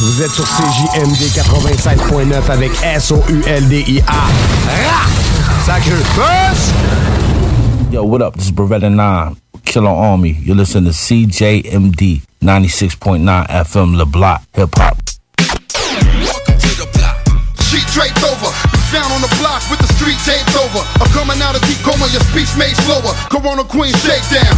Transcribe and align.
Vous 0.00 0.22
êtes 0.22 0.30
sur 0.30 0.44
CJMD 0.44 1.22
96.9 1.34 2.50
avec 2.50 2.72
S-O-U-L-D-I-A. 2.82 4.12
Ra! 4.12 5.06
Sacré 5.64 5.92
push! 6.14 7.92
Yo, 7.92 8.04
what 8.04 8.20
up? 8.20 8.34
This 8.34 8.46
is 8.46 8.52
Beretta 8.52 8.90
9, 8.90 9.36
Killer 9.64 9.88
Army. 9.88 10.36
You're 10.42 10.56
listening 10.56 10.84
to 10.86 10.90
CJMD 10.90 12.22
96.9 12.42 13.46
FM, 13.48 13.96
Le 13.96 14.04
Block, 14.04 14.42
Hip 14.54 14.74
Hop. 14.78 14.96
Sheet 17.62 17.86
draped 17.92 18.22
over. 18.24 18.50
Down 18.92 19.10
on 19.12 19.20
the 19.20 19.34
block 19.40 19.62
with 19.70 19.78
the 19.80 19.92
street 19.94 20.18
taped 20.24 20.54
over. 20.56 20.84
I'm 21.00 21.10
coming 21.12 21.40
out 21.42 21.54
of 21.56 21.62
deep 21.62 21.78
coma, 21.82 22.06
your 22.12 22.22
speech 22.30 22.50
made 22.58 22.76
slower. 22.84 23.14
Corona 23.30 23.64
Queen 23.64 23.92
shakedown. 23.94 24.54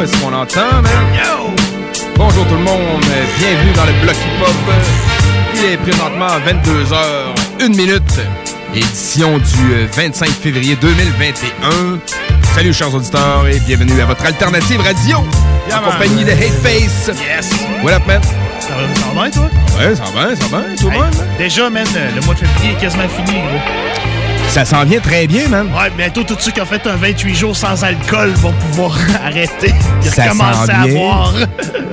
Yo, 0.00 0.04
est-ce 0.04 0.16
qu'on 0.20 0.32
entend, 0.32 0.82
man? 0.82 0.92
Yo! 1.14 1.50
Bonjour 2.16 2.46
tout 2.46 2.54
le 2.54 2.60
monde, 2.60 3.04
bienvenue 3.38 3.72
dans 3.74 3.84
le 3.84 3.92
bloc 4.02 4.14
hip-hop. 4.16 4.74
Il 5.54 5.64
est 5.64 5.76
présentement 5.78 6.28
22h, 6.46 7.64
1 7.64 7.68
minute, 7.70 8.20
édition 8.74 9.38
du 9.38 9.74
euh, 9.74 9.86
25 9.92 10.28
février 10.30 10.76
2021. 10.76 11.98
Salut 12.54 12.72
chers 12.72 12.94
auditeurs 12.94 13.46
et 13.46 13.58
bienvenue 13.60 14.00
à 14.00 14.06
votre 14.06 14.24
alternative 14.24 14.80
radio 14.80 15.18
en 15.72 15.90
compagnie 15.90 16.24
de 16.24 16.32
Hate 16.32 16.62
Face. 16.62 17.08
Yes! 17.20 17.50
What 17.82 17.92
up, 17.92 18.06
man? 18.06 18.20
Ça 18.60 18.74
va, 18.74 18.82
ça 18.94 19.06
va 19.06 19.22
bien, 19.22 19.30
toi? 19.30 19.50
Ouais, 19.78 19.94
ça 19.94 20.04
va 20.04 20.26
bien, 20.26 20.36
ça 20.36 20.46
va 20.50 20.58
bien, 20.62 20.76
tout 20.76 20.86
le 20.90 20.92
Hey, 20.94 21.00
monde? 21.00 21.14
Déjà, 21.38 21.70
man, 21.70 21.86
le 22.14 22.20
mois 22.22 22.34
de 22.34 22.40
février 22.40 22.72
est 22.76 22.80
quasiment 22.80 23.08
fini, 23.08 23.40
gros. 23.40 24.19
Ça 24.50 24.64
s'en 24.64 24.84
vient 24.84 24.98
très 25.00 25.28
bien, 25.28 25.46
man. 25.48 25.68
Ouais, 25.68 25.90
bientôt, 25.96 26.24
tous 26.24 26.36
ceux 26.40 26.50
qui 26.50 26.60
ont 26.60 26.66
fait 26.66 26.84
un 26.88 26.96
28 26.96 27.34
jours 27.36 27.56
sans 27.56 27.84
alcool 27.84 28.30
vont 28.30 28.52
pouvoir 28.52 28.98
arrêter. 29.24 29.72
Ça 30.02 30.24
recommencent 30.24 30.66
s'en 30.66 30.72
à 30.82 30.86
boire. 30.88 31.34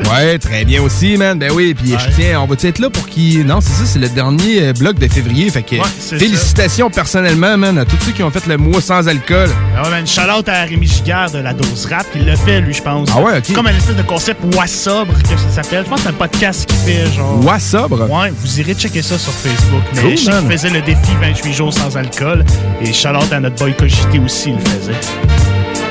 Ouais, 0.09 0.39
très 0.39 0.63
bien 0.63 0.81
aussi, 0.81 1.17
man. 1.17 1.37
Ben 1.37 1.51
oui, 1.51 1.73
puis 1.73 1.91
je 1.91 2.15
tiens, 2.15 2.39
on 2.39 2.45
va 2.45 2.55
être 2.63 2.79
là 2.79 2.89
pour 2.89 3.07
qui 3.09 3.43
Non, 3.43 3.59
c'est 3.59 3.73
ça, 3.73 3.85
c'est 3.85 3.99
le 3.99 4.07
dernier 4.07 4.61
euh, 4.67 4.71
bloc 4.73 4.97
de 4.97 5.07
février. 5.09 5.49
Fait 5.49 5.63
que 5.63 5.75
Ouais, 5.75 5.81
félicitations 5.99 6.89
personnellement, 6.89 7.57
man, 7.57 7.77
à 7.77 7.83
tous 7.83 7.97
ceux 8.05 8.13
qui 8.13 8.23
ont 8.23 8.31
fait 8.31 8.45
le 8.47 8.55
mois 8.57 8.79
sans 8.79 9.05
alcool. 9.09 9.49
Ah 9.75 9.83
ouais, 9.83 9.89
man, 9.89 10.07
shout-out 10.07 10.47
à 10.47 10.63
Rémi 10.63 10.87
Giguère 10.87 11.29
de 11.31 11.39
la 11.39 11.51
dose 11.53 11.87
rap. 11.87 12.05
Il 12.15 12.25
l'a 12.25 12.37
fait, 12.37 12.61
lui, 12.61 12.73
je 12.73 12.81
pense. 12.81 13.09
Ah 13.13 13.19
ouais, 13.19 13.39
ok. 13.39 13.53
Comme 13.53 13.67
un 13.67 13.75
espèce 13.75 13.97
de 13.97 14.01
concept 14.03 14.39
Wassobre, 14.55 15.13
que 15.23 15.27
ça 15.51 15.61
s'appelle. 15.61 15.83
Je 15.83 15.89
pense 15.89 15.97
que 15.99 16.03
c'est 16.03 16.09
un 16.09 16.13
podcast 16.13 16.65
qu'il 16.69 16.77
fait, 16.93 17.11
genre. 17.11 17.43
Wassobre? 17.43 18.09
Ouais, 18.09 18.31
vous 18.33 18.59
irez 18.61 18.75
checker 18.75 19.01
ça 19.01 19.17
sur 19.19 19.33
Facebook. 19.33 19.83
Mais 19.93 20.01
Cool, 20.03 20.11
je 20.11 20.15
sais 20.23 20.31
man. 20.31 20.39
qu'il 20.43 20.51
faisait 20.53 20.69
le 20.69 20.81
défi 20.83 21.11
28 21.21 21.53
jours 21.53 21.73
sans 21.73 21.97
alcool. 21.97 22.45
Et 22.81 22.93
shout-out 22.93 23.31
à 23.31 23.39
notre 23.39 23.55
boy 23.55 23.73
Cogité 23.75 24.19
aussi, 24.19 24.49
il 24.49 24.55
le 24.55 24.61
faisait. 24.61 24.99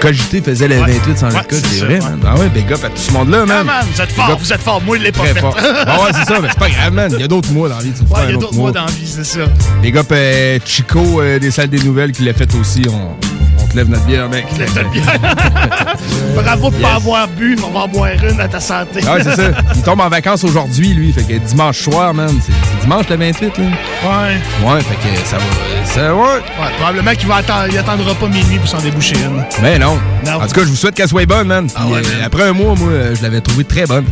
Cogité 0.00 0.42
faisait 0.42 0.68
le 0.68 0.76
Ouais. 0.78 0.92
28 0.92 1.18
sans 1.18 1.30
Ouais, 1.30 1.36
alcool, 1.38 1.58
c'est 1.64 1.84
vrai, 1.84 1.98
man. 1.98 2.20
Ah 2.26 2.36
ouais, 2.38 2.48
big 2.50 2.70
up 2.72 2.84
à 2.84 2.88
tout 2.90 2.96
ce 2.98 3.10
monde-là, 3.12 3.38
Ah, 3.42 3.46
man. 3.46 3.66
man, 3.66 3.86
vous 3.92 4.00
êtes 4.00 4.12
fort, 4.12 4.30
up. 4.30 4.38
vous 4.38 4.52
êtes 4.52 4.60
fort. 4.60 4.80
Moi, 4.82 4.98
il 4.98 5.02
l'ai 5.02 5.10
pas 5.12 5.24
fait. 5.24 5.40
fort. 5.40 5.56
Ah 5.86 5.96
ouais, 6.02 6.10
c'est 6.12 6.24
ça, 6.32 6.38
mais 6.40 6.48
c'est 6.50 6.58
pas 6.58 6.68
grave, 6.68 6.92
man. 6.92 7.10
Il 7.14 7.20
y 7.20 7.24
a 7.24 7.28
d'autres 7.28 7.50
mois 7.50 7.68
dans 7.70 7.76
la 7.78 7.82
vie. 7.82 7.88
Ouais, 8.10 8.20
il 8.24 8.30
y 8.30 8.32
a 8.32 8.36
autre 8.36 8.40
d'autres 8.40 8.54
mois. 8.54 8.72
dans 8.72 8.84
la 8.84 8.90
vie, 8.90 9.06
c'est 9.06 9.24
ça. 9.24 9.40
Big 9.82 9.96
up 9.96 10.06
euh, 10.12 10.58
Chico 10.64 11.20
euh, 11.22 11.38
des 11.38 11.50
salles 11.50 11.68
des 11.70 11.80
nouvelles 11.82 12.12
qui 12.12 12.24
l'a 12.24 12.34
fait 12.34 12.54
aussi. 12.54 12.82
On, 12.90 13.16
on 13.62 13.66
te 13.66 13.74
lève 13.76 13.88
notre 13.88 14.04
bière, 14.04 14.28
mec. 14.28 14.44
Lève 14.58 14.74
notre 14.76 14.90
bière. 14.90 15.04
Bravo 16.58 16.76
de 16.76 16.82
pas 16.82 16.94
avoir 16.94 17.28
bu, 17.28 17.56
on 17.66 17.70
va 17.70 17.80
en 17.80 17.88
boire 17.88 18.10
une 18.28 18.40
à 18.40 18.48
ta 18.48 18.60
santé. 18.60 19.00
Ah 19.06 19.14
ouais, 19.14 19.22
c'est 19.22 19.36
ça. 19.36 19.42
Il 19.74 19.82
tombe 19.82 20.00
en 20.00 20.08
vacances 20.08 20.44
aujourd'hui, 20.44 20.88
lui. 20.94 21.12
Fait 21.12 21.22
que 21.22 21.34
dimanche 21.38 21.78
soir, 21.78 22.14
man. 22.14 22.28
C'est 22.44 22.80
dimanche 22.80 23.08
le 23.08 23.16
28, 23.16 23.58
là. 23.58 23.64
Ouais. 23.64 24.70
Ouais, 24.74 24.80
fait 24.80 24.94
que 24.96 25.26
ça 25.28 25.36
va. 25.36 25.44
Ça 25.84 26.12
va. 26.12 26.14
Ouais, 26.14 26.72
probablement 26.78 27.12
qu'il 27.14 27.28
va 27.28 27.36
attendre, 27.36 27.66
il 27.70 27.78
attendra 27.78 28.14
pas 28.14 28.28
minuit 28.28 28.58
pour 28.58 28.68
s'en 28.68 28.78
déboucher 28.78 29.16
une. 29.16 29.44
Mais 29.62 29.78
non. 29.78 29.98
Non. 30.24 30.34
En 30.42 30.46
tout 30.46 30.54
cas, 30.54 30.60
je 30.62 30.66
vous 30.66 30.76
souhaite 30.76 30.94
qu'elle 30.94 31.08
soit 31.08 31.26
bonne, 31.26 31.46
man. 31.48 31.66
Puis, 31.66 31.74
Ah 31.78 31.86
ouais, 31.86 32.00
euh, 32.04 32.24
après 32.26 32.42
un 32.44 32.52
mois, 32.52 32.74
moi, 32.74 32.88
euh, 32.90 33.14
je 33.16 33.22
l'avais 33.22 33.40
trouvée 33.40 33.64
très 33.64 33.86
bonne. 33.86 34.04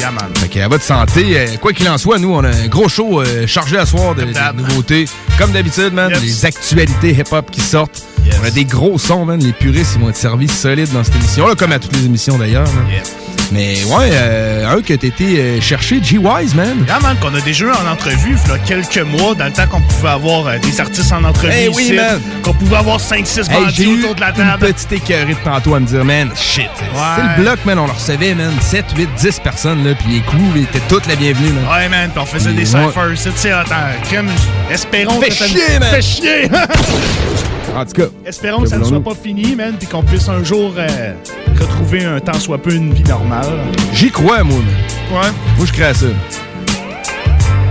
Yeah, 0.00 0.10
man. 0.12 0.30
Fait 0.36 0.48
qu'à 0.48 0.68
votre 0.68 0.84
santé, 0.84 1.24
euh, 1.36 1.46
quoi 1.60 1.72
qu'il 1.72 1.88
en 1.88 1.98
soit, 1.98 2.18
nous, 2.18 2.32
on 2.32 2.44
a 2.44 2.48
un 2.48 2.66
gros 2.68 2.88
show 2.88 3.22
chargé 3.46 3.76
à 3.78 3.84
soir 3.86 4.14
de, 4.14 4.22
de 4.22 4.56
nouveautés. 4.62 5.06
Comme 5.38 5.50
d'habitude, 5.52 5.92
man, 5.92 6.10
Yes. 6.10 6.22
les 6.22 6.46
actualités 6.46 7.10
hip-hop 7.10 7.50
qui 7.50 7.60
sortent. 7.60 8.02
Yes. 8.28 8.38
On 8.42 8.46
a 8.46 8.50
des 8.50 8.64
gros 8.64 8.98
sons, 8.98 9.24
man. 9.24 9.40
Les 9.42 9.52
puristes, 9.52 9.92
ils 9.96 10.00
vont 10.02 10.10
être 10.10 10.16
servis 10.16 10.48
solides 10.48 10.92
dans 10.92 11.02
cette 11.04 11.16
émission-là, 11.16 11.54
comme 11.54 11.72
à 11.72 11.78
toutes 11.78 11.96
les 11.96 12.04
émissions 12.06 12.38
d'ailleurs. 12.38 12.68
Mais 13.50 13.82
ouais, 13.84 14.10
euh, 14.12 14.76
un 14.76 14.82
qui 14.82 14.92
a 14.92 14.96
été 14.96 15.24
euh, 15.40 15.60
cherché, 15.62 16.00
G-Wise, 16.02 16.54
man. 16.54 16.84
Yeah, 16.86 17.00
man, 17.00 17.16
qu'on 17.18 17.34
a 17.34 17.40
déjà 17.40 17.64
eu 17.64 17.70
en 17.70 17.90
entrevue, 17.90 18.36
il 18.44 18.50
y 18.50 18.54
a 18.54 18.58
quelques 18.58 18.98
mois, 18.98 19.34
dans 19.34 19.46
le 19.46 19.52
temps 19.52 19.66
qu'on 19.66 19.80
pouvait 19.80 20.10
avoir 20.10 20.46
euh, 20.48 20.58
des 20.58 20.78
artistes 20.78 21.10
en 21.14 21.24
entrevue 21.24 21.54
Eh 21.58 21.68
oui, 21.70 21.84
ici, 21.84 21.96
qu'on 22.42 22.52
pouvait 22.52 22.76
avoir 22.76 22.98
5-6 22.98 23.50
Hey, 23.50 23.64
bandits 23.64 23.74
j'ai 23.74 23.84
eu 23.88 24.00
autour 24.02 24.16
de 24.16 24.20
la 24.20 24.28
une 24.28 24.34
table. 24.34 24.66
petite 24.66 24.92
écœurée 24.92 25.32
de 25.32 25.38
tantôt 25.42 25.74
à 25.74 25.80
me 25.80 25.86
dire, 25.86 26.04
man, 26.04 26.28
shit. 26.36 26.68
C'est 26.76 27.38
le 27.38 27.42
bloc, 27.42 27.58
man, 27.64 27.78
on 27.78 27.86
le 27.86 27.92
recevait, 27.92 28.34
man. 28.34 28.52
7, 28.60 28.84
8, 28.94 29.08
10 29.18 29.40
personnes, 29.40 29.82
là, 29.82 29.94
puis 29.94 30.08
les 30.12 30.18
là, 30.18 30.60
étaient 30.60 30.86
toutes 30.86 31.06
la 31.06 31.16
bienvenue, 31.16 31.48
man. 31.52 31.64
Ouais, 31.74 31.88
man, 31.88 32.10
puis 32.10 32.20
on 32.20 32.26
faisait 32.26 32.50
Et 32.50 32.52
des 32.52 32.74
ouais. 32.76 32.86
cyphers. 32.86 33.32
Tu 33.32 33.40
sais, 33.40 33.52
attends, 33.52 33.76
crème, 34.04 34.28
espérons 34.70 35.18
Fais 35.22 35.28
que 35.30 35.34
ça 35.34 35.46
chier, 35.46 35.78
man. 35.80 35.88
Fais 35.90 36.02
chier! 36.02 36.50
En 37.76 37.84
tout 37.84 37.92
cas, 37.92 38.08
espérons 38.26 38.62
que 38.62 38.68
ça 38.68 38.78
ne 38.78 38.84
soit 38.84 39.02
pas 39.02 39.14
fini, 39.14 39.54
man, 39.54 39.74
puis 39.78 39.86
qu'on 39.86 40.02
puisse 40.02 40.28
un 40.28 40.42
jour 40.42 40.72
euh, 40.76 41.12
retrouver 41.60 42.04
un 42.04 42.20
tant 42.20 42.38
soit 42.38 42.58
peu 42.58 42.72
une 42.72 42.92
vie 42.92 43.04
normale. 43.04 43.46
j'y 43.92 44.10
crois, 44.10 44.42
moi, 44.42 44.58
man. 44.58 45.22
Ouais. 45.22 45.30
Moi, 45.56 45.66
je 45.66 45.72
crée 45.72 45.84
à 45.84 45.94
ça. 45.94 46.06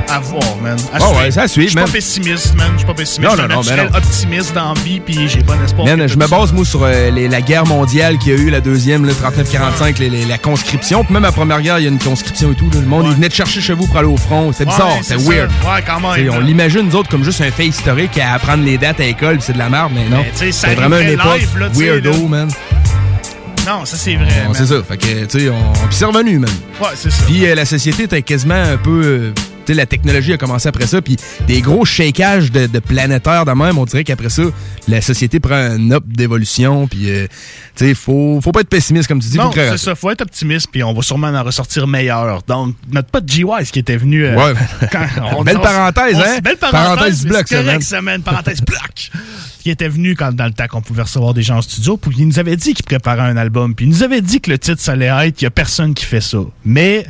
À 0.09 0.19
voir, 0.19 0.41
man. 0.61 0.77
À 0.93 0.99
Ouais, 1.11 1.17
ouais, 1.17 1.31
ça 1.31 1.43
à 1.43 1.47
suivre, 1.47 1.65
Je 1.67 1.71
suis 1.71 1.75
pas 1.75 1.81
man. 1.83 1.91
pessimiste, 1.91 2.55
man. 2.55 2.67
Je 2.73 2.77
suis 2.79 2.87
pas 2.87 2.93
pessimiste. 2.93 3.21
Non, 3.23 3.29
Je 3.31 3.35
suis 3.41 3.47
non, 3.49 3.55
non, 3.55 3.61
naturel 3.61 3.89
non. 3.91 3.97
optimiste 3.97 4.53
dans 4.55 4.73
la 4.73 4.81
vie, 4.81 4.99
puis 4.99 5.27
j'ai 5.29 5.43
bon 5.43 5.53
espoir. 5.63 5.87
Man, 5.87 6.07
je 6.07 6.15
me 6.17 6.27
base, 6.27 6.53
moi, 6.53 6.65
sur 6.65 6.83
euh, 6.83 7.09
les- 7.11 7.27
la 7.27 7.41
guerre 7.41 7.65
mondiale 7.65 8.17
qu'il 8.17 8.33
y 8.33 8.35
a 8.35 8.39
eu, 8.39 8.49
la 8.49 8.61
deuxième, 8.61 9.05
le 9.05 9.13
39-45, 9.13 9.99
les- 9.99 10.09
les- 10.09 10.25
la 10.25 10.37
conscription. 10.37 11.03
Puis 11.03 11.13
même 11.13 11.23
la 11.23 11.31
première 11.31 11.61
guerre, 11.61 11.79
il 11.79 11.83
y 11.83 11.87
a 11.87 11.89
une 11.91 11.99
conscription 11.99 12.51
et 12.51 12.55
tout. 12.55 12.69
là. 12.73 12.79
Le 12.79 12.87
monde, 12.87 13.05
il 13.09 13.15
venait 13.15 13.29
de 13.29 13.33
chercher 13.33 13.61
chez 13.61 13.73
vous 13.73 13.87
pour 13.87 13.97
aller 13.97 14.07
au 14.07 14.17
front. 14.17 14.51
C'était 14.51 14.65
bizarre, 14.69 14.95
Ouais, 14.95 15.01
c'est 15.03 15.17
weird. 15.17 15.49
ça. 15.63 15.73
Ouais, 15.73 15.83
quand 15.85 15.99
même. 15.99 16.29
On 16.29 16.35
man. 16.37 16.45
l'imagine, 16.45 16.81
nous 16.83 16.95
autres, 16.95 17.09
comme 17.09 17.23
juste 17.23 17.41
un 17.41 17.51
fait 17.51 17.67
historique 17.67 18.17
à 18.17 18.33
apprendre 18.33 18.63
les 18.63 18.77
dates 18.77 18.99
à 18.99 19.03
l'école, 19.03 19.37
c'est 19.41 19.53
de 19.53 19.57
la 19.59 19.69
merde, 19.69 19.91
mais 19.93 20.07
non. 20.09 20.23
Ça 20.33 20.45
C'est 20.51 20.75
vraiment 20.75 20.97
une 20.97 21.09
époque 21.09 21.39
live, 21.39 21.57
là, 21.59 21.67
weirdo, 21.73 22.11
là. 22.11 22.17
man. 22.29 22.47
Non, 23.65 23.83
ça 23.83 23.97
c'est 23.97 24.15
vrai. 24.15 24.27
Man. 24.45 24.53
c'est 24.53 24.65
ça. 24.67 24.75
Fait 24.87 24.95
que, 24.97 25.25
tu 25.25 25.39
sais, 25.41 25.49
on... 25.49 25.73
Puis 25.73 25.97
c'est 25.97 26.05
revenu, 26.05 26.39
man. 26.39 26.49
Ouais, 26.81 26.87
c'est 26.95 27.11
ça. 27.11 27.23
Puis 27.25 27.45
euh, 27.45 27.53
la 27.53 27.65
société 27.65 28.03
était 28.03 28.21
quasiment 28.21 28.53
un 28.55 28.77
peu... 28.77 29.01
euh, 29.03 29.33
sais, 29.67 29.77
la 29.77 29.85
technologie 29.85 30.33
a 30.33 30.37
commencé 30.37 30.67
après 30.67 30.87
ça, 30.87 31.01
puis 31.01 31.17
des 31.47 31.61
gros 31.61 31.85
shakages 31.85 32.51
de, 32.51 32.67
de 32.67 32.79
planétaires 32.79 33.45
de 33.45 33.51
même, 33.51 33.77
on 33.77 33.85
dirait 33.85 34.03
qu'après 34.03 34.29
ça, 34.29 34.43
la 34.87 35.01
société 35.01 35.39
prend 35.39 35.55
un 35.55 35.91
up 35.91 36.03
d'évolution, 36.05 36.87
puis, 36.87 37.09
euh, 37.09 37.27
tu 37.75 37.85
sais, 37.87 37.93
faut, 37.93 38.39
faut 38.41 38.51
pas 38.51 38.61
être 38.61 38.69
pessimiste, 38.69 39.07
comme 39.07 39.19
tu 39.19 39.29
dis. 39.29 39.37
Non, 39.37 39.51
c'est 39.53 39.77
ça. 39.77 39.95
Faut 39.95 40.09
être 40.11 40.21
optimiste, 40.21 40.69
puis 40.71 40.83
on 40.83 40.93
va 40.93 41.01
sûrement 41.01 41.27
en 41.27 41.43
ressortir 41.43 41.87
meilleur. 41.87 42.41
Donc, 42.47 42.75
notre 42.91 43.09
pote 43.09 43.29
G-Wise 43.31 43.71
qui 43.71 43.79
était 43.79 43.97
venu. 43.97 44.25
euh, 44.25 44.35
Ouais. 44.35 44.53
quand- 44.91 45.43
Belle 45.43 45.59
parenthèse, 45.59 46.17
hein? 46.17 46.39
Belle 46.43 46.57
Parenthèse 46.57 46.87
parenthèse. 46.95 47.25
bloc, 47.25 47.47
correct, 47.47 47.81
ça, 47.83 48.01
man. 48.01 48.21
Parenthèse 48.21 48.61
bloc. 48.61 49.11
Qui 49.61 49.69
était 49.71 49.89
venu 49.89 50.15
quand, 50.15 50.33
dans 50.33 50.45
le 50.45 50.53
temps 50.53 50.67
qu'on 50.67 50.81
pouvait 50.81 51.01
recevoir 51.01 51.33
des 51.33 51.41
gens 51.43 51.57
en 51.57 51.61
studio, 51.61 51.97
puis 51.97 52.11
il 52.17 52.27
nous 52.27 52.39
avait 52.39 52.55
dit 52.55 52.73
qu'il 52.73 52.85
préparait 52.85 53.21
un 53.29 53.35
album, 53.37 53.75
puis 53.75 53.85
il 53.85 53.89
nous 53.89 54.03
avait 54.03 54.21
dit 54.21 54.39
que 54.39 54.49
le 54.49 54.57
titre, 54.57 54.81
ça 54.81 54.93
allait 54.93 55.07
être 55.27 55.41
Il 55.41 55.45
y 55.45 55.47
a 55.47 55.51
personne 55.51 55.93
qui 55.93 56.05
fait 56.05 56.21
ça. 56.21 56.37
Mais 56.63 57.05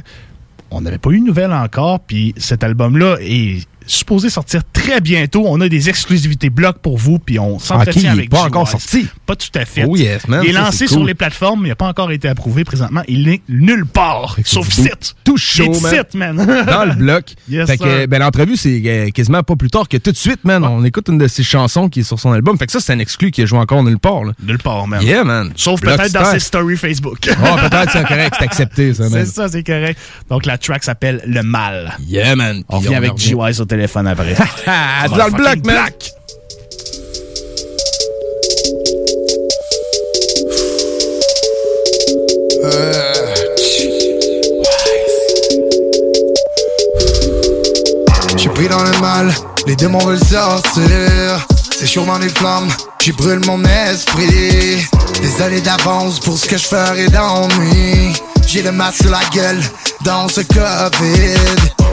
on 0.72 0.82
n'avait 0.82 0.98
pas 0.98 1.12
eu 1.12 1.20
de 1.20 1.26
nouvelles 1.26 1.54
encore, 1.54 2.00
puis 2.02 2.34
cet 2.38 2.64
album-là 2.64 3.18
est 3.22 3.68
supposé 3.88 4.30
sortir 4.30 4.62
très 4.74 5.02
bientôt. 5.02 5.44
On 5.48 5.60
a 5.62 5.70
des 5.70 5.90
exclusivités 5.90 6.50
blocs 6.50 6.80
pour 6.80 6.98
vous, 6.98 7.20
puis 7.20 7.40
on 7.40 7.60
s'entretient 7.60 8.02
il 8.02 8.06
est 8.06 8.10
avec 8.10 8.30
pas 8.30 8.38
G-Wise. 8.38 8.48
encore 8.48 8.68
sorti. 8.68 9.08
Pas 9.26 9.36
tout 9.36 9.48
à 9.56 9.66
fait. 9.66 9.86
Oh 9.88 9.96
yes, 9.96 10.28
man, 10.28 10.42
Il 10.44 10.50
est 10.50 10.54
ça, 10.54 10.62
lancé 10.62 10.78
c'est 10.80 10.88
sur 10.88 11.04
les 11.04 11.14
plateformes, 11.14 11.62
mais 11.62 11.68
il 11.70 11.72
n'a 11.72 11.76
pas 11.76 11.88
encore 11.88 12.12
été 12.12 12.28
approuvé 12.28 12.64
présentement. 12.64 13.02
Il 13.08 13.24
n'est 13.28 13.42
nulle 13.50 13.86
part, 13.86 14.38
sauf 14.46 14.70
site. 14.70 15.16
tout 15.24 15.38
chaud, 15.38 15.74
est 15.74 15.82
man. 15.82 15.94
site, 15.94 16.14
man. 16.14 16.36
dans 16.68 16.86
le 16.86 16.94
bloc. 16.94 17.26
Yes, 17.50 17.68
fait 17.68 17.78
que, 17.78 18.06
ben, 18.06 18.20
l'entrevue, 18.20 18.58
c'est 18.58 18.82
euh, 18.86 19.10
quasiment 19.10 19.44
pas 19.44 19.56
plus 19.56 19.70
tard 19.70 19.88
que 19.88 19.98
tout 19.98 20.12
de 20.12 20.18
suite, 20.18 20.44
man. 20.44 20.64
On 20.64 20.84
écoute 20.84 21.08
une 21.10 21.18
de 21.18 21.28
ses 21.28 21.44
chansons 21.44 21.90
qui 21.90 22.02
est 22.02 22.04
sur 22.04 22.20
son 22.20 22.32
album. 22.32 22.58
Fait 22.58 22.66
que 22.66 22.72
ça, 22.72 22.80
c'est 22.80 22.94
un 22.94 23.00
exclu 23.00 23.32
qui 23.32 23.42
a 23.42 23.46
joué 23.46 23.60
encore 23.60 23.84
nulle 23.84 24.00
part, 24.00 24.24
là. 24.24 24.34
Nulle 24.44 24.58
part, 24.60 24.88
man. 24.88 25.02
Yeah, 25.02 25.24
man. 25.24 25.52
Sauf 25.56 25.80
Bloc 25.82 25.98
peut-être 25.98 26.14
dans 26.14 26.32
ses 26.32 26.40
stories 26.40 26.78
Facebook. 26.78 27.30
Oh, 27.40 27.56
peut-être 27.70 27.92
c'est 27.92 28.04
correct, 28.04 28.36
c'est 28.38 28.46
accepté, 28.46 28.94
ça, 28.94 29.04
man. 29.10 29.12
C'est 29.12 29.26
ça, 29.28 29.48
c'est 29.48 29.64
correct. 29.64 30.00
Donc 30.30 30.46
la 30.46 30.58
track 30.58 30.84
s'appelle 30.84 31.22
Le 31.26 31.44
Mal. 31.44 31.96
Yeah, 32.08 32.36
man. 32.36 32.64
On 32.68 32.80
revient 32.80 32.96
avec. 32.96 33.18
G-Wise 33.18 33.62
au 33.62 33.66
téléphone 33.66 33.77
après. 33.84 34.36
Ah, 34.68 35.08
dans 35.08 35.26
le 35.28 35.32
bloc, 35.32 35.66
man. 35.66 35.90
J'suis 48.38 48.50
pris 48.50 48.68
dans 48.68 48.84
le 48.84 48.98
mal, 49.00 49.32
les 49.66 49.76
démons 49.76 50.00
veulent 50.00 50.20
sortir. 50.20 51.48
C'est 51.80 52.04
dans 52.04 52.18
les 52.18 52.30
flammes, 52.30 52.70
j'y 53.00 53.12
brûle 53.12 53.40
mon 53.46 53.64
esprit. 53.64 54.88
Des 55.22 55.42
années 55.44 55.62
d'avance 55.62 56.20
pour 56.20 56.36
ce 56.36 56.48
que 56.48 56.58
je 56.58 56.66
ferai 56.66 57.08
dans 57.10 57.48
nuit. 57.60 58.14
J'ai 58.48 58.64
le 58.64 58.72
masque 58.72 59.04
sur 59.04 59.12
la 59.12 59.20
gueule 59.32 59.62
dans 60.02 60.28
ce 60.28 60.42
Covid. 60.42 61.38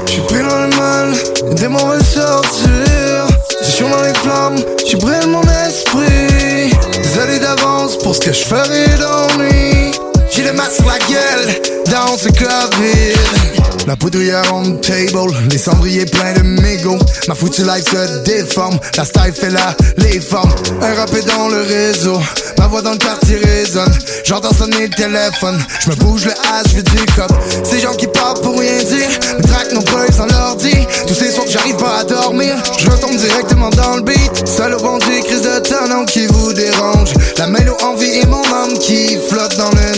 J'suis 0.07 0.23
pris 0.23 0.43
dans 0.43 0.59
le 0.59 0.69
mal, 0.69 1.15
démons 1.57 1.87
veulent 1.87 2.03
sortir. 2.03 3.27
C'est 3.63 3.83
dans 3.83 4.03
les 4.03 4.15
flammes, 4.15 4.65
j'y 4.87 4.97
brûle 4.97 5.27
mon 5.27 5.43
esprit. 5.43 6.73
Des 7.03 7.19
années 7.19 7.41
d'avance 7.41 7.99
pour 7.99 8.15
ce 8.15 8.21
que 8.21 8.33
je 8.33 8.43
ferai 8.43 8.87
dans 8.99 9.37
nuit. 9.37 9.93
J'ai 10.31 10.45
le 10.45 10.55
masque 10.55 10.77
sur 10.77 10.87
la 10.87 10.99
gueule 10.99 11.63
dans 11.91 12.17
ce 12.17 12.29
Covid. 12.29 13.44
La 13.87 13.97
poudrière 13.97 14.43
on 14.55 14.77
table, 14.77 15.35
les 15.51 15.59
cendriers 15.59 16.07
pleins 16.07 16.33
de 16.33 16.43
mégots. 16.43 16.99
Ma 17.29 17.35
foutue 17.35 17.63
life 17.63 17.85
se 17.91 18.23
déforme, 18.25 18.79
la 18.97 19.05
style 19.05 19.33
fait 19.35 19.51
là 19.51 19.77
les 19.99 20.21
formes. 20.21 20.53
Un 20.81 20.95
rappé 20.95 21.21
dans 21.23 21.49
le 21.49 21.61
réseau, 21.63 22.19
ma 22.59 22.67
voix 22.67 22.81
dans 22.81 22.93
le 22.93 22.99
quartier 22.99 23.37
résonne. 23.37 23.93
J'entends 24.25 24.55
sonner 24.55 24.87
le 24.87 24.89
téléphone, 24.89 25.59
je 25.81 25.91
me 25.91 25.97
bouge 25.97 26.25
le 26.25 26.33
hache, 26.33 26.73
je 26.75 26.81
du 26.81 27.07
cop. 27.15 27.31
Ces 27.63 27.81
gens 27.81 27.95
qui 27.95 28.07
parlent 28.07 28.41
pour 28.41 28.59
rien 28.59 28.79
dire, 28.79 29.09
me 29.37 29.43
traquent 29.43 29.73
nos 29.73 29.83
boys 29.83 30.13
sans 30.17 30.27
l'ordi. 30.27 30.73
Tous 31.07 31.15
ces 31.15 31.31
soirs 31.31 31.45
que 31.45 31.53
j'arrive 31.53 31.77
pas 31.77 31.99
à 31.99 32.05
dormir, 32.05 32.57
je 32.79 32.91
retombe 32.91 33.17
directement 33.17 33.71
dans 33.71 33.97
le 33.97 34.03
beat. 34.03 34.47
Seul 34.47 34.75
au 34.75 34.81
bon 34.81 34.99
Dieu, 34.99 35.21
crise 35.25 35.43
de 35.43 35.59
talent 35.59 36.07
qui 36.07 36.27
vous 36.27 36.53
dérange. 36.55 37.13
La 37.37 37.49
mélo 37.49 37.77
envie 37.83 38.21
et 38.21 38.27
mon 38.27 38.43
âme 38.45 38.79
qui 38.79 39.19
flotte 39.29 39.57
dans 39.59 39.71
le. 39.71 39.94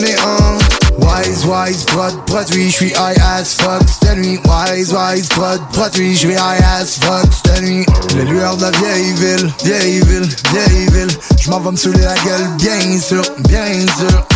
Wise, 1.47 1.85
prod, 1.85 2.13
produit, 2.27 2.71
j'suis 2.71 2.93
high 2.97 3.17
as 3.21 3.55
fuck 3.55 3.83
cette 3.89 4.19
nuit. 4.19 4.41
Wise, 4.45 4.93
wise, 4.93 5.29
prod, 5.29 5.61
produit, 5.73 6.17
j'suis 6.17 6.33
high 6.33 6.61
as 6.61 6.99
fuck 7.01 7.31
cette 7.33 7.63
nuit. 7.63 7.87
Les 8.17 8.25
lueurs 8.25 8.57
de 8.57 8.63
la 8.63 8.71
vieille 8.73 9.13
ville, 9.13 9.53
vieille 9.63 10.01
ville, 10.01 10.29
vieille 10.53 10.87
ville. 10.91 11.17
J'm'en 11.41 11.61
vais 11.61 11.71
me 11.71 11.77
saouler 11.77 12.01
la 12.03 12.15
gueule, 12.15 12.49
bien 12.59 13.01
sûr, 13.01 13.23
bien 13.49 13.81
sûr. 13.97 14.27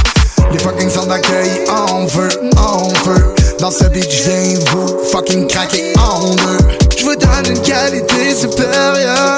Les 0.53 0.59
fucking 0.61 0.89
centres 0.89 1.09
d'accueil 1.09 1.51
en 1.69 2.07
feu, 2.07 2.29
en 2.57 2.89
feu. 3.03 3.35
Dans 3.59 3.73
ce 3.73 3.85
beat, 3.87 4.09
j'viens 4.09 4.61
vous 4.71 4.99
fucking 5.11 5.49
craquer 5.49 5.93
en 5.99 6.31
deux. 6.31 6.59
J'vous 6.97 7.17
donne 7.17 7.57
une 7.57 7.63
qualité 7.63 8.37
supérieure. 8.37 9.37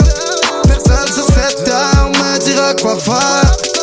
Personne 0.65 1.15
sur 1.15 1.25
cette 1.25 1.65
terre 1.65 2.11
me 2.13 2.39
dira 2.39 2.75
quoi 2.75 2.99
faire. 2.99 3.82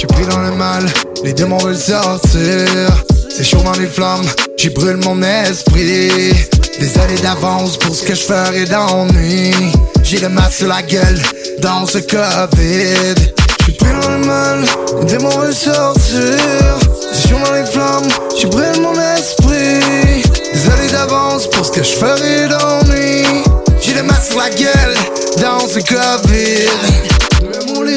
J'suis 0.00 0.06
pris 0.06 0.24
dans 0.34 0.38
le 0.38 0.52
mal, 0.52 0.86
les 1.24 1.34
démons 1.34 1.58
veulent 1.58 1.76
sortir. 1.76 2.88
C'est 3.28 3.44
chaud 3.44 3.60
dans 3.62 3.78
les 3.78 3.86
flammes, 3.86 4.24
j'y 4.56 4.70
brûle 4.70 4.96
mon 4.96 5.22
esprit. 5.22 6.32
Des 6.80 6.98
années 6.98 7.20
d'avance 7.20 7.76
pour 7.76 7.94
ce 7.94 8.04
que 8.04 8.14
je 8.14 8.22
ferai 8.22 8.64
nuit. 9.12 9.54
J'ai 10.02 10.20
le 10.20 10.30
masque 10.30 10.60
sur 10.60 10.68
la 10.68 10.80
gueule 10.80 11.20
dans 11.58 11.84
ce 11.84 11.98
Covid. 11.98 13.14
J'suis 13.60 13.72
pris 13.74 13.90
dans 14.00 14.08
le 14.08 14.24
mal, 14.24 14.64
les 15.00 15.04
démons 15.04 15.38
veulent 15.38 15.54
sortir. 15.54 16.78
C'est 17.12 17.28
chaud 17.28 17.36
dans 17.44 17.52
les 17.52 17.66
flammes, 17.66 18.08
j'y 18.38 18.46
brûle 18.46 18.80
mon 18.80 18.94
esprit. 18.94 20.24
Des 20.54 20.70
années 20.70 20.92
d'avance 20.92 21.46
pour 21.50 21.66
ce 21.66 21.72
que 21.72 21.82
je 21.82 21.92
ferai 21.92 22.48
nuit. 22.86 23.44
J'ai 23.82 23.92
le 23.92 24.04
masque 24.04 24.30
sur 24.30 24.38
la 24.38 24.48
gueule 24.48 24.96
dans 25.42 25.68
ce 25.68 25.78
Covid. 25.80 27.29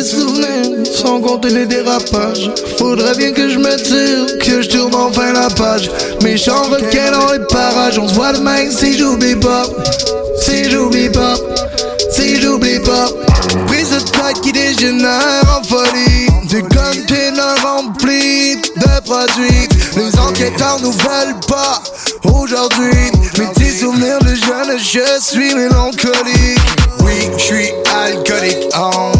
Souvenirs, 0.01 0.86
sans 0.95 1.22
compter 1.22 1.50
les 1.50 1.66
dérapages. 1.66 2.50
Faudrait 2.78 3.16
bien 3.16 3.31
que 3.31 3.50
je 3.50 3.57
me 3.57 3.75
tire, 3.78 4.38
que 4.40 4.62
je 4.62 4.69
tourne 4.69 4.95
enfin 4.95 5.31
la 5.34 5.50
page. 5.50 5.90
Méchant 6.24 6.63
requin 6.63 7.12
dans 7.12 7.31
les 7.31 7.40
parages, 7.50 8.00
on 8.00 8.07
se 8.07 8.13
voit 8.13 8.34
demain 8.34 8.69
si 8.71 8.97
j'oublie 8.97 9.35
pas. 9.35 9.66
Si 10.42 10.69
j'oublie 10.69 11.09
pas, 11.09 11.35
si 12.12 12.42
j'oublie 12.42 12.80
pas. 12.80 13.07
Prise 13.68 13.92
de 13.92 14.00
tête 14.00 14.42
qui 14.42 14.52
dégénère 14.52 15.44
en 15.47 15.64
folie. 15.64 16.28
Des 16.50 16.62
containers 16.62 17.62
remplis 17.64 18.56
de 18.57 19.02
produits. 19.06 19.69
Les 19.95 20.19
enquêteurs 20.19 20.80
nous 20.81 20.92
veulent 20.92 21.40
pas 21.47 21.81
aujourd'hui. 22.23 23.12
Mes 23.38 23.45
petits 23.47 23.80
souvenirs 23.80 24.19
de 24.19 24.35
jeune, 24.35 24.78
je 24.78 25.21
suis 25.21 25.54
mélancolique. 25.56 26.59
Oui, 27.04 27.30
je 27.38 27.44
suis 27.44 27.69
alcoolique. 27.94 28.69
Oh, 28.78 29.12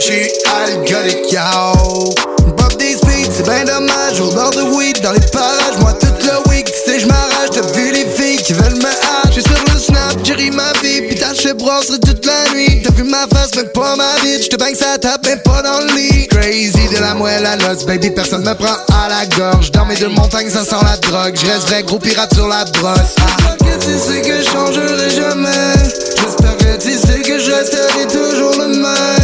oh 0.00 0.06
oui, 0.08 0.12
je 0.12 0.12
suis 0.12 0.30
alcoolique. 0.50 1.32
Yo. 1.32 2.14
Bob 2.56 2.76
des 2.78 2.96
speeds, 2.96 3.30
c'est 3.36 3.46
ben 3.46 3.64
dommage. 3.64 4.20
Au 4.20 4.30
bord 4.32 4.50
de 4.50 4.62
weed, 4.62 5.00
dans 5.02 5.12
les 5.12 5.20
parages. 5.32 5.78
Moi, 5.80 5.92
toute 5.94 6.24
le 6.24 6.50
week, 6.50 6.66
tu 6.66 6.90
sais, 6.90 7.00
je 7.00 7.06
m'arrache. 7.06 7.50
T'as 7.52 7.62
vu 7.72 7.92
les 7.92 8.06
filles 8.06 8.38
qui 8.38 8.52
veulent 8.52 8.76
me 8.76 8.86
hache. 8.86 9.30
J'suis 9.30 9.42
sur 9.42 9.64
le 9.72 9.78
snap, 9.78 10.16
j'ai 10.24 10.50
ma 10.50 10.72
vie. 10.82 11.14
T'as 11.18 11.34
chez 11.34 11.54
brasserie 11.54 12.00
toute 12.00 12.24
la 12.26 12.52
nuit. 12.54 12.82
T'as 12.82 12.92
vu 12.92 13.04
ma 13.04 13.26
face, 13.32 13.50
mais 13.56 13.64
pas 13.64 13.96
ma 13.96 14.14
vie. 14.22 14.42
J'te 14.42 14.56
bang 14.58 14.74
ça 14.74 14.98
tape, 14.98 15.20
mais 15.24 15.36
pas 15.36 15.62
dans 15.62 15.80
le 15.80 15.94
lit. 15.94 16.26
Crazy 16.28 16.88
de 16.94 17.00
la 17.00 17.14
moelle 17.14 17.46
à 17.46 17.56
l'os, 17.56 17.84
baby. 17.84 18.10
Personne 18.10 18.44
me 18.44 18.54
prend 18.54 18.76
à 18.92 19.08
la 19.08 19.26
gorge. 19.36 19.70
Dans 19.72 19.84
mes 19.86 19.96
deux 19.96 20.08
montagnes, 20.08 20.50
ça 20.50 20.64
sent 20.64 20.82
la 20.82 20.96
drogue. 20.96 21.34
J'reste 21.36 21.68
vrai 21.68 21.82
gros 21.82 21.98
pirate 21.98 22.34
sur 22.34 22.48
la 22.48 22.64
brosse. 22.64 23.16
Ah. 23.20 23.56
que 23.58 23.84
tu 23.84 23.98
sais 23.98 24.22
que 24.22 24.42
je 24.42 24.50
changerai 24.50 25.10
jamais. 25.10 25.74
J'espère 26.16 26.56
que 26.56 26.82
tu 26.82 26.92
sais 26.92 27.20
que 27.20 27.38
je 27.38 27.50
resterai 27.50 28.06
toujours 28.06 28.56
le 28.58 28.68
même. 28.68 29.19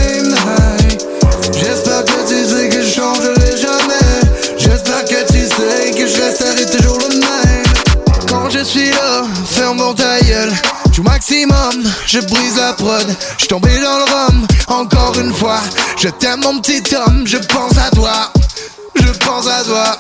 Joue 10.97 11.03
maximum, 11.03 11.85
je 12.07 12.21
brise 12.21 12.57
la 12.57 12.73
prod. 12.73 13.07
Je 13.37 13.45
tombé 13.45 13.69
dans 13.81 13.99
le 13.99 14.05
rhum, 14.05 14.47
encore 14.69 15.13
une 15.21 15.31
fois. 15.31 15.61
Je 15.99 16.09
t'aime 16.09 16.41
mon 16.41 16.59
petit 16.59 16.83
homme, 16.97 17.27
je 17.27 17.37
pense 17.37 17.77
à 17.77 17.95
toi. 17.95 18.33
Je 18.95 19.11
pense 19.19 19.47
à 19.47 19.63
toi. 19.63 19.99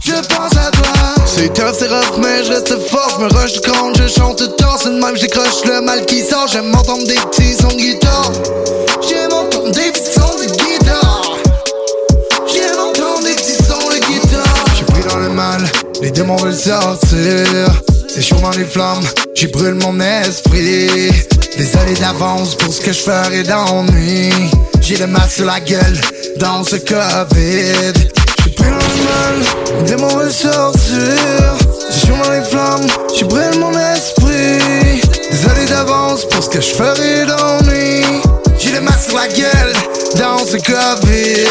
Je 0.00 0.14
pense 0.14 0.56
à 0.56 0.72
toi. 0.72 1.14
C'est 1.24 1.54
tough, 1.54 1.76
c'est 1.78 1.86
rough, 1.86 2.18
mais 2.18 2.42
je 2.42 2.50
reste 2.50 2.76
fort. 2.88 3.16
Je 3.16 3.24
me 3.24 3.32
rush 3.32 3.60
crâne, 3.60 3.94
je 3.96 4.08
chante 4.08 4.56
tort. 4.56 4.80
C'est 4.82 4.90
même, 4.90 5.14
je 5.14 5.20
décroche 5.20 5.64
le 5.66 5.80
mal 5.82 6.04
qui 6.04 6.20
sort. 6.24 6.48
J'aime 6.48 6.68
m'entendre 6.68 7.06
des 7.06 7.14
petits 7.14 7.54
sons 7.54 7.68
guitare. 7.68 8.32
J'aime 9.08 9.32
entendre 9.32 9.70
des 9.70 9.92
petits 9.92 10.14
sons 10.14 10.36
de 10.36 10.46
guitare. 10.46 11.38
J'aime 12.52 12.80
entendre 12.80 13.22
des 13.22 13.34
petits 13.34 13.62
sons 13.62 13.88
de 13.88 14.04
guitare. 14.04 14.64
J'ai 14.76 14.84
pris 14.84 15.08
dans 15.08 15.18
le 15.18 15.28
mal, 15.28 15.64
les 16.02 16.10
démons 16.10 16.38
veulent 16.38 16.52
sortir. 16.52 17.70
C'est 18.16 18.40
dans 18.40 18.50
les 18.50 18.64
flammes, 18.64 19.02
j'y 19.34 19.48
brûle 19.48 19.74
mon 19.74 19.98
esprit. 19.98 21.10
Désolé 21.58 21.94
d'avance 21.98 22.54
pour 22.54 22.72
ce 22.72 22.80
que 22.80 22.92
je 22.92 23.00
ferai 23.00 23.42
nuit. 23.90 24.32
J'ai 24.80 24.96
le 24.98 25.08
masque 25.08 25.32
sur 25.32 25.46
la 25.46 25.58
gueule 25.58 26.00
dans 26.38 26.62
ce 26.62 26.76
Covid. 26.76 27.92
J'ai 28.44 28.50
pris 28.50 28.70
le 28.70 28.70
mal, 28.70 29.34
les 29.80 29.90
démons 29.90 30.16
veulent 30.16 30.30
sortir. 30.30 31.56
C'est 31.90 32.08
dans 32.08 32.30
les 32.30 32.42
flammes, 32.42 32.86
j'y 33.16 33.24
brûle 33.24 33.58
mon 33.58 33.72
esprit. 33.72 35.02
Désolé 35.32 35.66
d'avance 35.68 36.24
pour 36.26 36.44
ce 36.44 36.50
que 36.50 36.60
je 36.60 36.72
ferai 36.72 37.24
nuit. 37.64 38.06
J'ai 38.60 38.70
le 38.70 38.80
masque 38.82 39.08
sur 39.08 39.16
la 39.16 39.26
gueule 39.26 39.72
dans 40.16 40.38
ce 40.38 40.56
Covid. 40.58 41.48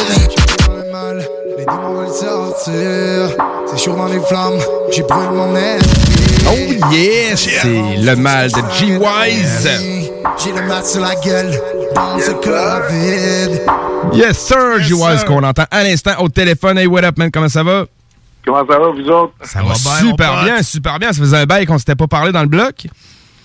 Les 1.57 1.65
démons 1.65 1.93
veulent 1.93 2.07
sortir. 2.07 3.35
C'est 3.75 3.97
dans 3.97 4.07
les 4.07 4.21
flammes, 4.21 4.59
j'y 4.91 5.01
brûle 5.01 5.31
mon 5.31 5.53
esprit. 5.57 6.32
Oh 6.47 6.91
yes! 6.91 7.39
C'est 7.61 7.97
le 7.97 8.15
mal 8.15 8.51
de 8.51 8.59
G-Wise. 8.73 9.69
J'ai 10.43 10.51
le 10.51 10.61
masque 10.67 10.91
sur 10.91 11.01
la 11.01 11.15
gueule 11.15 11.51
dans 11.95 12.19
ce 12.19 12.31
Covid. 12.31 13.59
Yes, 14.13 14.37
sir, 14.37 14.81
G-Wise, 14.81 15.23
qu'on 15.23 15.43
entend 15.43 15.65
à 15.71 15.83
l'instant 15.83 16.11
au 16.19 16.29
téléphone. 16.29 16.77
Hey, 16.77 16.87
what 16.87 17.03
up, 17.03 17.17
man? 17.17 17.31
Comment 17.31 17.49
ça 17.49 17.63
va? 17.63 17.85
Comment 18.45 18.65
ça 18.67 18.79
va, 18.79 18.87
vous 18.89 19.07
autres? 19.09 19.33
Ça 19.43 19.61
va 19.63 19.73
super 19.75 20.43
bien, 20.43 20.61
super 20.63 20.99
bien. 20.99 21.13
Ça 21.13 21.19
faisait 21.19 21.37
un 21.37 21.45
bail 21.45 21.65
qu'on 21.65 21.77
s'était 21.77 21.95
pas 21.95 22.07
parlé 22.07 22.31
dans 22.31 22.41
le 22.41 22.47
bloc. 22.47 22.87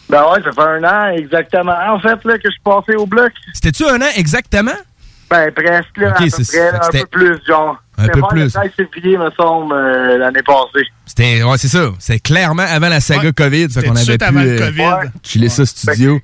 Ben 0.09 0.23
ouais, 0.23 0.43
ça 0.43 0.51
fait 0.53 0.61
un 0.63 0.85
an 0.85 1.09
exactement, 1.15 1.75
en 1.91 2.01
fait, 2.01 2.19
là, 2.25 2.39
que 2.39 2.45
je 2.47 2.51
suis 2.51 2.63
passé 2.65 2.95
au 2.97 3.05
bloc. 3.07 3.31
C'était-tu 3.53 3.85
un 3.87 4.01
an 4.01 4.09
exactement? 4.17 4.73
Ben, 5.31 5.53
presque, 5.53 5.97
là, 5.99 6.13
à 6.17 6.19
peu 6.19 6.29
c'est- 6.31 6.51
près, 6.51 6.73
là, 6.73 6.81
un 6.83 6.91
peu 6.91 7.07
plus, 7.11 7.39
genre. 7.47 7.77
Un 7.99 8.03
C'était 8.05 8.21
peu 8.21 8.27
plus. 8.29 8.43
Le 8.45 8.49
16 8.49 8.63
février, 8.77 9.19
me 9.19 9.31
semble, 9.33 9.75
euh, 9.75 10.19
l'année 10.19 10.43
passée. 10.43 10.87
C'était, 11.05 11.43
ouais, 11.43 11.59
c'est 11.59 11.69
ça. 11.69 11.91
C'est 11.99 12.21
clairement 12.21 12.63
avant 12.63 12.89
la 12.89 13.01
saga 13.01 13.33
COVID. 13.33 13.69
Fait 13.71 13.83
qu'on 13.83 13.97
avait 13.97 14.17
pu 14.19 14.25
avant 14.25 14.41
le 14.41 14.49
euh, 14.51 14.59
COVID. 14.67 14.81
Ouais. 14.83 15.11
chiller 15.25 15.49
ça 15.49 15.67
studio. 15.67 16.21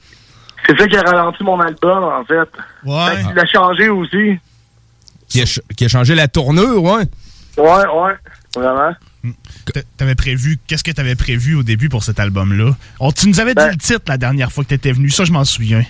C'est 0.67 0.79
ça 0.79 0.87
qui 0.87 0.97
a 0.97 1.03
ralenti 1.03 1.43
mon 1.45 1.61
album, 1.61 2.05
en 2.05 2.25
fait. 2.25 2.49
Ouais. 2.85 3.23
Il 3.33 3.39
a 3.39 3.47
changé 3.47 3.89
aussi. 3.89 4.39
Qui 5.29 5.43
a, 5.43 5.45
qui 5.77 5.85
a 5.85 5.89
changé 5.89 6.15
la 6.15 6.29
tournure, 6.29 6.83
ouais. 6.83 7.03
Ouais, 7.59 7.65
ouais, 7.67 8.15
vraiment. 8.57 8.93
T'a- 9.73 9.81
T'avais 9.97 10.15
prévu, 10.15 10.59
qu'est-ce 10.67 10.85
que 10.85 10.91
t'avais 10.93 11.17
prévu 11.17 11.55
au 11.57 11.63
début 11.63 11.89
pour 11.89 12.05
cet 12.05 12.21
album-là? 12.21 12.77
On- 13.01 13.11
tu 13.13 13.29
nous 13.29 13.41
avais 13.41 13.55
dit 13.55 13.65
le 13.65 13.77
titre 13.77 14.03
la 14.07 14.19
dernière 14.19 14.53
fois 14.53 14.63
que 14.65 14.69
t'étais 14.69 14.93
venu, 14.93 15.11
ça 15.11 15.25
je 15.25 15.33
m'en 15.33 15.45
souviens. 15.45 15.85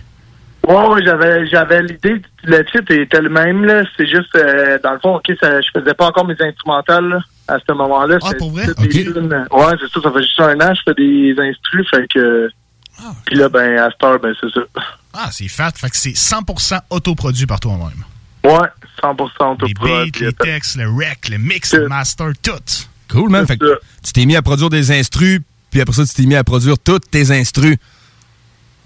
Ouais, 0.66 0.86
ouais, 0.88 1.04
j'avais, 1.04 1.46
j'avais 1.48 1.82
l'idée, 1.82 2.22
le 2.44 2.64
titre 2.64 2.90
était 2.92 3.20
le 3.20 3.28
même, 3.28 3.64
là. 3.64 3.82
C'est 3.96 4.06
juste, 4.06 4.34
euh, 4.34 4.78
dans 4.82 4.92
le 4.94 4.98
fond, 5.00 5.16
ok, 5.16 5.30
ça, 5.40 5.60
je 5.60 5.68
faisais 5.78 5.92
pas 5.94 6.06
encore 6.06 6.26
mes 6.26 6.36
instrumentales, 6.40 7.06
là, 7.08 7.18
à 7.48 7.58
ce 7.58 7.72
moment-là. 7.74 8.18
Ah, 8.22 8.30
pour 8.38 8.50
vrai? 8.52 8.66
toutes 8.66 8.78
des 8.80 9.06
Ok. 9.08 9.14
tunes. 9.14 9.46
Ouais, 9.50 9.74
c'est 9.80 9.90
ça, 9.92 10.00
ça 10.02 10.12
fait 10.12 10.22
juste 10.22 10.40
un 10.40 10.58
an, 10.60 10.72
je 10.74 10.80
fais 10.84 10.94
des 10.94 11.34
instrus, 11.38 11.86
fait 11.90 12.06
que. 12.08 12.48
Puis 13.26 13.36
là, 13.36 13.48
ben, 13.48 13.76
à 13.78 13.90
cette 13.90 14.02
heure, 14.04 14.18
ben, 14.20 14.32
c'est 14.40 14.50
ça. 14.50 14.60
Ah, 15.12 15.28
c'est 15.30 15.48
fat, 15.48 15.72
fait 15.76 15.90
que 15.90 15.96
c'est 15.96 16.16
100% 16.16 16.78
autoproduit 16.90 17.46
par 17.46 17.60
toi-même. 17.60 18.04
Ouais, 18.44 18.68
100% 19.02 19.56
tout 19.58 19.66
Les 19.66 19.74
beats, 19.74 20.04
les 20.20 20.32
textes, 20.32 20.76
le 20.76 20.88
rec, 20.88 21.28
le 21.30 21.38
mix, 21.38 21.74
le 21.74 21.88
master, 21.88 22.28
tout. 22.42 22.52
Cool, 23.10 23.30
man. 23.30 23.46
Fait 23.46 23.56
que 23.58 23.78
tu 24.02 24.12
t'es 24.12 24.24
mis 24.26 24.36
à 24.36 24.42
produire 24.42 24.70
des 24.70 24.92
instrus, 24.92 25.40
puis 25.70 25.80
après 25.80 25.92
ça, 25.94 26.04
tu 26.06 26.14
t'es 26.14 26.26
mis 26.26 26.36
à 26.36 26.44
produire 26.44 26.78
toutes 26.78 27.10
tes 27.10 27.30
instrus. 27.32 27.76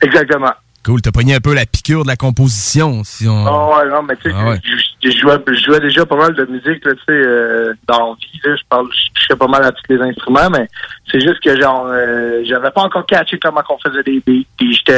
Exactement. 0.00 0.52
Cool. 0.84 1.02
T'as 1.02 1.10
pogné 1.12 1.34
un 1.34 1.40
peu 1.40 1.54
la 1.54 1.66
piqûre 1.66 2.02
de 2.04 2.08
la 2.08 2.16
composition. 2.16 3.02
Si 3.04 3.26
on... 3.28 3.46
Ah 3.46 3.78
ouais, 3.84 3.90
non, 3.90 4.02
mais 4.02 4.16
tu 4.16 4.30
sais, 4.30 4.36
Ah 4.36 4.50
ouais. 4.50 4.60
je, 4.62 5.10
je 5.10 5.18
jouais, 5.18 5.36
je 5.46 5.64
jouais 5.64 5.80
déjà 5.80 6.06
pas 6.06 6.16
mal 6.16 6.34
de 6.34 6.44
musique, 6.46 6.84
là, 6.84 6.92
tu 6.92 7.00
sais, 7.06 7.12
euh, 7.12 7.74
dans 7.86 8.14
vie, 8.14 8.40
là, 8.44 8.56
je 8.56 8.62
parle, 8.68 8.86
je 8.92 9.12
touchais 9.20 9.36
pas 9.36 9.48
mal 9.48 9.64
à 9.64 9.72
tous 9.72 9.82
les 9.88 10.00
instruments, 10.00 10.50
mais 10.50 10.66
c'est 11.10 11.20
juste 11.20 11.40
que, 11.40 11.60
genre, 11.60 11.86
euh, 11.88 12.42
j'avais 12.44 12.70
pas 12.70 12.82
encore 12.82 13.04
catché 13.06 13.38
comment 13.38 13.60
qu'on 13.62 13.78
faisait 13.78 14.02
des 14.02 14.22
beats, 14.26 14.44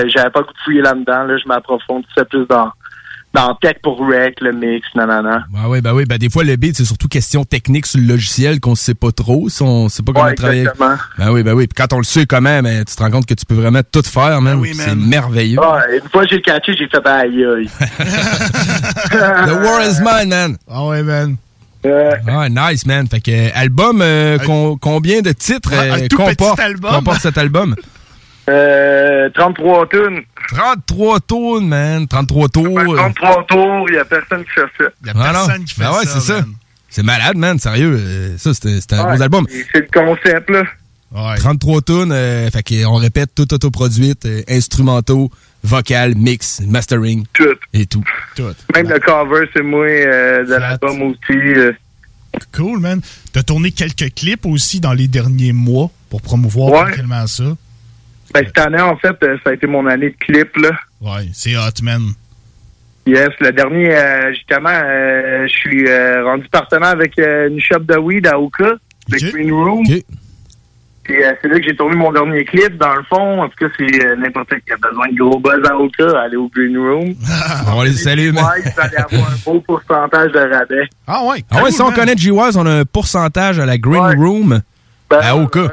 j'avais 0.07 0.31
pas 0.31 0.41
le 0.41 0.47
goût 0.47 0.53
de 0.53 0.59
fouiller 0.65 0.83
là-dedans, 0.83 1.25
là, 1.25 1.37
je 1.39 1.49
m'approfondissais 1.49 2.25
plus 2.27 2.47
dans, 2.47 2.71
dans 3.33 3.55
tech 3.55 3.77
pour 3.83 3.99
rec, 4.01 4.39
le 4.41 4.53
mix, 4.53 4.87
nanana. 4.97 5.45
Ah 5.57 5.69
oui, 5.69 5.81
bah 5.81 5.95
oui, 5.95 6.05
bah 6.05 6.19
des 6.19 6.29
fois 6.29 6.43
le 6.43 6.57
beat 6.57 6.77
c'est 6.77 6.85
surtout 6.85 7.07
question 7.09 7.45
technique 7.45 7.87
sur 7.87 8.01
le 8.01 8.07
logiciel 8.07 8.59
qu'on 8.59 8.75
sait 8.75 8.95
pas 8.95 9.13
trop, 9.13 9.49
si 9.49 9.63
on 9.63 9.89
sait 9.89 10.03
pas 10.03 10.13
comment 10.13 10.27
Ouais, 10.27 10.35
travailler. 10.35 10.63
exactement. 10.63 10.97
Ben 11.19 11.31
oui, 11.31 11.43
ben 11.45 11.53
oui. 11.55 11.67
Puis 11.69 11.75
quand 11.81 11.93
on 11.95 11.99
le 11.99 12.05
sait 12.05 12.27
comment, 12.27 12.61
ben, 12.63 12.85
tu 12.85 12.95
te 12.97 13.03
rends 13.03 13.11
compte 13.11 13.27
que 13.27 13.35
tu 13.35 13.47
peux 13.47 13.55
vraiment 13.55 13.83
tout 13.91 14.03
faire, 14.03 14.41
man. 14.43 14.61
c'est 14.75 14.95
merveilleux. 14.97 15.59
Ah, 15.63 15.81
une 15.93 16.09
fois 16.11 16.25
que 16.25 16.31
j'ai 16.31 16.43
catché, 16.43 16.75
j'ai 16.77 16.89
fait 16.89 17.07
aïe 17.07 17.45
aïe. 17.45 17.69
The 19.11 19.65
war 19.65 19.81
is 19.83 20.01
mine, 20.01 20.29
man. 20.31 20.57
Ah 20.71 20.87
ouais, 20.87 21.03
man. 21.03 21.37
Ah, 22.29 22.49
nice, 22.49 22.85
man. 22.85 23.07
Fait 23.09 23.21
que, 23.21 23.31
euh, 23.31 23.49
album, 23.55 24.01
euh, 24.03 24.39
con- 24.39 24.77
combien 24.81 25.23
de 25.23 25.33
titres 25.33 25.73
Un- 25.73 25.93
un 25.93 25.99
euh, 26.03 26.09
tout 26.09 26.19
petit 26.19 26.61
album. 26.61 26.91
comporte 26.97 27.21
cet 27.21 27.39
album? 27.39 27.75
Euh, 28.55 29.31
33 29.35 29.87
tunes. 29.89 30.23
33 30.49 31.21
tours, 31.21 31.63
man. 31.63 32.07
33 32.09 32.49
tours. 32.49 32.97
33 32.97 33.47
tours, 33.47 33.87
il 33.89 33.95
y 33.95 33.99
a 33.99 34.05
personne 34.05 34.45
qui 34.45 34.51
fait 34.51 34.61
ça. 34.79 34.85
Y 35.05 35.11
a 35.11 35.13
Ah, 35.15 35.33
non. 35.33 35.47
personne 35.47 35.65
qui 35.65 35.75
fait 35.75 35.83
Ben 35.83 35.91
ouais, 35.93 36.05
ça, 36.07 36.21
c'est 36.21 36.33
ça. 36.33 36.45
C'est 36.89 37.03
malade, 37.05 37.37
man. 37.37 37.59
Sérieux. 37.59 37.97
euh, 37.99 38.37
ça, 38.39 38.53
c'était 38.53 38.81
c'était 38.81 38.97
un 38.97 39.05
Ouais, 39.07 39.13
gros 39.15 39.23
album. 39.23 39.47
C'est 39.73 39.81
le 39.81 39.89
concept, 39.93 40.51
là. 40.51 40.65
33 41.37 41.83
tunes, 41.83 42.13
euh, 42.13 42.51
fait 42.51 42.63
qu'on 42.85 42.95
répète 42.97 43.31
tout 43.35 43.53
autoproduite, 43.53 44.27
euh, 44.27 44.43
instrumentaux, 44.49 45.31
vocal, 45.65 46.15
mix, 46.17 46.61
mastering. 46.67 47.25
Tout. 47.33 47.45
Et 47.73 47.87
tout. 47.87 48.05
Tout. 48.37 48.45
Même 48.75 48.89
le 48.89 48.99
cover, 49.01 49.49
c'est 49.55 49.63
moi 49.63 49.87
euh, 49.87 50.45
de 50.45 50.55
l'album 50.55 51.03
aussi. 51.03 51.39
euh. 51.39 51.73
Cool, 52.55 52.79
man. 52.79 53.01
T'as 53.33 53.43
tourné 53.43 53.73
quelques 53.73 54.15
clips 54.15 54.47
aussi 54.47 54.79
dans 54.81 54.93
les 54.93 55.09
derniers 55.09 55.53
mois 55.53 55.91
pour 56.11 56.23
promouvoir 56.23 56.71
Ouais. 56.71 56.83
tranquillement 56.93 57.27
ça. 57.27 57.45
Ben, 58.33 58.45
cette 58.47 58.59
année, 58.59 58.81
en 58.81 58.97
fait, 58.97 59.17
euh, 59.23 59.37
ça 59.43 59.51
a 59.51 59.53
été 59.55 59.67
mon 59.67 59.87
année 59.87 60.11
de 60.11 60.17
clip, 60.25 60.57
là. 60.57 60.71
Ouais, 61.01 61.29
c'est 61.33 61.57
hot, 61.57 61.83
man. 61.83 62.01
Yes, 63.07 63.31
le 63.41 63.51
dernier, 63.51 63.93
euh, 63.95 64.33
justement, 64.33 64.69
euh, 64.71 65.47
je 65.49 65.53
suis 65.53 65.89
euh, 65.89 66.25
rendu 66.25 66.47
partenaire 66.49 66.91
avec 66.91 67.19
euh, 67.19 67.49
une 67.49 67.61
shop 67.61 67.81
de 67.81 67.97
weed 67.97 68.27
à 68.27 68.39
Oka, 68.39 68.73
le 69.11 69.31
Green 69.33 69.53
Room. 69.53 69.85
Puis 71.03 71.25
euh, 71.25 71.33
c'est 71.41 71.49
là 71.49 71.59
que 71.59 71.65
j'ai 71.65 71.75
tourné 71.75 71.97
mon 71.97 72.13
dernier 72.13 72.45
clip. 72.45 72.77
Dans 72.77 72.95
le 72.95 73.03
fond, 73.05 73.43
en 73.43 73.49
tout 73.49 73.57
cas, 73.59 73.67
c'est 73.77 74.05
euh, 74.05 74.17
n'importe 74.17 74.51
qui 74.65 74.73
a 74.73 74.77
besoin 74.77 75.09
de 75.09 75.17
gros 75.17 75.41
buzz 75.41 75.61
à 75.69 75.77
Oka, 75.77 76.21
aller 76.21 76.37
au 76.37 76.49
Green 76.55 76.77
Room. 76.79 77.15
On 77.75 77.83
les 77.83 77.95
salue, 77.95 78.33
man. 78.33 78.45
Ouais, 78.45 78.63
vous 78.71 78.81
allez 78.81 78.97
avoir 78.99 79.33
un 79.33 79.37
beau 79.45 79.61
pourcentage 79.61 80.31
de 80.33 80.39
rabais. 80.39 80.89
Ah 81.07 81.25
ouais? 81.25 81.43
Ah 81.51 81.65
ouais, 81.65 81.71
si 81.73 81.81
on 81.83 81.91
connaît 81.91 82.17
G-Wise, 82.17 82.57
on 82.57 82.67
a 82.67 82.81
un 82.81 82.85
pourcentage 82.85 83.59
à 83.59 83.67
la 83.67 83.79
Green 83.79 84.15
Room 84.19 84.61
à 85.11 85.37
Oka. 85.37 85.73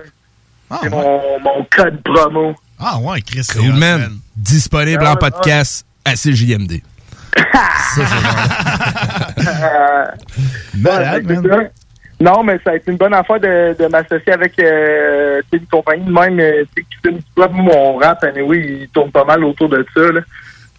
C'est 0.81 0.89
mon, 0.89 1.39
mon 1.39 1.65
code 1.75 2.01
promo. 2.03 2.55
Ah 2.79 2.97
ouais, 2.99 3.21
Chris. 3.21 3.43
c'est 3.43 3.59
Cool, 3.59 3.69
hot, 3.69 3.77
man. 3.77 4.11
Disponible 4.35 5.03
Ah 5.05 5.11
en 5.11 5.13
ouais, 5.13 5.19
podcast 5.19 5.85
à 6.05 6.13
CJMD. 6.15 6.81
Ouais, 10.83 11.21
c'est 11.27 11.47
ça. 11.49 11.59
Non, 12.19 12.43
mais 12.43 12.59
ça 12.63 12.71
a 12.71 12.75
été 12.75 12.91
une 12.91 12.97
bonne 12.97 13.13
affaire 13.13 13.39
de, 13.39 13.75
de 13.79 13.87
m'associer 13.87 14.33
avec 14.33 14.57
euh, 14.59 15.39
une 15.53 15.67
compagnie 15.67 16.05
de 16.05 16.11
même 16.11 16.39
euh, 16.39 16.63
tu 16.75 16.81
sais, 16.81 16.87
qui 16.89 16.97
fait 17.03 17.09
une 17.09 17.17
petite 17.17 17.35
boîte. 17.35 17.51
Moi, 17.51 17.63
mon 17.75 17.97
rap, 17.97 18.23
anyway, 18.23 18.79
il 18.81 18.89
tourne 18.89 19.11
pas 19.11 19.23
mal 19.23 19.43
autour 19.43 19.69
de 19.69 19.85
ça. 19.93 20.11
Là. 20.11 20.21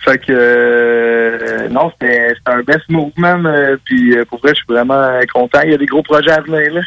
Fait 0.04 0.18
que 0.18 0.32
euh, 0.32 1.68
non, 1.68 1.92
c'était 1.92 2.34
un 2.46 2.62
best 2.62 2.88
movement. 2.88 3.44
euh, 3.44 3.76
puis 3.84 4.16
euh, 4.16 4.24
pour 4.24 4.40
vrai, 4.40 4.50
je 4.50 4.56
suis 4.56 4.66
vraiment 4.68 4.94
euh, 4.94 5.20
content. 5.32 5.60
Il 5.64 5.70
y 5.70 5.74
a 5.74 5.78
des 5.78 5.86
gros 5.86 6.02
projets 6.02 6.32
à 6.32 6.40
venir. 6.40 6.74
Là. 6.74 6.80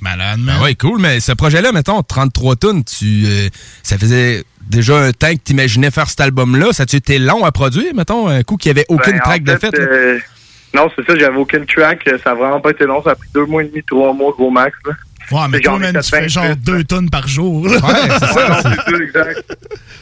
Malade, 0.00 0.40
Ah 0.48 0.62
ouais, 0.62 0.74
cool, 0.74 1.00
mais 1.00 1.20
ce 1.20 1.32
projet-là, 1.32 1.72
mettons, 1.72 2.02
33 2.02 2.56
tonnes, 2.56 2.84
tu, 2.84 3.24
euh, 3.26 3.48
ça 3.82 3.98
faisait 3.98 4.44
déjà 4.68 4.96
un 4.98 5.12
temps 5.12 5.32
que 5.32 5.40
t'imaginais 5.42 5.90
faire 5.90 6.08
cet 6.08 6.20
album-là. 6.20 6.72
Ça 6.72 6.84
a-tu 6.84 6.96
été 6.96 7.18
long 7.18 7.44
à 7.44 7.52
produire, 7.52 7.94
mettons, 7.94 8.28
un 8.28 8.42
coup 8.42 8.56
qu'il 8.56 8.72
n'y 8.72 8.78
avait 8.78 8.86
aucune 8.88 9.12
Ben, 9.14 9.20
en 9.20 9.24
track 9.24 9.42
de 9.42 9.56
fait? 9.56 9.74
euh, 9.78 10.18
non, 10.74 10.88
c'est 10.94 11.04
ça, 11.06 11.18
j'avais 11.18 11.36
aucune 11.38 11.66
track. 11.66 12.08
Ça 12.22 12.30
a 12.30 12.34
vraiment 12.34 12.60
pas 12.60 12.70
été 12.70 12.84
long. 12.84 13.02
Ça 13.02 13.10
a 13.12 13.14
pris 13.16 13.28
deux 13.34 13.46
mois 13.46 13.62
et 13.62 13.66
demi, 13.68 13.82
trois 13.84 14.12
mois, 14.12 14.32
gros 14.32 14.50
max. 14.50 14.76
Là. 14.86 14.92
Ouais, 15.30 15.48
mais 15.50 15.60
toi, 15.60 15.78
man, 15.78 15.98
tu 16.02 16.08
fais 16.10 16.20
20 16.22 16.28
genre 16.28 16.56
deux 16.56 16.84
tonnes 16.84 17.10
par 17.10 17.26
jour. 17.26 17.62
Ouais, 17.64 17.70
c'est 17.80 18.26
ça. 18.26 18.48
non, 18.48 18.54
c'est 18.62 18.90
ça, 18.90 19.02
exact. 19.02 19.56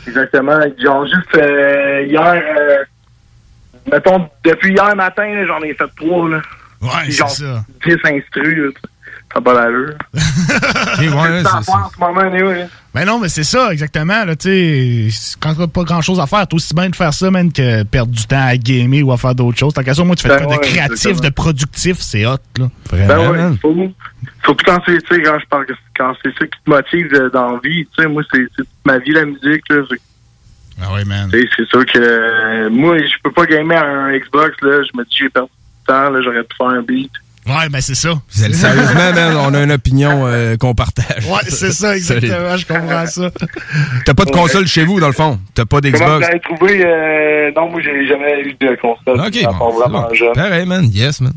Exactement. 0.06 0.58
Genre, 0.82 1.06
juste 1.06 1.34
euh, 1.36 2.04
hier, 2.08 2.42
euh, 2.58 2.84
mettons, 3.90 4.28
depuis 4.44 4.72
hier 4.74 4.94
matin, 4.94 5.26
là, 5.34 5.46
j'en 5.46 5.60
ai 5.62 5.74
fait 5.74 5.84
trois. 5.96 6.28
Là. 6.28 6.42
Ouais, 6.82 6.88
c'est 7.06 7.12
genre, 7.12 7.30
ça. 7.30 7.64
10 7.86 7.92
instrus. 8.04 8.56
là. 8.58 8.70
Ça 9.36 9.40
n'a 9.40 9.44
pas 9.44 9.52
l'allure. 9.52 9.94
ouais, 10.14 11.42
C'est 11.42 11.70
en 11.70 11.90
ce 11.90 12.00
moment, 12.00 12.20
anyway. 12.20 12.66
Ben 12.94 13.04
non, 13.04 13.20
mais 13.20 13.28
c'est 13.28 13.44
ça, 13.44 13.70
exactement. 13.70 14.24
Là, 14.24 14.32
quand 15.40 15.54
t'as 15.54 15.66
pas 15.66 15.82
grand 15.84 16.00
chose 16.00 16.18
à 16.20 16.26
faire, 16.26 16.48
t'as 16.48 16.56
aussi 16.56 16.74
bien 16.74 16.88
de 16.88 16.96
faire 16.96 17.12
ça, 17.12 17.30
même 17.30 17.52
que 17.52 17.82
perdre 17.82 18.12
du 18.12 18.26
temps 18.26 18.46
à 18.46 18.56
gamer 18.56 19.02
ou 19.02 19.12
à 19.12 19.18
faire 19.18 19.34
d'autres 19.34 19.58
choses. 19.58 19.74
Tant 19.74 19.82
qu'à 19.82 19.92
ça, 19.92 20.04
moi, 20.04 20.16
tu 20.16 20.22
fais 20.22 20.38
Ben 20.38 20.46
de 20.46 20.52
de 20.54 20.58
créatif, 20.58 20.90
exactement. 20.90 21.20
de 21.20 21.34
productif, 21.34 21.96
c'est 21.98 22.24
hot, 22.24 22.38
là. 22.58 22.70
Ben 22.90 23.30
ouais, 23.30 23.56
faut. 23.60 23.76
Surtout 24.42 24.64
quand 24.64 24.80
c'est, 24.86 25.02
tu 25.02 25.14
sais, 25.14 25.20
quand 25.20 25.38
je 25.38 25.46
parle, 25.48 25.66
quand 25.94 26.14
c'est 26.22 26.32
ça 26.38 26.46
qui 26.46 26.58
te 26.64 26.70
motive 26.70 27.08
euh, 27.12 27.28
dans 27.28 27.52
la 27.52 27.58
vie, 27.62 27.86
tu 27.94 28.02
sais, 28.02 28.08
moi, 28.08 28.22
c'est 28.32 28.46
ma 28.86 28.96
vie, 28.96 29.10
la 29.10 29.26
musique, 29.26 29.68
là. 29.68 29.82
Ah 30.80 30.86
oui, 30.94 31.04
man. 31.04 31.30
C'est 31.30 31.68
sûr 31.68 31.84
que 31.84 31.98
euh, 31.98 32.70
moi, 32.70 32.96
je 32.96 33.14
peux 33.22 33.32
pas 33.32 33.44
gamer 33.44 33.76
à 33.76 33.86
un 33.86 34.16
Xbox, 34.16 34.56
là. 34.62 34.82
Je 34.82 34.98
me 34.98 35.04
dis, 35.04 35.16
j'ai 35.18 35.28
perdu 35.28 35.50
du 35.50 35.86
temps, 35.86 36.08
là. 36.08 36.22
J'aurais 36.22 36.44
pu 36.44 36.56
faire 36.56 36.68
un 36.68 36.80
beat. 36.80 37.12
Ouais, 37.46 37.68
ben 37.70 37.80
c'est 37.80 37.94
ça. 37.94 38.10
Sérieusement, 38.28 38.94
man, 39.14 39.36
on 39.36 39.54
a 39.54 39.62
une 39.62 39.70
opinion 39.72 40.26
euh, 40.26 40.56
qu'on 40.56 40.74
partage. 40.74 41.24
Ouais, 41.26 41.40
c'est 41.48 41.72
ça, 41.72 41.96
exactement. 41.96 42.56
Je 42.56 42.66
comprends 42.66 43.06
ça. 43.06 43.30
T'as 44.04 44.14
pas 44.14 44.24
de 44.24 44.30
console 44.32 44.66
chez 44.66 44.84
vous, 44.84 44.98
dans 44.98 45.06
le 45.06 45.12
fond? 45.12 45.38
T'as 45.54 45.64
pas 45.64 45.80
Comment 45.80 45.92
d'Xbox? 45.92 46.18
vous 46.18 46.30
avez 46.30 46.40
trouvé? 46.40 46.84
euh, 46.84 47.50
non, 47.56 47.70
moi, 47.70 47.80
j'ai 47.82 48.06
jamais 48.08 48.40
eu 48.42 48.54
de 48.60 48.76
console. 48.80 49.20
Ok, 49.20 49.42
bon, 49.58 49.70
vraiment 49.70 50.12
jeune. 50.12 50.32
Pareil, 50.34 50.66
man. 50.66 50.88
Yes, 50.92 51.20
man. 51.20 51.34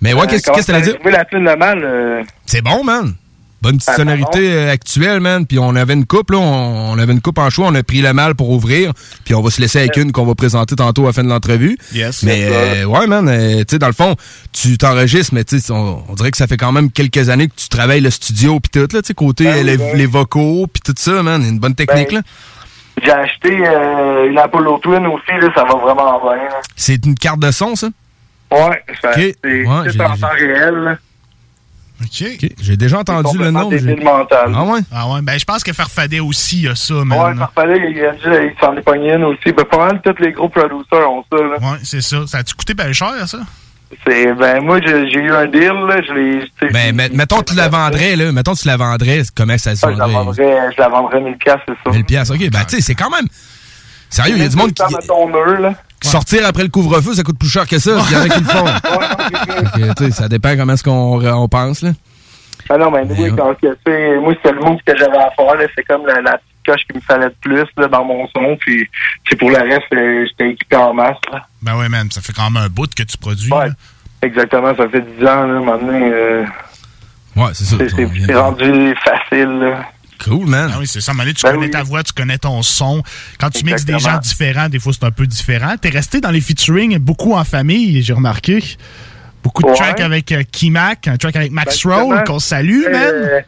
Mais 0.00 0.14
ouais, 0.14 0.22
Euh, 0.22 0.26
qu'est-ce 0.26 0.44
comment 0.44 0.56
que 0.58 0.62
t'allais 0.64 0.80
dire? 0.82 0.94
trouvé 0.94 1.10
la 1.10 1.24
tune 1.26 1.44
de 1.44 1.54
mal? 1.54 1.80
euh, 1.84 2.22
C'est 2.46 2.62
bon, 2.62 2.82
man. 2.82 3.14
Bonne 3.62 3.76
petite 3.76 3.94
sonorité 3.94 4.52
euh, 4.52 4.72
actuelle, 4.72 5.20
man. 5.20 5.46
Puis 5.46 5.58
on 5.58 5.74
avait 5.76 5.92
une 5.92 6.06
coupe, 6.06 6.30
là. 6.30 6.38
On, 6.38 6.92
on 6.92 6.98
avait 6.98 7.12
une 7.12 7.20
coupe 7.20 7.38
en 7.38 7.50
choix. 7.50 7.66
On 7.68 7.74
a 7.74 7.82
pris 7.82 8.00
le 8.00 8.12
mal 8.14 8.34
pour 8.34 8.48
ouvrir. 8.50 8.92
Puis 9.24 9.34
on 9.34 9.42
va 9.42 9.50
se 9.50 9.60
laisser 9.60 9.80
avec 9.80 9.96
une 9.98 10.12
qu'on 10.12 10.24
va 10.24 10.34
présenter 10.34 10.74
tantôt 10.76 11.02
à 11.04 11.06
la 11.08 11.12
fin 11.12 11.22
de 11.24 11.28
l'entrevue. 11.28 11.76
Yes. 11.92 12.22
Mais 12.22 12.48
euh, 12.50 12.84
ouais, 12.84 13.06
man. 13.06 13.28
euh, 13.28 13.58
tu 13.58 13.64
sais, 13.72 13.78
dans 13.78 13.86
le 13.86 13.92
fond, 13.92 14.16
tu 14.52 14.78
t'enregistres, 14.78 15.34
mais 15.34 15.44
tu 15.44 15.60
sais, 15.60 15.72
on, 15.72 16.02
on 16.08 16.14
dirait 16.14 16.30
que 16.30 16.36
ça 16.38 16.46
fait 16.46 16.56
quand 16.56 16.72
même 16.72 16.90
quelques 16.90 17.28
années 17.28 17.48
que 17.48 17.54
tu 17.56 17.68
travailles 17.68 18.00
le 18.00 18.10
studio 18.10 18.60
puis 18.60 18.70
tout, 18.72 18.88
là. 18.96 19.02
Tu 19.02 19.08
sais, 19.08 19.14
côté 19.14 19.44
Ben 19.44 19.66
les, 19.66 19.76
ben 19.76 19.96
les 19.96 20.06
vocaux 20.06 20.66
puis 20.72 20.80
tout 20.82 20.94
ça, 20.96 21.22
man. 21.22 21.42
Une 21.42 21.58
bonne 21.58 21.74
technique, 21.74 22.08
Ben, 22.10 22.16
là. 22.16 22.22
J'ai 23.02 23.12
acheté 23.12 23.66
euh, 23.66 24.28
une 24.30 24.38
Apollo 24.38 24.78
Twin 24.78 25.06
aussi, 25.06 25.32
là. 25.40 25.48
Ça 25.54 25.64
va 25.64 25.74
vraiment 25.74 26.18
bien, 26.22 26.36
là. 26.44 26.60
C'est 26.76 27.04
une 27.06 27.14
carte 27.14 27.40
de 27.40 27.50
son, 27.50 27.74
ça? 27.76 27.88
Ouais, 28.50 28.82
ça, 29.00 29.10
Ok. 29.10 29.14
c'est 29.16 29.36
Ouais, 29.44 29.66
c'est 29.84 29.92
j'ai- 29.92 30.00
en 30.02 30.16
temps 30.16 30.26
réel, 30.34 30.74
là. 30.74 30.96
OK. 32.02 32.50
J'ai 32.60 32.76
déjà 32.76 32.98
entendu 33.00 33.36
le 33.36 33.50
nom. 33.50 33.70
Ah 33.70 34.64
ouais? 34.64 34.80
Ah 34.92 35.08
ouais, 35.10 35.20
ben 35.22 35.38
je 35.38 35.44
pense 35.44 35.62
que 35.62 35.72
Farfadet 35.72 36.20
aussi 36.20 36.66
a 36.66 36.74
ça, 36.74 36.94
Ouais, 36.94 37.04
man. 37.04 37.38
ça 37.38 37.50
fallait, 37.54 37.90
il 37.90 38.04
a 38.04 38.12
dit, 38.12 38.18
il 38.24 38.54
s'en 38.60 38.74
est 38.74 38.80
pogné 38.82 39.12
une 39.14 39.24
aussi. 39.24 39.52
Ben, 39.52 39.64
pas 39.64 39.76
mal, 39.78 40.00
tous 40.02 40.14
les 40.22 40.32
gros 40.32 40.48
producers 40.48 41.10
ont 41.10 41.24
ça, 41.30 41.38
là. 41.42 41.56
Ouais, 41.60 41.78
c'est 41.82 42.00
ça. 42.00 42.26
Ça 42.26 42.38
a-tu 42.38 42.54
coûté 42.54 42.72
bien 42.74 42.92
cher, 42.92 43.12
ça? 43.26 43.38
C'est, 44.06 44.32
ben, 44.34 44.62
moi, 44.62 44.80
j'ai 44.80 45.10
j'ai 45.10 45.18
eu 45.18 45.32
un 45.32 45.46
deal, 45.46 45.72
là. 45.88 46.00
Je 46.00 46.12
l'ai, 46.12 46.70
Ben, 46.72 46.94
met- 46.94 47.08
mettons 47.10 47.40
que 47.40 47.50
tu 47.50 47.54
la 47.56 47.68
vendrais, 47.68 48.16
là. 48.16 48.32
Mettons 48.32 48.54
tu 48.54 48.66
la 48.66 48.76
vendrais, 48.78 49.22
comment 49.36 49.58
ça 49.58 49.74
se 49.76 49.80
je 49.84 49.86
la 49.98 50.06
vendrait? 50.06 50.44
vendrais, 50.46 50.72
je 50.76 50.80
la 50.80 50.88
vendrais 50.88 51.20
1000 51.20 51.36
piastres, 51.36 51.64
c'est 51.66 51.90
ça. 51.90 51.96
1000 51.96 52.04
piastres, 52.04 52.34
OK. 52.34 52.50
Ben, 52.50 52.64
tu 52.68 52.76
sais, 52.76 52.80
c'est 52.82 52.94
quand 52.94 53.10
même... 53.10 53.26
Sérieux, 54.08 54.36
il 54.36 54.42
y 54.42 54.46
a 54.46 54.48
du 54.48 54.56
monde 54.56 54.72
qui... 54.72 54.82
Ça 54.82 54.88
Sortir 56.08 56.46
après 56.46 56.62
le 56.62 56.68
couvre-feu, 56.68 57.14
ça 57.14 57.22
coûte 57.22 57.38
plus 57.38 57.48
cher 57.50 57.66
que 57.66 57.78
ça. 57.78 57.90
Il 58.10 58.12
y 58.12 58.16
en 58.16 58.22
a 58.22 58.28
qui 58.28 58.40
le 58.40 58.46
font. 58.46 60.10
Ça 60.12 60.28
dépend 60.28 60.56
comment 60.56 60.72
est-ce 60.72 60.84
qu'on 60.84 61.20
on 61.24 61.48
pense, 61.48 61.82
là. 61.82 61.90
Ah 62.68 62.76
non, 62.78 62.90
mais 62.90 63.02
oui, 63.18 63.30
moi, 63.32 63.54
c'était 63.56 64.52
le 64.52 64.60
move 64.60 64.78
que 64.86 64.96
j'avais 64.96 65.16
à 65.16 65.30
faire. 65.36 65.68
C'est 65.74 65.82
comme 65.84 66.06
la, 66.06 66.20
la 66.20 66.32
petite 66.38 66.66
coche 66.66 66.80
qu'il 66.86 66.96
me 66.96 67.00
fallait 67.00 67.28
de 67.28 67.34
plus, 67.40 67.64
là, 67.76 67.88
dans 67.88 68.04
mon 68.04 68.26
son. 68.28 68.56
Puis, 68.60 68.88
c'est 69.28 69.36
pour 69.36 69.50
le 69.50 69.56
reste, 69.56 69.92
euh, 69.92 70.24
j'étais 70.28 70.50
équipé 70.52 70.76
en 70.76 70.94
masse, 70.94 71.16
là. 71.32 71.42
Ben 71.62 71.76
ouais, 71.76 71.88
man, 71.88 72.08
ça 72.10 72.20
fait 72.20 72.32
quand 72.32 72.48
même 72.50 72.62
un 72.62 72.68
bout 72.68 72.92
que 72.94 73.02
tu 73.02 73.16
produis. 73.18 73.52
Ouais. 73.52 73.68
là. 73.68 73.74
Exactement, 74.22 74.74
ça 74.76 74.88
fait 74.88 75.00
10 75.18 75.24
ans, 75.26 75.46
là, 75.46 75.60
maintenant. 75.60 76.00
Euh, 76.12 76.44
Ouais, 77.36 77.50
c'est 77.54 77.64
ça. 77.64 77.76
c'est- 77.78 78.34
rendu 78.34 78.94
facile, 79.04 79.58
là. 79.60 79.88
Cool, 80.24 80.46
man. 80.46 80.70
Ah 80.74 80.76
oui, 80.80 80.86
c'est 80.86 81.00
ça. 81.00 81.12
À 81.12 81.14
un 81.14 81.16
moment 81.16 81.24
donné, 81.24 81.34
tu 81.34 81.42
Ben 81.44 81.52
connais 81.52 81.64
oui. 81.66 81.70
ta 81.70 81.82
voix, 81.82 82.02
tu 82.02 82.12
connais 82.12 82.38
ton 82.38 82.62
son. 82.62 83.02
Quand 83.38 83.50
tu 83.50 83.64
mixes 83.64 83.84
des 83.84 83.98
gens 83.98 84.18
différents, 84.18 84.68
des 84.68 84.78
fois, 84.78 84.92
c'est 84.92 85.04
un 85.06 85.10
peu 85.10 85.26
différent. 85.26 85.76
T'es 85.80 85.88
resté 85.88 86.20
dans 86.20 86.30
les 86.30 86.40
featuring 86.40 86.98
beaucoup 86.98 87.34
en 87.34 87.44
famille, 87.44 88.02
j'ai 88.02 88.12
remarqué. 88.12 88.62
Beaucoup 89.42 89.62
de 89.62 89.68
Ouais. 89.68 89.74
tracks 89.74 90.00
avec 90.00 90.30
euh, 90.32 90.42
Kimac, 90.50 91.08
un 91.08 91.16
track 91.16 91.36
avec 91.36 91.50
Max 91.52 91.86
Ben, 91.86 91.94
Roll, 91.94 92.24
qu'on 92.24 92.38
salue, 92.38 92.82
man. 92.92 93.02
Euh, 93.14 93.40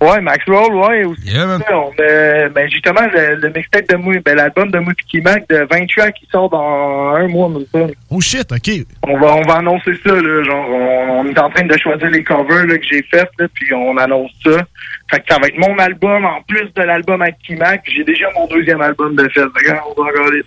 ouais, 0.00 0.20
Max 0.20 0.44
Roll, 0.48 0.74
ouais, 0.74 1.04
aussi. 1.04 1.22
Yeah, 1.28 1.46
man. 1.46 1.62
On, 1.72 1.90
euh, 2.00 2.48
ben 2.48 2.68
justement, 2.68 3.02
le, 3.14 3.36
le 3.36 3.48
mixtape 3.50 3.88
de 3.88 3.94
moi, 3.94 4.14
ben, 4.24 4.34
l'album 4.34 4.72
de 4.72 4.80
Moutiki 4.80 5.20
Mac 5.20 5.48
de 5.48 5.64
20 5.70 5.86
tracks 5.86 6.16
qui 6.16 6.26
sort 6.32 6.50
dans 6.50 7.14
un 7.14 7.28
mois, 7.28 7.48
même 7.48 7.64
ça. 7.72 7.86
Oh 8.10 8.20
shit, 8.20 8.50
OK. 8.50 8.70
On 9.04 9.16
va, 9.20 9.36
on 9.36 9.42
va 9.42 9.58
annoncer 9.58 9.92
ça, 10.04 10.12
là. 10.12 10.42
Genre, 10.42 10.66
on, 10.68 11.20
on 11.20 11.26
est 11.28 11.38
en 11.38 11.48
train 11.50 11.64
de 11.64 11.78
choisir 11.78 12.10
les 12.10 12.24
covers 12.24 12.66
là, 12.66 12.76
que 12.76 12.84
j'ai 12.90 13.04
faites, 13.08 13.30
là, 13.38 13.46
puis 13.54 13.72
on 13.72 13.96
annonce 13.98 14.32
ça. 14.44 14.64
Fait 15.10 15.20
que 15.20 15.24
ça 15.30 15.38
va 15.38 15.46
être 15.46 15.56
mon 15.58 15.78
album 15.78 16.24
en 16.24 16.42
plus 16.48 16.68
de 16.74 16.82
l'album 16.82 17.22
avec 17.22 17.36
Kimac. 17.46 17.82
J'ai 17.86 18.02
déjà 18.02 18.26
mon 18.34 18.46
deuxième 18.48 18.80
album 18.80 19.14
de 19.14 19.28
fait. 19.28 19.40
Regarde, 19.40 19.80
on 19.96 20.02
va 20.02 20.08
regarder. 20.10 20.42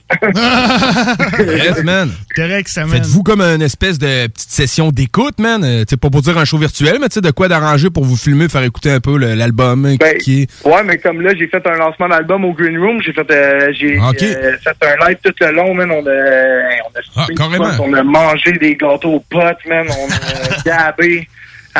Yes, 1.64 1.84
man. 1.84 2.12
Correct, 2.36 2.68
ça, 2.68 2.82
man. 2.82 2.92
Faites-vous 2.92 3.24
comme 3.24 3.42
une 3.42 3.62
espèce 3.62 3.98
de 3.98 4.28
petite 4.28 4.50
session 4.50 4.90
d'écoute, 4.92 5.40
man? 5.40 5.64
Euh, 5.64 5.84
sais, 5.88 5.96
pas 5.98 6.10
pour 6.10 6.22
dire 6.22 6.38
un 6.38 6.46
show 6.46 6.58
virtuel, 6.58 6.98
mais 7.00 7.08
tu 7.08 7.16
sais, 7.16 7.22
de 7.22 7.32
quoi 7.32 7.48
d'arranger 7.48 7.90
pour 7.90 8.04
vous 8.04 8.18
filmer, 8.18 8.50
faire 8.50 8.64
écouter 8.64 8.92
un 8.92 9.00
peu 9.00 9.18
l'album, 9.18 9.96
Ben, 9.98 10.18
qui 10.18 10.42
est... 10.44 10.66
Ouais, 10.68 10.84
mais 10.84 10.98
comme 10.98 11.22
là, 11.22 11.32
j'ai 11.38 11.48
fait 11.48 11.66
un 11.66 11.76
lancement 11.78 12.10
d'album 12.10 12.44
au 12.46 12.54
Green 12.54 12.78
Room. 12.78 13.02
J'ai 13.02 13.14
fait, 13.14 13.30
euh, 13.32 13.72
j'ai 13.74 13.98
Ok. 14.00 14.22
euh, 14.24 14.58
fait 14.62 14.86
un 14.86 15.08
live 15.08 15.18
tout 15.24 15.34
le 15.40 15.52
long, 15.54 15.74
man. 15.74 15.90
On 15.92 16.06
a, 16.06 16.12
on 16.86 17.24
a, 17.24 17.66
Ah, 17.72 17.78
on 17.82 17.94
a 17.94 18.04
mangé 18.04 18.52
des 18.54 18.76
gâteaux 18.76 19.14
aux 19.16 19.20
potes, 19.30 19.66
man. 19.68 19.88
On 19.90 20.08
a 20.12 20.62
dabé. 20.66 21.28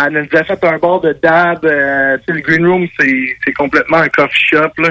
Elle 0.06 0.14
nous 0.14 0.40
a 0.40 0.44
fait 0.44 0.64
un 0.64 0.78
bar 0.78 1.02
de 1.02 1.14
dab. 1.22 1.64
euh, 1.66 2.18
le 2.28 2.42
Green 2.42 2.66
Room, 2.66 2.88
c'est 2.98 3.54
complètement 3.54 3.98
un 3.98 4.10
coffee 4.10 4.48
shop, 4.52 4.72
là. 4.78 4.90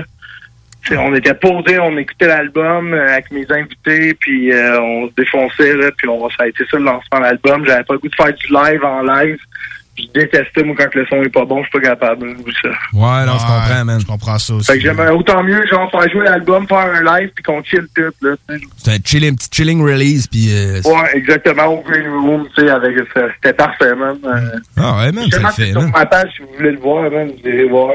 On 0.93 1.15
était 1.15 1.35
posés, 1.35 1.79
on 1.79 1.97
écoutait 1.99 2.29
l'album 2.29 2.95
euh, 2.95 3.09
avec 3.09 3.31
mes 3.31 3.47
invités, 3.51 4.15
puis 4.15 4.53
euh, 4.53 4.81
on 4.81 5.09
se 5.09 5.13
défonçait, 5.17 5.75
puis 5.99 6.09
on, 6.09 6.31
ça 6.31 6.45
a 6.45 6.47
été 6.47 6.65
ça 6.71 6.79
le 6.79 6.85
lancement 6.85 7.19
de 7.19 7.25
l'album. 7.25 7.65
J'avais 7.67 7.85
pas 7.85 7.95
le 7.95 7.99
goût 7.99 8.09
de 8.09 8.15
faire 8.15 8.33
du 8.33 8.47
live 8.47 8.85
en 8.85 9.03
live. 9.03 9.39
Je 9.99 10.21
détestais, 10.21 10.63
moi, 10.63 10.77
quand 10.79 10.95
le 10.95 11.05
son 11.07 11.23
est 11.23 11.29
pas 11.29 11.45
bon, 11.45 11.59
je 11.63 11.69
suis 11.69 11.81
pas 11.81 11.89
capable. 11.89 12.27
là, 12.29 12.33
oublie 12.39 12.55
ça. 12.63 12.69
Ouais, 12.93 13.27
non, 13.27 13.33
je 13.39 13.47
comprends, 13.47 13.85
man. 13.85 14.01
Je 14.01 14.07
comprends 14.07 14.39
ça 14.39 14.55
aussi. 14.55 14.67
Fait 14.71 14.79
que 14.79 14.85
j'aimerais 14.85 15.11
autant 15.11 15.43
mieux, 15.43 15.67
genre, 15.67 15.91
faire 15.91 16.09
jouer 16.11 16.25
l'album, 16.25 16.67
faire 16.69 16.79
un 16.95 17.03
live, 17.21 17.31
puis 17.35 17.43
qu'on 17.43 17.63
chill 17.65 17.87
tout, 17.95 18.03
là. 18.23 18.35
tu 18.49 18.55
sais. 18.59 18.65
C'est 18.77 18.91
un 18.93 18.99
chilling, 19.05 19.37
petit 19.37 19.49
chilling 19.53 19.83
release, 19.83 20.27
puis... 20.29 20.49
euh, 20.53 20.81
Ouais, 20.85 21.11
exactement, 21.17 21.67
au 21.67 21.83
Green 21.83 22.09
Room, 22.09 22.47
tu 22.57 22.63
sais, 22.65 22.71
avec 22.71 22.97
ça. 23.15 23.23
C'était 23.35 23.53
parfait, 23.55 23.95
man. 23.95 24.17
Euh, 24.25 24.59
Ah 24.77 24.99
ouais, 24.99 25.13
man, 25.13 25.25
ça 25.31 25.39
le 25.41 25.47
fait, 25.49 25.71
sur 25.73 25.83
ma 25.89 26.07
page, 26.07 26.31
si 26.37 26.43
vous 26.43 26.49
voulez 26.57 26.73
le 26.73 26.79
voir, 26.81 27.11
man, 27.11 27.29
vous 27.29 27.49
irez 27.49 27.69
voir. 27.69 27.91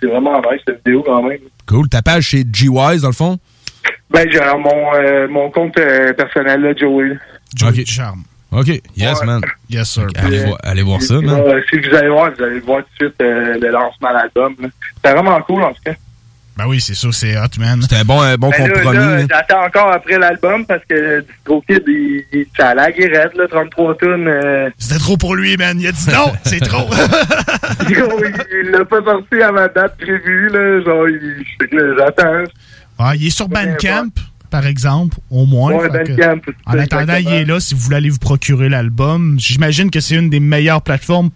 C'est 0.00 0.06
vraiment 0.08 0.40
nice, 0.40 0.62
cette 0.66 0.78
vidéo, 0.86 1.02
quand 1.04 1.22
même. 1.22 1.38
Cool. 1.68 1.88
Ta 1.88 2.02
page, 2.02 2.30
c'est 2.30 2.46
G-Wise, 2.54 3.02
dans 3.02 3.08
le 3.08 3.14
fond? 3.14 3.38
Ben, 4.10 4.26
j'ai 4.30 4.40
alors, 4.40 4.58
mon, 4.58 4.94
euh, 4.94 5.26
mon 5.28 5.50
compte 5.50 5.78
euh, 5.78 6.12
personnel, 6.12 6.60
là, 6.60 6.74
Joey. 6.76 7.16
Joey 7.56 7.70
Ok. 7.80 7.86
Charme. 7.86 8.22
OK. 8.52 8.66
Yes, 8.96 9.20
Ouais. 9.20 9.26
man. 9.26 9.40
Yes, 9.70 9.88
sir. 9.90 10.06
Allez, 10.16 10.44
voir, 10.44 10.58
allez 10.62 10.82
voir 10.82 11.00
ça, 11.02 11.14
man. 11.20 11.42
si 11.70 11.78
vous 11.78 11.94
allez 11.96 12.08
voir, 12.10 12.30
vous 12.36 12.42
allez 12.44 12.60
voir 12.60 12.78
tout 12.80 13.04
de 13.04 13.06
suite 13.08 13.20
euh, 13.22 13.58
le 13.60 13.70
lancement 13.70 14.10
de 14.10 14.14
l'album. 14.14 14.54
C'était 14.96 15.12
vraiment 15.14 15.40
cool, 15.42 15.62
en 15.62 15.70
tout 15.72 15.82
cas. 15.84 15.94
Ben 16.54 16.66
oui, 16.66 16.82
c'est 16.82 16.92
sûr, 16.94 17.14
c'est 17.14 17.34
hot, 17.38 17.46
man. 17.58 17.80
C'était 17.80 17.96
un 17.96 18.04
bon, 18.04 18.20
un 18.20 18.36
bon 18.36 18.50
Ben 18.50 18.68
compromis. 18.70 18.98
là, 18.98 19.16
là. 19.20 19.26
J'attends 19.30 19.64
encore 19.64 19.90
après 19.90 20.18
l'album 20.18 20.66
parce 20.66 20.82
que 20.86 21.20
Disco 21.20 21.64
Kid, 21.66 21.82
il, 21.86 22.24
il, 22.30 22.46
ça 22.54 22.68
a 22.68 22.74
la 22.74 22.92
guérette, 22.92 23.34
là, 23.36 23.48
33 23.48 23.96
tonnes. 23.96 24.28
Euh, 24.28 24.68
C'était 24.76 24.98
trop 25.00 25.16
pour 25.16 25.34
lui, 25.34 25.56
man. 25.56 25.80
Il 25.80 25.86
a 25.86 25.92
dit 25.92 26.10
non, 26.10 26.30
c'est 26.44 26.60
trop. 26.60 26.90
il 27.88 28.70
l'a 28.70 28.84
pas 28.84 29.02
sorti 29.02 29.40
à 29.42 29.50
ma 29.50 29.68
date 29.68 29.96
prévue, 29.96 30.48
là. 30.50 30.80
Genre, 30.84 31.08
il, 31.08 31.44
j'attends. 31.98 32.44
Ah, 32.98 33.12
il 33.16 33.26
est 33.26 33.30
sur 33.30 33.48
Bandcamp, 33.48 34.10
par 34.52 34.66
exemple, 34.66 35.16
au 35.30 35.46
moins. 35.46 35.72
Ouais, 35.72 35.88
que- 36.04 36.12
En 36.66 36.72
attendant, 36.82 37.14
il 37.16 37.26
est 37.32 37.44
là 37.46 37.58
si 37.58 37.74
vous 37.74 37.80
voulez 37.80 37.96
aller 37.96 38.10
vous 38.10 38.18
procurer 38.18 38.68
l'album. 38.68 39.36
J'imagine 39.40 39.90
que 39.90 39.98
c'est 39.98 40.14
une 40.14 40.28
des 40.30 40.40
meilleures 40.40 40.82
plateformes 40.82 41.30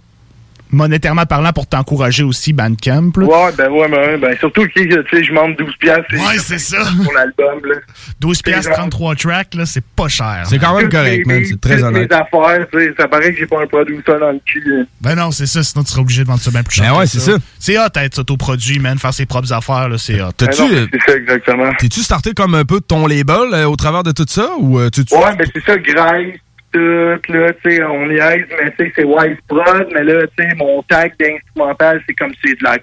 monétairement 0.71 1.27
parlant 1.27 1.53
pour 1.53 1.67
t'encourager 1.67 2.23
aussi 2.23 2.53
Bandcamp. 2.53 3.13
là. 3.17 3.25
Ouais, 3.27 3.53
ben 3.57 3.71
ouais, 3.71 3.89
ben, 3.89 4.21
ben 4.21 4.37
surtout 4.39 4.63
que 4.67 4.73
tu 4.75 4.91
sais, 5.11 5.25
je 5.25 5.29
demande 5.31 5.57
12 5.57 5.75
piastres. 5.79 6.05
Ouais, 6.13 6.39
c'est 6.39 6.59
ça. 6.59 6.79
Pour 7.05 7.13
l'album, 7.13 7.61
là. 7.69 7.77
12 8.21 8.43
piastres, 8.43 8.63
C'est 8.65 8.69
genre- 8.71 8.79
33 8.89 9.15
tracks, 9.15 9.55
là, 9.55 9.67
c'est 9.67 9.85
pas 9.85 10.09
cher. 10.09 10.43
C'est 10.45 10.59
quand 10.59 10.77
même 10.77 10.89
correct, 10.89 11.27
man. 11.27 11.45
C'est 11.45 11.61
très 11.61 11.83
honnête. 11.83 12.11
mes 12.11 12.17
affaires, 12.17 12.67
ça 12.99 13.09
paraît 13.09 13.33
que 13.33 13.39
j'ai 13.39 13.47
pas 13.47 13.63
un 13.63 13.67
produit 13.67 13.99
ça 14.07 14.19
dans 14.19 14.33
le 14.33 14.41
cul. 14.45 14.87
Ben 15.01 15.15
non, 15.15 15.31
c'est 15.31 15.47
ça, 15.47 15.63
sinon 15.63 15.85
tu 15.85 15.91
serais 15.91 16.01
obligé 16.03 16.23
de 16.23 16.29
vendre 16.29 16.41
ça 16.41 16.51
bien 16.51 16.63
plus 16.63 16.75
cher. 16.77 16.93
Ben 16.93 16.99
ouais, 16.99 17.07
c'est 17.07 17.21
ça. 17.21 17.33
C'est 17.59 17.79
hot 17.79 17.89
d'être 17.95 18.19
autoproduit, 18.19 18.79
man, 18.79 18.99
faire 18.99 19.15
ses 19.15 19.27
propres 19.27 19.53
affaires, 19.53 19.89
là, 19.89 19.99
c'est 19.99 20.21
hot. 20.21 20.33
T'as-tu, 20.37 20.63
Ben 20.63 20.75
euh, 20.75 20.87
C'est 20.93 21.11
ça, 21.13 21.17
exactement. 21.19 21.73
T'es-tu 21.79 22.01
starté 22.01 22.33
comme 22.33 22.55
un 22.55 22.65
peu 22.65 22.81
ton 22.81 23.07
label 23.07 23.37
euh, 23.53 23.65
au 23.69 23.77
travers 23.77 24.03
de 24.03 24.13
tout 24.13 24.27
ça? 24.29 24.51
Ou 24.59 24.79
euh, 24.79 24.91
tu, 24.91 25.05
tu- 25.05 25.15
Ouais, 25.15 25.35
ben 25.37 25.47
c'est 25.55 25.65
ça, 25.65 25.77
Grace, 25.79 26.35
tout, 26.77 27.33
là, 27.33 27.53
tu 27.65 27.71
sais, 27.71 27.83
on 27.85 28.11
y 28.11 28.17
aise, 28.19 28.45
mais 28.63 28.71
tu 28.73 28.87
sais, 28.87 28.93
c'est 28.97 29.05
Wise 29.05 29.37
Prod, 29.49 29.87
mais 29.95 30.05
là, 30.05 30.27
tu 30.37 30.43
sais, 30.49 30.55
mon 30.57 30.83
tag 30.83 31.13
d'instrumental, 31.19 32.03
c'est 32.07 32.15
comme 32.15 32.33
c'est 32.45 32.55
de 32.59 32.65
la 32.65 32.79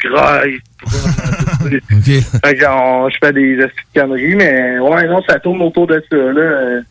fait 2.44 2.54
que 2.56 2.60
genre, 2.62 3.10
je 3.10 3.18
fais 3.24 3.34
des 3.34 3.62
astuces 3.64 3.86
de 3.96 4.00
conneries, 4.02 4.36
mais 4.36 4.80
ouais, 4.80 5.08
non, 5.08 5.22
ça 5.28 5.40
tourne 5.40 5.62
autour 5.62 5.88
de 5.88 6.04
ça, 6.10 6.16
là. 6.18 6.82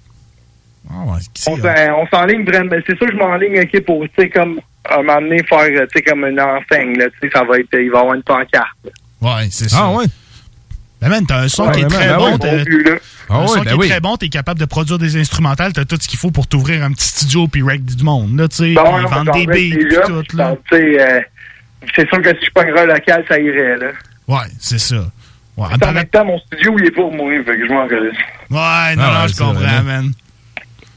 Ah 0.91 1.05
On 1.07 1.53
hot. 1.55 1.57
s'en- 1.59 1.99
on 2.01 2.07
s'enligne 2.09 2.45
vraiment. 2.45 2.71
mais 2.71 2.83
C'est 2.87 2.97
sûr 2.97 3.07
que 3.07 3.13
je 3.13 3.19
m'enligne, 3.19 3.61
OK, 3.61 3.81
pour, 3.85 4.03
tu 4.05 4.11
sais, 4.19 4.29
comme 4.31 4.61
à 4.89 4.95
un 4.99 5.03
moment 5.03 5.21
donné, 5.21 5.43
faire, 5.45 5.69
tu 5.69 5.87
sais, 5.95 6.03
comme 6.03 6.25
une 6.27 6.41
enseigne, 6.41 6.97
là, 6.99 7.07
tu 7.11 7.19
sais, 7.29 7.31
ça 7.33 7.45
va 7.45 7.59
être, 7.59 7.69
il 7.75 7.91
va 7.91 7.99
y 7.99 8.01
avoir 8.01 8.15
une 8.15 8.23
pancarte. 8.23 8.77
Ouais, 9.21 9.47
c'est 9.51 9.69
ça. 9.69 9.77
Ah 9.83 9.91
ouais? 9.97 10.05
Ben 11.03 11.09
man, 11.11 11.27
t'as 11.27 11.41
un 11.41 11.49
son 11.49 11.67
Ouais, 11.67 11.73
qui 11.73 11.81
est 11.81 11.85
vraiment, 11.93 12.39
très 12.39 12.65
ben 12.65 12.65
bon. 12.65 12.71
oui. 12.71 12.85
Ah 13.29 13.35
un 13.35 13.41
ouais, 13.43 13.47
son 13.49 13.55
ben 13.57 13.63
qui 13.63 13.69
est 13.69 13.75
oui. 13.75 13.89
très 13.89 14.01
bon, 14.01 14.17
t'es 14.17 14.29
capable 14.29 14.61
de 14.61 14.65
produire 14.67 14.99
des 14.99 15.17
instrumentales, 15.17 15.73
t'as 15.73 15.85
tout 15.85 15.97
ce 16.01 16.09
qu'il 16.09 16.19
faut 16.19 16.31
pour 16.31 16.47
t'ouvrir 16.47 16.85
un 16.85 16.93
petit 16.93 17.09
studio 17.09 17.47
puis 17.49 17.63
rec 17.63 17.85
du 17.85 18.05
monde, 18.05 18.37
là, 18.39 18.49
tu 18.49 18.57
sais, 18.57 18.73
Bon, 18.75 18.83
puis 18.85 19.03
non, 19.03 19.09
vendre 19.09 19.33
mais 19.35 19.47
des 19.47 19.85
beats 19.85 20.01
tout, 20.07 20.37
là. 20.37 20.55
euh, 20.73 21.21
c'est 21.97 22.09
sûr 22.09 22.23
que 22.23 22.29
si 22.39 22.47
je 22.47 22.51
pognerais 22.53 22.83
un 22.83 22.87
local, 22.87 23.25
ça 23.29 23.39
irait, 23.39 23.77
là. 23.79 23.87
Ouais, 24.29 24.47
c'est 24.61 24.79
ça. 24.79 25.05
Ouais, 25.57 25.67
En 25.85 25.93
même 25.93 26.07
temps, 26.07 26.25
mon 26.25 26.39
studio, 26.39 26.77
il 26.79 26.87
est 26.87 26.91
pour 26.93 27.13
moi, 27.13 27.31
fait 27.45 27.57
que 27.59 27.67
je 27.67 27.73
m'en. 27.73 27.85
Ouais, 27.85 27.99
non, 28.97 29.03
Ah 29.03 29.13
non, 29.19 29.23
ouais, 29.23 29.29
je 29.29 29.37
comprends, 29.39 29.53
vrai. 29.55 29.83
man. 29.83 30.13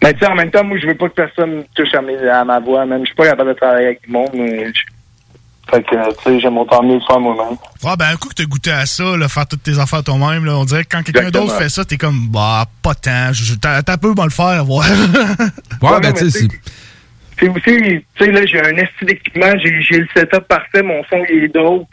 Mais 0.03 0.13
tu 0.13 0.19
sais, 0.19 0.27
en 0.27 0.35
même 0.35 0.51
temps, 0.51 0.63
moi, 0.63 0.77
je 0.79 0.87
veux 0.87 0.95
pas 0.95 1.09
que 1.09 1.15
personne 1.15 1.63
touche 1.73 1.93
à, 1.95 2.01
mes, 2.01 2.17
à 2.29 2.43
ma 2.45 2.59
voix, 2.59 2.85
même. 2.85 3.01
Je 3.01 3.07
suis 3.07 3.15
pas 3.15 3.25
capable 3.25 3.49
de 3.49 3.55
travailler 3.55 3.87
avec 3.87 4.01
du 4.05 4.11
monde, 4.11 4.29
mais... 4.35 4.67
je- 4.67 4.81
Fait 5.69 5.82
que, 5.84 5.95
tu 5.95 6.23
sais, 6.23 6.39
j'aime 6.39 6.58
autant 6.60 6.84
mieux 6.84 6.95
le 6.95 6.99
faire 7.08 7.19
moi-même. 7.19 7.58
Ouais, 7.84 7.95
ben 7.97 8.06
un 8.13 8.15
coup 8.17 8.30
que 8.30 8.36
t'as 8.36 8.45
goûté 8.45 8.71
à 8.71 8.86
ça, 8.86 9.17
là, 9.17 9.28
faire 9.28 9.47
toutes 9.47 9.63
tes 9.63 9.80
affaires 9.80 10.04
toi-même, 10.04 10.45
là, 10.45 10.58
on 10.58 10.65
dirait 10.65 10.84
que 10.84 10.89
quand 10.95 11.04
quelqu'un 11.04 11.30
d'autre 11.32 11.58
fait 11.58 11.69
ça, 11.69 11.84
t'es 11.86 11.97
comme, 11.97 12.28
bah, 12.30 12.65
pas 12.84 12.93
tant, 12.93 13.32
t'as 13.62 13.82
t'as 13.82 13.97
peu 13.97 14.13
bon 14.13 14.25
le 14.25 14.30
faire, 14.30 14.69
ouais. 14.69 14.86
Ouais, 15.82 15.89
Ouais, 15.89 15.99
ben, 16.01 16.13
tu 16.13 16.30
sais, 16.30 16.39
tu 16.39 16.47
sais, 16.47 16.47
c'est- 16.51 16.71
C'est 17.39 17.49
aussi, 17.49 17.62
tu 17.63 18.06
sais, 18.17 18.32
là, 18.32 18.45
j'ai 18.45 18.62
un 18.62 18.75
esti 18.78 19.04
d'équipement, 19.06 19.51
j'ai 19.62 19.82
j'ai 19.82 19.97
le 19.99 20.08
setup 20.15 20.47
parfait, 20.47 20.82
mon 20.84 21.04
son, 21.10 21.21
il 21.30 21.43
est 21.45 21.54
dope. 21.54 21.88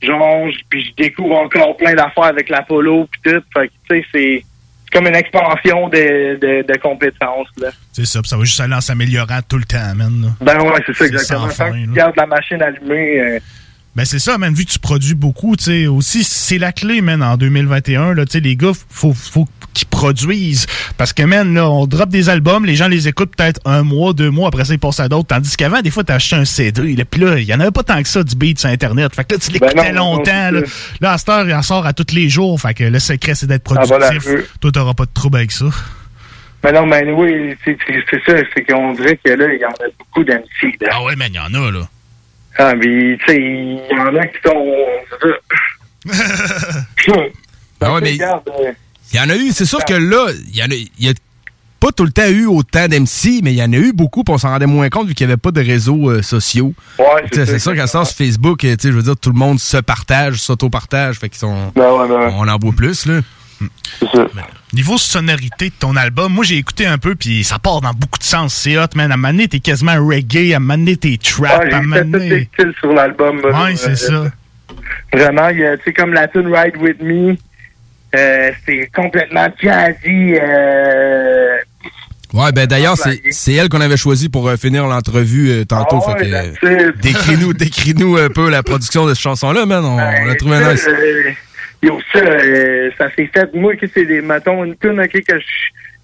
Genre, 0.00 0.46
puis 0.70 0.84
je 0.84 1.02
découvre 1.02 1.34
encore 1.38 1.76
plein 1.76 1.94
d'affaires 1.94 2.24
avec 2.24 2.48
l'Apollo, 2.48 3.08
puis 3.10 3.20
tout. 3.32 3.40
Fait 3.52 3.66
que, 3.66 3.72
tu 3.90 4.00
sais, 4.02 4.06
c'est 4.12 4.44
comme 4.92 5.06
une 5.06 5.14
expansion 5.16 5.88
de, 5.88 6.36
de, 6.40 6.64
de 6.72 6.78
compétences, 6.80 7.48
c'est 7.92 8.06
ça, 8.06 8.20
ça 8.24 8.36
va 8.36 8.44
juste 8.44 8.60
aller 8.60 8.74
en 8.74 8.80
s'améliorant 8.80 9.40
tout 9.48 9.58
le 9.58 9.64
temps, 9.64 9.94
man, 9.94 10.22
là. 10.22 10.28
Ben 10.40 10.60
ouais, 10.62 10.80
c'est 10.86 10.94
ça, 10.96 11.06
exactement. 11.06 11.48
sans 11.48 11.54
fin, 11.54 11.64
Tant 11.66 11.72
que 11.72 11.76
là. 11.78 11.84
tu 11.86 11.92
gardes 11.92 12.16
la 12.16 12.26
machine 12.26 12.62
allumée, 12.62 13.20
euh, 13.20 13.38
Ben 13.98 14.04
c'est 14.04 14.20
ça, 14.20 14.38
man, 14.38 14.54
vu 14.54 14.64
que 14.64 14.70
tu 14.70 14.78
produis 14.78 15.16
beaucoup, 15.16 15.56
tu 15.56 15.64
sais, 15.64 15.86
aussi, 15.88 16.22
c'est 16.22 16.58
la 16.58 16.70
clé, 16.70 17.00
man, 17.00 17.20
en 17.20 17.36
2021, 17.36 18.14
là, 18.14 18.26
tu 18.26 18.30
sais, 18.30 18.38
les 18.38 18.54
gars, 18.54 18.70
faut, 18.88 19.12
faut 19.12 19.48
qu'ils 19.74 19.88
produisent. 19.88 20.68
Parce 20.96 21.12
que, 21.12 21.24
man, 21.24 21.52
là, 21.52 21.68
on 21.68 21.84
drop 21.88 22.08
des 22.08 22.28
albums, 22.28 22.64
les 22.64 22.76
gens 22.76 22.86
les 22.86 23.08
écoutent 23.08 23.34
peut-être 23.34 23.60
un 23.64 23.82
mois, 23.82 24.12
deux 24.12 24.30
mois, 24.30 24.46
après 24.46 24.64
ça, 24.66 24.72
ils 24.72 24.78
passent 24.78 25.00
à 25.00 25.08
d'autres. 25.08 25.26
Tandis 25.26 25.56
qu'avant, 25.56 25.80
des 25.80 25.90
fois, 25.90 26.04
t'as 26.04 26.14
acheté 26.14 26.36
un 26.36 26.44
CD, 26.44 26.94
là, 26.94 27.04
puis 27.10 27.20
là, 27.20 27.40
il 27.40 27.44
y 27.44 27.52
en 27.52 27.58
avait 27.58 27.72
pas 27.72 27.82
tant 27.82 28.00
que 28.00 28.06
ça, 28.06 28.22
du 28.22 28.36
beat 28.36 28.60
sur 28.60 28.68
Internet. 28.70 29.16
Fait 29.16 29.24
que 29.24 29.34
là, 29.34 29.40
tu 29.40 29.50
Ben 29.58 29.66
l'écoutais 29.66 29.92
longtemps, 29.92 30.50
là. 31.00 31.12
à 31.12 31.18
cette 31.18 31.28
heure, 31.30 31.48
il 31.48 31.54
en 31.54 31.62
sort 31.62 31.84
à 31.84 31.92
tous 31.92 32.14
les 32.14 32.28
jours. 32.28 32.60
Fait 32.60 32.74
que 32.74 32.84
le 32.84 33.00
secret, 33.00 33.34
c'est 33.34 33.48
d'être 33.48 33.64
productif. 33.64 34.24
rue. 34.24 34.44
Toi, 34.60 34.70
t'auras 34.70 34.94
pas 34.94 35.06
de 35.06 35.12
trouble 35.12 35.38
avec 35.38 35.50
ça. 35.50 35.66
Mais 36.62 36.70
non, 36.70 36.86
mais 36.86 37.02
oui, 37.10 37.56
c'est 37.64 37.76
ça, 38.24 38.32
c'est 38.54 38.62
qu'on 38.62 38.92
dirait 38.92 39.18
que 39.24 39.30
là, 39.30 39.52
il 39.52 39.60
y 39.60 39.64
en 39.64 39.70
a 39.70 39.88
beaucoup 39.98 40.22
là. 40.22 40.38
Ah 40.92 41.02
ouais, 41.02 41.16
man, 41.16 41.30
il 41.32 41.34
y 41.34 41.40
en 41.40 41.52
a, 41.52 41.72
là. 41.72 41.88
Ah, 42.58 42.74
mais 42.74 43.16
tu 43.18 43.24
sais, 43.26 43.36
il 43.40 43.80
y 43.90 43.98
en 44.00 44.14
a 44.16 44.26
qui 44.26 44.38
sont. 44.44 44.74
c'est 46.06 47.12
ça. 47.12 47.20
Ah 47.80 47.94
ouais, 47.94 48.00
mais- 48.00 48.14
Il 49.12 49.16
y 49.16 49.20
en 49.20 49.30
a 49.30 49.36
eu, 49.36 49.52
c'est 49.52 49.64
sûr 49.64 49.84
que 49.84 49.94
là, 49.94 50.26
il 50.52 50.56
y 50.56 50.62
en 50.62 50.66
a, 50.66 50.74
il 50.74 50.90
y 50.98 51.08
a 51.08 51.12
pas 51.80 51.92
tout 51.92 52.04
le 52.04 52.10
temps 52.10 52.26
eu 52.26 52.46
autant 52.46 52.88
d'MC, 52.88 53.40
mais 53.42 53.52
il 53.52 53.56
y 53.56 53.62
en 53.62 53.72
a 53.72 53.76
eu 53.76 53.92
beaucoup, 53.92 54.24
puis 54.24 54.34
on 54.34 54.38
s'en 54.38 54.48
rendait 54.50 54.66
moins 54.66 54.88
compte 54.90 55.06
vu 55.06 55.14
qu'il 55.14 55.26
n'y 55.26 55.32
avait 55.32 55.40
pas 55.40 55.52
de 55.52 55.60
réseaux 55.60 56.10
euh, 56.10 56.22
sociaux. 56.22 56.74
Ouais, 56.98 57.04
C'est 57.32 57.58
sûr 57.60 57.74
qu'à 57.76 57.86
ça, 57.86 58.04
sur 58.04 58.16
Facebook, 58.16 58.64
euh, 58.64 58.74
tu 58.76 58.82
sais, 58.82 58.88
je 58.92 58.96
veux 58.96 59.02
dire, 59.04 59.16
tout 59.16 59.30
le 59.30 59.38
monde 59.38 59.60
se 59.60 59.76
partage, 59.76 60.40
s'auto-partage, 60.42 61.18
fait 61.20 61.28
qu'ils 61.28 61.38
sont. 61.38 61.70
Ben 61.76 61.92
ouais, 61.92 62.08
ben 62.08 62.18
ouais. 62.26 62.32
On 62.36 62.48
en 62.48 62.58
voit 62.58 62.72
plus, 62.72 63.06
là. 63.06 63.20
C'est 64.00 64.06
ça. 64.12 64.26
Niveau 64.72 64.98
sonorité 64.98 65.70
de 65.70 65.74
ton 65.78 65.96
album, 65.96 66.32
moi 66.32 66.44
j'ai 66.44 66.56
écouté 66.56 66.86
un 66.86 66.98
peu 66.98 67.14
puis 67.14 67.42
ça 67.42 67.58
part 67.58 67.80
dans 67.80 67.92
beaucoup 67.92 68.18
de 68.18 68.24
sens. 68.24 68.54
C'est 68.54 68.76
hot, 68.78 68.84
man. 68.94 69.10
À 69.10 69.14
un 69.14 69.16
moment 69.16 69.32
donné, 69.32 69.48
t'es 69.48 69.60
quasiment 69.60 69.94
reggae, 70.04 70.52
à 70.52 70.56
un 70.56 70.60
moment 70.60 70.74
donné, 70.78 70.96
t'es 70.96 71.16
trap, 71.22 71.62
Ouais, 71.64 71.74
à 71.74 71.80
styles 71.82 72.74
sur 72.78 72.92
l'album. 72.92 73.40
Ouais, 73.44 73.76
c'est 73.76 73.90
Euh, 73.90 73.94
ça. 73.96 74.24
Vraiment, 75.12 75.48
tu 75.50 75.62
sais, 75.84 75.92
comme 75.92 76.12
la 76.12 76.28
tune 76.28 76.54
Ride 76.54 76.76
With 76.76 77.00
Me, 77.02 77.34
euh, 78.14 78.50
c'est 78.66 78.90
complètement 78.94 79.48
jazzy. 79.62 80.34
Euh, 80.40 81.56
Ouais, 82.34 82.52
ben 82.52 82.66
d'ailleurs, 82.66 82.96
c'est 83.30 83.54
elle 83.54 83.70
qu'on 83.70 83.80
avait 83.80 83.96
choisi 83.96 84.28
pour 84.28 84.46
euh, 84.50 84.56
finir 84.58 84.86
l'entrevue 84.86 85.48
euh, 85.50 85.64
tantôt. 85.64 85.98
Ah 86.06 86.10
fait 86.14 86.24
ouais, 86.24 86.26
que, 86.26 86.30
that's 86.30 86.62
euh, 86.62 86.90
it. 86.90 87.00
décris-nous 87.00 87.54
décris-nous 87.54 88.18
un 88.18 88.28
peu 88.28 88.50
la 88.50 88.62
production 88.62 89.06
de 89.06 89.14
cette 89.14 89.22
chanson-là, 89.22 89.64
man. 89.64 89.82
On, 89.82 89.96
on 89.96 90.28
a 90.30 90.34
trouvé 90.34 90.56
un 90.56 90.72
nice. 90.74 90.86
Yo, 91.82 92.00
ça, 92.12 92.18
euh, 92.18 92.90
ça 92.98 93.10
s'est 93.14 93.30
fait. 93.32 93.52
Moi, 93.54 93.76
que 93.76 93.86
c'est 93.86 94.04
des, 94.04 94.20
mettons, 94.20 94.64
une 94.64 94.76
tune, 94.76 95.00
ok, 95.00 95.22
que 95.26 95.38
je, 95.38 95.46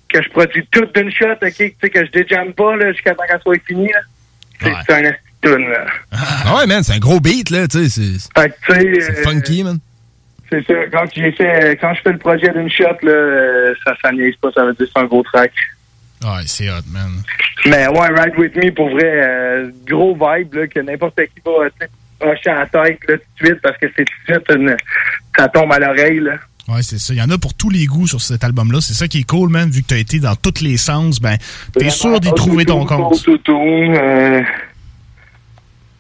que 0.09 0.23
je 0.23 0.29
produis 0.31 0.67
toute 0.71 0.95
d'une 0.95 1.11
shot, 1.11 1.33
ok, 1.43 1.53
tu 1.53 1.75
sais, 1.81 1.91
que 1.91 2.05
je 2.05 2.11
déjamme 2.11 2.53
pas, 2.53 2.77
là, 2.77 2.93
jusqu'à 2.93 3.15
temps 3.15 3.25
qu'elle 3.29 3.41
soit 3.41 3.65
finie, 3.67 3.91
là. 3.93 4.01
C'est 4.61 4.73
c'est 4.87 5.07
un 5.07 5.13
tune, 5.43 5.69
là. 5.69 5.87
Ah 6.13 6.57
ouais, 6.57 6.67
man, 6.67 6.83
c'est 6.83 6.95
un 6.95 6.99
gros 6.99 7.21
beat, 7.21 7.51
là, 7.51 7.67
tu 7.67 7.89
sais. 7.89 8.19
C'est 8.19 8.41
euh, 8.41 9.23
funky, 9.25 9.65
man. 9.65 9.79
C'est 10.51 10.65
ça. 10.67 10.75
Quand 10.93 11.07
j'ai 11.15 11.33
fait, 11.33 11.77
quand 11.81 11.95
je 11.95 12.03
fais 12.03 12.13
le 12.13 12.19
projet 12.19 12.51
d'une 12.51 12.71
shot, 12.71 12.97
là, 13.03 13.11
euh, 13.11 13.75
ça, 13.85 13.95
ça 14.01 14.13
niaise 14.13 14.37
pas, 14.41 14.53
ça 14.53 14.65
veut 14.65 14.75
dire 14.75 14.87
que 14.87 14.93
c'est 14.95 15.01
un 15.01 15.07
gros 15.07 15.23
track. 15.23 15.53
Ouais, 16.23 16.43
c'est 16.47 16.71
hot, 16.71 16.87
man. 16.91 17.23
Mais 17.67 17.87
ouais, 17.89 18.09
Ride 18.09 18.39
With 18.39 18.57
Me, 18.57 18.71
pour 18.71 18.91
vrai, 18.91 19.03
euh, 19.05 19.71
gros 19.87 20.15
vibe, 20.15 20.55
là, 20.55 20.67
que 20.69 20.81
n'importe 20.81 21.17
qui 21.17 21.43
va, 21.45 21.67
hocher 22.25 22.51
à 22.51 22.61
la 22.61 22.67
tête, 22.67 22.99
là, 23.09 23.17
tout 23.17 23.45
de 23.45 23.47
suite, 23.47 23.61
parce 23.63 23.77
que 23.79 23.87
c'est 23.97 24.05
tout 24.05 24.15
de 24.29 24.35
suite 24.35 24.47
une, 24.57 24.77
ça 25.37 25.49
tombe 25.49 25.73
à 25.73 25.79
l'oreille, 25.79 26.21
là. 26.21 26.33
Ouais, 26.67 26.83
c'est 26.83 26.99
ça. 26.99 27.13
Il 27.13 27.19
y 27.19 27.23
en 27.23 27.31
a 27.31 27.37
pour 27.37 27.53
tous 27.55 27.69
les 27.69 27.85
goûts 27.85 28.07
sur 28.07 28.23
cet 28.23 28.43
album-là. 28.43 28.81
C'est 28.81 28.95
ça 28.95 29.07
qui 29.07 29.19
est 29.21 29.29
cool, 29.29 29.51
man. 29.51 29.69
Vu 29.69 29.83
que 29.83 29.89
t'as 29.89 29.99
été 29.99 30.19
dans 30.19 30.35
tous 30.35 30.63
les 30.63 30.79
sens, 30.79 31.21
ben, 31.21 31.37
t'es 31.79 31.91
sûr 31.91 32.19
d'y 32.21 32.33
trouver 32.33 32.65
ton 32.65 32.87
compte. 32.87 33.23
Euh, 33.29 34.43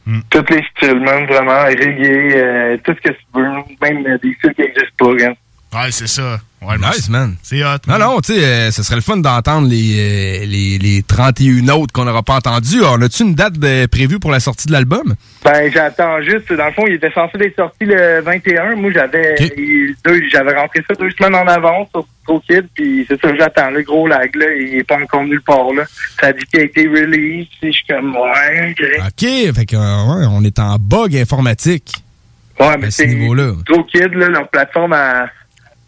Hmm. 0.07 0.21
tous 0.29 0.45
les 0.51 0.63
styles, 0.77 1.01
même, 1.01 1.27
vraiment, 1.27 1.65
reggae, 1.65 2.35
euh, 2.37 2.77
tout 2.85 2.93
ce 2.95 3.09
que 3.09 3.15
tu 3.15 3.25
veux, 3.35 3.43
même 3.81 4.19
des 4.23 4.35
styles 4.35 4.53
qui 4.55 4.61
n'existent 4.61 4.99
pas, 4.99 5.25
hein. 5.25 5.35
Ouais, 5.73 5.91
c'est 5.91 6.07
ça. 6.07 6.41
Ouais, 6.67 6.77
Nice, 6.79 7.09
man. 7.09 7.37
C'est 7.43 7.63
hot. 7.65 7.79
Non, 7.87 7.99
non, 7.99 8.21
tu 8.21 8.35
sais, 8.35 8.45
euh, 8.45 8.71
ce 8.71 8.83
serait 8.83 8.97
le 8.97 9.03
fun 9.03 9.17
d'entendre 9.19 9.69
les, 9.69 10.41
euh, 10.43 10.47
les, 10.47 10.79
les 10.79 11.03
31 11.03 11.69
autres 11.69 11.93
qu'on 11.93 12.05
n'aura 12.05 12.23
pas 12.23 12.37
entendus. 12.37 12.81
On 12.83 13.01
a-tu 13.03 13.23
une 13.23 13.35
date 13.35 13.59
de- 13.59 13.87
prévue 13.87 14.19
pour 14.19 14.31
la 14.31 14.41
sortie 14.41 14.67
de 14.67 14.73
l'album? 14.73 15.15
Ben, 15.45 15.71
j'attends 15.73 16.21
juste. 16.23 16.53
Dans 16.53 16.67
le 16.67 16.73
fond, 16.73 16.85
il 16.87 16.95
était 16.95 17.11
censé 17.13 17.33
être 17.41 17.57
sorti 17.57 17.85
le 17.85 18.21
21. 18.23 18.77
Moi, 18.77 18.91
j'avais 18.93 19.35
j'avais 20.33 20.55
rentré 20.55 20.83
ça 20.89 20.95
deux 20.95 21.11
semaines 21.11 21.35
en 21.35 21.47
avance 21.47 21.89
sur 21.91 22.07
ProKid, 22.25 22.67
puis 22.75 23.05
c'est 23.09 23.21
ça, 23.21 23.29
j'attends. 23.37 23.71
Le 23.71 23.83
gros 23.83 24.07
lag, 24.07 24.35
là, 24.35 24.47
il 24.59 24.77
est 24.77 24.85
pas 24.85 24.97
encore 24.97 25.25
nulle 25.25 25.43
part, 25.43 25.73
là. 25.75 25.83
Ça 26.21 26.33
dit 26.33 26.45
qu'il 26.47 26.61
a 26.61 26.63
été 26.65 26.87
release, 26.89 27.47
puis 27.61 27.73
je 27.73 27.77
suis 27.79 27.87
comme, 27.87 28.17
ouais, 28.17 28.71
ok. 28.79 28.85
OK, 29.07 29.55
fait 29.55 29.67
que, 29.67 29.77
euh, 29.77 29.79
ouais, 30.21 30.27
on 30.31 30.43
est 30.45 30.59
en 30.59 30.77
bug 30.79 31.15
informatique. 31.17 31.93
Ouais, 32.59 32.77
mais 32.79 32.87
à 32.87 32.91
ce 32.91 32.99
c'est 33.03 33.07
niveau-là. 33.09 33.53
ProKid, 33.67 34.15
là, 34.15 34.29
leur 34.29 34.49
plateforme 34.49 34.93
a... 34.93 35.27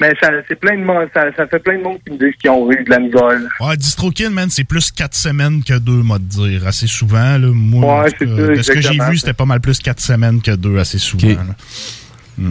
Mais 0.01 0.13
ça, 0.21 0.29
c'est 0.47 0.57
plein 0.61 0.77
de 0.77 0.85
monde, 0.85 1.09
ça, 1.15 1.25
ça 1.37 1.47
fait 1.47 1.59
plein 1.59 1.79
de 1.79 1.83
monde 1.83 1.99
qui 2.05 2.13
me 2.13 2.19
disent 2.19 2.37
qu'ils 2.39 2.51
ont 2.51 2.71
eu 2.71 2.85
de 2.85 2.91
la 2.91 2.99
misère. 2.99 3.39
Ouais, 3.61 3.77
DistroKid, 3.79 4.31
man, 4.31 4.51
c'est 4.51 4.65
plus 4.65 4.91
4 4.93 5.15
semaines 5.15 5.63
que 5.65 5.79
2, 5.79 5.91
moi, 6.03 6.19
te 6.19 6.25
dire. 6.25 6.67
Assez 6.67 6.87
souvent, 6.87 7.39
là. 7.39 7.49
Moi, 7.53 8.03
Ouais, 8.05 8.11
c'est 8.19 8.27
de 8.27 8.61
ce 8.63 8.71
que 8.73 8.81
j'ai 8.83 8.99
vu, 8.99 9.17
c'était 9.17 9.33
pas 9.33 9.47
mal 9.47 9.61
plus 9.61 9.79
4 9.79 9.99
semaines 10.01 10.43
que 10.43 10.51
2, 10.55 10.79
assez 10.79 10.99
souvent. 10.99 11.29
là. 11.29 12.45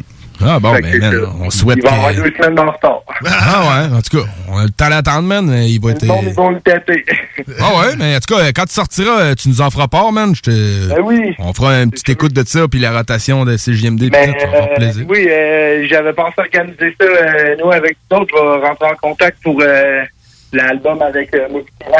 Ah 0.44 0.60
bon, 0.60 0.74
ben, 0.74 1.00
man, 1.00 1.26
on 1.42 1.50
souhaite 1.50 1.78
Il 1.78 1.84
va 1.84 1.94
avoir 1.94 2.14
deux 2.14 2.34
semaines 2.36 2.60
en 2.60 2.72
retard. 2.72 3.02
Ah 3.26 3.62
ouais, 3.62 3.98
en 3.98 4.02
tout 4.02 4.18
cas, 4.18 4.30
on 4.50 4.58
a 4.58 4.64
le 4.64 4.70
temps 4.70 4.90
d'attendre, 4.90 5.24
man. 5.24 5.50
Il 5.68 5.80
va 5.82 5.92
être... 5.92 6.02
Le 6.02 6.08
monde, 6.08 6.26
ils 6.28 6.34
vont 6.34 6.50
le 6.50 6.62
têter. 6.62 7.06
Ah 7.60 7.80
ouais, 7.80 7.96
mais 7.98 8.16
en 8.16 8.20
tout 8.20 8.36
cas, 8.36 8.48
quand 8.54 8.66
tu 8.66 8.74
sortiras, 8.74 9.20
euh, 9.22 9.36
tu 9.36 9.50
nous 9.50 9.62
en 9.62 9.70
feras 9.70 9.88
part, 9.88 10.12
man. 10.12 10.34
Je 10.36 10.42
te... 10.42 10.90
Ben 10.90 11.02
oui. 11.04 11.36
On 11.40 11.54
fera 11.54 11.82
une 11.84 11.92
petite 11.92 12.10
écoute 12.10 12.34
de 12.34 12.44
ça, 12.46 12.68
puis 12.68 12.80
la 12.80 12.92
rotation 12.92 13.46
de 13.46 13.56
CJMD, 13.56 14.10
tout, 14.10 14.14
ça 14.14 14.26
va 14.26 14.34
faire 14.34 14.72
euh, 14.72 14.76
plaisir. 14.76 15.06
oui, 15.08 15.28
euh, 15.30 15.86
j'avais 15.88 16.14
pensé 16.14 16.34
organiser 16.38 16.96
ça, 17.00 17.06
euh, 17.06 17.56
nous, 17.60 17.72
avec 17.72 17.98
d'autres. 18.10 18.34
Je 18.36 18.60
vais 18.62 18.68
rentrer 18.68 18.88
en 18.88 18.96
contact 19.10 19.38
pour 19.44 19.60
euh, 19.62 20.04
l'album 20.54 21.02
avec 21.02 21.34
euh, 21.36 21.48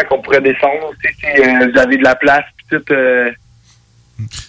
qu'on 0.10 0.22
pourrait 0.22 0.42
descendre 0.42 0.90
aussi 0.90 1.14
si 1.20 1.42
euh, 1.42 1.68
vous 1.72 1.80
avez 1.80 1.98
de 1.98 2.04
la 2.04 2.16
place. 2.16 2.46
Puis 2.58 2.78
tout, 2.78 2.94
euh, 2.94 3.32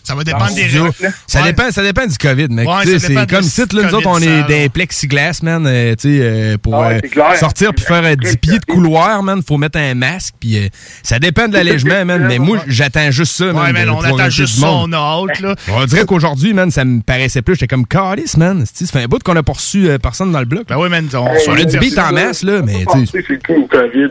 Ça 0.05 0.15
va 0.15 0.23
dépendre 0.23 0.55
des 0.55 0.65
règles. 0.67 0.91
Ça, 1.27 1.41
Ouais. 1.41 1.47
dépend, 1.49 1.71
ça 1.73 1.83
dépend 1.83 2.07
du 2.07 2.17
COVID, 2.17 2.49
mec. 2.51 2.69
Ouais, 2.69 2.99
c'est 2.99 3.15
comme 3.27 3.81
là, 3.83 3.89
nous 3.89 3.95
autres, 3.95 4.07
on 4.09 4.21
est 4.21 4.45
des 4.45 4.69
plexiglas, 4.69 5.41
man, 5.43 5.67
euh, 5.67 5.95
tu 5.97 6.09
sais, 6.09 6.19
euh, 6.23 6.57
pour 6.59 6.77
Ah 6.77 6.89
ouais, 6.89 7.01
euh, 7.05 7.37
sortir 7.37 7.75
puis 7.75 7.85
faire 7.85 8.05
euh, 8.05 8.15
10 8.15 8.37
pieds 8.37 8.59
de 8.61 8.65
couloir, 8.65 9.23
man, 9.25 9.43
faut 9.47 9.57
mettre 9.59 9.79
un 9.79 9.95
masque, 9.95 10.35
puis 10.39 10.57
euh, 10.59 10.69
ça 11.03 11.19
dépend 11.19 11.49
de 11.49 11.55
l'allègement, 11.55 12.05
man, 12.05 12.27
mais 12.29 12.39
moi, 12.39 12.59
j'attends 12.69 13.11
juste 13.11 13.37
ça, 13.37 13.47
man. 13.47 13.57
Ouais, 13.57 13.73
man, 13.73 13.91
on 13.91 14.01
attend 14.03 14.31
juste 14.31 14.61
ça, 14.61 14.67
monde. 14.67 14.95
on 14.95 14.97
a 14.97 15.31
hâte, 15.33 15.41
là. 15.41 15.55
On 15.69 15.85
dirait 15.85 16.05
qu'aujourd'hui, 16.05 16.53
man, 16.55 16.71
ça 16.71 16.85
me 16.85 17.01
paraissait 17.01 17.43
plus, 17.43 17.55
j'étais 17.55 17.67
comme 17.67 17.87
calice, 17.87 18.37
man. 18.37 18.65
Ça 18.73 18.87
fait 18.87 19.03
un 19.03 19.07
bout 19.07 19.23
qu'on 19.23 19.37
a 19.37 19.43
poursu 19.43 19.89
euh, 19.89 19.99
personne 19.99 20.31
dans 20.31 20.41
le 20.41 20.45
bloc. 20.45 20.67
Ben 20.69 20.77
oui, 20.79 20.89
man, 20.89 21.09
on, 21.15 21.27
a 21.27 21.65
du 21.65 21.77
euh, 21.77 21.81
beat 21.81 21.99
en 21.99 22.13
masse, 22.13 22.43
là, 22.45 22.63
mais 22.65 22.85
tu 22.93 23.07
sais. 23.07 23.25
c'est 23.27 23.43
tout 23.43 23.67
COVID. 23.69 24.09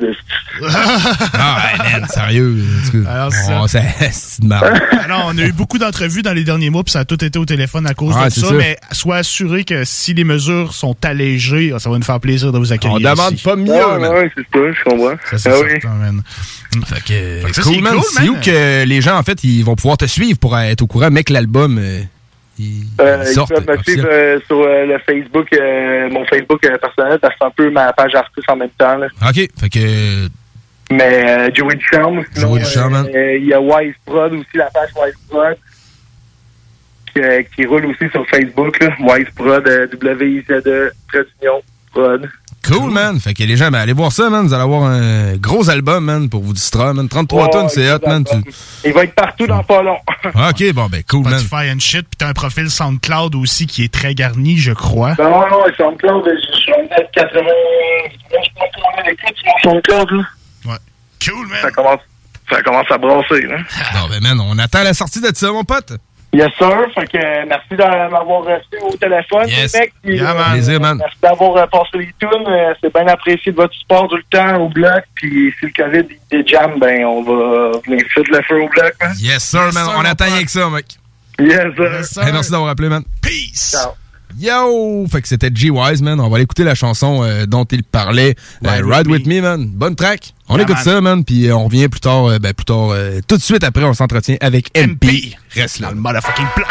Ah, 1.34 1.72
man, 1.80 2.08
sérieux. 2.10 2.58
on- 3.50 3.68
c'est 3.68 4.42
de 4.42 5.45
Ah 5.46 5.50
eu 5.50 5.54
beaucoup 5.54 5.78
d'entrevues 5.78 6.22
dans 6.22 6.34
les 6.34 6.44
derniers 6.44 6.70
mois, 6.70 6.84
puis 6.84 6.92
ça 6.92 7.00
a 7.00 7.06
tout 7.06 7.24
été 7.24 7.38
au 7.40 7.46
téléphone 7.46 7.88
à 7.88 7.94
cause 7.94 8.16
Ouais, 8.16 8.26
de 8.26 8.30
ça, 8.30 8.48
ça. 8.48 8.54
mais 8.54 8.78
sois 8.92 9.18
assuré 9.18 9.64
que 9.64 9.84
si 9.86 10.14
les 10.14 10.24
mesures 10.24 10.74
sont 10.74 10.96
allégées, 11.04 11.74
ça 11.80 11.90
va 11.90 11.98
nous 11.98 12.04
faire 12.04 12.20
plaisir 12.20 12.52
de 12.52 12.58
vous 12.60 12.74
accueillir. 12.74 12.96
On 12.96 13.00
demande 13.00 13.42
pas 13.42 13.56
mieux, 13.56 13.72
Ouais, 13.72 14.00
man. 14.00 14.12
ouais, 14.14 14.32
c'est 14.36 14.42
ça, 14.44 14.60
je 14.74 14.84
comprends. 14.90 15.16
Ça, 15.32 15.38
c'est 15.38 15.50
Ah 15.50 15.60
oui. 15.64 15.70
certain, 15.72 15.90
man. 15.96 16.22
Fait 16.86 16.96
que, 17.02 17.40
Fait 17.42 17.50
que 17.50 17.56
ça, 17.56 17.62
cool, 17.62 17.76
c'est 17.76 17.82
man. 17.82 17.96
C'est 18.18 18.30
où 18.30 18.36
que 18.42 18.84
les 18.86 19.02
gens, 19.02 19.18
en 19.18 19.24
fait, 19.24 19.44
ils 19.44 19.64
vont 19.64 19.76
pouvoir 19.76 19.98
te 19.98 20.06
suivre 20.06 20.38
pour 20.40 20.58
être 20.58 20.82
au 20.82 20.88
courant, 20.88 21.10
mec, 21.12 21.30
l'album, 21.30 21.78
euh, 21.78 22.02
Euh, 22.02 22.02
il 22.58 22.84
ils 22.86 22.96
peuvent 22.96 23.68
me 23.68 23.84
suivre 23.84 24.08
euh, 24.10 24.40
sur 24.48 24.62
euh, 24.62 24.86
le 24.86 24.98
Facebook, 25.06 25.48
euh, 25.54 26.10
mon 26.10 26.26
Facebook 26.26 26.66
euh, 26.66 26.78
personnel, 26.78 27.20
parce 27.22 27.34
que 27.34 27.38
c'est 27.42 27.46
un 27.48 27.52
peu 27.52 27.70
ma 27.70 27.92
page 27.92 28.16
artiste 28.16 28.50
en 28.50 28.56
même 28.56 28.70
temps. 28.78 28.96
Là. 28.98 29.08
OK, 29.28 29.36
fait 29.60 29.70
que... 29.70 30.28
Mais 30.92 31.26
euh, 31.28 31.50
Joey 31.54 31.76
Duchamp, 31.76 32.24
Joey 32.36 32.60
Duchamp, 32.60 32.90
man. 32.92 33.08
euh, 33.14 33.38
il 33.38 33.48
y 33.48 33.54
a 33.54 33.60
Wise 33.60 33.96
Prod 34.06 34.34
aussi, 34.34 34.46
la 34.56 34.66
page 34.66 34.90
Wise 34.96 35.16
Prod, 35.30 35.58
qui, 37.14 37.22
euh, 37.22 37.42
qui 37.56 37.66
roule 37.66 37.86
aussi 37.88 38.10
sur 38.12 38.26
Facebook. 38.28 38.80
Là. 38.80 38.90
Wise 39.00 39.28
Prod, 39.36 39.68
euh, 39.68 39.88
W-I-Z-E, 39.88 40.92
d'union, 41.12 41.62
Prod. 41.92 42.30
Cool, 42.68 42.90
man. 42.92 43.20
Fait 43.20 43.34
que 43.36 43.44
les 43.44 43.58
gens, 43.58 43.70
ben, 43.70 43.78
allez 43.80 43.94
voir 43.94 44.12
ça, 44.12 44.28
man. 44.30 44.46
Vous 44.48 44.54
allez 44.54 44.64
avoir 44.64 44.84
un 44.86 45.36
gros 45.38 45.70
album, 45.70 46.04
man, 46.06 46.30
pour 46.30 46.42
vous 46.42 46.54
distraire, 46.54 46.94
man. 46.96 47.08
33 47.08 47.44
Ouais, 47.44 47.50
tonnes, 47.52 47.70
c'est 47.70 47.92
hot, 47.92 48.00
man. 48.08 48.24
Tu- 48.24 48.36
Il 48.86 48.94
va 48.94 49.04
être 49.04 49.14
partout 49.14 49.46
dans 49.46 49.64
pas 49.64 49.84
long. 49.84 49.98
OK, 50.26 50.74
bon, 50.74 50.88
ben, 50.88 51.04
cool, 51.10 51.24
man. 51.26 51.40
Spotify 51.40 51.72
and 51.72 51.80
shit, 51.80 52.02
puis 52.02 52.18
t'as 52.18 52.28
un 52.30 52.34
profil 52.34 52.70
SoundCloud 52.72 53.36
aussi 53.36 53.68
qui 53.68 53.84
est 53.84 53.94
très 53.94 54.16
garni, 54.16 54.58
je 54.58 54.72
crois. 54.72 55.14
non, 55.20 55.48
non, 55.50 55.64
SoundCloud, 55.78 56.26
je 56.28 56.58
suis 56.58 56.74
en 56.74 56.88
tête 56.96 57.10
80... 57.14 57.40
Je 58.32 58.38
pense 58.56 58.68
qu'on 58.76 59.00
a 59.00 59.04
l'écoute 59.04 59.36
sur 59.38 59.72
mon 59.72 59.72
SoundCloud. 59.74 60.12
Là. 60.12 60.24
Cool, 61.24 61.48
man. 61.48 61.58
Ça 61.62 61.72
commence, 61.72 62.00
ça 62.50 62.62
commence 62.64 62.90
à 62.92 62.98
brasser. 62.98 63.42
Là. 63.42 63.58
Bon, 63.94 64.08
ben, 64.10 64.22
man, 64.22 64.40
on 64.42 64.58
attend 64.60 64.84
la 64.84 64.94
sortie 64.94 65.22
de 65.22 65.30
ça, 65.34 65.52
mon 65.52 65.64
pote. 65.64 65.94
Yes, 66.34 66.52
sir. 66.58 66.70
Fait 66.94 67.08
que 67.08 67.18
euh, 67.18 67.46
merci 67.48 67.70
de 67.72 67.78
m'avoir 68.12 68.42
reçu 68.44 68.78
au 68.84 68.94
téléphone, 68.98 69.48
Yes. 69.48 69.74
mecs. 69.74 69.94
Puis, 70.04 70.18
Yeah, 70.18 70.32
euh, 70.32 70.34
man. 70.38 70.52
Plaisir, 70.52 70.82
man. 70.82 70.98
Merci 70.98 71.18
d'avoir 71.22 71.56
euh, 71.56 71.66
passé 71.68 71.90
les 71.94 72.14
tunes. 72.20 72.46
Euh, 72.48 72.74
C'est 72.82 72.94
bien 72.94 73.08
apprécié 73.08 73.54
de 73.54 73.56
votre 73.58 73.74
support 73.74 74.10
tout 74.10 74.18
le 74.18 74.24
temps 74.30 74.58
au 74.62 74.68
bloc. 74.68 75.04
Puis 75.16 75.54
si 75.60 75.66
le 75.68 75.72
COVID 75.72 76.06
il 76.32 76.44
déjame, 76.44 76.78
ben 76.78 77.06
on 77.06 77.24
va 77.24 77.80
venir 77.86 78.04
foutre 78.14 78.32
le 78.32 78.42
feu 78.44 78.62
au 78.62 78.68
bloc. 78.68 78.94
Man. 79.02 79.14
Yes, 79.20 79.44
sir, 79.44 79.62
man. 79.74 79.86
sir, 79.86 79.94
on 79.98 80.04
attend 80.04 80.26
rien 80.26 80.44
que 80.44 80.52
ça, 80.52 80.70
mec. 80.70 80.86
Yes, 81.40 81.74
sir. 82.12 82.24
Hey, 82.24 82.34
merci 82.34 82.52
d'avoir 82.52 82.70
appelé, 82.72 82.90
man. 82.90 83.04
Peace! 83.22 83.72
Ciao. 83.72 83.92
Yo! 84.40 85.06
Fait 85.12 85.22
que 85.22 85.28
c'était 85.28 85.50
G-Wise, 85.54 86.02
man. 86.02 86.20
On 86.20 86.30
va 86.30 86.36
aller 86.36 86.44
écouter 86.44 86.64
la 86.64 86.76
chanson 86.76 87.24
euh, 87.24 87.46
dont 87.46 87.64
il 87.66 87.84
parlait. 87.84 88.36
Euh, 88.66 88.70
Ride 88.84 89.08
With 89.08 89.26
with, 89.26 89.28
me. 89.28 89.42
man. 89.42 89.68
Bonne 89.68 89.96
track. 89.96 90.34
On 90.50 90.56
Yeah, 90.56 90.64
écoute 90.64 90.76
man. 90.76 90.84
ça, 90.84 91.02
man. 91.02 91.24
Puis 91.24 91.48
euh, 91.48 91.56
on 91.56 91.66
revient 91.66 91.88
plus 91.88 92.02
tard, 92.02 92.26
euh, 92.26 92.40
ben, 92.40 92.54
plus 92.54 92.66
tard, 92.66 92.90
euh, 92.92 93.20
tout 93.28 93.38
de 93.38 93.42
suite 93.42 93.64
après, 93.64 93.84
on 93.84 93.94
s'entretient 93.94 94.38
avec 94.42 94.72
MP. 94.78 95.36
Reste 95.52 95.80
là. 95.80 95.90
Le 95.92 95.96
motherfucking 96.00 96.46
bloc. 96.56 96.68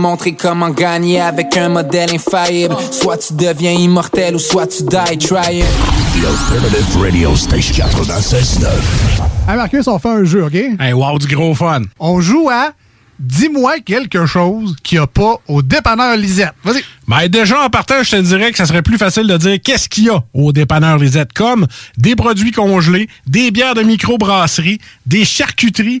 Montré 0.00 0.32
comment 0.32 0.70
gagner 0.70 1.20
avec 1.20 1.54
un 1.58 1.68
modèle 1.68 2.14
infaillible. 2.14 2.74
Soit 2.90 3.18
tu 3.18 3.34
deviens 3.34 3.72
immortel 3.72 4.34
ou 4.34 4.38
soit 4.38 4.66
tu 4.66 4.82
die 4.82 5.18
trying. 5.18 5.62
The 6.14 6.24
Alternative 6.24 7.02
Radio 7.02 7.36
Station 7.36 7.84
96.9. 7.84 8.66
Hey 9.46 9.56
Marcus, 9.56 9.86
on 9.86 9.98
fait 9.98 10.08
un 10.08 10.24
jeu, 10.24 10.46
OK? 10.46 10.54
Hey, 10.54 10.94
wow, 10.94 11.18
du 11.18 11.26
gros 11.26 11.54
fun. 11.54 11.82
On 11.98 12.22
joue 12.22 12.48
à 12.48 12.70
Dis-moi 13.18 13.80
quelque 13.80 14.24
chose 14.24 14.74
qu'il 14.82 14.96
n'y 14.96 15.04
a 15.04 15.06
pas 15.06 15.36
au 15.46 15.60
dépanneur 15.60 16.16
Lisette. 16.16 16.54
Vas-y. 16.64 16.82
Ben 17.06 17.28
déjà, 17.28 17.62
en 17.62 17.68
partant, 17.68 18.02
je 18.02 18.12
te 18.12 18.16
dirais 18.16 18.50
que 18.50 18.56
ça 18.56 18.64
serait 18.64 18.80
plus 18.80 18.96
facile 18.96 19.26
de 19.26 19.36
dire 19.36 19.58
qu'est-ce 19.62 19.90
qu'il 19.90 20.04
y 20.04 20.08
a 20.08 20.24
au 20.32 20.52
dépanneur 20.52 20.96
Lisette, 20.96 21.34
comme 21.34 21.66
des 21.98 22.16
produits 22.16 22.52
congelés, 22.52 23.10
des 23.26 23.50
bières 23.50 23.74
de 23.74 23.82
microbrasserie, 23.82 24.80
des 25.04 25.26
charcuteries, 25.26 26.00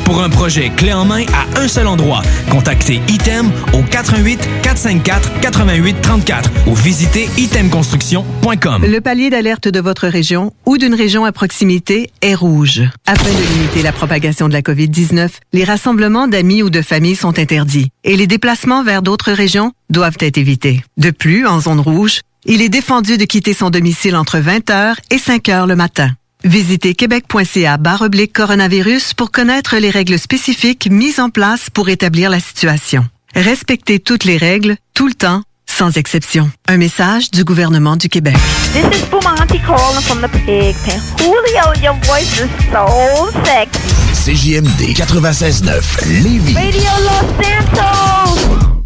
Pour 0.11 0.21
un 0.21 0.29
projet 0.29 0.69
clé 0.71 0.91
en 0.91 1.05
main 1.05 1.23
à 1.33 1.61
un 1.61 1.69
seul 1.69 1.87
endroit, 1.87 2.21
contactez 2.49 2.95
Item 3.07 3.49
au 3.71 3.81
88 3.81 4.41
454 4.61 5.39
88 5.39 6.01
34 6.01 6.51
ou 6.67 6.75
visitez 6.75 7.29
itemconstruction.com. 7.37 8.83
Le 8.85 8.99
palier 8.99 9.29
d'alerte 9.29 9.69
de 9.69 9.79
votre 9.79 10.09
région 10.09 10.51
ou 10.65 10.77
d'une 10.77 10.95
région 10.95 11.23
à 11.23 11.31
proximité 11.31 12.09
est 12.21 12.35
rouge. 12.35 12.81
Afin 13.07 13.29
de 13.29 13.53
limiter 13.53 13.83
la 13.83 13.93
propagation 13.93 14.49
de 14.49 14.53
la 14.53 14.61
COVID-19, 14.61 15.29
les 15.53 15.63
rassemblements 15.63 16.27
d'amis 16.27 16.61
ou 16.61 16.69
de 16.69 16.81
familles 16.81 17.15
sont 17.15 17.39
interdits 17.39 17.87
et 18.03 18.17
les 18.17 18.27
déplacements 18.27 18.83
vers 18.83 19.03
d'autres 19.03 19.31
régions 19.31 19.71
doivent 19.89 20.17
être 20.19 20.37
évités. 20.37 20.83
De 20.97 21.11
plus, 21.11 21.47
en 21.47 21.61
zone 21.61 21.79
rouge, 21.79 22.19
il 22.43 22.61
est 22.61 22.67
défendu 22.67 23.17
de 23.17 23.23
quitter 23.23 23.53
son 23.53 23.69
domicile 23.69 24.17
entre 24.17 24.39
20h 24.39 24.95
et 25.09 25.17
5h 25.17 25.69
le 25.69 25.77
matin. 25.77 26.09
Visitez 26.43 26.95
québec.ca 26.95 27.77
oblique 28.01 28.33
coronavirus 28.33 29.13
pour 29.13 29.31
connaître 29.31 29.77
les 29.77 29.89
règles 29.89 30.17
spécifiques 30.17 30.89
mises 30.89 31.19
en 31.19 31.29
place 31.29 31.69
pour 31.69 31.89
établir 31.89 32.29
la 32.29 32.39
situation. 32.39 33.05
Respectez 33.35 33.99
toutes 33.99 34.23
les 34.23 34.37
règles, 34.37 34.75
tout 34.93 35.07
le 35.07 35.13
temps, 35.13 35.43
sans 35.67 35.97
exception. 35.97 36.51
Un 36.67 36.77
message 36.77 37.29
du 37.31 37.43
gouvernement 37.43 37.95
du 37.95 38.09
Québec. 38.09 38.35
This 38.73 38.85
is 38.99 39.03
Bumanti 39.09 39.59
calling 39.65 40.01
from 40.01 40.21
the 40.21 40.29
pig 40.45 40.75
pen. 40.83 40.99
Julio, 41.17 41.73
your 41.81 41.95
voice 42.05 42.39
is 42.39 42.49
so 42.71 43.31
sexy. 43.45 43.79
CJMD 44.13 44.95
96.9 44.95 46.23
Lévis. 46.23 46.55
Radio 46.55 46.91
Los 47.03 47.25
Santos. 47.45 48.81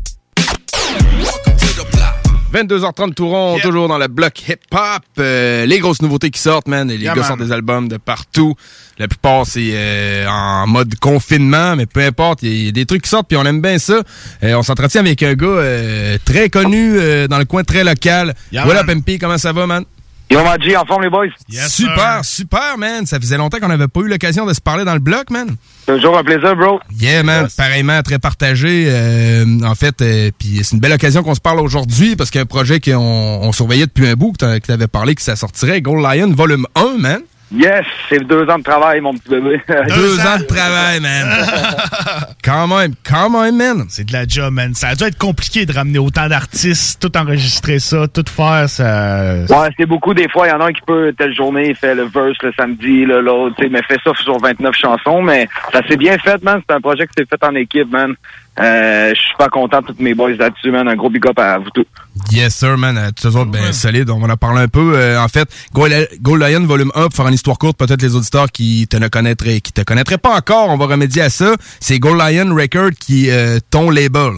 22h30 2.56 3.14
Touron, 3.14 3.60
toujours 3.60 3.90
dans 3.90 3.98
le 3.98 4.08
bloc 4.08 4.48
hip-hop. 4.48 5.04
Euh, 5.20 5.66
les 5.66 5.80
grosses 5.80 6.02
nouveautés 6.02 6.30
qui 6.30 6.40
sortent, 6.40 6.70
man. 6.70 6.90
Et 6.90 6.98
les 6.98 7.04
Yeah, 7.04 7.14
gars 7.14 7.20
man. 7.22 7.28
sortent 7.28 7.42
des 7.42 7.52
albums 7.52 7.90
de 7.90 7.98
partout. 7.98 8.56
La 8.98 9.10
plupart, 9.10 9.46
c'est 9.46 9.72
euh, 9.74 10.26
en 10.30 10.66
mode 10.66 10.96
confinement, 11.00 11.76
mais 11.76 11.86
peu 11.86 12.00
importe. 12.00 12.44
Il 12.44 12.66
y, 12.66 12.70
a 12.70 12.72
des 12.72 12.86
trucs 12.86 13.02
qui 13.02 13.10
sortent, 13.10 13.28
puis 13.28 13.36
on 13.36 13.44
aime 13.44 13.62
bien 13.62 13.78
ça. 13.78 14.02
Euh, 14.42 14.54
on 14.56 14.64
s'entretient 14.64 15.02
avec 15.02 15.22
un 15.22 15.34
gars 15.34 15.48
euh, 15.48 16.18
très 16.24 16.50
connu 16.50 16.98
euh, 16.98 17.28
dans 17.28 17.40
le 17.40 17.46
coin 17.46 17.66
très 17.66 17.84
local. 17.84 18.34
Yeah, 18.54 18.64
voilà. 18.64 18.84
MP, 18.84 19.18
comment 19.20 19.38
ça 19.38 19.52
va, 19.52 19.68
man? 19.68 19.84
Yo, 20.30 20.44
Maji, 20.44 20.76
en 20.76 20.86
forme, 20.86 21.04
les 21.04 21.10
boys? 21.10 21.28
super, 21.68 22.26
super, 22.26 22.78
man. 22.78 23.06
Ça 23.06 23.20
faisait 23.20 23.38
longtemps 23.38 23.60
qu'on 23.60 23.68
n'avait 23.68 23.88
pas 23.88 24.00
eu 24.02 24.08
l'occasion 24.08 24.46
de 24.46 24.54
se 24.54 24.62
parler 24.62 24.84
dans 24.84 24.94
le 24.94 25.00
bloc, 25.00 25.30
man. 25.30 25.56
Toujours 25.86 26.18
un 26.18 26.24
plaisir, 26.24 26.56
bro. 26.56 26.80
Yeah, 27.00 27.22
man. 27.24 27.48
Pareillement, 27.56 28.02
très 28.02 28.18
partagé. 28.18 28.86
euh, 28.90 29.46
en 29.64 29.76
fait, 29.76 30.02
euh, 30.02 30.32
puis 30.38 30.62
c'est 30.64 30.74
une 30.74 30.80
belle 30.80 30.94
occasion 30.94 31.22
qu'on 31.22 31.36
se 31.36 31.42
parle 31.42 31.60
aujourd'hui 31.60 32.16
parce 32.16 32.32
qu'il 32.32 32.40
y 32.40 32.42
a 32.42 32.44
un 32.44 32.48
projet 32.48 32.80
qu'on 32.80 32.98
on 32.98 33.52
surveillait 33.52 33.86
depuis 33.86 34.08
un 34.08 34.16
bout, 34.16 34.34
que 34.34 34.58
que 34.58 34.66
t'avais 34.66 34.88
parlé, 34.88 35.14
que 35.14 35.22
ça 35.22 35.36
sortirait. 35.36 35.82
Gold 35.82 36.02
Lion, 36.04 36.32
volume 36.34 36.66
1, 36.76 36.98
man. 36.98 37.22
Yes, 37.54 37.86
c'est 38.10 38.26
deux 38.26 38.50
ans 38.50 38.58
de 38.58 38.64
travail, 38.64 39.02
mon 39.02 39.14
petit 39.14 39.30
bébé. 39.30 39.62
Deux 39.68 40.20
ans 40.20 40.38
de 40.40 40.46
travail, 40.46 41.00
man. 41.00 41.48
quand 42.44 42.68
même, 42.68 42.94
quand 43.08 43.30
même, 43.30 43.56
man. 43.56 43.86
C'est 43.88 44.06
de 44.06 44.14
la 44.14 44.26
job, 44.28 44.52
man. 44.52 44.74
Ça 44.74 44.90
a 44.90 44.96
dû 44.96 45.04
être 45.04 45.18
compliqué 45.18 45.66
de 45.66 45.72
ramener 45.72 46.00
autant 46.00 46.28
d'artistes, 46.28 47.00
tout 47.00 47.16
enregistrer 47.18 47.78
ça, 47.80 48.08
tout 48.08 48.26
faire, 48.28 48.68
ça... 48.68 49.36
Ouais, 49.50 49.70
c'est 49.78 49.86
beaucoup. 49.86 50.14
Des 50.14 50.28
fois, 50.28 50.48
il 50.48 50.50
y 50.50 50.54
en 50.54 50.60
a 50.60 50.66
un 50.66 50.74
qui 50.74 50.82
peut, 50.82 51.14
telle 51.18 51.36
journée, 51.36 51.70
il 51.70 51.76
fait 51.76 51.94
le 51.94 52.04
verse 52.04 52.38
le 52.42 52.52
samedi, 52.58 53.06
là, 53.06 53.22
l'autre, 53.22 53.56
tu 53.58 53.64
sais, 53.64 53.70
mais 53.70 53.84
fait 53.84 54.00
ça 54.04 54.12
sur 54.24 54.40
29 54.40 54.76
chansons. 54.76 55.22
Mais 55.22 55.48
ça 55.72 55.82
s'est 55.88 55.98
bien 55.98 56.18
fait, 56.18 56.44
man. 56.44 56.62
C'est 56.68 56.76
un 56.76 56.82
projet 56.82 57.06
qui 57.06 57.14
s'est 57.18 57.28
fait 57.30 57.44
en 57.46 57.54
équipe, 57.56 57.92
man. 57.92 58.16
Euh, 58.60 59.10
je 59.10 59.20
suis 59.20 59.36
pas 59.38 59.50
content 59.50 59.82
tous 59.82 59.96
mes 60.00 60.14
boys 60.14 60.32
là-dessus, 60.32 60.72
man. 60.72 60.88
Un 60.88 60.96
gros 60.96 61.10
big 61.10 61.26
up 61.28 61.38
à 61.38 61.60
vous 61.60 61.70
tous. 61.70 61.86
Yes, 62.32 62.56
sir, 62.56 62.78
man. 62.78 62.98
Euh, 62.98 63.10
Tous 63.16 63.36
autres, 63.36 63.52
ben, 63.52 63.74
solide. 63.74 64.10
On 64.10 64.20
va 64.20 64.34
en 64.34 64.38
parler 64.38 64.62
un 64.62 64.68
peu. 64.68 64.94
Euh, 64.96 65.20
en 65.22 65.28
fait, 65.28 65.50
Gold 65.74 66.42
Lion, 66.42 66.66
volume 66.66 66.92
1, 66.96 67.08
pour 67.08 67.14
faire 67.14 67.28
une 67.28 67.34
histoire 67.34 67.58
courte, 67.58 67.78
peut-être 67.78 68.02
les 68.02 68.16
auditeurs 68.16 68.52
qui 68.52 68.88
te 68.88 68.98
ne 68.98 69.08
connaîtraient, 69.08 69.60
qui 69.62 69.74
te 69.74 69.82
connaîtraient 69.82 70.18
pas 70.18 70.36
encore, 70.36 70.70
on 70.70 70.78
va 70.78 70.86
remédier 70.86 71.24
à 71.24 71.30
ça. 71.30 71.56
C'est 71.80 72.00
Gold 72.00 72.20
Lion 72.20 72.56
Record 72.56 72.92
qui 73.00 73.28
est 73.30 73.60
ton 73.70 73.90
label. 73.90 74.32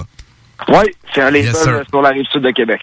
Ouais, 0.68 0.92
c'est 1.13 1.22
un 1.22 1.26
label 1.26 1.46
Yes, 1.46 1.68
euh, 1.68 1.84
sur 1.90 2.02
la 2.02 2.10
rive 2.10 2.26
sud 2.32 2.42
de 2.42 2.52
Québec. 2.52 2.82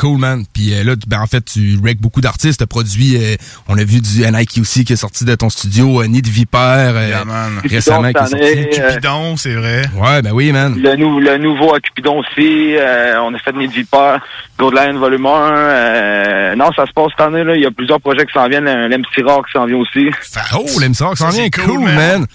Cool, 0.00 0.18
man. 0.18 0.44
Puis 0.54 0.72
euh, 0.72 0.82
là, 0.82 0.96
tu- 0.96 1.06
ben, 1.06 1.20
en 1.20 1.26
fait, 1.26 1.44
tu 1.44 1.78
rec 1.84 2.00
beaucoup 2.00 2.20
d'artistes, 2.22 2.64
produit, 2.64 3.16
euh, 3.16 3.36
on 3.68 3.76
a 3.76 3.84
vu 3.84 4.00
du 4.00 4.22
NIQ 4.24 4.60
aussi 4.62 4.84
qui 4.84 4.94
est 4.94 4.96
sorti 4.96 5.24
de 5.26 5.34
ton 5.34 5.50
studio, 5.50 6.00
euh, 6.02 6.06
Nid 6.06 6.26
Vipère, 6.26 6.94
euh, 6.96 7.22
récemment 7.68 8.10
qui 8.12 8.18
est 8.24 8.26
sorti. 8.26 8.80
Cupidon, 8.80 9.36
c'est 9.36 9.54
vrai. 9.54 9.82
Ouais, 9.96 10.22
ben 10.22 10.32
oui, 10.32 10.52
man. 10.52 10.74
Le, 10.80 10.96
nou- 10.96 11.20
le 11.20 11.36
nouveau 11.36 11.74
à 11.74 11.80
Cupidon 11.80 12.20
aussi. 12.20 12.76
euh, 12.76 13.20
on 13.22 13.34
a 13.34 13.38
fait 13.38 13.52
Nid 13.52 13.68
de 13.68 13.72
Vipère, 13.74 14.20
Gold 14.58 14.74
Lion 14.74 14.98
volume 14.98 15.26
1. 15.26 15.30
euh, 15.30 16.54
non, 16.56 16.70
ça 16.74 16.86
se 16.86 16.92
passe 16.92 17.08
cette 17.16 17.26
année. 17.26 17.44
là. 17.44 17.54
Il 17.54 17.62
y 17.62 17.66
a 17.66 17.70
plusieurs 17.70 18.00
projets 18.00 18.24
qui 18.26 18.32
s'en 18.32 18.48
viennent. 18.48 18.64
L'MC 18.64 19.22
Rock 19.24 19.46
qui 19.46 19.52
s'en 19.58 19.66
vient 19.66 19.76
aussi. 19.76 20.08
Oh, 20.56 20.64
l'MSOC 20.80 21.16
s'en 21.18 21.30
Ça, 21.30 21.36
vient. 21.36 21.44
c'est 21.44 21.50
Cool, 21.62 21.76
cool, 21.76 21.84
man. 21.84 21.94
man. 22.20 22.26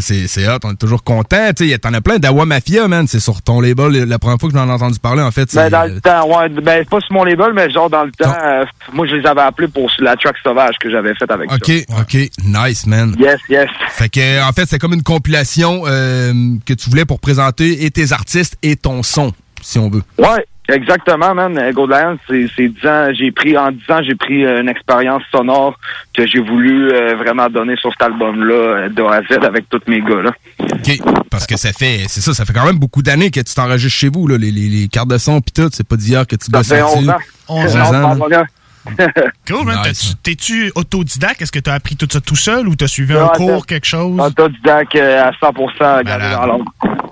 C'est, 0.00 0.26
c'est 0.28 0.48
hot, 0.48 0.58
on 0.64 0.72
est 0.72 0.76
toujours 0.76 1.04
content. 1.04 1.50
Tu 1.56 1.70
sais, 1.70 1.78
t'en 1.78 1.92
as 1.94 2.00
plein 2.00 2.18
d'Awa 2.18 2.46
Mafia, 2.46 2.88
man. 2.88 3.06
C'est 3.06 3.20
sur 3.20 3.42
ton 3.42 3.60
label. 3.60 4.04
La 4.04 4.18
première 4.18 4.38
fois 4.38 4.50
que 4.50 4.56
j'en 4.56 4.68
ai 4.68 4.72
entendu 4.72 4.98
parler, 4.98 5.22
en 5.22 5.30
fait. 5.30 5.54
Ben, 5.54 5.70
dans 5.70 5.84
le 5.84 6.00
temps, 6.00 6.28
ouais, 6.28 6.48
ben, 6.48 6.84
pas 6.84 7.00
sur 7.00 7.12
mon 7.12 7.24
label, 7.24 7.52
mais 7.54 7.70
genre 7.70 7.90
dans 7.90 8.04
le 8.04 8.12
temps, 8.12 8.34
euh, 8.44 8.64
moi, 8.92 9.06
je 9.06 9.16
les 9.16 9.26
avais 9.26 9.42
appelés 9.42 9.68
pour 9.68 9.90
la 9.98 10.16
track 10.16 10.36
sauvage 10.42 10.74
que 10.80 10.90
j'avais 10.90 11.14
faite 11.14 11.30
avec 11.30 11.52
OK, 11.52 11.70
ça. 11.88 12.00
OK. 12.00 12.14
Nice, 12.44 12.86
man. 12.86 13.14
Yes, 13.18 13.38
yes. 13.48 13.68
Fait 13.90 14.08
que, 14.08 14.42
en 14.48 14.52
fait, 14.52 14.66
c'est 14.66 14.78
comme 14.78 14.94
une 14.94 15.02
compilation 15.02 15.84
euh, 15.86 16.32
que 16.66 16.74
tu 16.74 16.90
voulais 16.90 17.04
pour 17.04 17.20
présenter 17.20 17.84
et 17.84 17.90
tes 17.90 18.12
artistes 18.12 18.56
et 18.62 18.76
ton 18.76 19.02
son, 19.02 19.32
si 19.62 19.78
on 19.78 19.90
veut. 19.90 20.02
Ouais, 20.18 20.44
exactement, 20.68 21.34
man. 21.34 21.58
Gold 21.72 21.90
Lion, 21.90 22.18
c'est 22.28 22.46
c'est 22.56 22.68
10 22.68 22.86
ans. 22.86 23.08
J'ai 23.12 23.32
pris, 23.32 23.56
en 23.56 23.70
10 23.72 23.90
ans, 23.90 24.02
j'ai 24.02 24.14
pris 24.14 24.44
euh, 24.44 24.60
une 24.60 24.68
expérience 24.68 25.22
sonore 25.30 25.78
que 26.14 26.26
j'ai 26.26 26.40
voulu 26.40 26.90
euh, 26.92 27.14
vraiment 27.16 27.48
donner 27.48 27.76
sur 27.76 27.90
cet 27.92 28.02
album-là, 28.02 28.54
euh, 28.54 28.88
de 28.88 29.02
A 29.02 29.16
à 29.16 29.22
Z, 29.22 29.44
avec 29.44 29.68
tous 29.68 29.80
mes 29.86 30.00
gars, 30.00 30.22
là. 30.22 30.32
OK. 30.60 30.98
Parce 31.30 31.46
que 31.46 31.56
ça 31.56 31.72
fait, 31.72 32.04
c'est 32.08 32.20
ça, 32.20 32.32
ça 32.34 32.44
fait 32.44 32.52
quand 32.52 32.66
même 32.66 32.78
beaucoup 32.78 33.02
d'années 33.02 33.30
que 33.30 33.40
tu 33.40 33.54
t'enregistres 33.54 33.98
chez 33.98 34.08
vous, 34.08 34.26
là, 34.26 34.36
les, 34.38 34.50
les, 34.50 34.68
les 34.68 34.88
cartes 34.88 35.08
de 35.08 35.18
son 35.18 35.40
pis 35.40 35.52
tout. 35.52 35.68
C'est 35.72 35.86
pas 35.86 35.96
d'hier 35.96 36.26
que 36.26 36.36
tu 36.36 36.46
Ça 36.50 36.58
bosses 36.58 36.68
fait 36.68 36.78
là-dessus. 36.78 36.98
11 36.98 37.10
ans. 37.10 37.18
11 37.48 37.76
ans. 37.76 38.40
ans. 38.40 38.44
Cool, 39.48 39.64
man. 39.64 39.78
Nice. 39.86 40.14
T'es-tu 40.22 40.70
autodidacte? 40.74 41.40
Est-ce 41.40 41.52
que 41.52 41.58
t'as 41.58 41.72
appris 41.72 41.96
tout 41.96 42.08
ça 42.10 42.20
tout 42.20 42.36
seul 42.36 42.68
ou 42.68 42.76
t'as 42.76 42.86
suivi 42.86 43.14
un 43.14 43.24
Ouais, 43.24 43.30
cours, 43.34 43.64
quelque 43.66 43.86
chose? 43.86 44.18
Autodidacte 44.20 44.96
à 44.96 45.30
100%, 45.30 45.98
regardez 45.98 46.64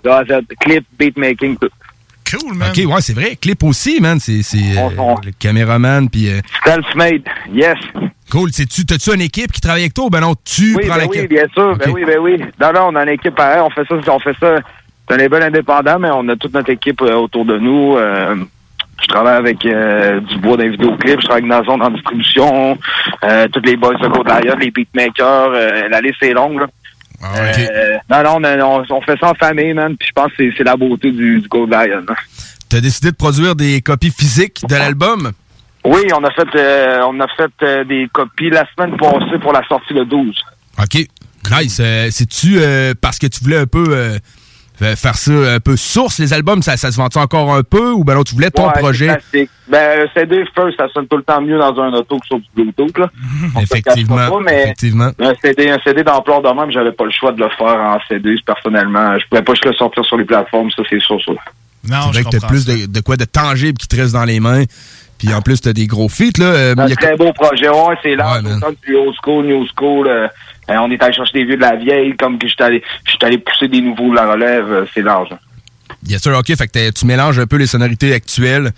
dans 0.05 0.23
clip, 0.61 0.85
beatmaking, 0.99 1.57
tout. 1.57 1.71
Cool, 2.39 2.55
man. 2.55 2.71
OK, 2.71 2.85
ouais, 2.87 3.01
c'est 3.01 3.13
vrai. 3.15 3.37
Clip 3.41 3.63
aussi, 3.65 4.01
man. 4.01 4.19
C'est, 4.21 4.43
c'est 4.43 4.59
euh, 4.79 4.89
le 5.25 5.33
caméraman 5.39 6.09
puis... 6.09 6.29
euh, 6.31 6.41
Self-made, 6.65 7.23
yes. 7.53 7.77
Cool. 8.31 8.51
T'as-tu 8.51 9.15
une 9.15 9.21
équipe 9.21 9.53
qui 9.53 9.61
travaille 9.61 9.83
avec 9.83 9.95
toi 9.95 10.07
ou 10.07 10.11
ben 10.11 10.21
non, 10.21 10.35
tu 10.45 10.75
Oui, 10.77 10.87
prends 10.87 10.97
ben 10.97 11.03
la 11.03 11.07
oui, 11.09 11.27
bien 11.27 11.45
sûr. 11.53 11.77
Ben 11.77 11.91
oui, 11.93 12.05
ben 12.07 12.19
oui. 12.19 12.39
Non, 12.61 12.73
non, 12.73 12.89
on 12.89 12.97
a 12.97 13.03
une 13.03 13.11
équipe 13.11 13.35
pareil. 13.35 13.61
On 13.61 13.71
fait 13.71 13.85
ça, 13.87 13.95
on 14.13 14.19
fait 14.19 14.37
ça. 14.41 14.57
C'est 15.09 15.15
un 15.15 15.19
label 15.19 15.43
indépendant, 15.43 15.99
mais 15.99 16.09
on 16.13 16.27
a 16.29 16.37
toute 16.37 16.55
notre 16.55 16.71
équipe 16.71 17.03
euh, 17.03 17.15
autour 17.17 17.45
de 17.45 17.59
nous. 17.59 17.97
euh, 17.97 18.37
Je 19.03 19.07
travaille 19.09 19.37
avec 19.37 19.67
euh, 19.67 20.21
du 20.21 20.37
bois 20.39 20.57
d'un 20.57 20.69
vidéoclip, 20.69 21.21
je 21.21 21.27
travaille 21.27 21.43
avec 21.43 21.51
Nazon 21.67 21.81
en 21.81 21.91
distribution, 21.91 22.79
euh, 23.25 23.49
tous 23.53 23.61
les 23.65 23.77
boys 23.77 23.95
de 23.95 24.47
Lion, 24.47 24.57
les 24.61 24.71
beatmakers, 24.71 25.51
euh, 25.55 25.89
la 25.91 26.01
liste 26.01 26.23
est 26.23 26.33
longue. 26.33 26.61
Là. 26.61 26.67
Euh, 27.23 27.97
non, 28.11 28.41
non, 28.41 28.85
on, 28.91 28.95
on- 28.97 29.01
fait 29.03 29.17
ça 29.21 29.31
en 29.31 29.35
famille, 29.35 29.73
man. 29.75 29.97
Puis 29.97 30.09
je 30.09 30.13
pense 30.13 30.33
que 30.37 30.51
c'est- 30.57 30.65
la 30.65 30.77
beauté 30.77 31.11
du, 31.13 31.41
du 31.41 31.49
Code 31.49 31.71
Lion. 31.71 32.05
hein. 32.09 32.15
T'as 32.69 32.81
décidé 32.81 33.11
de 33.11 33.17
produire 33.17 33.55
des 33.55 33.81
copies 33.81 34.11
physiques 34.11 34.63
de 34.69 34.75
l'album? 34.75 35.33
Oui, 35.85 36.01
on 36.15 36.25
a 36.25 36.31
fait 36.31 36.49
euh, 36.57 37.03
on 37.09 37.19
a 37.21 37.27
fait 37.37 37.51
euh, 37.63 37.85
des 37.85 38.09
copies 38.13 38.51
la 38.51 38.65
semaine 38.75 38.97
passée 38.97 39.39
pour 39.41 39.53
la 39.53 39.63
sortie 39.69 39.93
le 39.95 40.05
12. 40.05 40.35
OK. 40.81 41.07
Nice. 41.51 41.81
C'est-tu 42.11 42.61
parce 43.01 43.19
que 43.19 43.27
tu 43.27 43.43
voulais 43.43 43.59
un 43.59 43.67
peu 43.67 44.17
faire 44.97 45.15
ça 45.17 45.33
un 45.33 45.61
peu 45.61 45.77
source, 45.77 46.19
les 46.19 46.33
albums, 46.33 46.63
ça, 46.63 46.77
ça 46.77 46.91
se 46.91 46.97
vend-tu 46.97 47.19
encore 47.19 47.55
un 47.55 47.63
peu 47.63 47.91
ou 47.93 48.05
ben 48.05 48.15
non, 48.15 48.25
tu 48.25 48.35
voulais 48.35 48.51
ton 48.51 48.67
Ouais, 48.67 48.73
projet? 48.75 49.17
Ben, 49.69 50.01
le 50.01 50.09
CD 50.15 50.45
first, 50.55 50.77
ça 50.77 50.87
sonne 50.93 51.07
tout 51.07 51.17
le 51.17 51.23
temps 51.23 51.41
mieux 51.41 51.59
dans 51.59 51.75
un 51.81 51.93
auto 51.95 52.19
que 52.19 52.27
sur 52.27 52.39
du 52.39 52.47
Bluetooth, 52.55 52.99
là. 52.99 53.09
Se 53.57 53.63
Effectivement, 53.63 54.17
pas, 54.17 54.39
mais 54.45 54.63
effectivement. 54.63 55.11
Un 55.19 55.33
CD, 55.41 55.71
un 55.71 55.79
CD 55.85 56.03
d'ampleur 56.03 56.43
de 56.43 56.49
même, 56.49 56.71
j'avais 56.71 56.93
pas 56.93 57.05
le 57.05 57.11
choix 57.13 57.33
de 57.33 57.41
le 57.41 57.49
faire 57.57 57.67
en 57.81 57.99
CD, 58.09 58.35
personnellement. 58.45 59.19
Je 59.19 59.25
pouvais 59.29 59.43
pas 59.43 59.53
juste 59.55 59.65
le 59.67 59.73
sortir 59.75 60.05
sur 60.05 60.17
les 60.19 60.25
plateformes, 60.25 60.71
ça, 60.71 60.83
c'est 60.91 61.01
sûr, 61.01 61.19
ça. 61.25 61.33
Non, 61.89 62.13
c'est 62.13 62.21
vrai 62.23 62.31
que 62.31 62.37
t'as 62.39 62.47
plus 62.47 62.65
de, 62.65 62.87
de 62.87 63.01
quoi 63.01 63.17
de 63.17 63.25
tangible 63.25 63.79
qui 63.79 63.89
te 63.89 63.97
reste 63.97 64.13
dans 64.13 64.25
les 64.25 64.41
mains. 64.41 64.65
Puis 65.19 65.33
en 65.33 65.41
plus, 65.41 65.61
t'as 65.61 65.73
des 65.73 65.87
gros 65.87 66.09
feats, 66.09 66.39
là. 66.39 66.47
Euh, 66.47 66.75
Un 66.77 66.91
a- 66.91 66.95
très 66.97 67.17
beau 67.17 67.33
projet, 67.33 67.69
ouais, 67.69 67.95
c'est 68.03 68.17
là, 68.17 68.41
autant 68.41 68.71
du 68.85 68.95
old 68.97 69.15
school, 69.23 69.47
new 69.47 69.65
school. 69.77 70.07
euh, 70.09 70.25
euh, 70.25 70.29
on 70.79 70.91
est 70.91 71.03
allé 71.03 71.13
chercher 71.13 71.33
des 71.33 71.45
vieux 71.45 71.57
de 71.57 71.61
la 71.61 71.77
vieille, 71.77 72.17
comme 72.17 72.39
que 72.39 72.49
j'étais 72.49 72.65
allé, 72.65 72.83
j'étais 73.11 73.27
allé 73.27 73.39
pousser 73.39 73.69
des 73.69 73.81
nouveaux 73.81 74.11
de 74.11 74.17
la 74.17 74.31
relève, 74.31 74.71
euh, 74.71 74.85
c'est 74.95 75.03
large. 75.03 75.31
Yes 76.07 76.23
sir, 76.23 76.37
OK. 76.37 76.47
Fait 76.57 76.67
que 76.69 76.91
tu 76.91 77.07
mélanges 77.07 77.39
un 77.39 77.47
peu 77.47 77.57
les 77.57 77.67
sonorités 77.67 78.13
actuelles 78.13 78.73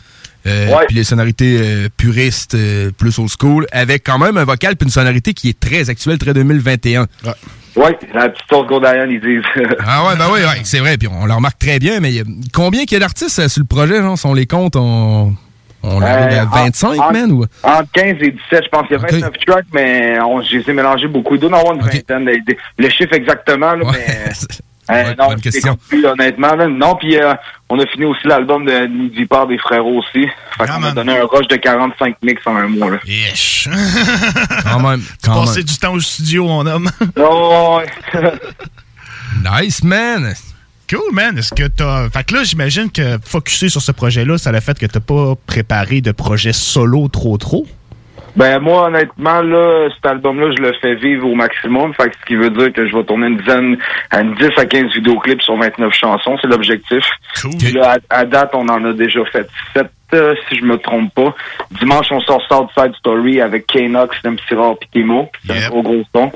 euh, 0.46 0.68
Ouais. 0.68 0.84
puis 0.86 0.96
les 0.96 1.04
sonorités 1.04 1.58
euh, 1.58 1.88
puristes, 1.96 2.54
euh, 2.54 2.90
plus 2.90 3.18
old 3.18 3.30
school, 3.30 3.66
avec 3.72 4.04
quand 4.04 4.18
même 4.18 4.36
un 4.36 4.44
vocal 4.44 4.76
puis 4.76 4.84
une 4.84 4.90
sonorité 4.92 5.32
qui 5.32 5.48
est 5.48 5.58
très 5.58 5.88
actuelle, 5.88 6.18
très 6.18 6.34
2021. 6.34 7.06
Ouais, 7.76 7.98
la 8.12 8.28
petite 8.28 8.44
sauce 8.50 8.66
Godayan, 8.68 9.08
ils 9.08 9.20
disent. 9.20 9.42
Ah 9.86 10.06
ouais, 10.06 10.16
ben 10.16 10.26
oui, 10.32 10.40
ouais, 10.40 10.60
c'est 10.64 10.80
vrai. 10.80 10.96
Puis 10.98 11.08
on 11.08 11.24
le 11.26 11.32
remarque 11.32 11.58
très 11.58 11.78
bien, 11.78 11.98
mais 12.00 12.22
combien 12.52 12.84
qu'il 12.84 12.92
y 12.92 12.96
a 12.96 13.00
d'artistes 13.00 13.48
sur 13.48 13.60
le 13.62 13.66
projet, 13.66 13.96
genre, 14.02 14.18
si 14.18 14.26
on 14.26 14.34
les 14.34 14.46
compte, 14.46 14.76
on, 14.76 15.34
on 15.86 16.00
arrive 16.02 16.38
à 16.38 16.42
Euh, 16.42 16.46
25, 16.52 17.00
en- 17.00 17.12
man? 17.12 17.32
Ou... 17.32 17.44
Entre 17.62 17.90
15 17.92 18.06
et 18.20 18.30
17, 18.30 18.64
je 18.64 18.68
pense 18.68 18.82
qu'il 18.88 18.92
y 18.92 18.94
a 18.94 18.98
29 18.98 19.32
tracks, 19.46 19.66
mais 19.72 20.18
on, 20.20 20.42
j'ai 20.42 20.62
mélanger 20.72 21.08
beaucoup. 21.08 21.36
Y 21.36 21.44
en 21.46 21.52
avoir 21.52 21.74
une 21.74 21.82
vingtaine. 21.82 22.24
Le, 22.24 22.38
le 22.78 22.88
chiffre 22.90 23.12
exactement, 23.12 23.74
là, 23.74 23.84
mais... 23.92 24.06
euh, 24.90 25.14
non, 25.18 25.34
c'est 25.42 25.60
compris, 25.60 26.04
honnêtement. 26.04 26.54
Là. 26.54 26.68
Non, 26.68 26.94
puis 26.96 27.16
euh, 27.16 27.34
on 27.70 27.78
a 27.78 27.86
fini 27.86 28.04
aussi 28.04 28.26
l'album 28.26 28.64
de 28.64 28.86
Midi 28.86 29.24
Part 29.26 29.46
des 29.46 29.58
Frérots 29.58 29.98
aussi. 30.00 30.26
Fait 30.58 30.66
qu'on 30.66 30.82
a 30.84 30.92
donné 30.92 31.18
un 31.18 31.24
rush 31.24 31.48
de 31.48 31.56
45 31.56 32.16
mix 32.22 32.42
en 32.46 32.56
un 32.56 32.68
mois. 32.68 32.90
Là. 32.90 32.98
Yesh. 33.06 33.68
Quand 34.70 34.80
même, 34.80 35.00
Tu 35.22 35.30
passais 35.30 35.62
du 35.62 35.76
temps 35.78 35.92
au 35.94 36.00
studio, 36.00 36.44
mon 36.46 36.66
homme. 36.66 36.90
Oh, 37.18 37.80
nice, 39.44 39.82
man. 39.82 40.34
Cool, 40.94 41.12
man. 41.12 41.36
Est-ce 41.36 41.52
que 41.52 41.66
t'as. 41.66 42.08
Fait 42.10 42.24
que 42.24 42.34
là, 42.34 42.44
j'imagine 42.44 42.90
que 42.90 43.18
focusser 43.24 43.68
sur 43.68 43.80
ce 43.80 43.90
projet-là, 43.90 44.38
ça 44.38 44.50
a 44.50 44.60
fait 44.60 44.78
que 44.78 44.86
t'as 44.86 45.00
pas 45.00 45.34
préparé 45.46 46.00
de 46.00 46.12
projet 46.12 46.52
solo 46.52 47.08
trop 47.08 47.36
trop? 47.36 47.66
Ben 48.36 48.58
moi 48.58 48.86
honnêtement 48.86 49.42
là, 49.42 49.88
cet 49.94 50.06
album-là, 50.06 50.52
je 50.56 50.62
le 50.62 50.72
fais 50.80 50.96
vivre 50.96 51.28
au 51.28 51.34
maximum. 51.36 51.94
Fait 51.94 52.10
que 52.10 52.16
ce 52.20 52.26
qui 52.26 52.34
veut 52.34 52.50
dire 52.50 52.72
que 52.72 52.88
je 52.88 52.94
vais 52.94 53.04
tourner 53.04 53.28
une 53.28 53.38
dizaine, 53.38 53.76
une 54.12 54.34
10 54.34 54.48
à 54.56 54.66
15 54.66 54.92
vidéoclips 54.92 55.42
sur 55.42 55.56
29 55.56 55.92
chansons, 55.92 56.36
c'est 56.40 56.48
l'objectif. 56.48 57.04
Puis 57.58 57.72
Là, 57.72 57.96
à, 58.10 58.20
à 58.20 58.24
date, 58.24 58.50
on 58.54 58.68
en 58.68 58.84
a 58.84 58.92
déjà 58.92 59.24
fait 59.26 59.48
7 59.72 59.86
euh, 60.12 60.34
si 60.48 60.58
je 60.58 60.64
me 60.64 60.76
trompe 60.78 61.12
pas. 61.14 61.34
Dimanche, 61.80 62.06
on 62.12 62.20
sort 62.20 62.40
Southside 62.48 62.94
Story 62.96 63.40
avec 63.40 63.66
K-Nox, 63.66 64.16
Rare 64.52 64.78
pis 64.78 64.88
Timo. 64.92 65.30
C'est 65.46 65.64
un 65.64 65.68
gros 65.70 65.82
gros 65.82 66.02
son. 66.14 66.30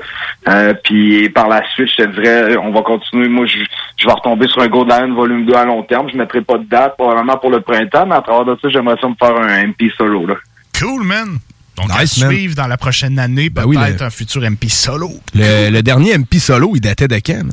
Euh, 0.47 0.73
puis 0.83 1.29
par 1.29 1.47
la 1.47 1.61
suite, 1.73 1.89
je 1.89 2.03
te 2.03 2.07
dirais, 2.19 2.57
on 2.57 2.71
va 2.71 2.81
continuer. 2.81 3.27
Moi, 3.29 3.45
je, 3.45 3.59
je 3.97 4.05
vais 4.05 4.11
retomber 4.13 4.47
sur 4.47 4.61
un 4.61 4.67
Gold 4.67 4.89
Lion 4.89 5.13
volume 5.13 5.45
2 5.45 5.53
à 5.53 5.65
long 5.65 5.83
terme. 5.83 6.09
Je 6.11 6.17
mettrai 6.17 6.41
pas 6.41 6.57
de 6.57 6.63
date, 6.65 6.95
probablement 6.97 7.37
pour 7.37 7.51
le 7.51 7.61
printemps, 7.61 8.05
mais 8.07 8.15
à 8.15 8.21
travers 8.21 8.45
de 8.45 8.57
ça, 8.61 8.69
j'aimerais 8.69 8.95
ça 8.99 9.07
me 9.07 9.15
faire 9.15 9.35
un 9.35 9.67
MP 9.67 9.91
solo. 9.97 10.25
Là. 10.25 10.35
Cool, 10.79 11.03
man. 11.03 11.37
Donc, 11.77 11.91
à 11.91 12.01
Nice, 12.01 12.17
man. 12.21 12.31
suivre 12.31 12.55
dans 12.55 12.67
la 12.67 12.75
prochaine 12.77 13.17
année, 13.19 13.49
peut-être 13.49 13.67
oui, 13.67 13.77
le- 13.77 14.03
un 14.03 14.09
futur 14.09 14.41
MP 14.43 14.67
solo. 14.67 15.09
Le, 15.33 15.69
le 15.71 15.81
dernier 15.81 16.17
MP 16.17 16.35
solo, 16.39 16.71
il 16.75 16.81
datait 16.81 17.07
de 17.07 17.15
quand, 17.25 17.37
man? 17.43 17.51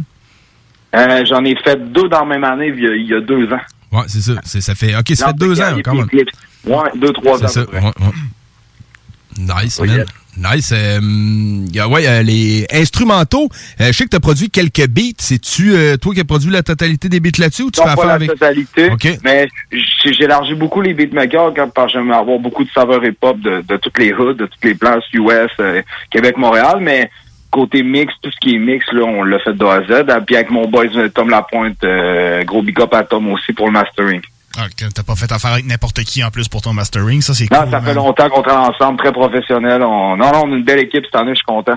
Euh, 0.94 1.24
J'en 1.26 1.44
ai 1.44 1.54
fait 1.62 1.76
deux 1.92 2.08
dans 2.08 2.20
la 2.20 2.24
même 2.26 2.44
année 2.44 2.72
il 2.74 2.82
y 2.82 2.86
a, 2.88 2.94
il 2.94 3.06
y 3.06 3.14
a 3.14 3.20
deux 3.20 3.52
ans. 3.52 3.60
Ouais, 3.96 4.04
c'est 4.08 4.20
ça. 4.20 4.32
C'est- 4.44 4.60
Ça 4.60 4.74
fait, 4.74 4.94
OK, 4.96 5.08
ça 5.14 5.28
fait 5.28 5.32
deux 5.36 5.60
ans, 5.60 5.76
quand 5.84 5.94
même. 5.94 6.08
Ouais, 6.64 6.90
deux, 6.96 7.12
trois 7.12 7.34
ans. 7.42 7.48
C'est 7.48 7.60
ça, 7.64 7.66
ouais, 7.70 7.80
ouais. 7.80 7.92
Nice, 9.38 9.80
man. 9.80 10.04
Nice. 10.38 10.70
Euh, 10.72 11.00
ouais, 11.88 12.06
euh, 12.06 12.22
les 12.22 12.66
instrumentaux. 12.72 13.48
euh, 13.80 13.86
je 13.88 13.92
sais 13.92 14.04
que 14.04 14.10
tu 14.10 14.16
as 14.16 14.20
produit 14.20 14.50
quelques 14.50 14.86
beats. 14.88 15.12
C'est-tu 15.18 15.74
toi 16.00 16.14
qui 16.14 16.20
as 16.20 16.24
produit 16.24 16.50
la 16.50 16.62
totalité 16.62 17.08
des 17.08 17.20
beats 17.20 17.38
là-dessus 17.38 17.62
ou 17.64 17.70
tu 17.70 17.80
Non, 17.80 17.86
fais 17.86 17.94
pas 17.94 18.02
affaire 18.02 18.06
la 18.08 18.14
avec? 18.14 18.28
totalité, 18.30 18.90
mais 19.24 19.48
élargi 20.20 20.54
beaucoup 20.54 20.80
les 20.82 20.92
beatmakers 20.94 21.52
quand, 21.54 21.68
parce 21.72 21.92
que 21.92 21.98
j'aime 21.98 22.10
avoir 22.12 22.38
beaucoup 22.38 22.64
de 22.64 22.70
saveurs 22.70 23.04
hip-hop 23.04 23.38
de, 23.40 23.62
de 23.66 23.76
toutes 23.78 23.98
les 23.98 24.12
hoods, 24.12 24.34
de 24.34 24.46
toutes 24.46 24.64
les 24.64 24.74
places 24.74 25.04
US, 25.14 25.50
Québec, 26.10 26.36
Montréal, 26.36 26.78
mais 26.80 27.10
côté 27.50 27.82
mix, 27.82 28.12
tout 28.22 28.30
ce 28.30 28.36
qui 28.40 28.54
est 28.54 28.58
mix, 28.58 28.84
là, 28.92 29.02
on 29.04 29.22
l'a 29.22 29.38
fait 29.38 29.54
de 29.54 29.64
A 29.64 29.74
à 29.74 29.82
Z. 29.82 30.06
Ah, 30.08 30.20
Puis 30.20 30.36
avec 30.36 30.50
mon 30.50 30.66
boy 30.68 30.90
euh, 30.96 31.08
Tom 31.08 31.30
Lapointe, 31.30 31.82
euh, 31.84 32.44
gros 32.44 32.62
big 32.62 32.80
up 32.80 32.92
à 32.94 33.02
Tom 33.04 33.28
aussi 33.32 33.52
pour 33.52 33.66
le 33.66 33.72
mastering. 33.72 34.20
Ah, 34.58 34.64
t'as 34.74 35.02
pas 35.02 35.14
fait 35.16 35.30
affaire 35.30 35.52
avec 35.52 35.66
n'importe 35.66 36.02
qui 36.04 36.24
en 36.24 36.30
plus 36.30 36.48
pour 36.48 36.62
ton 36.62 36.72
mastering, 36.72 37.20
ça 37.20 37.34
c'est 37.34 37.50
Non, 37.52 37.60
cool. 37.62 37.70
ça 37.72 37.80
fait 37.80 37.86
man. 37.88 37.96
longtemps 37.96 38.28
qu'on 38.30 38.40
travaille 38.42 38.70
ensemble, 38.70 38.98
très 38.98 39.12
professionnel. 39.12 39.82
On... 39.82 40.16
Non, 40.16 40.32
non, 40.32 40.42
on 40.46 40.52
a 40.52 40.56
une 40.56 40.64
belle 40.64 40.78
équipe 40.78 41.04
cette 41.04 41.14
année, 41.14 41.32
je 41.32 41.36
suis 41.36 41.44
content. 41.44 41.76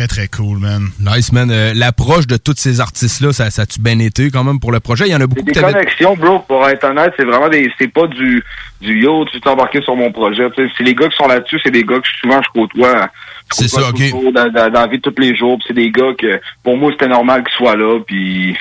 Très, 0.00 0.08
très 0.08 0.28
cool, 0.28 0.58
man. 0.58 0.88
Nice, 0.98 1.30
man. 1.30 1.50
Euh, 1.50 1.72
L'approche 1.74 2.26
de 2.26 2.38
tous 2.38 2.54
ces 2.56 2.80
artistes-là, 2.80 3.34
ça, 3.34 3.50
ça 3.50 3.62
a-tu 3.62 3.80
bien 3.82 3.98
été 3.98 4.30
quand 4.30 4.42
même 4.44 4.58
pour 4.58 4.72
le 4.72 4.80
projet? 4.80 5.04
Il 5.06 5.10
y 5.12 5.14
en 5.14 5.20
a 5.20 5.26
beaucoup 5.26 5.42
Des 5.42 5.52
que 5.52 5.60
t'avais- 5.60 5.74
connexions, 5.74 6.16
bro, 6.16 6.38
pour 6.38 6.66
être 6.66 6.84
honnête, 6.84 7.12
c'est 7.18 7.26
vraiment 7.26 7.50
des. 7.50 7.70
C'est 7.78 7.88
pas 7.92 8.06
du 8.06 8.42
du 8.80 9.02
yo, 9.02 9.26
tu 9.26 9.38
t'es 9.42 9.48
embarqué 9.50 9.82
sur 9.82 9.94
mon 9.96 10.10
projet. 10.10 10.44
C'est 10.56 10.84
les 10.84 10.94
gars 10.94 11.06
qui 11.08 11.16
sont 11.18 11.26
là-dessus, 11.28 11.60
c'est 11.62 11.70
des 11.70 11.84
gars 11.84 11.98
que 12.00 12.08
souvent 12.18 12.40
je 12.42 12.48
côtoie. 12.58 13.10
C'est 13.52 13.68
ça, 13.68 13.90
ok. 13.90 14.32
Dans, 14.32 14.46
dans, 14.50 14.70
dans 14.70 14.80
la 14.80 14.86
vie 14.86 14.96
de 14.98 15.02
tous 15.10 15.20
les 15.20 15.36
jours. 15.36 15.58
C'est 15.66 15.74
des 15.74 15.90
gars 15.90 16.14
que 16.18 16.40
pour 16.62 16.78
moi 16.78 16.90
c'était 16.92 17.08
normal 17.08 17.44
qu'ils 17.44 17.56
soient 17.58 17.76
là. 17.76 17.98
Puis 18.06 18.56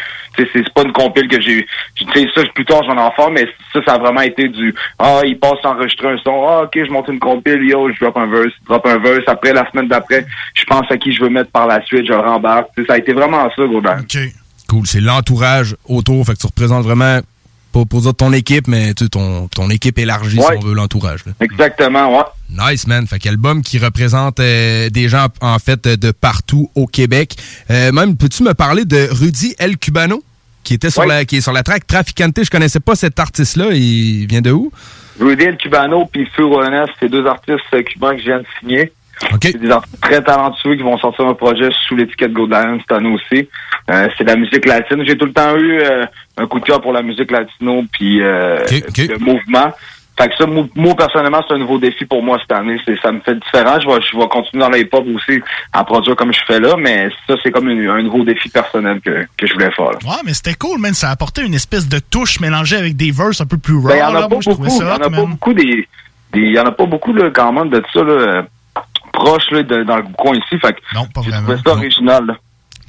c'est 0.54 0.64
c'est 0.64 0.74
pas 0.74 0.84
une 0.84 0.92
compile 0.92 1.28
que 1.28 1.42
j'ai. 1.42 1.66
Tu 1.96 2.06
sais, 2.14 2.28
ça, 2.36 2.42
plus 2.54 2.66
tard 2.66 2.84
j'en 2.84 2.98
en 2.98 3.12
faire, 3.12 3.30
mais 3.32 3.48
ça, 3.74 3.80
ça 3.86 3.94
a 3.94 3.98
vraiment 3.98 4.22
été 4.22 4.48
du 4.48 4.74
Ah, 4.98 5.22
il 5.24 5.40
passe 5.40 5.60
à 5.64 5.70
enregistrer 5.72 6.08
un 6.10 6.18
son. 6.18 6.46
Ah, 6.48 6.64
ok, 6.64 6.72
je 6.76 6.92
monte 6.92 7.08
une 7.08 7.20
compile, 7.20 7.64
yo, 7.64 7.92
je 7.92 8.00
drop 8.00 8.18
un 8.18 8.28
verse, 8.28 8.54
je 8.62 8.66
drop 8.68 8.86
un 8.86 8.98
verse. 8.98 9.24
Après, 9.28 9.54
la 9.54 9.70
semaine 9.72 9.88
d'après, 9.88 10.26
je 10.54 10.64
pense 10.66 10.90
à 10.90 10.98
qui 10.98 11.12
je 11.12 11.22
veux 11.22 11.30
mettre 11.30 11.52
par 11.52 11.68
la 11.68 11.84
suite, 11.86 12.06
je 12.06 12.14
le 12.14 12.20
rembarque. 12.20 12.70
Ça 12.88 12.94
a 12.94 12.98
été 12.98 13.14
vraiment 13.14 13.50
ça, 13.56 13.66
Godin. 13.66 13.98
Cool. 14.68 14.86
C'est 14.86 15.02
l'entourage 15.02 15.76
autour. 15.88 16.26
Fait 16.26 16.34
que 16.34 16.40
tu 16.40 16.46
représentes 16.48 16.84
vraiment, 16.84 17.22
pas 17.74 17.86
pour 17.86 18.02
dire 18.02 18.14
ton 18.14 18.32
équipe, 18.34 18.68
mais 18.68 18.94
tu 18.94 19.06
sais, 19.06 19.10
ton, 19.10 19.48
ton 19.48 19.70
équipe 19.70 19.98
élargie, 19.98 20.40
si 20.40 20.58
on 20.58 20.60
veut, 20.60 20.74
l'entourage. 20.74 21.24
Exactement, 21.40 22.16
ouais. 22.18 22.24
Nice, 22.50 22.88
man. 22.88 23.06
Fait 23.08 23.20
qu'album 23.20 23.62
qui 23.62 23.80
représente 23.80 24.40
euh, 24.40 24.90
des 24.90 25.10
gens, 25.10 25.28
en 25.42 25.60
fait, 25.60 25.88
de 25.88 26.12
partout 26.12 26.70
au 26.76 26.86
Québec. 26.86 27.36
Euh, 27.72 27.92
même, 27.92 28.16
peux-tu 28.16 28.44
me 28.44 28.54
parler 28.54 28.86
de 28.86 29.08
Rudy 29.12 29.56
El 29.60 29.78
Cubano, 29.78 30.24
qui 30.64 30.74
était 30.74 30.90
sur 30.90 31.04
Oui. 31.04 31.08
la, 31.10 31.26
qui 31.26 31.38
est 31.38 31.42
sur 31.42 31.54
la 31.54 31.64
track 31.64 31.88
Traficante? 31.88 32.44
Je 32.44 32.50
connaissais 32.50 32.80
pas 32.80 32.96
cet 32.96 33.20
artiste-là. 33.20 33.68
Il 33.72 34.28
vient 34.28 34.42
de 34.42 34.52
où? 34.52 34.72
Rudy 35.20 35.44
El 35.46 35.58
Cubano 35.58 36.06
puis 36.06 36.26
Furones, 36.36 36.86
c'est 37.00 37.10
deux 37.10 37.26
artistes 37.26 37.60
euh, 37.74 37.82
cubains 37.84 38.14
que 38.14 38.20
je 38.20 38.26
viens 38.26 38.40
de 38.40 38.46
signer. 38.60 38.92
C'est 39.42 39.60
des 39.60 39.70
artistes 39.70 40.00
très 40.02 40.24
talentueux 40.24 40.76
qui 40.76 40.82
vont 40.82 40.98
sortir 40.98 41.28
un 41.28 41.34
projet 41.34 41.70
sous 41.88 41.96
l'étiquette 41.98 42.32
Gold 42.32 42.52
Lion 42.52 42.80
cette 42.80 42.92
année 42.94 43.14
aussi. 43.14 43.50
Euh, 43.92 44.08
c'est 44.18 44.24
de 44.24 44.30
la 44.30 44.38
musique 44.38 44.66
latine. 44.66 45.04
J'ai 45.06 45.18
tout 45.18 45.26
le 45.26 45.34
temps 45.34 45.58
eu 45.58 45.82
euh, 45.82 46.06
un 46.38 46.48
coup 46.48 46.60
de 46.62 46.66
cœur 46.66 46.80
pour 46.80 46.94
la 46.94 47.02
musique 47.02 47.30
latino 47.30 47.84
puis 47.92 48.22
euh, 48.22 48.60
le 48.70 49.18
mouvement. 49.20 49.74
Fait 50.20 50.28
que 50.28 50.36
ça, 50.36 50.46
moi, 50.46 50.66
moi, 50.76 50.96
personnellement, 50.96 51.42
c'est 51.48 51.54
un 51.54 51.60
nouveau 51.60 51.78
défi 51.78 52.04
pour 52.06 52.22
moi 52.22 52.38
cette 52.42 52.52
année. 52.52 52.78
C'est, 52.86 53.00
ça 53.02 53.12
me 53.12 53.22
fait 53.22 53.36
différent. 53.36 53.80
Je 53.80 53.88
vais, 53.88 54.02
je 54.02 54.18
vais 54.18 54.28
continuer 54.28 54.62
dans 54.64 54.70
l'hip-hop 54.70 55.06
aussi 55.16 55.40
à 55.72 55.84
produire 55.86 56.16
comme 56.18 56.34
je 56.34 56.40
fais 56.46 56.60
là, 56.60 56.76
mais 56.78 57.10
ça, 57.26 57.36
c'est 57.42 57.52
comme 57.52 57.70
une- 57.70 57.88
un 57.90 58.02
nouveau 58.04 58.24
défi 58.26 58.50
personnel 58.50 59.00
que, 59.00 59.26
que 59.38 59.48
je 59.48 59.54
voulais 59.54 59.72
faire. 59.72 59.92
là. 59.92 59.98
Ouais, 60.04 60.18
mais 60.26 60.34
c'était 60.34 60.56
cool, 60.56 60.80
man. 60.80 60.94
Ça 60.94 61.08
a 61.08 61.12
apporté 61.12 61.44
une 61.46 61.54
espèce 61.54 61.88
de 61.88 62.00
touche 62.00 62.40
mélangée 62.42 62.76
avec 62.76 62.98
des 62.98 63.12
verses 63.12 63.40
un 63.40 63.46
peu 63.46 63.58
plus 63.58 63.76
raw. 63.78 63.88
Ben, 63.88 63.96
il 63.96 64.00
y 64.00 64.04
en 64.04 64.12
là. 64.12 64.20
a 64.20 64.22
pas 64.24 64.28
Moi, 64.36 64.40
beaucoup. 64.46 64.66
Il 64.66 64.78
y 64.78 64.82
en 64.84 64.92
a 64.96 65.00
pas 65.10 65.26
beaucoup 65.26 65.54
des, 65.54 65.88
y 66.36 66.60
en 66.60 66.66
a 66.66 66.72
pas 66.72 66.86
beaucoup 66.86 67.14
là, 67.14 67.30
quand 67.34 67.54
même 67.54 67.70
de 67.70 67.82
ça 67.94 68.04
là, 68.04 68.44
proche 69.14 69.50
là, 69.52 69.64
de- 69.64 69.84
dans 69.84 69.98
le 69.98 70.04
coin 70.18 70.36
ici. 70.36 70.60
Fait 70.60 70.74
que 70.74 70.80
non, 70.94 71.06
pas 71.14 71.22
vraiment. 71.22 71.48
ça 71.66 71.72
original. 71.72 72.26
là. 72.26 72.36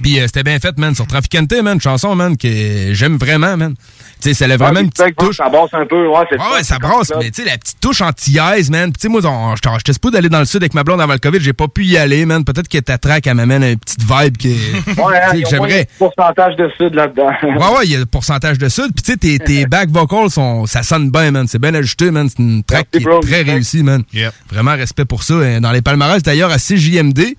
Puis 0.01 0.19
euh, 0.19 0.23
c'était 0.27 0.43
bien 0.43 0.59
fait, 0.59 0.77
man, 0.77 0.95
sur 0.95 1.07
Traficante, 1.07 1.51
man, 1.63 1.75
une 1.75 1.81
chanson, 1.81 2.15
man, 2.15 2.37
que 2.37 2.47
j'aime 2.93 3.17
vraiment, 3.17 3.57
man. 3.57 3.75
Tu 4.21 4.29
sais, 4.29 4.33
ça 4.33 4.45
a 4.45 4.57
vraiment 4.57 4.79
Ouais, 4.79 4.81
une 4.81 4.89
petite 4.91 5.15
touche. 5.17 5.37
Ça 5.37 5.49
brasse 5.49 5.73
un 5.73 5.85
peu, 5.85 6.07
ouais, 6.07 6.23
c'est 6.29 6.37
Ouais, 6.39 6.45
ouais, 6.55 6.63
ça 6.63 6.77
brasse, 6.77 7.11
mais 7.19 7.31
tu 7.31 7.41
sais, 7.41 7.49
la 7.49 7.57
petite 7.57 7.79
touche 7.79 8.01
anti-ice, 8.01 8.69
man. 8.69 8.91
Puis 8.91 8.99
tu 8.99 9.01
sais, 9.01 9.09
moi, 9.09 9.21
j'étais 9.55 9.69
j'étais 9.77 9.93
supposé 9.93 10.13
d'aller 10.13 10.29
dans 10.29 10.39
le 10.39 10.45
sud 10.45 10.61
avec 10.61 10.73
ma 10.73 10.83
blonde 10.83 11.01
avant 11.01 11.13
le 11.13 11.19
COVID, 11.19 11.39
j'ai 11.41 11.53
pas 11.53 11.67
pu 11.67 11.85
y 11.85 11.97
aller, 11.97 12.25
man. 12.25 12.43
Peut-être 12.43 12.67
que 12.67 12.77
ta 12.77 12.97
track, 12.97 13.25
elle 13.27 13.35
m'amène 13.35 13.63
une 13.63 13.77
petite 13.77 14.01
vibe 14.01 14.37
que, 14.37 14.47
Ouais, 14.47 15.17
hein, 15.23 15.31
que 15.41 15.49
j'aimerais. 15.49 15.81
un 15.81 15.97
pourcentage 15.97 16.55
de 16.55 16.69
sud 16.77 16.93
là-dedans. 16.93 17.31
Ouais, 17.43 17.77
ouais, 17.77 17.85
il 17.85 17.91
y 17.91 17.95
a 17.95 17.99
le 17.99 18.05
pourcentage 18.05 18.57
de 18.57 18.69
sud. 18.69 18.91
Puis 18.95 19.03
tu 19.03 19.11
sais, 19.11 19.17
tes, 19.17 19.39
tes 19.39 19.65
back 19.65 19.89
vocals, 19.89 20.29
sont, 20.29 20.65
ça 20.67 20.83
sonne 20.83 21.09
bien, 21.09 21.31
man. 21.31 21.47
C'est 21.47 21.59
bien 21.59 21.73
ajusté, 21.73 22.11
man. 22.11 22.27
C'est 22.29 22.39
une 22.41 22.63
track 22.63 22.87
qui 22.91 22.99
est 22.99 23.21
très 23.21 23.41
réussie, 23.41 23.83
man. 23.83 24.03
Vraiment 24.51 24.71
respect 24.75 25.05
pour 25.05 25.23
ça. 25.23 25.59
Dans 25.59 25.71
les 25.71 25.81
palmarès, 25.81 26.21
d'ailleurs, 26.21 26.51
à 26.51 26.57
CJMD, 26.57 27.35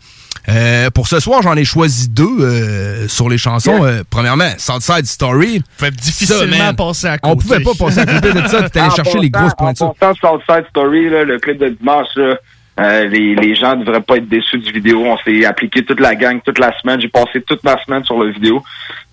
euh, 0.49 0.91
pour 0.91 1.07
ce 1.09 1.21
soir, 1.21 1.43
j'en 1.43 1.55
ai 1.57 1.65
choisi 1.65 2.09
deux 2.09 2.27
euh, 2.41 3.09
sur 3.09 3.29
les 3.29 3.39
chansons. 3.39 3.85
Euh, 3.85 4.03
premièrement, 4.11 4.51
Southside 4.59 5.07
Story. 5.07 5.63
Fait 5.77 5.91
difficilement 5.91 6.57
Ça, 6.57 6.73
passer 6.75 7.07
à 7.07 7.17
On 7.23 7.35
côté. 7.37 7.43
pouvait 7.47 7.61
pas 7.65 7.85
passer 7.85 7.99
à 8.01 8.07
côté 8.07 8.33
de 8.33 8.47
ça. 8.49 8.69
T'es 8.69 8.81
allé 8.81 8.89
En 8.91 8.95
chercher 8.95 9.19
les 9.19 9.31
grosses 9.31 9.55
pointures. 9.55 9.87
En 9.87 9.95
passant, 9.95 10.39
Southside 10.41 10.65
Story, 10.71 11.09
là, 11.11 11.25
le 11.25 11.39
clip 11.39 11.59
de 11.59 11.69
dimanche, 11.69 12.09
là, 12.17 12.35
euh, 12.81 13.05
les, 13.07 13.35
les 13.35 13.55
gens 13.55 13.77
devraient 13.77 14.01
pas 14.01 14.17
être 14.17 14.29
déçus 14.29 14.59
du 14.59 14.73
vidéo. 14.73 15.05
On 15.05 15.19
s'est 15.19 15.45
appliqué 15.45 15.85
toute 15.85 16.01
la 16.01 16.15
gang, 16.15 16.41
toute 16.45 16.59
la 16.59 16.73
semaine. 16.81 17.01
J'ai 17.01 17.09
passé 17.09 17.43
toute 17.47 17.63
ma 17.65 17.77
semaine 17.85 18.03
sur 18.05 18.19
le 18.19 18.31
vidéo. 18.33 18.63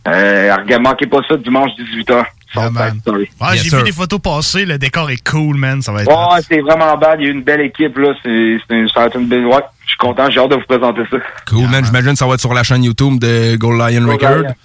Euh, 0.08 0.56
regarde, 0.56 0.82
manquez 0.82 1.08
pas 1.08 1.20
ça 1.28 1.38
dimanche 1.38 1.72
18h. 1.78 2.24
Southside 2.54 3.02
Story. 3.02 3.30
Ouais, 3.40 3.58
j'ai 3.58 3.76
vu 3.78 3.84
des 3.84 3.92
photos 3.92 4.20
passer, 4.20 4.66
le 4.66 4.78
décor 4.78 5.12
est 5.12 5.24
cool, 5.30 5.56
man. 5.58 5.82
Ça 5.82 5.92
va 5.92 6.02
être. 6.02 6.10
Ouais, 6.10 6.42
c'est 6.48 6.62
vraiment 6.62 6.98
bad. 6.98 7.20
Il 7.20 7.26
y 7.26 7.28
a 7.28 7.32
une 7.32 7.44
belle 7.44 7.62
équipe, 7.62 7.98
là. 7.98 8.14
C'est, 8.24 8.58
c'est, 8.68 8.88
ça 8.94 9.02
va 9.02 9.06
être 9.08 9.20
une 9.20 9.28
belle, 9.28 9.46
ouais. 9.46 9.62
Je 9.86 9.90
suis 9.90 9.98
content. 9.98 10.30
J'ai 10.30 10.40
hâte 10.40 10.50
de 10.50 10.56
vous 10.56 10.66
présenter 10.68 11.02
ça. 11.12 11.18
Cool, 11.48 11.68
man. 11.68 11.86
J'imagine 11.86 12.14
que 12.14 12.18
ça 12.18 12.26
va 12.26 12.34
être 12.34 12.40
sur 12.40 12.54
la 12.54 12.64
chaîne 12.64 12.84
YouTube 12.84 13.20
de 13.20 13.56
Gold 13.56 13.78
Lion 13.80 14.06
Gold 14.06 14.10
Record. 14.10 14.44
Lion. 14.44 14.56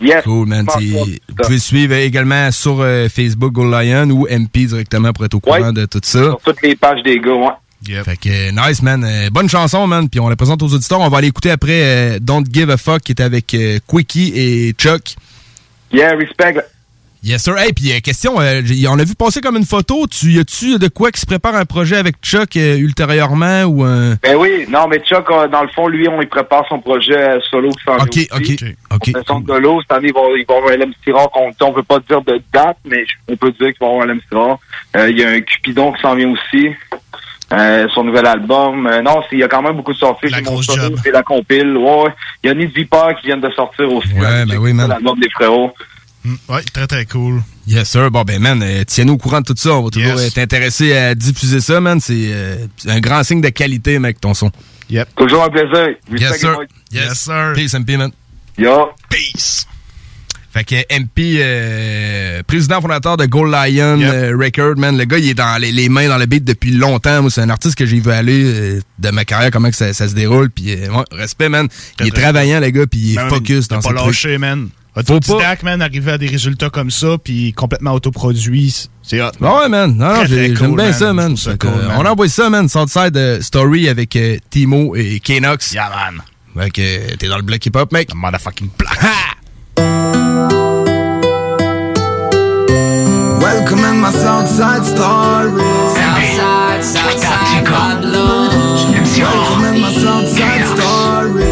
Yes. 0.00 0.24
Cool, 0.24 0.48
man. 0.48 0.66
Vous 0.68 1.34
pouvez 1.36 1.58
suivre 1.58 1.94
également 1.94 2.50
sur 2.50 2.80
euh, 2.80 3.08
Facebook 3.08 3.52
Gold 3.52 3.72
Lion 3.72 4.10
ou 4.10 4.26
MP 4.28 4.66
directement 4.66 5.12
pour 5.12 5.24
être 5.24 5.34
au 5.34 5.40
courant 5.40 5.72
de 5.72 5.86
tout 5.86 6.00
ça. 6.02 6.22
Sur 6.22 6.40
toutes 6.40 6.62
les 6.62 6.76
pages 6.76 7.02
des 7.02 7.18
gars, 7.18 7.34
ouais. 7.34 7.50
Fait 8.04 8.16
que 8.16 8.50
nice, 8.50 8.82
man. 8.82 9.04
Euh, 9.04 9.30
bonne 9.30 9.48
chanson, 9.48 9.86
man. 9.86 10.08
Puis 10.08 10.20
on 10.20 10.28
la 10.28 10.36
présente 10.36 10.62
aux 10.62 10.72
auditeurs. 10.72 11.00
On 11.00 11.08
va 11.08 11.18
aller 11.18 11.28
écouter 11.28 11.50
après 11.50 11.82
euh, 11.82 12.18
Don't 12.20 12.44
Give 12.50 12.70
a 12.70 12.76
Fuck 12.76 13.02
qui 13.02 13.12
est 13.12 13.20
avec 13.20 13.54
euh, 13.54 13.78
Quickie 13.86 14.32
et 14.34 14.72
Chuck. 14.72 15.16
Yeah, 15.92 16.14
respect. 16.14 16.62
Yes, 17.24 17.44
sir. 17.44 17.56
Hey, 17.56 17.72
puis 17.72 17.92
euh, 17.92 18.00
question, 18.00 18.40
euh, 18.40 18.62
on 18.88 18.98
a 18.98 19.04
vu 19.04 19.14
passer 19.14 19.40
comme 19.40 19.56
une 19.56 19.64
photo. 19.64 20.08
Tu 20.08 20.32
y 20.32 20.40
a-tu 20.40 20.76
de 20.80 20.88
quoi 20.88 21.12
qui 21.12 21.20
se 21.20 21.26
prépare 21.26 21.54
un 21.54 21.64
projet 21.64 21.96
avec 21.96 22.16
Chuck 22.20 22.56
euh, 22.56 22.76
ultérieurement 22.78 23.62
ou 23.62 23.84
un. 23.84 24.16
Ben 24.16 24.34
oui, 24.36 24.66
non, 24.68 24.88
mais 24.88 24.98
Chuck, 24.98 25.30
euh, 25.30 25.46
dans 25.46 25.62
le 25.62 25.68
fond, 25.68 25.86
lui, 25.86 26.08
on 26.08 26.20
il 26.20 26.28
prépare 26.28 26.66
son 26.68 26.80
projet 26.80 27.16
euh, 27.16 27.38
solo 27.48 27.70
qui 27.70 27.84
s'en 27.84 27.94
vient 27.94 28.04
Ok, 28.06 28.26
ok, 28.32 28.64
ok. 28.90 29.24
Son 29.24 29.38
l'eau. 29.56 29.80
Cette 29.82 29.92
année, 29.92 30.08
il 30.08 30.14
va, 30.14 30.20
il 30.36 30.44
va 30.44 30.54
y 30.74 31.10
avoir 31.10 31.30
un 31.36 31.52
qu'on 31.52 31.66
on 31.66 31.72
peut 31.72 31.84
pas 31.84 32.00
dire 32.00 32.22
de 32.22 32.42
date, 32.52 32.78
mais 32.84 33.04
on 33.28 33.36
peut 33.36 33.52
dire 33.52 33.68
qu'il 33.68 33.76
va 33.80 33.86
y 33.86 33.90
avoir 33.90 34.08
un. 34.08 34.58
Euh, 34.96 35.10
il 35.10 35.18
y 35.18 35.22
a 35.22 35.28
un 35.28 35.40
Cupidon 35.42 35.92
qui 35.92 36.02
s'en 36.02 36.16
vient 36.16 36.32
aussi. 36.32 36.70
Euh, 37.52 37.86
son 37.94 38.04
nouvel 38.04 38.26
album. 38.26 38.86
Euh, 38.86 39.02
non, 39.02 39.20
il 39.30 39.38
y 39.38 39.42
a 39.42 39.48
quand 39.48 39.62
même 39.62 39.76
beaucoup 39.76 39.92
de 39.92 39.98
sorties. 39.98 40.28
La 40.28 40.40
grosse 40.40 40.66
job. 40.66 40.94
C'est 41.04 41.10
la 41.10 41.22
compile. 41.22 41.76
Ouais, 41.76 42.02
ouais. 42.04 42.10
Il 42.42 42.46
y 42.48 42.50
a 42.50 42.54
Viper 42.54 43.14
qui 43.20 43.26
vient 43.26 43.36
de 43.36 43.50
sortir 43.50 43.92
aussi. 43.92 44.12
Ouais, 44.14 44.46
ben 44.46 44.58
oui, 44.58 44.72
man. 44.72 44.88
L'album 44.88 45.18
des 45.20 45.28
frérots. 45.30 45.72
Ouais, 46.48 46.62
très 46.72 46.86
très 46.86 47.04
cool. 47.04 47.42
Yes, 47.66 47.90
sir. 47.90 48.10
Bon, 48.10 48.22
ben, 48.22 48.40
man, 48.40 48.62
euh, 48.62 48.84
tiens-nous 48.86 49.14
au 49.14 49.18
courant 49.18 49.40
de 49.40 49.46
tout 49.46 49.54
ça. 49.56 49.70
On 49.74 49.82
va 49.82 49.90
toujours 49.90 50.20
être 50.20 50.38
intéressé 50.38 50.96
à 50.96 51.14
diffuser 51.14 51.60
ça, 51.60 51.80
man. 51.80 52.00
C'est 52.00 52.30
euh, 52.32 52.66
un 52.86 53.00
grand 53.00 53.22
signe 53.24 53.40
de 53.40 53.48
qualité, 53.48 53.98
mec, 53.98 54.20
ton 54.20 54.34
son. 54.34 54.50
Yep. 54.88 55.08
Toujours 55.16 55.44
un 55.44 55.48
plaisir. 55.48 55.96
Yes, 56.12 56.38
sir. 56.38 56.58
Yes, 56.92 57.18
sir. 57.18 57.52
Peace, 57.54 57.74
MP, 57.74 57.96
man. 57.96 58.12
Yo. 58.56 58.90
Peace. 59.08 59.66
Fait 60.52 60.64
que 60.64 60.74
MP, 60.94 61.38
euh, 61.40 62.42
président 62.46 62.82
fondateur 62.82 63.16
de 63.16 63.24
Gold 63.24 63.52
Lion 63.52 63.98
euh, 64.02 64.36
Record, 64.38 64.76
man, 64.76 64.98
le 64.98 65.04
gars, 65.06 65.16
il 65.16 65.30
est 65.30 65.34
dans 65.34 65.58
les, 65.58 65.72
les 65.72 65.88
mains 65.88 66.08
dans 66.08 66.18
le 66.18 66.26
beat 66.26 66.44
depuis 66.44 66.72
longtemps. 66.72 67.22
Moi, 67.22 67.30
c'est 67.30 67.40
un 67.40 67.48
artiste 67.48 67.74
que 67.74 67.86
j'ai 67.86 68.00
vu 68.00 68.10
aller 68.10 68.44
euh, 68.44 68.80
de 68.98 69.10
ma 69.10 69.24
carrière, 69.24 69.50
comment 69.50 69.70
que 69.70 69.76
ça, 69.76 69.94
ça 69.94 70.08
se 70.08 70.14
déroule. 70.14 70.50
Puis, 70.50 70.72
euh, 70.72 70.90
ouais, 70.90 71.04
respect, 71.12 71.48
man. 71.48 71.68
Il 72.00 72.08
est 72.08 72.10
travaillant, 72.10 72.60
le 72.60 72.68
gars, 72.68 72.86
puis 72.86 73.00
il 73.00 73.12
est 73.14 73.16
Ben, 73.16 73.30
focus 73.30 73.66
dans 73.68 73.80
ses 73.80 73.88
pas 73.88 73.94
lâché, 73.94 74.36
man. 74.36 74.68
Faut 74.94 75.14
Autodidacte, 75.14 75.62
man, 75.62 75.80
arriver 75.80 76.12
à 76.12 76.18
des 76.18 76.26
résultats 76.26 76.68
comme 76.68 76.90
ça, 76.90 77.16
puis 77.24 77.54
complètement 77.54 77.92
autoproduit, 77.92 78.90
c'est 79.02 79.22
hot. 79.22 79.30
Ah 79.40 79.60
ouais, 79.60 79.70
man. 79.70 79.96
Non, 79.96 80.16
non, 80.16 80.24
j'aime 80.26 80.54
cool, 80.54 80.76
bien 80.76 80.92
ça, 80.92 81.14
man. 81.14 81.34
Ça 81.34 81.56
cool, 81.56 81.70
euh, 81.70 81.88
man. 81.88 81.96
on 81.98 82.04
a 82.04 82.10
envoyé 82.10 82.30
ça, 82.30 82.50
man. 82.50 82.68
Southside 82.68 83.40
Story 83.40 83.88
avec 83.88 84.18
Timo 84.50 84.94
et 84.96 85.18
Kenox. 85.18 85.72
Yeah, 85.72 85.88
man. 85.88 86.22
Fait 86.54 86.70
que 86.70 87.16
t'es 87.16 87.26
dans 87.28 87.36
le 87.38 87.42
bloc 87.42 87.64
hip-hop, 87.64 87.90
mec. 87.90 88.14
motherfucking 88.14 88.68
black. 88.76 88.98
Welcome 93.52 93.84
in 93.84 94.00
my 94.00 94.10
Southside 94.10 94.82
story. 94.82 95.60
Southside, 95.92 96.82
Southside, 96.82 97.66
Pablo. 97.66 98.48
Welcome 98.48 99.64
in 99.66 99.80
my 99.82 99.92
Southside 99.92 100.64
story. 100.72 101.44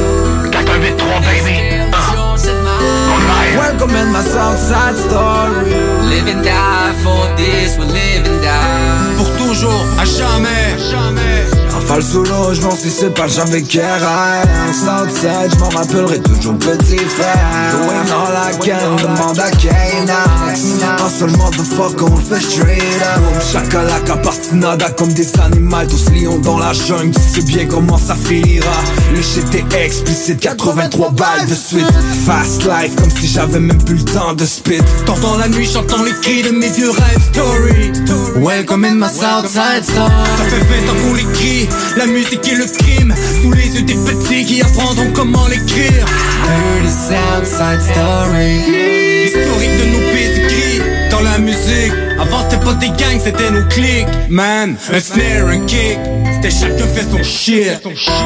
Welcome 3.54 3.94
in 3.96 4.12
my 4.12 4.22
Southside 4.22 4.96
story. 4.96 5.74
Live 6.08 6.26
and 6.26 6.42
die 6.42 6.94
for 7.04 7.36
this, 7.36 7.76
we 7.76 7.84
live 7.84 8.24
and 8.24 8.42
die. 8.42 9.16
Pour 9.18 9.30
toujours, 9.36 9.84
à 9.98 10.06
jamais. 10.06 11.59
Rafale 11.90 12.04
sous 12.04 12.22
l'eau, 12.22 12.54
je 12.54 12.60
m'en 12.62 12.76
suis 12.76 13.10
pas 13.16 13.26
jamais 13.26 13.62
KRR 13.62 14.46
Southside, 14.72 15.50
je 15.52 15.58
m'en 15.58 15.68
rappellerai 15.70 16.20
toujours 16.20 16.56
petit 16.56 16.98
frère. 16.98 17.40
Going 17.72 18.12
all 18.12 18.36
I 18.36 18.58
can, 18.58 18.96
demande 18.96 19.38
à 19.40 19.50
K-Nax 19.50 20.60
Un 21.02 21.08
seul 21.08 21.30
motherfucker, 21.30 22.04
on 22.04 22.16
le 22.16 22.22
fait 22.22 22.40
straight 22.40 22.80
up. 22.80 23.42
Chakalaka, 23.52 24.16
partinada 24.18 24.90
comme 24.90 25.12
des 25.12 25.26
animaux 25.40 25.84
Tous 25.88 26.10
lions 26.12 26.38
dans 26.38 26.58
la 26.58 26.72
jungle, 26.72 27.10
tu 27.10 27.40
sais 27.40 27.42
bien 27.42 27.66
comment 27.66 27.98
ça 27.98 28.14
finira. 28.14 28.70
Le 29.12 29.18
est 29.18 29.84
explicite, 29.84 30.38
83 30.38 31.10
balles 31.10 31.46
de 31.48 31.54
suite. 31.54 31.90
Fast 32.24 32.64
life, 32.64 32.94
comme 32.96 33.10
si 33.10 33.26
j'avais 33.26 33.58
même 33.58 33.82
plus 33.82 33.96
le 33.96 34.04
temps 34.04 34.34
de 34.34 34.44
spit. 34.44 34.80
T'entends 35.06 35.38
la 35.38 35.48
nuit, 35.48 35.68
j'entends 35.72 36.04
les 36.04 36.12
cris 36.22 36.42
de 36.42 36.50
mes 36.50 36.68
vieux 36.68 36.90
rêves 36.90 37.30
story. 37.32 37.92
Welcome 38.36 38.84
in 38.84 38.94
my 38.94 39.08
Southside 39.08 39.84
story 39.84 40.10
Ça 40.38 40.44
fait 40.44 40.84
20 40.86 40.90
ans 40.90 40.96
qu'on 41.02 41.14
l'écrit, 41.14 41.68
la 41.96 42.06
musique 42.06 42.46
et 42.48 42.56
le 42.56 42.66
crime 42.66 43.14
Sous 43.42 43.52
les 43.52 43.76
yeux 43.76 43.82
des 43.82 43.94
petits 43.94 44.44
qui 44.44 44.62
apprendront 44.62 45.10
comment 45.14 45.46
l'écrire 45.48 46.04
Dirty 46.44 46.90
Southside 46.90 47.80
Story 47.82 49.26
Historique 49.26 49.76
de 49.78 49.86
nos 49.92 50.10
pédigrés 50.12 51.10
dans 51.10 51.20
la 51.20 51.38
musique 51.38 51.92
Avant 52.18 52.48
c'était 52.48 52.64
pas 52.64 52.74
des 52.74 52.88
gangs, 52.88 53.20
c'était 53.22 53.50
nos 53.50 53.66
clics 53.68 54.06
Man, 54.28 54.76
un 54.92 55.00
snare, 55.00 55.48
un 55.48 55.60
kick 55.66 55.98
C'était 56.34 56.50
chacun 56.50 56.86
fait 56.86 57.06
son 57.10 57.22
shit 57.22 57.80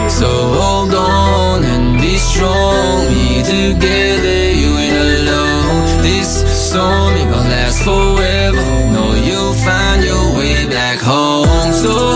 So 0.09 0.27
hold 0.27 0.95
on 0.95 1.65
and 1.65 2.01
be 2.01 2.17
strong. 2.19 3.07
We 3.09 3.43
together, 3.43 4.53
you 4.53 4.71
ain't 4.79 4.97
alone. 4.97 6.03
This 6.03 6.45
song 6.71 7.13
ain't 7.13 7.31
gonna 7.31 7.49
last 7.49 7.83
forever. 7.83 8.63
No, 8.93 9.15
you'll 9.15 9.55
find 9.55 10.05
your 10.05 10.37
way 10.37 10.67
back 10.67 10.99
home. 11.01 11.73
So 11.73 12.14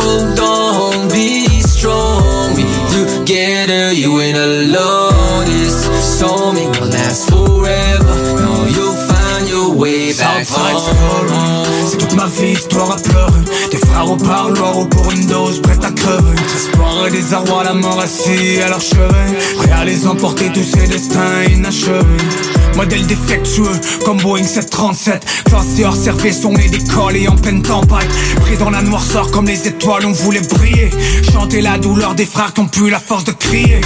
you 3.98 4.20
ain't 4.20 4.36
alone. 4.36 5.46
Song 6.18 6.56
ain't 6.56 6.74
gonna 6.74 6.90
last 6.90 7.30
forever. 7.30 8.16
No, 8.42 8.66
you'll 8.74 8.94
find 8.94 9.48
your 9.48 9.74
way 9.74 10.12
back 10.14 10.46
home. 10.48 11.68
C'est 11.88 11.98
toute 11.98 12.14
ma 12.14 12.26
vie, 12.26 12.52
histoire 12.52 12.92
à 12.92 12.96
pleurer 12.96 13.40
Des 13.70 13.78
frères 13.78 14.10
au 14.10 14.16
parloir 14.16 14.78
ou 14.78 14.84
pour 14.86 15.10
une 15.10 15.26
dose 15.26 15.60
prête 15.62 15.82
à 15.84 15.90
crever 15.90 16.36
Espoir 16.54 17.06
et 17.06 17.10
désarroi, 17.10 17.64
la 17.64 17.72
mort 17.72 17.98
assis 18.00 18.60
à 18.60 18.68
leur 18.68 18.80
chevet 18.80 19.38
Prêt 19.56 19.70
à 19.72 19.84
les 19.84 20.06
emporter 20.06 20.50
tous 20.52 20.64
ces 20.64 20.86
destins 20.86 21.44
inachevés 21.50 22.04
Modèle 22.76 23.06
défectueux 23.06 23.80
comme 24.04 24.18
Boeing 24.18 24.44
737 24.44 25.26
Classé 25.46 25.84
hors 25.84 25.96
service, 25.96 26.44
on 26.44 26.54
est 26.56 26.68
décollé 26.68 27.28
en 27.28 27.36
pleine 27.36 27.62
tempête. 27.62 28.08
Pris 28.40 28.56
dans 28.56 28.70
la 28.70 28.82
noirceur 28.82 29.30
comme 29.30 29.46
les 29.46 29.66
étoiles, 29.66 30.06
on 30.06 30.12
voulait 30.12 30.40
briller. 30.40 30.90
Chanter 31.32 31.60
la 31.60 31.78
douleur 31.78 32.14
des 32.14 32.26
frères 32.26 32.52
qui 32.52 32.60
ont 32.60 32.66
plus 32.66 32.90
la 32.90 33.00
force 33.00 33.24
de 33.24 33.32
crier. 33.32 33.80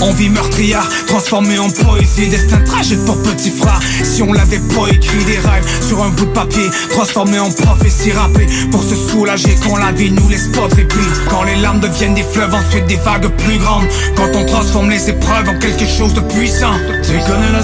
Envie 0.00 0.28
meurtrière, 0.28 0.88
transformée 1.06 1.58
en 1.58 1.70
poésie. 1.70 2.28
Destin 2.28 2.60
tragique 2.60 3.04
pour 3.04 3.20
petit 3.22 3.50
frère 3.50 3.80
Si 4.02 4.22
on 4.22 4.32
l'avait 4.32 4.58
pas 4.58 4.88
écrit 4.90 5.24
des 5.24 5.38
rêves 5.38 5.66
sur 5.86 6.02
un 6.02 6.10
bout 6.10 6.26
de 6.26 6.30
papier 6.30 6.68
Transformé 6.90 7.38
en 7.38 7.50
prophétie 7.50 8.12
rappée. 8.12 8.46
Pour 8.70 8.82
se 8.82 8.94
soulager 8.94 9.56
quand 9.62 9.76
la 9.76 9.92
vie 9.92 10.10
nous 10.10 10.28
laisse 10.28 10.48
pas 10.48 10.68
de 10.68 10.74
répit 10.74 10.94
Quand 11.28 11.44
les 11.44 11.56
larmes 11.56 11.80
deviennent 11.80 12.14
des 12.14 12.22
fleuves, 12.22 12.54
ensuite 12.54 12.86
des 12.86 12.96
vagues 12.96 13.28
plus 13.28 13.58
grandes. 13.58 13.86
Quand 14.16 14.28
on 14.34 14.44
transforme 14.44 14.90
les 14.90 15.08
épreuves 15.08 15.48
en 15.48 15.58
quelque 15.58 15.86
chose 15.86 16.14
de 16.14 16.20
puissant. 16.20 16.74
Tu 17.02 17.12
la 17.52 17.62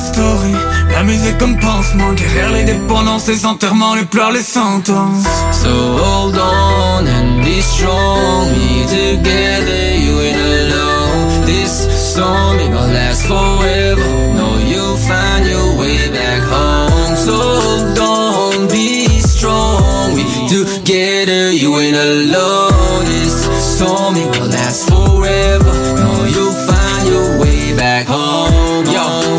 la 0.91 1.05
musique 1.05 1.39
comme 1.39 1.59
pansement 1.59 2.13
Guerrière 2.15 2.53
les 2.53 2.65
dépendances, 2.65 3.29
les 3.29 3.47
enterrements, 3.47 3.95
les 3.95 4.05
pleurs, 4.05 4.33
les 4.33 4.43
sentences. 4.43 5.25
So 5.53 5.69
hold 5.69 6.37
on 6.37 7.07
and 7.07 7.45
be 7.45 7.61
strong. 7.61 8.51
Me 8.53 8.85
together, 8.87 9.97
you 10.05 10.21
ain't 10.21 10.41
alone. 10.41 11.47
This 11.47 12.15
song 12.15 12.59
ain't 12.59 12.73
gonna 12.73 12.93
last 12.93 13.27
forever. 13.27 14.09
No, 14.35 14.59
you'll 14.71 14.97
find 14.97 15.47
your 15.47 15.77
way 15.79 16.09
back 16.11 16.43
home. 16.43 17.17
So 17.17 17.33
hold 17.33 17.99
on, 17.99 18.69
be 18.69 19.07
strong. 19.21 20.15
We 20.15 20.25
together, 20.49 21.53
you 21.53 21.79
ain't 21.79 21.97
alone. 21.97 23.05
This 23.05 23.79
song 23.79 24.17
ain't 24.17 24.35
gonna 24.35 24.51
last 24.51 24.89
forever. 24.89 25.73
No, 26.03 26.25
you'll 26.35 26.59
find 26.67 27.09
your 27.09 27.39
way 27.41 27.77
back 27.77 28.07
home. 28.07 28.28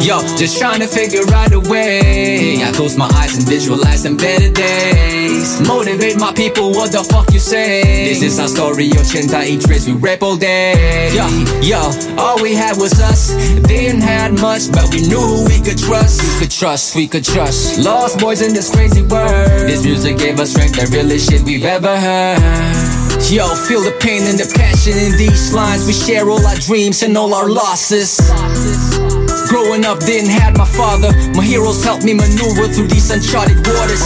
Just 0.10 0.57
trying 0.57 0.80
to 0.80 0.88
figure 0.88 1.22
out 1.36 1.53
a 1.53 1.60
way. 1.60 2.64
I 2.64 2.72
close 2.72 2.97
my 2.97 3.05
eyes 3.14 3.38
and 3.38 3.47
visualize 3.47 4.01
some 4.01 4.18
better 4.18 4.51
days. 4.51 5.62
Motivate 5.68 6.18
my 6.18 6.34
people, 6.34 6.72
what 6.72 6.91
the 6.91 7.03
fuck 7.03 7.32
you 7.32 7.38
say? 7.38 7.84
This 7.84 8.24
is 8.24 8.39
our 8.39 8.47
story, 8.47 8.86
80 8.89 9.60
trace 9.60 9.86
we 9.86 9.93
rap 9.93 10.24
all 10.24 10.36
day. 10.36 11.14
Yo, 11.14 11.28
yo, 11.62 11.91
all 12.18 12.41
we 12.41 12.55
had 12.55 12.78
was 12.78 12.99
us. 12.99 13.36
Didn't 13.68 14.01
had 14.01 14.34
much, 14.41 14.72
but 14.72 14.89
we 14.89 15.07
knew 15.07 15.45
we 15.45 15.62
could 15.62 15.78
trust. 15.78 16.24
We 16.24 16.39
could 16.39 16.51
trust, 16.51 16.95
we 16.95 17.07
could 17.07 17.24
trust. 17.24 17.78
Lost 17.78 18.20
boys 18.20 18.41
in 18.41 18.55
this 18.55 18.74
crazy 18.74 19.03
world. 19.03 19.70
This 19.70 19.86
music 19.86 20.18
gave 20.18 20.39
us 20.39 20.49
strength, 20.53 20.74
the 20.74 20.89
realest 20.91 21.30
shit 21.30 21.43
we've 21.43 21.66
ever 21.66 21.95
heard. 21.95 22.39
Yo, 23.30 23.45
feel 23.53 23.82
the 23.82 23.95
pain 24.01 24.24
and 24.24 24.39
the 24.39 24.51
passion 24.57 24.97
in 24.97 25.16
these 25.20 25.53
lines. 25.53 25.86
We 25.86 25.93
share 25.93 26.28
all 26.32 26.43
our 26.43 26.55
dreams 26.55 27.03
and 27.03 27.16
all 27.16 27.36
our 27.36 27.47
losses. 27.47 28.18
Growing 29.49 29.83
up, 29.83 29.99
didn't 29.99 30.29
have 30.29 30.55
my 30.55 30.65
father. 30.65 31.11
My 31.33 31.43
heroes 31.43 31.83
helped 31.83 32.05
me 32.05 32.13
maneuver 32.13 32.67
through 32.71 32.87
these 32.87 33.09
uncharted 33.09 33.57
waters. 33.65 34.05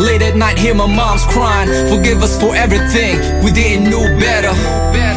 Late 0.00 0.22
at 0.22 0.34
night, 0.34 0.58
hear 0.58 0.74
my 0.74 0.86
mom's 0.86 1.24
crying. 1.26 1.68
Forgive 1.92 2.22
us 2.22 2.40
for 2.40 2.56
everything 2.56 3.20
we 3.44 3.52
didn't 3.52 3.90
know 3.90 4.00
better. 4.18 4.54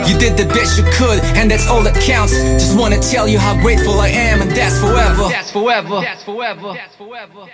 You 0.07 0.17
did 0.19 0.35
the 0.35 0.45
best 0.53 0.77
you 0.77 0.83
could, 0.91 1.23
and 1.39 1.49
that's 1.49 1.67
all 1.69 1.81
that 1.83 1.95
counts. 2.03 2.33
Just 2.59 2.77
wanna 2.77 2.99
tell 2.99 3.29
you 3.29 3.39
how 3.39 3.55
grateful 3.61 3.97
I 4.01 4.09
am, 4.09 4.41
and 4.41 4.51
that's 4.51 4.77
forever. 4.79 5.29
That's 5.29 5.51
forever. 5.51 6.01
That's 6.01 6.23
forever. 6.25 6.73
That's 6.73 6.95
forever. 6.97 7.47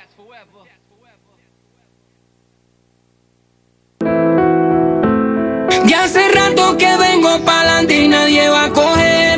Ya 5.85 6.03
hace 6.03 6.31
rato 6.33 6.77
que 6.77 6.97
vengo 6.97 7.45
pa'lante 7.45 8.05
y 8.05 8.07
nadie 8.07 8.49
va 8.49 8.65
a 8.65 8.69
coger. 8.73 9.32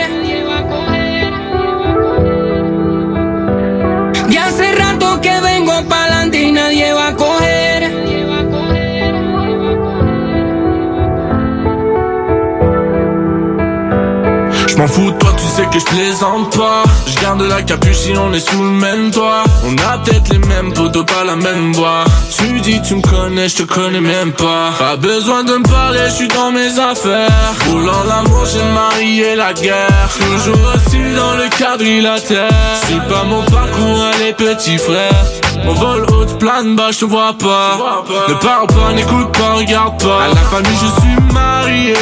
Sais 15.56 15.66
que 15.68 15.80
je 15.80 15.86
plaisante 15.86 16.58
pas. 16.58 16.84
Je 17.08 17.22
garde 17.22 17.42
la 17.44 17.62
capuche 17.62 17.98
si 17.98 18.14
on 18.18 18.34
est 18.34 18.40
sous 18.40 18.62
le 18.62 18.70
même 18.70 19.12
toit. 19.12 19.44
On 19.66 19.74
a 19.90 19.98
peut-être 20.00 20.30
les 20.30 20.40
mêmes 20.40 20.74
potos, 20.74 21.06
pas 21.06 21.24
la 21.24 21.36
même 21.36 21.74
voix. 21.74 22.04
Tu 22.38 22.60
dis 22.60 22.82
tu 22.82 22.96
me 22.96 23.02
connais, 23.02 23.48
je 23.48 23.58
te 23.58 23.64
connais 23.64 24.02
même 24.02 24.34
pas. 24.34 24.72
Pas 24.78 24.98
besoin 24.98 25.44
de 25.44 25.54
me 25.54 25.64
parler, 25.64 26.02
je 26.08 26.14
suis 26.14 26.28
dans 26.28 26.52
mes 26.52 26.78
affaires. 26.78 27.54
Roulant 27.70 28.04
l'amour, 28.08 28.44
j'ai 28.52 28.60
le 28.60 28.74
mari 28.74 29.22
et 29.22 29.36
la 29.36 29.54
guerre. 29.54 30.10
Toujours 30.20 30.60
hostile 30.74 31.16
dans 31.16 31.36
le 31.36 31.48
quadrilatère. 31.58 32.50
C'est 32.88 33.08
pas 33.08 33.24
mon 33.24 33.44
parcours, 33.44 34.06
les 34.20 34.34
petits 34.34 34.78
frères. 34.78 35.26
On 35.68 35.74
vole 35.74 36.06
haute 36.12 36.38
plane, 36.38 36.76
bah 36.76 36.90
je 36.92 37.00
te 37.00 37.06
vois 37.06 37.34
pas. 37.34 38.04
Ne 38.28 38.34
parle 38.36 38.68
pas, 38.68 38.94
n'écoute 38.94 39.32
pas, 39.32 39.54
regarde 39.54 40.04
pas. 40.04 40.26
À 40.26 40.28
la 40.28 40.36
famille, 40.36 40.78
je 40.84 41.02
suis 41.02 41.34
marié. 41.34 41.96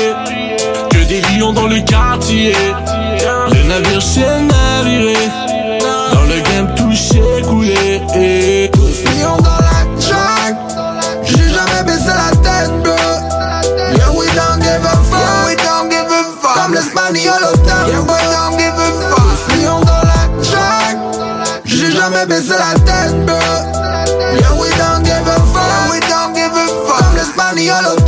Que 0.90 1.08
des 1.08 1.22
lions 1.38 1.54
dans 1.54 1.68
le 1.68 1.80
quartier. 1.82 2.56
Le 3.52 3.64
navire 3.68 4.02
s'est 4.02 4.42
naviré. 4.42 5.30
Dans 6.14 6.22
le 6.24 6.40
game, 6.42 6.74
touché, 6.76 7.22
coulé. 7.48 8.02
Millions 8.16 9.38
dans 9.38 9.60
la 9.60 10.00
track 10.00 10.56
J'ai 11.24 11.50
jamais 11.50 11.84
baissé 11.86 12.08
la 12.08 12.32
tête, 12.38 12.72
bro 12.84 12.94
Yeah, 13.98 14.10
we 14.16 14.26
don't 14.36 14.60
give 14.62 14.84
a 14.86 14.96
fuck 15.10 15.20
Yeah, 15.20 15.46
we 15.48 15.56
don't 15.56 15.90
give 15.90 16.12
a 16.12 16.24
fuck 16.42 16.54
Comme 16.56 16.74
l'espagnol 16.74 17.44
au 17.52 17.58
temps. 17.58 17.88
Yeah, 17.88 18.00
we 18.02 18.08
don't 18.08 18.58
give 18.58 18.74
a 18.74 18.92
fuck 19.10 19.56
Millions 19.56 19.82
dans 19.82 20.04
la 20.04 20.44
track 20.44 20.98
J'ai 21.66 21.92
jamais 21.92 22.26
baissé 22.26 22.50
la 22.50 22.74
tête, 22.80 23.26
bro 23.26 23.36
Yeah, 23.36 24.54
we 24.60 24.70
don't 24.78 25.04
give 25.04 25.28
a 25.28 25.40
fuck 25.54 25.68
Yeah, 25.68 25.92
we 25.92 26.00
don't 26.02 26.34
give 26.34 26.54
a 26.56 26.68
fuck 26.88 26.98
Comme 27.00 27.16
l'espagnol 27.16 27.86
au 27.96 28.02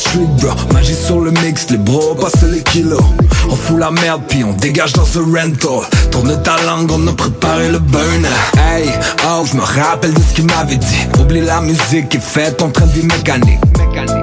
streets, 0.00 0.26
bro. 0.40 0.50
Magie 0.72 0.94
sur 0.94 1.20
le 1.20 1.30
mix, 1.30 1.68
les 1.70 1.76
bros 1.76 2.14
passent 2.14 2.42
les 2.42 2.62
kilos. 2.62 3.02
On 3.48 3.56
fout 3.56 3.78
la 3.78 3.90
merde, 3.90 4.22
puis 4.28 4.42
on 4.44 4.52
dégage 4.52 4.92
dans 4.94 5.04
ce 5.04 5.18
rental. 5.18 5.88
Tourne 6.10 6.42
ta 6.42 6.56
langue, 6.66 6.90
on 6.90 7.06
a 7.06 7.12
préparé 7.12 7.68
le 7.70 7.78
burner. 7.78 8.28
Hey, 8.56 8.88
oh, 9.26 9.44
je 9.50 9.56
me 9.56 9.62
rappelle 9.62 10.14
de 10.14 10.20
ce 10.20 10.34
qu'il 10.34 10.46
m'avait 10.46 10.76
dit. 10.76 11.06
Oublie 11.20 11.40
la 11.40 11.60
musique 11.60 12.14
est 12.14 12.20
faite, 12.20 12.62
en 12.62 12.70
train 12.70 12.86
de 12.86 12.92
vie 12.92 13.06
mécanique. 13.06 13.60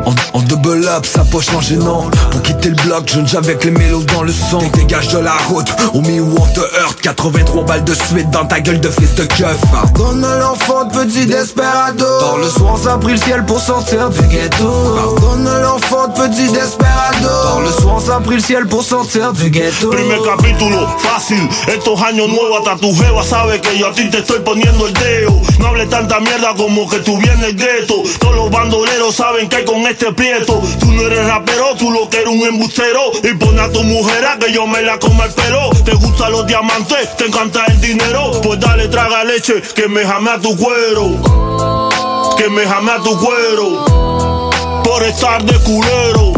On, 0.08 0.16
on 0.34 0.42
double 0.42 0.88
up, 0.88 1.06
ça 1.06 1.26
peut 1.30 1.42
changer 1.42 1.76
non 1.76 2.10
Pour 2.32 2.42
quitter 2.42 2.70
le 2.70 2.76
bloc, 2.76 3.10
jeune 3.10 3.28
avec 3.36 3.66
les 3.66 3.72
mélos 3.72 4.06
dans 4.14 4.24
le 4.24 4.32
son 4.32 4.60
Dégage 4.74 5.10
de 5.10 5.20
la 5.20 5.34
route, 5.50 5.68
au 5.94 6.00
milieu 6.00 6.22
où 6.22 6.36
on 6.40 6.48
te 6.54 6.62
heurte. 6.62 7.02
83 7.02 7.64
balles 7.66 7.84
de 7.84 7.94
suite 7.94 8.30
dans 8.30 8.46
ta 8.46 8.62
gueule 8.62 8.80
de 8.80 8.90
fils 8.90 9.16
de 9.16 9.26
keuf. 9.26 9.58
Pardonne 9.70 10.26
l'enfant 10.40 10.86
de 10.86 10.94
petit 10.94 11.26
desperado. 11.26 12.06
Tard 12.20 12.38
le 12.38 12.48
soir, 12.50 12.78
ça 12.82 12.94
a 12.94 12.98
pris 12.98 13.14
le 13.14 13.18
ciel 13.18 13.46
pour 13.46 13.60
sortir 13.60 14.10
du 14.10 14.22
ghetto. 14.28 14.96
Pardonne 14.96 15.50
l'enfant 15.62 16.08
de 16.08 16.14
petit 16.14 16.52
desperado. 16.54 17.28
Tard 17.44 17.62
le 17.62 17.82
soir, 17.82 18.02
ça 18.02 18.16
a 18.16 18.20
pris 18.22 18.36
le 18.36 18.42
ciel 18.42 18.66
pour 18.68 18.84
sortir 18.84 19.34
du 19.34 19.50
ghetto. 19.50 19.90
Primer 19.90 20.20
capítulo, 20.24 20.88
fácil. 21.00 21.50
Estos 21.68 22.02
años 22.02 22.30
nuevos, 22.30 22.60
hasta 22.60 22.78
tu 22.78 22.94
jeva 22.94 23.24
sabe 23.24 23.60
que 23.60 23.78
yo 23.78 23.88
a 23.88 23.92
ti 23.92 24.10
te 24.10 24.20
estoy 24.20 24.40
poniendo 24.40 24.88
el 24.88 24.94
dedo. 24.94 25.42
No 25.60 25.68
hables 25.68 25.90
tanta 25.90 26.22
mierda 26.22 26.54
como 26.56 26.88
que 26.90 27.00
tú 27.00 27.18
vienes 27.18 27.56
gueto. 27.58 28.04
Todos 28.20 28.36
los 28.36 28.52
bandoleros 28.52 29.16
saben 29.16 29.50
que 29.50 29.58
hay 29.58 29.66
con 29.66 29.82
este 29.88 29.97
prieto. 30.06 30.62
Tú 30.80 30.92
no 30.92 31.02
eres 31.02 31.26
rapero, 31.26 31.76
tú 31.78 31.92
lo 31.92 32.10
que 32.10 32.18
eres 32.18 32.30
un 32.30 32.42
embustero. 32.44 33.12
Y 33.24 33.34
pon 33.36 33.60
a 33.60 33.70
tu 33.70 33.84
mujer 33.84 34.26
a 34.26 34.38
que 34.38 34.52
yo 34.52 34.68
me 34.68 34.82
la 34.82 35.00
coma 35.00 35.26
el 35.26 35.34
pelo. 35.34 35.70
¿Te 35.84 35.94
gustan 35.94 36.32
los 36.32 36.46
diamantes? 36.48 37.16
¿Te 37.18 37.26
encanta 37.26 37.66
el 37.66 37.82
dinero? 37.82 38.32
Pues 38.42 38.60
dale, 38.60 38.88
traga 38.88 39.24
leche, 39.24 39.62
que 39.76 39.88
me 39.88 40.06
jame 40.06 40.32
a 40.32 40.40
tu 40.40 40.56
cuero. 40.56 41.90
Que 42.38 42.50
me 42.50 42.66
jame 42.66 42.92
a 42.92 42.98
tu 42.98 43.18
cuero. 43.20 44.84
Por 44.84 45.04
estar 45.04 45.44
de 45.44 45.58
culero. 45.60 46.34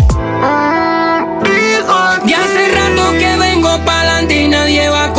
Ya 2.26 2.44
hace 2.44 2.72
rato 2.72 3.12
que 3.18 3.38
vengo 3.38 3.80
pa'lante 3.86 4.44
y 4.44 4.48
nadie 4.48 4.90
va 4.90 5.06
a 5.06 5.14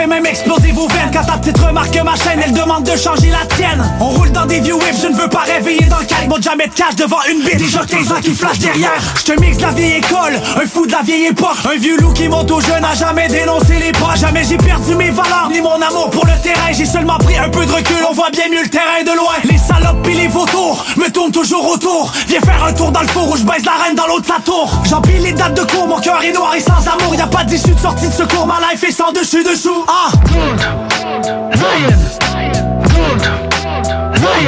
fait 0.00 0.06
même 0.06 0.26
exploser 0.26 0.72
vos 0.72 0.88
veines. 0.88 1.10
Quand 1.12 1.24
ta 1.24 1.36
petite 1.36 1.58
remarque 1.58 1.94
ma 2.02 2.16
chaîne, 2.16 2.40
elle 2.42 2.52
demande 2.52 2.84
de 2.84 2.96
changer 2.96 3.30
la 3.30 3.44
tienne. 3.54 3.84
On 4.00 4.06
roule 4.06 4.30
dans 4.32 4.46
des 4.46 4.60
vieux 4.60 4.74
whips, 4.74 5.00
je 5.02 5.08
ne 5.08 5.14
veux 5.14 5.28
pas 5.28 5.40
réveiller 5.40 5.84
dans 5.86 5.98
le 5.98 6.06
calme. 6.06 6.32
Jamais 6.40 6.68
de 6.68 6.74
cash 6.74 6.96
devant 6.96 7.18
une 7.30 7.42
bite, 7.42 7.58
déjà 7.58 7.84
15 7.84 8.12
ans 8.12 8.20
qui 8.22 8.34
flash 8.34 8.58
derrière. 8.58 9.02
Je 9.18 9.32
te 9.32 9.40
mixe 9.40 9.60
la 9.60 9.70
vieille 9.72 9.98
école, 9.98 10.40
un 10.56 10.66
fou 10.66 10.86
de 10.86 10.92
la 10.92 11.02
vieille 11.02 11.26
époque. 11.26 11.58
Un 11.70 11.76
vieux 11.76 11.98
loup 11.98 12.12
qui 12.12 12.28
monte 12.28 12.50
au 12.50 12.60
jeu, 12.60 12.78
n'a 12.80 12.94
jamais 12.94 13.28
dénoncé 13.28 13.74
les 13.78 13.92
pas. 13.92 14.14
Jamais 14.16 14.42
j'ai 14.44 14.56
perdu 14.56 14.94
mes 14.94 15.10
valeurs, 15.10 15.50
ni 15.52 15.60
mon 15.60 15.80
amour 15.82 16.08
pour 16.10 16.24
le 16.24 16.32
terrain. 16.42 16.72
J'ai 16.72 16.86
seulement 16.86 17.18
pris 17.18 17.36
un 17.36 17.50
peu 17.50 17.66
de 17.66 17.72
recul, 17.72 17.98
on 18.08 18.14
voit 18.14 18.30
bien 18.30 18.48
mieux 18.50 18.62
le 18.62 18.70
terrain 18.70 19.02
de 19.04 19.14
loin. 19.14 19.34
Les 19.44 19.58
salopes 19.58 20.02
pis 20.02 20.14
les 20.14 20.28
vautours, 20.28 20.84
me 20.96 21.10
tournent 21.10 21.32
toujours 21.32 21.68
autour. 21.68 22.10
Viens 22.26 22.40
faire 22.40 22.64
un 22.64 22.72
tour 22.72 22.90
dans 22.90 23.02
le 23.02 23.08
four 23.08 23.30
où 23.30 23.36
je 23.36 23.44
baisse 23.44 23.66
la 23.66 23.84
reine 23.84 23.96
dans 23.96 24.06
l'autre 24.06 24.26
sa 24.26 24.40
tour. 24.40 24.70
J'empile 24.88 25.22
les 25.22 25.32
dates 25.32 25.54
de 25.54 25.62
cours, 25.64 25.86
mon 25.86 26.00
cœur 26.00 26.22
est 26.22 26.32
noir 26.32 26.54
et 26.54 26.60
sans 26.60 26.88
amour. 26.88 27.14
Y'a 27.14 27.26
pas 27.26 27.44
d'issue 27.44 27.74
de 27.74 27.80
sortie 27.80 28.08
de 28.08 28.12
secours, 28.14 28.46
ma 28.46 28.60
life 28.70 28.82
est 28.82 28.92
sans 28.92 29.12
dessus 29.12 29.44
dessous 29.44 29.84
Ah. 29.92 30.12
Millions 30.30 30.56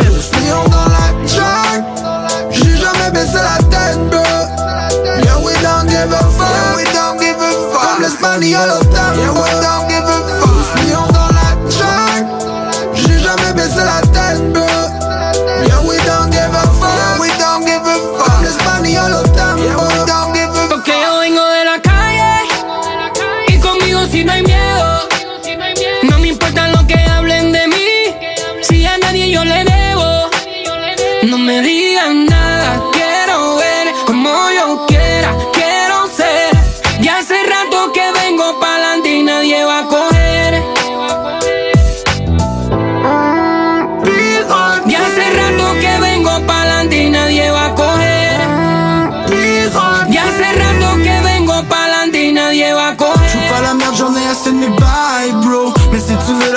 dans 0.05 0.32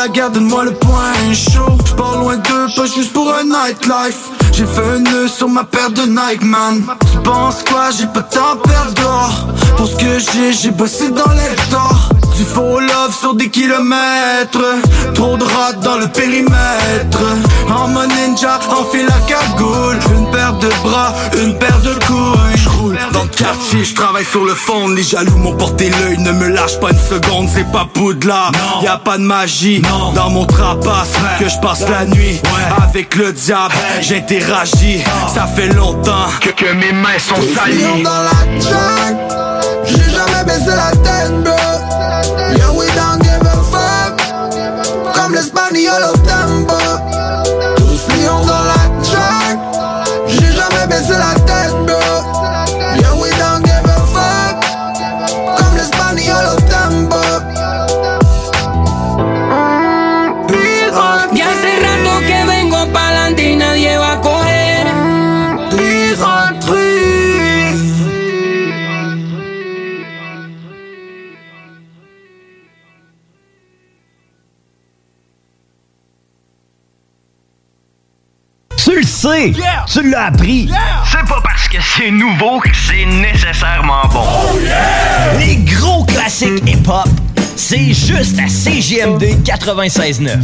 donne-moi 0.07 0.65
le 0.65 0.71
point 0.73 1.33
chaud. 1.33 1.77
J'pars 1.85 2.19
loin 2.19 2.37
d'eux, 2.37 2.67
pas 2.75 2.85
juste 2.85 3.13
pour 3.13 3.33
un 3.33 3.43
nightlife. 3.43 4.29
J'ai 4.51 4.65
fait 4.65 4.81
un 4.81 4.99
nœud 4.99 5.27
sur 5.27 5.49
ma 5.49 5.63
paire 5.63 5.89
de 5.89 6.01
Nike, 6.01 6.43
man. 6.43 6.83
Tu 7.11 7.17
penses 7.19 7.63
quoi, 7.69 7.89
j'ai 7.97 8.07
pas 8.07 8.21
de 8.21 8.33
temps 8.33 8.57
perdre 8.63 9.47
Pour 9.77 9.87
ce 9.87 9.95
que 9.95 10.19
j'ai, 10.19 10.53
j'ai 10.53 10.71
bossé 10.71 11.09
dans 11.09 11.31
l'hectare. 11.31 12.09
Du 12.37 12.43
faux 12.43 12.79
love 12.79 13.15
sur 13.17 13.33
des 13.33 13.49
kilomètres 13.49 14.59
Trop 15.13 15.37
de 15.37 15.43
rats 15.45 15.71
dans 15.81 15.97
le 15.97 16.07
périmètre 16.07 17.21
En 17.69 17.87
mon 17.87 18.05
ninja, 18.07 18.59
enfile 18.77 19.05
la 19.07 19.19
cagoule 19.25 19.97
Une 20.17 20.29
paire 20.31 20.53
de 20.57 20.67
bras, 20.83 21.15
une 21.41 21.57
paire 21.57 21.79
de 21.79 21.93
couilles 22.05 22.54
Dans 23.11 23.23
le 23.23 23.29
quartier, 23.29 23.83
j'travaille 23.83 24.25
sur 24.25 24.43
le 24.43 24.53
fond 24.53 24.87
Les 24.89 25.03
jaloux 25.03 25.37
m'ont 25.37 25.55
porté 25.55 25.89
l'œil, 25.89 26.17
ne 26.19 26.31
me 26.31 26.47
lâche 26.47 26.79
pas 26.79 26.91
une 26.91 26.99
seconde 26.99 27.49
C'est 27.53 27.71
pas 27.71 27.87
poudlard, 27.93 28.51
y 28.83 28.87
a 28.87 28.97
pas 28.97 29.17
de 29.17 29.23
magie 29.23 29.81
Dans 30.13 30.29
mon 30.29 30.45
trapace, 30.45 31.11
que 31.39 31.49
je 31.49 31.57
passe 31.59 31.87
la 31.89 32.05
nuit 32.05 32.41
Avec 32.83 33.15
le 33.15 33.33
diable, 33.33 33.73
j'interagis 34.01 35.03
Ça 35.33 35.47
fait 35.47 35.67
longtemps 35.73 36.29
que, 36.41 36.49
que 36.49 36.71
mes 36.73 36.91
mains 36.91 37.19
sont 37.19 37.35
salies 37.55 38.03
dans 38.03 38.23
la 38.23 39.85
J'ai 39.85 40.11
jamais 40.11 40.43
baissé 40.45 40.71
la 40.75 40.91
tête, 40.91 41.43
bro 41.43 41.85
we 42.75 42.87
don't 42.95 43.21
give 43.23 43.41
a 43.41 43.57
fuck 43.71 45.13
Comme 45.13 45.33
l'espagnol 45.33 46.14
Tu 79.87 80.07
l'as 80.11 80.25
appris! 80.25 80.69
C'est 81.03 81.27
pas 81.27 81.41
parce 81.41 81.67
que 81.67 81.77
c'est 81.81 82.11
nouveau 82.11 82.59
que 82.59 82.69
c'est 82.75 83.05
nécessairement 83.05 84.07
bon. 84.11 84.23
Les 85.39 85.55
gros 85.55 86.03
classiques 86.03 86.61
hip-hop, 86.67 87.07
c'est 87.55 87.91
juste 87.91 88.37
à 88.39 88.47
CGMD 88.47 89.41
96.9. 89.43 90.37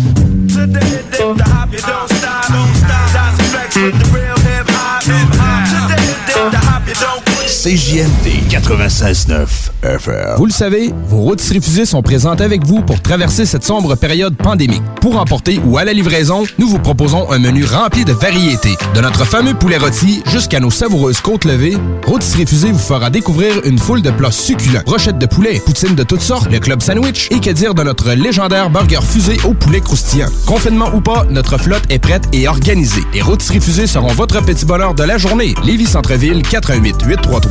CJMD 7.64 8.50
96.9 8.50 9.46
FM. 9.84 10.36
Vous 10.38 10.48
le 10.48 10.52
savez, 10.52 10.92
vos 11.06 11.18
routes 11.18 11.42
refusées 11.42 11.86
sont 11.86 12.02
présentes 12.02 12.42
avec 12.42 12.66
vous 12.66 12.82
pour 12.82 13.00
traverser 13.04 13.46
cette 13.46 13.64
sombre 13.64 13.94
période 13.94 14.36
pandémique. 14.36 14.82
Pour 15.00 15.20
emporter 15.20 15.60
ou 15.68 15.78
à 15.78 15.84
la 15.84 15.94
livraison, 15.94 16.44
nous 16.58 16.68
vous 16.68 16.80
proposons 16.80 17.30
un 17.32 17.38
menu 17.38 17.64
rempli 17.64 18.04
de 18.04 18.14
variétés. 18.14 18.76
De 18.96 19.02
notre 19.02 19.26
fameux 19.26 19.54
poulet 19.54 19.78
rôti 19.78 20.24
jusqu'à 20.26 20.60
nos 20.60 20.72
savoureuses 20.72 21.22
côtes 21.22 21.46
levées, 21.46 21.78
Rôtisserie 22.08 22.48
Fusée 22.48 22.72
vous 22.72 22.80
fera 22.80 23.12
découvrir 23.12 23.54
une 23.64 23.78
foule 23.78 24.02
de 24.02 24.10
plats 24.10 24.32
succulents. 24.32 24.82
Brochettes 24.84 25.20
de 25.20 25.28
poulet, 25.28 25.62
poutines 25.64 25.94
de 25.94 26.04
toutes 26.04 26.22
sortes, 26.22 26.52
le 26.52 26.60
club 26.60 26.82
sandwich 26.82 27.28
et 27.30 27.40
que 27.40 27.52
dire 27.52 27.76
de 27.76 27.84
notre 27.84 28.12
légendaire 28.14 28.72
burger 28.72 29.02
fusée 29.04 29.38
au 29.44 29.54
poulet 29.54 29.82
croustillant. 29.82 30.30
Confinement 30.48 30.90
ou 30.96 31.02
pas, 31.02 31.28
notre 31.30 31.60
flotte 31.60 31.84
est 31.90 32.00
prête 32.00 32.24
et 32.34 32.48
organisée. 32.48 33.04
Les 33.14 33.22
Rôtisseries 33.22 33.62
Fusées 33.62 33.88
seront 33.88 34.14
votre 34.14 34.44
petit 34.44 34.66
bonheur 34.66 34.96
de 34.96 35.04
la 35.04 35.20
journée. 35.20 35.54
Lévis 35.64 35.86
Centreville, 35.86 36.42
418 36.42 37.04
833 37.06 37.51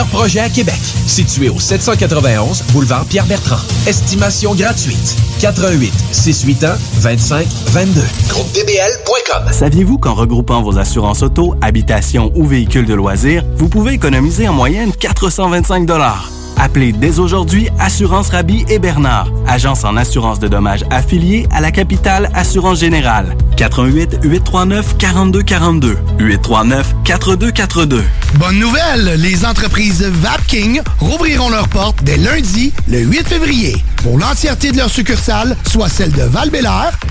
projets 0.00 0.40
à 0.40 0.48
Québec. 0.48 0.80
Situé 1.06 1.48
au 1.48 1.58
791 1.58 2.62
boulevard 2.72 3.04
Pierre-Bertrand. 3.04 3.60
Estimation 3.86 4.54
gratuite. 4.54 5.16
88 5.40 5.92
681 6.12 6.76
25 7.00 7.46
22. 7.46 8.00
GroupeDBL.com. 8.28 9.52
Saviez-vous 9.52 9.98
qu'en 9.98 10.14
regroupant 10.14 10.62
vos 10.62 10.78
assurances 10.78 11.22
auto, 11.22 11.54
habitation 11.60 12.32
ou 12.34 12.46
véhicules 12.46 12.86
de 12.86 12.94
loisirs, 12.94 13.44
vous 13.56 13.68
pouvez 13.68 13.92
économiser 13.92 14.48
en 14.48 14.54
moyenne 14.54 14.92
425 14.92 16.41
Appelez 16.56 16.92
dès 16.92 17.18
aujourd'hui 17.18 17.68
Assurance 17.78 18.30
Rabi 18.30 18.64
et 18.68 18.78
Bernard, 18.78 19.28
agence 19.46 19.84
en 19.84 19.96
assurance 19.96 20.38
de 20.38 20.48
dommages 20.48 20.84
affiliée 20.90 21.46
à 21.50 21.60
la 21.60 21.70
capitale 21.70 22.30
Assurance 22.34 22.80
Générale. 22.80 23.36
88 23.56 24.18
839 24.22 24.96
4242 24.98 25.98
839 26.18 26.94
4242. 27.04 28.02
Bonne 28.34 28.58
nouvelle, 28.58 29.20
les 29.20 29.44
entreprises 29.44 30.02
Vapking 30.02 30.80
rouvriront 30.98 31.50
leurs 31.50 31.68
portes 31.68 32.02
dès 32.02 32.16
lundi, 32.16 32.72
le 32.88 33.00
8 33.00 33.28
février, 33.28 33.76
pour 34.02 34.18
l'entièreté 34.18 34.72
de 34.72 34.76
leurs 34.76 34.90
succursales, 34.90 35.56
soit 35.70 35.88
celles 35.88 36.12
de 36.12 36.22
val 36.22 36.50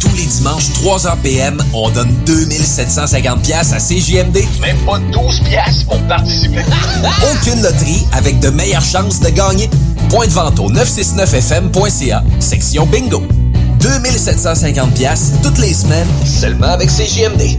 Tous 0.00 0.14
les 0.14 0.26
dimanches, 0.26 0.68
3h 0.82 1.16
PM, 1.22 1.62
on 1.72 1.88
donne 1.88 2.12
2750 2.26 3.42
pièces 3.42 3.72
à 3.72 3.78
CJMD. 3.78 4.44
Même 4.60 4.76
pas 4.84 4.98
12 4.98 5.40
pièces 5.44 5.84
pour 5.84 5.98
participer. 6.02 6.60
Aucune 7.32 7.62
loterie 7.62 8.04
avec 8.12 8.38
de 8.40 8.50
meilleures 8.50 8.84
chances 8.84 9.18
de 9.20 9.30
gagner. 9.30 9.70
Point 10.10 10.26
de 10.26 10.32
vente 10.32 10.58
au 10.60 10.70
969fm.ca, 10.70 12.22
section 12.38 12.84
bingo. 12.84 13.22
2750 13.80 14.94
pièces 14.94 15.32
toutes 15.42 15.58
les 15.58 15.72
semaines, 15.72 16.08
seulement 16.26 16.68
avec 16.68 16.90
CJMD. 16.90 17.58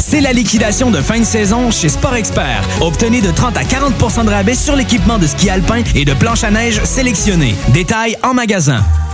C'est 0.00 0.20
la 0.20 0.32
liquidation 0.32 0.90
de 0.90 1.00
fin 1.00 1.20
de 1.20 1.24
saison 1.24 1.70
chez 1.70 1.90
Sport 1.90 2.14
Expert. 2.14 2.62
Obtenez 2.80 3.20
de 3.20 3.30
30 3.30 3.56
à 3.56 3.62
40% 3.62 4.24
de 4.24 4.30
rabais 4.30 4.54
sur 4.54 4.74
l'équipement 4.74 5.18
de 5.18 5.26
ski 5.26 5.50
alpin 5.50 5.82
et 5.94 6.04
de 6.06 6.14
planche 6.14 6.42
à 6.42 6.50
neige 6.50 6.82
sélectionné. 6.84 7.54
Détails 7.68 8.16
en 8.22 8.32
magasin. 8.32 8.82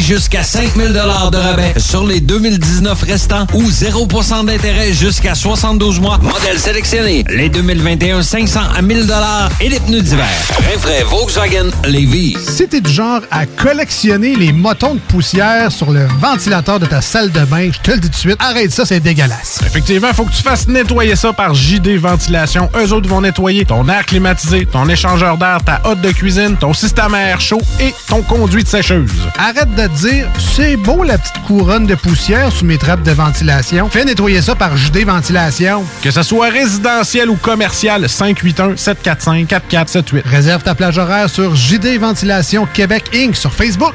jusqu'à 0.00 0.42
5000 0.42 0.92
de 0.92 0.98
rabais 0.98 1.74
sur 1.78 2.06
les 2.06 2.20
2019 2.20 3.02
restants 3.02 3.46
ou 3.54 3.62
0% 3.62 4.46
d'intérêt 4.46 4.92
jusqu'à 4.92 5.34
72 5.34 6.00
mois. 6.00 6.18
Modèle 6.22 6.58
sélectionné. 6.58 7.24
Les 7.28 7.48
2021, 7.48 8.22
500 8.22 8.60
à 8.76 8.82
1000 8.82 9.12
et 9.60 9.68
les 9.68 9.80
pneus 9.80 10.02
d'hiver. 10.02 10.26
Rinfraie 10.70 11.04
Volkswagen 11.04 11.70
Lévis. 11.84 12.36
Si 12.40 12.66
t'es 12.68 12.80
du 12.80 12.90
genre 12.90 13.20
à 13.30 13.46
collectionner 13.46 14.36
les 14.36 14.52
motons 14.52 14.94
de 14.94 15.00
poussière 15.00 15.70
sur 15.70 15.90
le 15.90 16.06
ventilateur 16.20 16.80
de 16.80 16.86
ta 16.86 17.00
salle 17.00 17.30
de 17.30 17.44
bain, 17.44 17.70
je 17.72 17.78
te 17.80 17.90
le 17.92 17.98
dis 17.98 18.08
tout 18.08 18.14
de 18.14 18.14
suite, 18.16 18.36
arrête 18.40 18.70
ça, 18.70 18.84
c'est 18.84 19.00
dégueulasse. 19.00 19.60
Effectivement, 19.66 20.12
faut 20.12 20.24
que 20.24 20.32
tu 20.32 20.42
fasses 20.42 20.68
nettoyer 20.68 21.16
ça 21.16 21.32
par 21.32 21.54
JD 21.54 21.98
Ventilation. 21.98 22.70
Eux 22.76 22.92
autres 22.92 23.08
vont 23.08 23.20
nettoyer 23.20 23.64
ton 23.64 23.88
air 23.88 24.04
climatisé, 24.06 24.66
ton 24.66 24.88
échangeur 24.88 25.36
d'air, 25.38 25.58
ta 25.64 25.80
hotte 25.84 26.00
de 26.00 26.10
cuisine, 26.10 26.56
ton 26.58 26.72
système 26.72 27.14
à 27.14 27.22
air 27.22 27.40
chaud 27.40 27.60
et 27.80 27.94
ton 28.08 28.22
conduit 28.22 28.64
de 28.64 28.68
sécheuse. 28.68 29.10
Arrête 29.38 29.74
de 29.74 29.83
te 29.88 29.94
dire, 29.94 30.28
c'est 30.38 30.76
beau 30.76 31.02
la 31.02 31.18
petite 31.18 31.42
couronne 31.46 31.86
de 31.86 31.94
poussière 31.94 32.52
sous 32.52 32.64
mes 32.64 32.78
trappes 32.78 33.02
de 33.02 33.10
ventilation. 33.10 33.88
Fais 33.90 34.04
nettoyer 34.04 34.40
ça 34.40 34.54
par 34.54 34.76
JD 34.76 35.04
Ventilation. 35.04 35.84
Que 36.02 36.10
ce 36.10 36.22
soit 36.22 36.48
résidentiel 36.48 37.28
ou 37.28 37.36
commercial, 37.36 38.04
581-745-4478. 38.04 40.22
Réserve 40.24 40.62
ta 40.62 40.74
plage 40.74 40.98
horaire 40.98 41.28
sur 41.28 41.54
JD 41.54 41.98
Ventilation 41.98 42.66
Québec 42.72 43.10
Inc. 43.14 43.36
sur 43.36 43.52
Facebook. 43.52 43.94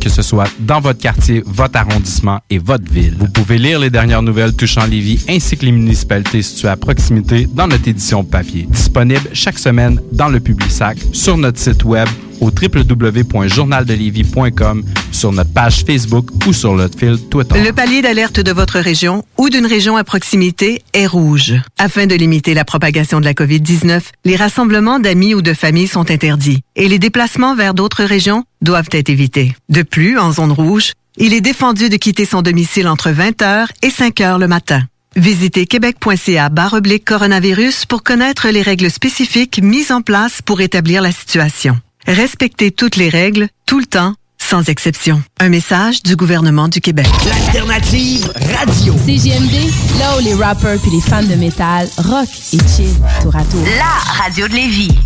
que 0.00 0.08
ce 0.08 0.22
soit 0.22 0.48
dans 0.60 0.80
votre 0.80 1.00
quartier, 1.00 1.42
votre 1.46 1.76
arrondissement 1.76 2.40
et 2.50 2.58
votre 2.58 2.90
ville. 2.90 3.16
Vous 3.18 3.28
pouvez 3.28 3.58
lire 3.58 3.78
les 3.78 3.90
dernières 3.90 4.22
nouvelles 4.22 4.54
touchant 4.54 4.86
Lévis 4.86 5.24
ainsi 5.28 5.56
que 5.56 5.64
les 5.64 5.72
municipalités 5.72 6.42
situées 6.42 6.68
à 6.68 6.76
proximité 6.76 7.48
dans 7.52 7.66
notre 7.66 7.88
édition 7.88 8.24
papier. 8.24 8.66
Disponible 8.70 9.28
chaque 9.32 9.58
semaine 9.58 10.00
dans 10.12 10.28
le 10.28 10.40
Publisac, 10.40 10.98
sur 11.12 11.36
notre 11.36 11.58
site 11.58 11.84
web 11.84 12.08
au 12.40 12.50
www.journaldelévis.com, 12.50 14.84
sur 15.12 15.32
notre 15.32 15.52
page 15.52 15.84
Facebook 15.84 16.30
ou 16.46 16.52
sur 16.52 16.74
notre 16.74 16.98
fil 16.98 17.18
Twitter. 17.28 17.62
Le 17.62 17.72
palier 17.72 18.02
d'alerte 18.02 18.40
de 18.40 18.50
votre 18.52 18.78
région 18.78 19.24
ou 19.36 19.50
d'une 19.50 19.66
région 19.66 19.96
à 19.96 20.04
proximité 20.04 20.82
est 20.92 21.06
rouge. 21.06 21.54
Afin 21.78 22.06
de 22.06 22.14
limiter 22.14 22.54
la 22.54 22.64
propagation 22.64 23.18
de 23.20 23.24
la 23.24 23.32
COVID-19, 23.32 24.02
les 24.24 24.36
rassemblements 24.36 25.00
d'amis 25.00 25.34
ou 25.34 25.42
de 25.42 25.54
familles 25.54 25.88
sont 25.88 26.10
interdits 26.10 26.62
et 26.76 26.88
les 26.88 26.98
déplacements 26.98 27.54
vers 27.54 27.74
d'autres 27.74 28.04
régions 28.04 28.44
doivent 28.60 28.88
être 28.92 29.08
évités. 29.08 29.54
De 29.68 29.82
plus, 29.82 30.18
en 30.18 30.32
zone 30.32 30.52
rouge, 30.52 30.92
il 31.16 31.34
est 31.34 31.40
défendu 31.40 31.88
de 31.88 31.96
quitter 31.96 32.24
son 32.24 32.42
domicile 32.42 32.88
entre 32.88 33.10
20h 33.10 33.66
et 33.82 33.88
5h 33.88 34.38
le 34.38 34.48
matin. 34.48 34.82
Visitez 35.16 35.66
québec.ca 35.66 36.50
oblique 36.72 37.04
coronavirus 37.04 37.86
pour 37.86 38.02
connaître 38.02 38.48
les 38.48 38.62
règles 38.62 38.90
spécifiques 38.90 39.60
mises 39.62 39.90
en 39.90 40.00
place 40.00 40.42
pour 40.42 40.60
établir 40.60 41.02
la 41.02 41.12
situation. 41.12 41.78
Respectez 42.06 42.70
toutes 42.70 42.96
les 42.96 43.08
règles, 43.08 43.48
tout 43.66 43.80
le 43.80 43.86
temps, 43.86 44.14
sans 44.38 44.68
exception. 44.68 45.22
Un 45.40 45.48
message 45.48 46.02
du 46.02 46.16
gouvernement 46.16 46.68
du 46.68 46.80
Québec. 46.80 47.08
L'alternative 47.26 48.32
radio. 48.56 48.94
CGMD, 49.04 49.52
là 49.98 50.16
où 50.16 50.24
les 50.24 50.34
rappers 50.34 50.78
puis 50.80 50.90
les 50.90 51.00
fans 51.00 51.22
de 51.22 51.34
métal 51.34 51.88
rock 51.98 52.28
et 52.52 52.58
chill 52.58 52.94
tour 53.20 53.34
à 53.34 53.44
tour. 53.44 53.64
La 53.76 54.22
radio 54.22 54.46
de 54.46 54.54
Lévis. 54.54 54.96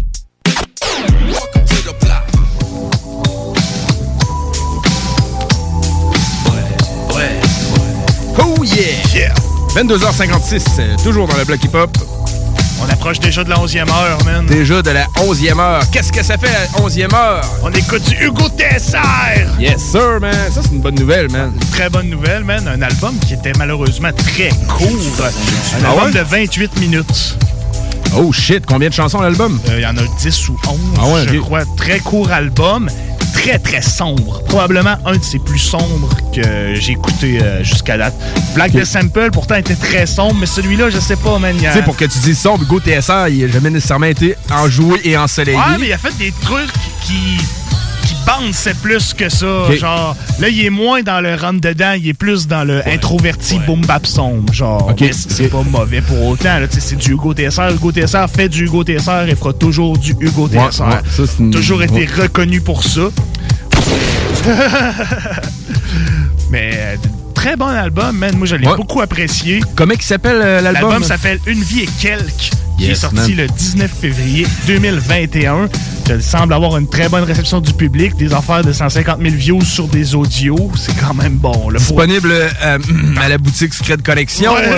Oh 8.39 8.62
yeah! 8.64 9.33
22h56, 9.74 10.62
euh, 10.78 10.97
toujours 11.03 11.26
dans 11.28 11.37
le 11.37 11.45
bloc 11.45 11.62
hip-hop. 11.64 11.97
On 12.85 12.89
approche 12.93 13.20
déjà 13.20 13.45
de 13.45 13.51
la 13.51 13.57
11e 13.57 13.89
heure, 13.91 14.18
man. 14.24 14.45
Déjà 14.47 14.83
de 14.83 14.91
la 14.91 15.05
11e 15.18 15.59
heure. 15.61 15.83
Qu'est-ce 15.93 16.11
que 16.12 16.22
ça 16.22 16.37
fait 16.37 16.51
la 16.53 16.66
11e 16.80 17.14
heure? 17.14 17.45
On 17.62 17.70
écoute 17.72 18.03
du 18.09 18.24
Hugo 18.26 18.49
Tesser! 18.49 18.99
Yes, 19.59 19.80
sir, 19.80 20.18
man. 20.20 20.35
Ça, 20.53 20.61
c'est 20.62 20.72
une 20.72 20.80
bonne 20.80 20.97
nouvelle, 20.97 21.30
man. 21.30 21.53
Très 21.72 21.89
bonne 21.89 22.09
nouvelle, 22.11 22.43
man. 22.45 22.66
Un 22.66 22.83
album 22.83 23.14
qui 23.26 23.35
était 23.35 23.53
malheureusement 23.57 24.11
très 24.12 24.49
court. 24.68 24.89
Un 25.20 25.85
Ah 25.85 25.91
album 25.91 26.07
ouais? 26.07 26.12
de 26.12 26.20
28 26.20 26.80
minutes. 26.80 27.37
Oh 28.17 28.33
shit, 28.33 28.67
combien 28.67 28.89
de 28.89 28.95
chansons 28.95 29.21
l'album? 29.21 29.59
Euh, 29.69 29.77
Il 29.79 29.83
y 29.83 29.87
en 29.87 29.97
a 29.97 30.03
10 30.21 30.49
ou 30.51 30.57
11, 30.69 30.79
Ah 31.01 31.07
ouais, 31.09 31.25
je 31.33 31.39
crois. 31.39 31.63
Très 31.77 31.99
court 32.01 32.31
album. 32.31 32.89
Très, 33.33 33.59
très 33.59 33.81
sombre. 33.83 34.43
Probablement 34.45 34.97
un 35.07 35.17
de 35.17 35.23
ses 35.25 35.39
plus 35.39 35.59
sombres 35.59 36.09
que 36.35 36.75
j'ai 36.75 36.93
écouté 36.93 37.41
euh, 37.43 37.65
jusqu'à 37.65 37.97
date. 37.97 38.15
Black 38.55 38.73
Ok. 38.75 38.83
the 38.83 38.85
Sample, 38.85 39.31
pourtant, 39.33 39.55
était 39.57 39.75
très 39.75 40.07
sombre, 40.07 40.37
mais 40.39 40.47
celui-là, 40.47 40.91
je 40.91 40.99
sais 41.01 41.17
pas, 41.17 41.39
man. 41.39 41.57
a- 41.57 41.59
Tu 41.73 41.79
sais, 41.79 41.83
pour 41.83 41.97
que 41.97 42.05
tu 42.05 42.19
dises 42.19 42.39
sombre, 42.39 42.63
Hugo 42.65 42.79
TSR, 42.81 43.29
il 43.31 43.47
n'a 43.47 43.53
jamais 43.53 43.71
nécessairement 43.71 44.07
été 44.07 44.37
enjoué 44.51 45.01
et 45.05 45.17
ensoleillé. 45.17 45.57
Ouais, 45.57 45.79
mais 45.81 45.87
il 45.87 45.93
a 45.93 45.99
fait 45.99 46.17
des 46.19 46.33
trucs 46.43 46.71
qui 47.05 47.39
qui 48.05 48.14
bounçaient 48.27 48.75
plus 48.75 49.14
que 49.14 49.29
ça. 49.29 49.73
Genre, 49.77 50.16
là, 50.41 50.49
il 50.49 50.64
est 50.64 50.70
moins 50.70 51.03
dans 51.03 51.20
le 51.20 51.35
rentre 51.35 51.61
dedans, 51.61 51.93
il 51.97 52.09
est 52.09 52.14
plus 52.14 52.47
dans 52.47 52.64
le 52.64 52.87
introverti 52.89 53.59
boom 53.66 53.81
bap 53.87 54.07
sombre. 54.07 54.53
Genre, 54.53 54.89
Ok. 54.91 55.01
mais 55.01 55.12
c'est 55.12 55.49
pas 55.49 55.62
mauvais 55.62 56.01
pour 56.01 56.23
autant. 56.27 56.59
C'est 56.70 56.97
du 56.97 57.12
Hugo 57.12 57.35
TSR. 57.35 57.70
Hugo 57.75 57.93
TSR 57.93 58.27
fait 58.29 58.49
du 58.49 58.64
Hugo 58.66 58.85
TSR 58.85 59.29
et 59.29 59.35
fera 59.37 59.53
toujours 59.53 59.99
du 59.99 60.14
Hugo 60.20 60.49
TSR. 60.49 60.59
ouais, 60.61 60.70
ça, 61.11 61.23
c'est 61.27 61.39
une- 61.39 61.51
Toujours 61.51 61.83
été 61.83 62.07
reconnu 62.07 62.61
pour 62.61 62.83
ça. 62.85 63.03
mais 66.51 66.70
euh, 66.75 66.97
très 67.35 67.57
bon 67.57 67.66
album, 67.68 68.16
man. 68.16 68.37
Moi, 68.37 68.47
je 68.47 68.57
l'ai 68.57 68.66
Ouais. 68.66 68.77
beaucoup 68.77 69.01
apprécié. 69.01 69.61
Comment 69.77 69.95
il 69.95 70.03
s'appelle 70.03 70.41
euh, 70.43 70.61
l'album? 70.61 70.91
L'album 70.91 71.05
s'appelle 71.05 71.39
Une 71.47 71.62
vie 71.62 71.81
et 71.83 71.89
quelques, 72.01 72.51
qui 72.83 72.89
Yes, 72.89 72.99
est 72.99 73.01
sorti 73.01 73.16
man. 73.35 73.37
le 73.37 73.47
19 73.47 73.91
février 74.01 74.47
2021. 74.66 75.68
qui 76.05 76.20
semble 76.20 76.53
avoir 76.53 76.76
une 76.76 76.89
très 76.89 77.09
bonne 77.09 77.22
réception 77.22 77.61
du 77.61 77.72
public, 77.72 78.16
des 78.16 78.35
affaires 78.35 78.64
de 78.64 78.72
150 78.72 79.18
000 79.22 79.35
views 79.37 79.64
sur 79.64 79.87
des 79.87 80.16
audios, 80.16 80.70
c'est 80.76 80.95
quand 81.01 81.14
même 81.14 81.37
bon. 81.37 81.70
Là, 81.70 81.78
Disponible 81.78 82.33
euh, 82.33 82.78
à 83.22 83.28
la 83.28 83.39
boutique 83.39 83.72
Secret 83.72 83.99
Connexion. 84.05 84.53
Ouais. 84.53 84.62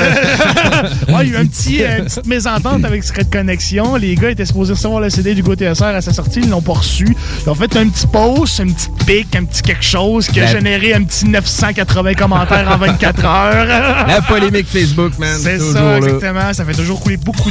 Ouais, 1.08 1.26
il 1.26 1.32
y 1.32 1.34
a 1.36 1.38
eu 1.38 1.42
un 1.42 1.46
petit, 1.46 1.82
euh, 1.82 1.98
une 2.00 2.04
petite 2.04 2.26
mésentente 2.26 2.84
avec 2.84 3.02
Secret 3.04 3.24
Connexion. 3.24 3.96
Les 3.96 4.14
gars 4.16 4.30
étaient 4.30 4.44
supposés 4.44 4.74
recevoir 4.74 5.00
le 5.00 5.08
CD 5.10 5.34
du 5.34 5.42
GoTSR 5.42 5.84
à 5.84 6.00
sa 6.02 6.12
sortie, 6.12 6.40
ils 6.40 6.50
l'ont 6.50 6.60
pas 6.60 6.74
reçu. 6.74 7.06
Ils 7.44 7.50
ont 7.50 7.54
fait 7.54 7.74
un 7.76 7.88
petit 7.88 8.06
post, 8.06 8.58
une 8.58 8.74
petite 8.74 9.04
pique, 9.06 9.34
un 9.36 9.44
petit 9.44 9.62
quelque 9.62 9.84
chose 9.84 10.26
qui 10.28 10.40
a 10.40 10.44
La- 10.44 10.52
généré 10.52 10.92
un 10.94 11.04
petit 11.04 11.26
980 11.26 12.14
commentaires 12.14 12.68
en 12.70 12.76
24 12.76 13.24
heures. 13.24 14.06
La 14.06 14.20
polémique 14.22 14.66
Facebook, 14.68 15.12
man. 15.18 15.38
C'est 15.40 15.58
ça, 15.58 15.80
là. 15.80 15.96
exactement. 15.98 16.52
Ça 16.52 16.64
fait 16.64 16.74
toujours 16.74 17.00
couler 17.00 17.16
beaucoup 17.16 17.50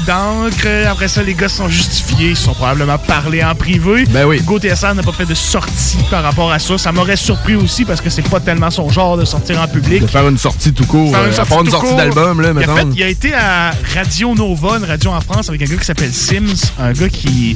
Après 0.89 1.08
ça, 1.08 1.24
les 1.24 1.34
gars 1.34 1.48
se 1.48 1.58
sont 1.58 1.68
justifiés. 1.70 2.30
Ils 2.32 2.36
se 2.36 2.44
sont 2.44 2.54
probablement 2.54 2.98
parlé 2.98 3.44
en 3.44 3.56
privé. 3.56 4.06
Ben 4.10 4.26
oui. 4.26 4.41
GoTSR 4.41 4.96
n'a 4.96 5.04
pas 5.04 5.12
fait 5.12 5.26
de 5.26 5.34
sortie 5.34 5.98
par 6.10 6.24
rapport 6.24 6.52
à 6.52 6.60
ça. 6.60 6.78
Ça 6.78 6.91
m'aurait 6.91 7.16
surpris 7.16 7.56
aussi 7.56 7.86
parce 7.86 8.02
que 8.02 8.10
c'est 8.10 8.28
pas 8.28 8.39
tellement 8.39 8.70
son 8.70 8.89
genre 8.89 9.18
de 9.18 9.26
sortir 9.26 9.62
en 9.62 9.68
public. 9.68 10.02
De 10.02 10.08
faire 10.08 10.28
une 10.28 10.38
sortie 10.38 10.74
tout 10.74 10.86
court. 10.86 11.12
Faire 11.12 11.22
euh, 11.22 11.62
une 11.64 11.70
sortie 11.70 11.96
d'album, 11.96 12.41
là, 12.41 12.50
a, 12.50 12.54
mettons. 12.54 12.76
fait- 12.76 12.88
il 12.96 13.04
a 13.04 13.08
été 13.08 13.34
à 13.34 13.72
Radio 13.96 14.36
Nova, 14.36 14.78
une 14.78 14.86
radio 14.86 15.12
en 15.12 15.22
France, 15.22 15.50
avec 15.50 15.62
un 15.62 15.66
gars 15.66 15.78
qui 15.78 15.86
s'appelle 15.86 16.14
Sims, 16.14 16.72
un 16.80 16.94
gars 16.94 17.10
qui 17.10 17.56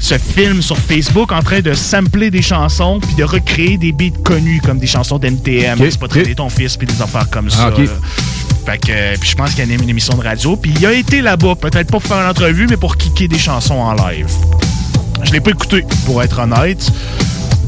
se 0.00 0.16
filme 0.18 0.62
sur 0.62 0.76
Facebook 0.78 1.32
en 1.32 1.40
train 1.42 1.60
de 1.60 1.72
sampler 1.74 2.30
des 2.30 2.42
chansons 2.42 2.98
puis 3.00 3.14
de 3.14 3.24
recréer 3.24 3.76
des 3.78 3.92
beats 3.92 4.16
connus 4.24 4.60
comme 4.64 4.78
des 4.78 4.86
chansons 4.86 5.18
d'NTM. 5.18 5.80
Ok, 5.80 5.86
C'est 5.90 6.00
pas 6.00 6.08
traiter 6.08 6.34
ton 6.34 6.48
fils 6.48 6.76
puis 6.76 6.86
des 6.86 7.00
affaires 7.02 7.28
comme 7.30 7.50
ça. 7.50 7.70
Ah. 7.76 7.80
Fait 8.64 8.78
que, 8.78 8.90
euh, 8.90 9.16
puis 9.18 9.30
je 9.30 9.34
pense 9.34 9.54
qu'il 9.54 9.62
anime 9.62 9.82
une 9.82 9.90
émission 9.90 10.16
de 10.16 10.22
radio. 10.22 10.56
Puis 10.56 10.72
il 10.76 10.86
a 10.86 10.92
été 10.92 11.20
là-bas, 11.20 11.54
peut-être 11.56 11.90
pas 11.90 11.98
pour 11.98 12.02
faire 12.02 12.18
une 12.18 12.30
entrevue, 12.30 12.66
mais 12.68 12.76
pour 12.76 12.96
kicker 12.96 13.28
des 13.28 13.38
chansons 13.38 13.74
en 13.74 13.94
live. 13.94 14.28
Je 15.24 15.32
l'ai 15.32 15.40
pas 15.40 15.50
écouté, 15.50 15.84
pour 16.04 16.22
être 16.22 16.38
honnête. 16.38 16.90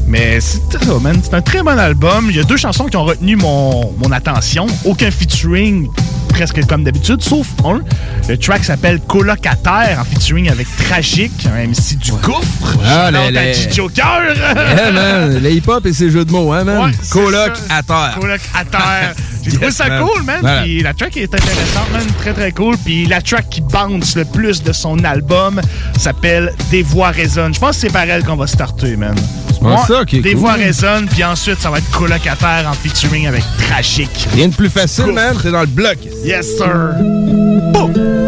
Mais 0.07 0.39
c'est 0.39 0.83
ça, 0.83 0.99
man. 0.99 1.19
C'est 1.23 1.33
un 1.33 1.41
très 1.41 1.63
bon 1.63 1.77
album. 1.77 2.27
Il 2.29 2.35
y 2.35 2.39
a 2.39 2.43
deux 2.43 2.57
chansons 2.57 2.85
qui 2.85 2.97
ont 2.97 3.05
retenu 3.05 3.35
mon, 3.35 3.93
mon 3.97 4.11
attention. 4.11 4.67
Aucun 4.85 5.09
featuring, 5.09 5.89
presque 6.27 6.65
comme 6.65 6.83
d'habitude, 6.83 7.21
sauf 7.21 7.47
un. 7.63 7.81
Le 8.27 8.37
track 8.37 8.63
s'appelle 8.63 8.99
Colocataire, 9.01 9.97
en 9.99 10.03
featuring 10.05 10.49
avec 10.49 10.67
Tragique, 10.77 11.47
un 11.47 11.67
MC 11.67 11.97
du 11.97 12.11
gouffre. 12.11 12.77
Ah, 12.85 13.09
G 13.11 13.69
Joker. 13.71 14.21
Yeah, 14.75 14.91
man. 14.91 15.39
Le 15.41 15.51
hip-hop 15.51 15.85
et 15.85 15.93
ses 15.93 16.09
jeux 16.09 16.25
de 16.25 16.31
mots, 16.31 16.51
hein, 16.51 16.63
man. 16.63 16.85
Ouais, 16.89 16.91
Coloc 17.09 17.51
à 17.69 17.81
terre. 17.83 18.17
Coloc 18.19 18.41
à 18.53 18.65
terre. 18.65 19.13
J'ai 19.43 19.51
trouvé 19.51 19.65
Yes, 19.67 19.75
ça 19.75 19.87
man. 19.87 20.03
cool, 20.03 20.23
man. 20.23 20.37
Voilà. 20.41 20.61
Puis 20.63 20.81
la 20.81 20.93
track 20.93 21.17
est 21.17 21.33
intéressante, 21.33 21.91
man. 21.93 22.03
Très, 22.19 22.33
très 22.33 22.51
cool. 22.51 22.77
Puis 22.77 23.05
la 23.05 23.21
track 23.21 23.49
qui 23.49 23.61
bounce 23.61 24.15
le 24.15 24.25
plus 24.25 24.63
de 24.63 24.73
son 24.73 25.03
album 25.03 25.61
s'appelle 25.97 26.53
Des 26.71 26.83
voix 26.83 27.09
résonnent. 27.09 27.53
Je 27.53 27.59
pense 27.59 27.75
que 27.75 27.81
c'est 27.81 27.93
par 27.93 28.03
elle 28.03 28.23
qu'on 28.23 28.35
va 28.35 28.47
starter, 28.47 28.95
man. 28.97 29.15
Ça, 29.87 30.03
Des 30.05 30.21
cool. 30.21 30.35
voix 30.35 30.53
résonnent. 30.53 31.07
Puis 31.07 31.23
ensuite, 31.23 31.59
ça 31.59 31.69
va 31.69 31.77
être 31.79 31.89
colocataire 31.91 32.65
en 32.69 32.73
featuring 32.73 33.27
avec 33.27 33.43
Tragique. 33.57 34.27
Rien 34.33 34.47
de 34.49 34.55
plus 34.55 34.69
facile, 34.69 35.07
man. 35.07 35.35
C'est 35.41 35.51
dans 35.51 35.61
le 35.61 35.65
bloc. 35.67 35.97
Yes, 36.23 36.57
sir. 36.57 36.91
Boum. 37.71 38.24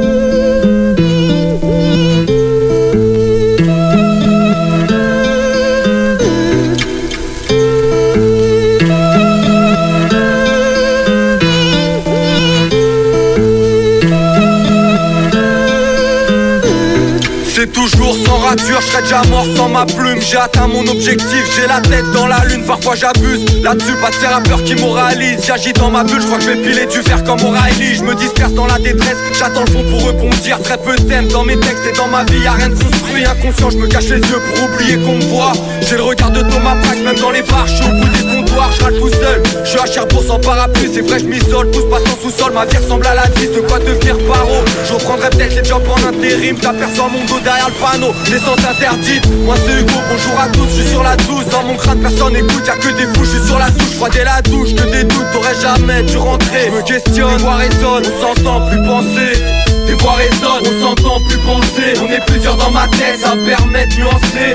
Sans 18.27 18.37
rature, 18.37 18.81
je 18.81 18.87
serais 18.87 19.01
déjà 19.01 19.21
mort 19.29 19.45
sans 19.55 19.69
ma 19.69 19.85
plume. 19.85 20.19
J'ai 20.21 20.37
atteint 20.37 20.67
mon 20.67 20.85
objectif, 20.87 21.43
j'ai 21.55 21.67
la 21.67 21.79
tête 21.79 22.09
dans 22.13 22.27
la 22.27 22.43
lune. 22.45 22.63
Parfois 22.65 22.95
j'abuse, 22.95 23.45
là-dessus 23.63 23.95
pas 24.01 24.09
de 24.09 24.15
ces 24.15 24.27
rappeurs 24.27 24.63
qui 24.63 24.75
moralisent 24.75 25.45
J'agis 25.45 25.73
dans 25.73 25.89
ma 25.89 26.03
bulle, 26.03 26.21
je 26.21 26.25
crois 26.25 26.37
que 26.37 26.43
je 26.43 26.49
vais 26.51 26.61
piler 26.61 26.85
du 26.85 27.01
fer 27.01 27.23
comme 27.23 27.39
O'Reilly. 27.41 27.95
Je 27.95 28.03
me 28.03 28.15
disperse 28.15 28.53
dans 28.53 28.67
la 28.67 28.79
détresse, 28.79 29.17
j'attends 29.37 29.63
le 29.63 29.71
fond 29.71 29.83
pour 29.89 30.05
rebondir 30.05 30.59
Très 30.61 30.77
peu 30.77 30.95
thèmes. 30.95 31.27
Dans 31.29 31.43
mes 31.43 31.59
textes 31.59 31.85
et 31.89 31.95
dans 31.95 32.07
ma 32.07 32.23
vie 32.25 32.41
Y'a 32.43 32.51
rien 32.51 32.69
de 32.69 32.75
construit, 32.75 33.25
inconscient, 33.25 33.69
je 33.69 33.77
me 33.77 33.87
cache 33.87 34.09
les 34.09 34.19
yeux 34.19 34.41
pour 34.47 34.63
oublier 34.65 34.97
qu'on 34.97 35.15
me 35.15 35.23
voit. 35.23 35.53
J'ai 35.81 35.95
le 35.95 36.03
regard 36.03 36.31
de 36.31 36.41
Thomas 36.41 36.75
Pax, 36.83 36.97
même 36.99 37.19
dans 37.19 37.31
les 37.31 37.41
bars, 37.43 37.67
je 37.67 37.75
suis 37.75 37.85
au 37.85 37.93
bout 37.93 38.26
Je 38.45 38.99
tout 38.99 39.09
seul, 39.09 39.41
je 39.63 39.69
suis 39.69 39.79
à 39.79 39.85
Cherbourg 39.85 40.23
sans 40.23 40.39
parapluie 40.39 40.89
C'est 40.93 41.01
vrai 41.01 41.19
je 41.19 41.25
m'isole, 41.25 41.71
pousse 41.71 41.89
pas 41.89 41.99
sans 41.99 42.17
sous-sol 42.21 42.51
Ma 42.53 42.65
vie 42.65 42.77
ressemble 42.77 43.07
à 43.07 43.15
la 43.15 43.23
vie, 43.29 43.47
de 43.47 43.61
quoi 43.61 43.79
devenir 43.79 44.15
paro? 44.27 44.63
Je 44.87 44.93
reprendrai 44.93 45.29
peut-être 45.31 45.55
les 45.55 45.63
jobs 45.63 45.81
en 45.89 46.07
intérim. 46.07 46.57
T'aperçois 46.57 47.07
mon 47.07 47.25
dos 47.25 47.39
derrière 47.43 47.69
le 47.69 47.73
panneau, 47.81 48.13
descente 48.29 48.59
interdite 48.59 49.25
Moi 49.43 49.55
c'est 49.65 49.81
Hugo, 49.81 49.99
bonjour 50.09 50.39
à 50.39 50.47
tous, 50.49 50.67
je 50.69 50.81
suis 50.81 50.91
sur 50.91 51.03
la 51.03 51.15
douce. 51.15 51.45
Dans 51.51 51.63
mon 51.63 51.75
crâne 51.75 51.99
personne 51.99 52.33
n'écoute, 52.33 52.63
y'a 52.67 52.75
que 52.75 52.95
des 52.95 53.07
fous, 53.13 53.23
je 53.23 53.37
suis 53.37 53.47
sur 53.47 53.57
la 53.57 53.71
touche 53.71 53.95
Froid 53.95 54.09
dès 54.09 54.23
la 54.23 54.41
douche, 54.43 54.75
que 54.75 54.83
des 54.91 55.03
doutes, 55.03 55.31
t'aurais 55.33 55.55
jamais 55.59 56.03
dû 56.03 56.17
rentrer. 56.17 56.65
Je 56.67 56.77
me 56.77 56.81
questionne, 56.83 57.37
voix 57.37 57.55
résonnent, 57.55 58.03
on 58.05 58.35
s'entend 58.35 58.69
plus 58.69 58.83
penser 58.83 59.56
des 59.87 59.93
voix 59.93 60.13
résonnent, 60.13 60.63
on 60.65 60.85
s'entend 60.85 61.19
plus 61.21 61.37
penser. 61.39 61.93
On 62.01 62.11
est 62.11 62.25
plusieurs 62.25 62.57
dans 62.57 62.71
ma 62.71 62.87
tête, 62.87 63.19
ça 63.19 63.35
me 63.35 63.45
permet 63.45 63.87
de 63.87 63.95
nuancer. 63.95 64.53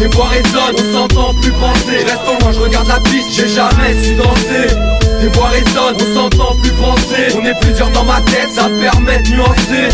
Les 0.00 0.06
voix 0.08 0.28
résonnent, 0.28 0.76
on 0.78 0.92
s'entend 0.94 1.34
plus 1.34 1.52
penser. 1.52 2.04
Reste 2.04 2.26
au 2.26 2.40
loin, 2.40 2.52
je 2.52 2.60
regarde 2.60 2.88
la 2.88 3.00
piste, 3.00 3.32
j'ai 3.32 3.48
jamais 3.48 4.02
su 4.02 4.14
danser 4.14 5.07
Les 5.20 5.28
voix 5.28 5.48
résonnent, 5.48 5.96
on 6.00 6.14
s'entend 6.14 6.54
plus 6.62 6.70
penser. 6.72 7.36
On 7.40 7.44
est 7.44 7.58
plusieurs 7.60 7.90
dans 7.90 8.04
ma 8.04 8.20
tête, 8.20 8.50
ça 8.54 8.68
me 8.68 8.80
permet 8.80 9.18
de 9.18 9.30
nuancer. 9.30 9.88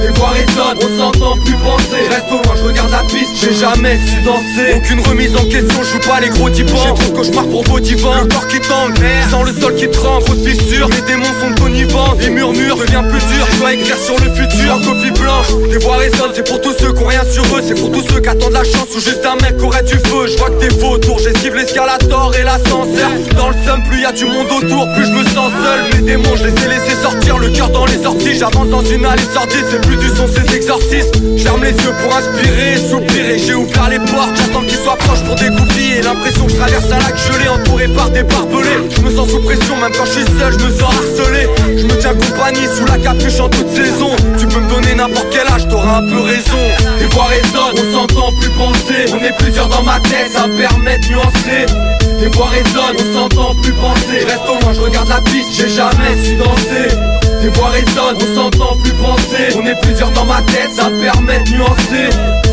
Les 0.00 0.10
voix 0.10 0.30
résonnent, 0.30 0.78
on 0.80 0.98
s'entend 0.98 1.36
plus 1.44 1.54
penser. 1.54 2.06
Reste 2.08 2.30
au 2.30 2.36
loin, 2.36 2.54
je 2.56 2.62
regarde 2.62 2.90
la 2.92 3.02
piste, 3.02 3.32
j'ai 3.42 3.52
jamais 3.52 3.98
su 4.06 4.22
danser. 4.22 4.76
Aucune 4.76 5.00
remise 5.00 5.34
en 5.36 5.44
question, 5.44 5.82
je 5.82 5.90
joue 5.90 6.08
pas 6.08 6.20
les 6.20 6.28
gros 6.28 6.48
divans. 6.48 6.78
J'ai 6.84 6.94
trop 6.94 7.12
de 7.12 7.16
cauchemars 7.16 7.48
pour 7.48 7.64
vos 7.64 7.80
divans. 7.80 8.22
Le 8.22 8.28
corps 8.28 8.46
qui 8.46 8.60
tangue, 8.60 8.94
sans 9.30 9.42
le 9.42 9.52
sol 9.52 9.74
qui 9.74 9.88
tremble 9.90 10.24
Trop 10.24 10.34
de 10.34 10.48
fissures, 10.48 10.88
les 10.88 11.00
démons 11.02 11.24
sont 11.40 11.50
de 11.50 11.60
connivence 11.60 12.18
Les 12.20 12.30
murmures 12.30 12.76
devient 12.76 13.02
plus 13.10 13.24
dur, 13.34 13.46
je 13.52 13.58
dois 13.58 13.72
écrire 13.72 13.96
sur 13.96 14.14
le 14.14 14.30
futur 14.32 14.74
En 14.74 14.78
copie 14.78 15.10
blanche, 15.10 15.48
les 15.70 15.78
voix 15.78 15.96
résonnent 15.96 16.32
C'est 16.34 16.46
pour 16.46 16.60
tous 16.60 16.74
ceux 16.78 16.92
qui 16.92 17.02
ont 17.02 17.06
rien 17.06 17.24
sur 17.24 17.42
eux. 17.56 17.62
C'est 17.66 17.74
pour 17.74 17.90
tous 17.90 18.04
ceux 18.08 18.20
qui 18.20 18.28
attendent 18.28 18.52
la 18.52 18.64
chance 18.64 18.94
Ou 18.96 19.00
juste 19.00 19.26
un 19.26 19.34
mec 19.42 19.56
qui 19.58 19.64
aurait 19.64 19.82
du 19.82 19.94
feu. 19.94 20.26
Je 20.28 20.38
vois 20.38 20.50
que 20.50 20.64
t'es 20.64 20.70
faux 20.70 20.92
autour, 20.92 21.18
j'esquive 21.18 21.54
l'escalator 21.56 22.32
et 22.38 22.44
l'ascenseur. 22.44 23.10
Dans 23.36 23.48
le 23.48 23.56
seum, 23.66 23.82
plus 23.88 24.02
y 24.02 24.04
a 24.04 24.12
du 24.12 24.24
monde 24.26 24.46
autour 24.46 24.67
Plus 24.68 25.06
je 25.06 25.12
me 25.12 25.24
sens 25.24 25.50
seul, 25.64 25.80
mes 25.94 26.06
démons 26.06 26.36
je 26.36 26.44
les 26.44 26.52
ai 26.52 26.68
laissés 26.68 26.96
sortir 27.02 27.38
Le 27.38 27.48
cœur 27.48 27.70
dans 27.70 27.86
les 27.86 28.04
orties, 28.04 28.34
j'avance 28.38 28.68
dans 28.68 28.84
une 28.84 29.04
allée 29.06 29.22
sordide 29.32 29.64
C'est 29.70 29.80
plus 29.80 29.96
du 29.96 30.08
son, 30.08 30.26
c'est 30.28 30.46
d'exorcisme 30.50 31.18
J'ferme 31.36 31.64
les 31.64 31.70
yeux 31.70 31.94
pour 32.02 32.14
inspirer, 32.14 32.76
soupirer. 32.76 33.38
J'ai 33.38 33.54
ouvert 33.54 33.88
les 33.88 33.98
portes, 33.98 34.36
j'attends 34.36 34.62
qu'ils 34.62 34.78
soient 34.78 34.96
proches 34.96 35.22
pour 35.22 35.36
dégoupiller. 35.36 36.02
L'impression 36.02 36.46
que 36.46 36.52
je 36.52 36.56
traverse 36.56 36.84
un 36.86 36.98
lac 36.98 37.16
gelé 37.16 37.48
entouré 37.48 37.88
par 37.88 38.10
des 38.10 38.24
barbelés. 38.24 38.90
Je 38.94 39.00
me 39.00 39.10
sens 39.10 39.30
sous 39.30 39.40
pression, 39.40 39.76
même 39.76 39.92
quand 39.96 40.04
je 40.04 40.10
suis 40.10 40.38
seul, 40.38 40.52
je 40.58 40.66
me 40.66 40.70
sens 40.70 40.94
harcelé. 40.94 41.48
Je 41.76 41.84
me 41.84 41.96
tiens 42.00 42.14
compagnie 42.14 42.66
sous 42.76 42.84
la 42.86 42.98
capuche 42.98 43.40
en 43.40 43.48
toute 43.48 43.70
saison. 43.70 44.10
Tu 44.38 44.46
peux 44.46 44.60
me 44.60 44.68
donner 44.68 44.94
n'importe 44.94 45.28
quel 45.30 45.46
âge, 45.46 45.68
t'auras 45.68 45.98
un 45.98 46.08
peu 46.08 46.20
raison. 46.20 46.64
Les 46.98 47.06
voix 47.06 47.26
résonnent, 47.26 47.78
on 47.78 47.92
s'entend 47.94 48.32
plus 48.40 48.50
penser. 48.50 49.14
On 49.14 49.24
est 49.24 49.36
plusieurs 49.38 49.68
dans 49.68 49.82
ma 49.82 50.00
tête, 50.00 50.30
ça 50.32 50.46
me 50.46 50.58
permet 50.58 50.98
de 50.98 51.08
nuancer 51.08 52.07
Les 52.20 52.28
voix 52.28 52.46
résonnent, 52.46 52.96
on 52.98 53.14
s'entend 53.14 53.54
plus 53.62 53.72
penser. 53.72 54.24
Reste 54.26 54.48
au 54.48 54.60
loin, 54.60 54.72
je 54.72 54.80
regarde 54.80 55.08
la 55.08 55.20
piste, 55.20 55.52
j'ai 55.52 55.68
jamais 55.68 56.24
su 56.24 56.36
danser. 56.36 56.94
Les 57.42 57.48
voix 57.50 57.68
résonnent, 57.68 58.18
on 58.20 58.34
s'entend 58.34 58.76
plus 58.82 58.92
penser. 58.92 59.56
On 59.56 59.66
est 59.66 59.80
plusieurs 59.82 60.10
dans 60.10 60.24
ma 60.24 60.42
tête, 60.42 60.72
ça 60.74 60.90
me 60.90 61.00
permet 61.00 61.38
de 61.40 61.50
nuancer. 61.50 62.10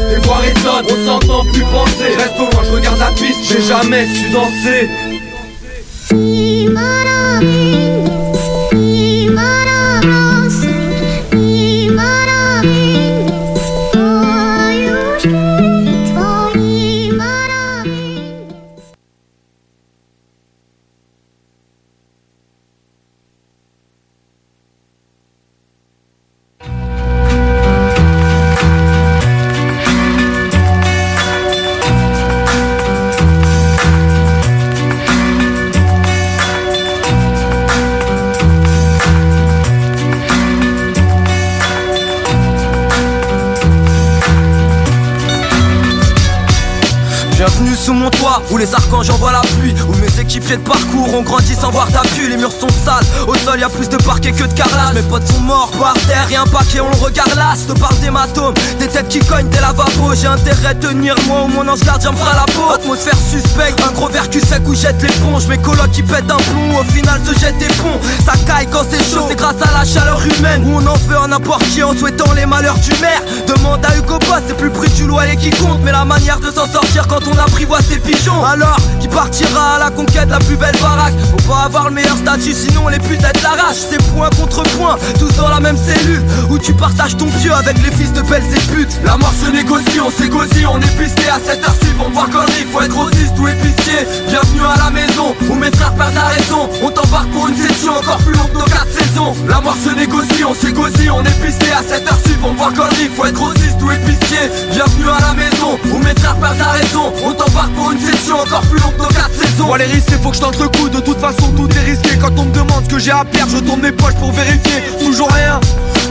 Les 0.10 0.18
voix 0.26 0.38
résonnent, 0.38 0.86
on 0.90 1.06
s'entend 1.06 1.44
plus 1.46 1.64
penser. 1.64 2.16
Reste 2.18 2.38
au 2.38 2.50
loin, 2.52 2.64
je 2.64 2.72
regarde 2.72 3.00
la 3.00 3.12
piste, 3.12 3.44
j'ai 3.44 3.62
jamais 3.62 4.06
su 4.08 4.30
danser 4.30 4.90
où 48.52 48.58
les 48.58 48.74
archanges 48.74 49.10
envoient 49.10 49.32
la 49.32 49.42
pluie 49.42 49.74
Équipiers 50.36 50.58
de 50.58 50.64
parcours 50.64 51.14
ont 51.14 51.22
grandi 51.22 51.56
sans 51.56 51.72
voir 51.72 51.88
d'appui 51.92 52.28
Les 52.28 52.36
murs 52.36 52.52
sont 52.52 52.68
sales, 52.68 53.06
au 53.26 53.36
sol 53.36 53.58
y 53.58 53.64
a 53.64 53.70
plus 53.70 53.88
de 53.88 53.96
parquet 53.96 54.34
que 54.34 54.44
de 54.44 54.54
carrelage. 54.54 54.94
Mes 54.94 55.02
potes 55.04 55.26
sont 55.26 55.40
morts 55.40 55.72
par 55.80 55.94
terre, 55.94 56.28
et 56.30 56.36
un 56.36 56.44
paquet 56.44 56.82
on 56.82 56.90
le 56.90 56.98
regarde 56.98 57.34
là. 57.38 57.54
Je 57.56 57.74
te 57.74 57.80
parle 57.80 57.98
d'hématomes, 58.00 58.54
des 58.78 58.90
têtes 58.90 59.08
qui 59.08 59.20
cognent 59.20 59.48
des 59.48 59.62
lavabos. 59.62 60.14
J'ai 60.14 60.28
intérêt 60.28 60.76
de 60.76 60.88
tenir 60.88 61.16
moi 61.26 61.44
ou 61.44 61.48
mon 61.48 61.66
ange 61.72 61.80
gardien 61.86 62.12
me 62.12 62.18
fera 62.18 62.36
la 62.36 62.52
peau. 62.52 62.70
Atmosphère 62.70 63.16
suspecte, 63.16 63.82
un 63.88 63.94
gros 63.94 64.10
verre 64.10 64.26
sec 64.26 64.62
où 64.68 64.76
jette 64.76 65.02
l'éponge 65.02 65.48
Mes 65.48 65.58
colocs 65.58 65.92
qui 65.92 66.04
pètent 66.04 66.30
un 66.30 66.36
plomb, 66.36 66.82
au 66.82 66.84
final 66.84 67.22
se 67.26 67.40
jettent 67.40 67.58
des 67.58 67.74
ponts. 67.76 68.02
Ça 68.26 68.34
caille 68.46 68.68
quand 68.70 68.84
c'est 68.92 69.04
chaud, 69.10 69.26
c'est 69.30 69.38
grâce 69.38 69.62
à 69.62 69.72
la 69.72 69.86
chaleur 69.86 70.20
humaine. 70.22 70.66
Où 70.66 70.80
on 70.80 70.86
en 70.86 70.98
veut 71.08 71.18
à 71.18 71.28
n'importe 71.28 71.64
qui 71.70 71.82
en 71.82 71.96
souhaitant 71.96 72.34
les 72.34 72.46
malheurs 72.46 72.80
du 72.80 72.92
maire. 73.00 73.22
Demande 73.48 73.86
à 73.86 73.96
Hugo 73.96 74.20
Boss, 74.20 74.42
c'est 74.50 74.58
plus 74.58 74.70
prix 74.70 74.90
du 74.90 75.08
loyer 75.08 75.38
qui 75.38 75.52
compte. 75.52 75.80
Mais 75.86 75.94
la 75.94 76.04
manière 76.04 76.42
de 76.42 76.52
s'en 76.52 76.68
sortir 76.68 77.08
quand 77.08 77.26
on 77.26 77.38
apprivoise 77.38 77.86
ses 77.86 78.00
pigeons. 78.00 78.44
Alors, 78.44 78.76
qui 79.00 79.08
partira 79.08 79.76
à 79.76 79.80
la 79.80 79.92
conquête 79.92 80.25
la 80.30 80.40
plus 80.40 80.58
belle 80.58 80.76
baraque 80.82 81.14
Faut 81.46 81.54
avoir 81.54 81.86
le 81.86 81.92
meilleur 81.92 82.18
statut 82.18 82.54
sinon 82.54 82.88
les 82.88 82.98
putes 82.98 83.22
elles 83.22 83.76
C'est 83.76 84.02
point 84.14 84.30
contre 84.32 84.64
point, 84.78 84.98
tous 85.20 85.36
dans 85.36 85.50
la 85.50 85.60
même 85.60 85.78
cellule 85.78 86.24
Où 86.50 86.58
tu 86.58 86.74
partages 86.74 87.16
ton 87.18 87.28
pieu 87.28 87.54
avec 87.54 87.78
les 87.84 87.92
fils 87.92 88.12
de 88.14 88.22
belles 88.22 88.44
et 88.44 88.74
putes. 88.74 89.00
La 89.06 89.16
mort 89.18 89.34
se 89.34 89.52
négocie, 89.52 90.00
on 90.00 90.10
s'égocie, 90.10 90.66
on 90.66 90.80
est 90.80 90.98
pisté 90.98 91.30
à 91.30 91.40
cette 91.46 91.64
heure 91.64 91.76
on 92.00 92.10
voit 92.10 92.28
faut 92.72 92.82
être 92.82 92.90
grossiste 92.90 93.34
ou 93.40 93.48
épicier. 93.48 94.06
Bienvenue 94.28 94.66
à 94.66 94.78
la 94.84 94.90
maison, 94.90 95.36
où 95.50 95.56
mes 95.56 95.72
frères 95.72 95.94
perdent 95.96 96.16
la 96.16 96.26
raison. 96.26 96.70
On 96.84 96.90
t'embarque 96.90 97.30
pour 97.30 97.48
une 97.48 97.56
session 97.56 97.94
encore 97.94 98.18
plus 98.18 98.34
longue 98.34 98.52
que 98.52 98.58
nos 98.58 98.66
4 98.66 98.88
saisons. 98.92 99.36
La 99.48 99.62
mort 99.62 99.78
se 99.84 99.90
négocie, 99.96 100.44
on 100.44 100.54
s'égocie, 100.54 101.10
on 101.10 101.22
est 101.24 101.46
pisté 101.46 101.72
à 101.72 101.82
cette 101.88 102.08
heure 102.08 102.20
on 102.44 102.54
voit 102.54 102.72
il 103.02 103.10
faut 103.10 103.26
être 103.26 103.34
grossiste 103.34 103.82
ou 103.82 103.92
épicier. 103.92 104.50
Bienvenue 104.72 105.10
à 105.10 105.20
la 105.20 105.34
maison, 105.34 105.80
où 105.92 105.98
mes 106.00 106.14
frères 106.20 106.36
perdent 106.36 106.60
la 106.60 106.72
raison. 106.72 107.14
On 107.24 107.34
t'embarque 107.34 107.72
pour 107.72 107.92
une 107.92 108.00
session 108.00 108.40
encore 108.40 108.62
plus 108.62 108.80
longue 108.80 108.96
que 108.98 109.02
nos 109.02 109.08
4 109.08 109.30
saisons 109.34 109.46
faut 110.26 110.32
que 110.32 110.38
je 110.38 110.42
tente 110.42 110.60
le 110.60 110.68
coup, 110.70 110.90
de 110.90 111.00
toute 111.00 111.20
façon 111.20 111.35
tout 111.36 111.70
est 111.70 111.92
risqué. 111.92 112.18
Quand 112.20 112.38
on 112.38 112.46
me 112.46 112.54
demande 112.54 112.84
ce 112.86 112.90
que 112.90 113.00
j'ai 113.00 113.12
à 113.12 113.24
perdre, 113.26 113.52
je 113.52 113.58
tourne 113.60 113.82
mes 113.82 113.92
poches 113.92 114.16
pour 114.16 114.32
vérifier. 114.32 114.82
Toujours 115.00 115.30
rien 115.32 115.60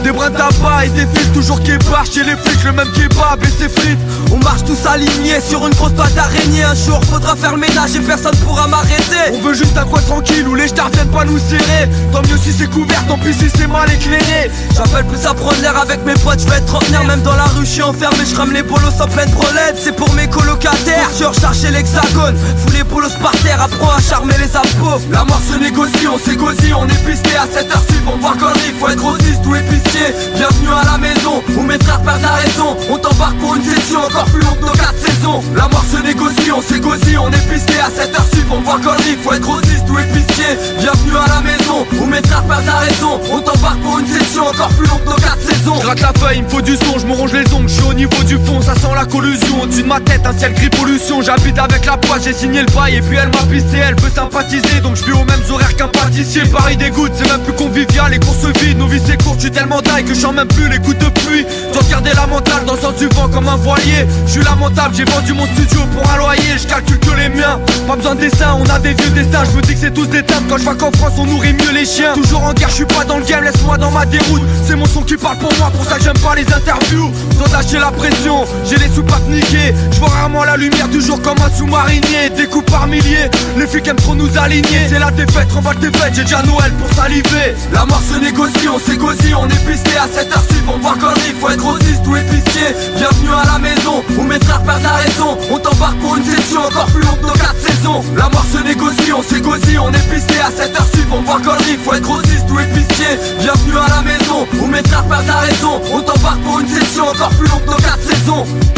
des 0.05 0.11
brins 0.11 0.29
tabac 0.29 0.85
et 0.85 0.89
des 0.89 1.07
fils 1.15 1.31
toujours 1.33 1.59
barrent 1.89 2.05
chez 2.05 2.23
les 2.23 2.35
flics, 2.35 2.63
le 2.63 2.73
même 2.73 2.91
kebab 2.91 3.43
et 3.43 3.47
ses 3.47 3.69
frites. 3.69 3.97
On 4.31 4.37
marche 4.37 4.63
tous 4.63 4.85
alignés 4.85 5.41
sur 5.41 5.65
une 5.65 5.73
grosse 5.73 5.95
toile 5.95 6.13
d'araignée. 6.13 6.63
Un 6.63 6.75
jour 6.75 7.01
faudra 7.05 7.35
faire 7.35 7.53
le 7.53 7.57
ménage 7.57 7.95
et 7.95 7.99
personne 8.01 8.35
pourra 8.45 8.67
m'arrêter. 8.67 9.33
On 9.33 9.41
veut 9.41 9.55
juste 9.55 9.75
un 9.75 9.85
coin 9.85 10.01
tranquille 10.01 10.47
où 10.47 10.53
les 10.53 10.67
stars 10.67 10.89
viennent 10.89 11.09
pas 11.09 11.25
nous 11.25 11.39
serrer. 11.39 11.89
Tant 12.11 12.21
mieux 12.21 12.37
si 12.37 12.53
c'est 12.53 12.69
couvert, 12.69 13.03
tant 13.07 13.17
pis 13.17 13.33
si 13.33 13.49
c'est 13.55 13.65
mal 13.65 13.91
éclairé. 13.91 14.51
J'appelle 14.75 15.05
plus 15.05 15.25
à 15.25 15.33
prendre 15.33 15.59
l'air 15.61 15.75
avec 15.75 16.05
mes 16.05 16.13
potes, 16.13 16.39
je 16.39 16.49
vais 16.49 16.57
être 16.57 16.67
trentenaire. 16.67 17.03
Même 17.05 17.21
dans 17.23 17.35
la 17.35 17.45
rue, 17.45 17.65
je 17.65 17.71
suis 17.71 17.81
enfermé, 17.81 18.19
je 18.29 18.35
rame 18.35 18.53
les 18.53 18.63
bolos 18.63 18.93
sans 18.95 19.07
pleine 19.07 19.31
brelette. 19.31 19.77
C'est 19.83 19.95
pour 19.95 20.13
mes 20.13 20.27
colocataires, 20.27 21.09
surcharger 21.11 21.71
l'hexagone. 21.71 22.35
Fous 22.57 22.73
les 22.73 22.83
bolos 22.83 23.17
par 23.23 23.35
terre, 23.41 23.59
apprends 23.59 23.95
à 23.97 24.01
charmer 24.01 24.35
les 24.37 24.55
impôts. 24.55 25.01
La 25.11 25.23
mort 25.23 25.41
se 25.51 25.57
négocie, 25.57 26.07
on 26.07 26.19
s'égocie, 26.19 26.73
on 26.77 26.85
est 26.85 27.05
pisté 27.05 27.35
à 27.35 27.47
cette 27.51 27.71
heure 27.71 27.83
On 28.05 28.19
il 28.67 28.79
faut 28.79 28.89
être 28.89 28.97
grossiste 28.97 29.41
ou 29.47 29.55
épicier. 29.55 29.94
Bienvenue 30.35 30.67
à 30.69 30.83
la 30.91 30.97
maison 30.97 31.41
où 31.57 31.61
mes 31.61 31.77
frères 31.79 32.01
perdent 32.01 32.21
la 32.21 32.33
raison. 32.33 32.75
On 32.91 32.97
t'embarque 32.97 33.37
pour 33.37 33.55
une 33.55 33.63
session 33.63 33.99
encore 33.99 34.25
plus 34.25 34.41
longue 34.41 34.59
que 34.59 34.65
nos 34.65 34.73
4 34.73 34.93
saisons. 34.99 35.41
La 35.55 35.69
mort 35.69 35.85
se 35.89 35.97
négocie, 35.97 36.51
on 36.51 36.61
s'égocie, 36.61 37.17
on 37.17 37.29
est 37.29 37.49
pisté 37.49 37.79
à 37.79 37.89
cette 37.89 38.13
heure 38.13 38.25
On 38.51 38.59
voit 38.59 38.79
il 39.07 39.17
faut 39.17 39.31
être 39.31 39.41
grossiste 39.41 39.89
ou 39.89 39.97
épicier. 39.97 40.57
Bienvenue 40.79 41.15
à 41.15 41.27
la 41.35 41.41
maison 41.41 41.87
où 41.97 42.05
mes 42.07 42.21
frères 42.27 42.43
perdent 42.43 42.65
la 42.65 42.79
raison. 42.79 43.21
On 43.31 43.39
t'embarque 43.39 43.79
pour 43.79 43.99
une 43.99 44.07
session 44.07 44.47
encore 44.47 44.67
plus 44.69 44.85
longue 44.85 45.03
que 45.05 45.09
nos 45.09 45.15
4 45.15 45.37
saisons. 45.41 45.79
Je 45.81 45.87
la 45.87 46.13
feuille, 46.19 46.37
il 46.37 46.43
me 46.43 46.49
faut 46.49 46.61
du 46.61 46.75
son, 46.75 46.99
je 46.99 47.05
me 47.07 47.13
ronge 47.13 47.33
les 47.33 47.53
ongles 47.53 47.69
Je 47.69 47.73
suis 47.73 47.83
au 47.83 47.93
niveau 47.93 48.23
du 48.23 48.37
fond, 48.45 48.61
ça 48.61 48.75
sent 48.75 48.93
la 48.93 49.05
collusion. 49.05 49.61
Au-dessus 49.63 49.83
de 49.83 49.87
ma 49.87 50.01
tête, 50.01 50.25
un 50.25 50.37
ciel 50.37 50.53
gris 50.53 50.69
pollution. 50.69 51.21
J'habite 51.21 51.57
avec 51.57 51.85
la 51.85 51.95
poisse, 51.97 52.25
j'ai 52.25 52.33
signé 52.33 52.61
le 52.61 52.71
bail 52.73 52.95
Et 52.95 53.01
puis 53.01 53.17
elle 53.17 53.29
m'a 53.29 53.45
pisté, 53.49 53.77
elle 53.77 53.95
veut 53.95 54.11
sympathiser. 54.13 54.81
Donc 54.83 54.97
je 54.97 55.03
suis 55.03 55.13
aux 55.13 55.23
mêmes 55.23 55.43
horaires 55.49 55.75
qu'un 55.75 55.87
pâtissier. 55.87 56.43
Paris 56.51 56.75
dégoûte, 56.75 57.13
c'est 57.15 57.29
même 57.29 57.41
plus 57.41 57.53
convivial 57.53 58.11
Les 58.11 58.19
courses 58.19 58.45
vides, 58.61 58.77
nos 58.77 58.87
vies 58.87 59.01
c'est 59.05 59.21
court, 59.23 59.37
tu 59.37 59.49
tellement 59.51 59.81
que 60.03 60.13
je 60.13 60.27
même 60.27 60.47
plus 60.47 60.67
les 60.69 60.77
coups 60.79 60.97
de 60.97 61.05
pluie. 61.05 61.45
Dois 61.71 61.83
garder 61.89 62.11
la 62.15 62.27
mentale 62.27 62.65
dans 62.65 62.73
le 62.73 62.79
sens 62.79 62.95
du 62.97 63.07
vent 63.07 63.27
comme 63.29 63.47
un 63.47 63.55
voilier. 63.55 64.05
Je 64.25 64.31
suis 64.31 64.43
lamentable, 64.43 64.95
j'ai 64.95 65.05
vendu 65.05 65.33
mon 65.33 65.45
studio 65.45 65.81
pour 65.93 66.09
un 66.11 66.17
loyer. 66.17 66.57
Je 66.57 66.67
calcule 66.67 66.99
que 66.99 67.11
les 67.11 67.29
miens, 67.29 67.59
pas 67.87 67.95
besoin 67.95 68.15
de 68.15 68.21
dessin 68.21 68.57
On 68.59 68.65
a 68.69 68.79
des 68.79 68.93
vieux 68.93 69.09
destins, 69.11 69.43
je 69.45 69.55
me 69.55 69.61
dis 69.61 69.73
que 69.73 69.79
c'est 69.79 69.93
tous 69.93 70.07
des 70.07 70.23
tables 70.23 70.45
Quand 70.49 70.57
je 70.57 70.63
vois 70.63 70.75
qu'en 70.75 70.91
France 70.91 71.13
on 71.17 71.25
nourrit 71.25 71.53
mieux 71.53 71.71
les 71.73 71.85
chiens. 71.85 72.13
Toujours 72.13 72.43
en 72.43 72.53
guerre, 72.53 72.69
je 72.69 72.75
suis 72.75 72.85
pas 72.85 73.05
dans 73.05 73.17
le 73.17 73.25
game, 73.25 73.43
laisse-moi 73.43 73.77
dans 73.77 73.91
ma 73.91 74.05
déroute. 74.05 74.41
C'est 74.67 74.75
mon 74.75 74.85
son 74.85 75.01
qui 75.01 75.15
parle 75.15 75.37
pour 75.37 75.53
moi, 75.57 75.71
pour 75.71 75.85
ça 75.85 75.97
que 75.97 76.03
j'aime 76.03 76.19
pas 76.19 76.35
les 76.35 76.47
interviews. 76.51 77.11
Sans 77.37 77.51
lâcher 77.51 77.79
la 77.79 77.91
pression, 77.91 78.45
j'ai 78.65 78.77
les 78.77 78.93
soupapes 78.93 79.27
niquées 79.29 79.73
Je 79.91 79.99
vois 79.99 80.09
rarement 80.09 80.43
la 80.43 80.57
lumière 80.57 80.87
du 80.87 81.01
jour 81.01 81.21
comme 81.21 81.37
un 81.39 81.55
sous-marinier. 81.55 82.29
Découpe 82.35 82.69
par 82.69 82.87
milliers, 82.87 83.29
les 83.57 83.67
flics 83.67 83.87
aiment 83.87 83.95
trop 83.97 84.15
nous 84.15 84.37
aligner. 84.37 84.87
C'est 84.89 84.99
la 84.99 85.11
défaite, 85.11 85.51
remballe 85.53 85.77
tes 85.77 85.97
fêtes, 85.97 86.13
j'ai 86.15 86.23
déjà 86.23 86.41
Noël 86.43 86.71
pour 86.73 86.91
saliver. 86.93 87.55
La 87.73 87.85
mort 87.85 88.01
se 88.01 88.19
négocie, 88.19 88.67
on 88.67 88.79
s'égocie, 88.79 89.33
on 89.35 89.47
est 89.47 89.65
pisté 89.75 89.97
à 89.97 90.07
cette 90.07 90.31
heure-ci 90.31 90.55
on 90.67 90.77
voit 90.79 90.95
il 91.27 91.35
faut 91.35 91.49
être 91.49 91.59
grossiste 91.59 92.07
ou 92.07 92.15
épicier. 92.15 92.67
Bienvenue 92.95 93.33
à 93.33 93.45
la 93.45 93.59
maison 93.59 94.03
où 94.17 94.23
mes 94.23 94.39
frères 94.39 94.63
perdent 94.63 94.83
la 94.83 94.95
raison. 95.03 95.37
On 95.51 95.59
t'embarque 95.59 95.97
pour 95.97 96.15
une 96.15 96.23
session 96.23 96.61
encore 96.61 96.85
plus 96.85 97.03
longue 97.03 97.21
nos 97.21 97.33
4 97.33 97.55
saisons. 97.59 98.01
La 98.15 98.29
mort 98.29 98.45
se 98.51 98.63
négocie, 98.63 99.11
on 99.11 99.21
s'égocie, 99.21 99.77
on 99.77 99.89
est 99.89 100.09
pisté 100.09 100.39
à 100.39 100.49
cette 100.55 100.75
heure 100.75 100.87
on 101.11 101.21
voit 101.21 101.39
il 101.69 101.77
faut 101.77 101.93
être 101.93 102.01
grossiste 102.01 102.49
ou 102.49 102.59
épicier. 102.59 103.19
Bienvenue 103.39 103.77
à 103.77 103.95
la 103.95 104.01
maison 104.01 104.47
où 104.61 104.67
mes 104.67 104.83
frères 104.83 105.03
perdent 105.03 105.27
la 105.27 105.39
raison. 105.39 105.81
On 105.93 106.01
t'embarque 106.01 106.41
pour 106.41 106.59
une 106.59 106.67
session 106.67 107.07
encore 107.07 107.29
plus 107.29 107.47
longue 107.47 107.65
nos 107.67 107.77
4 107.77 107.99
saisons 108.01 108.74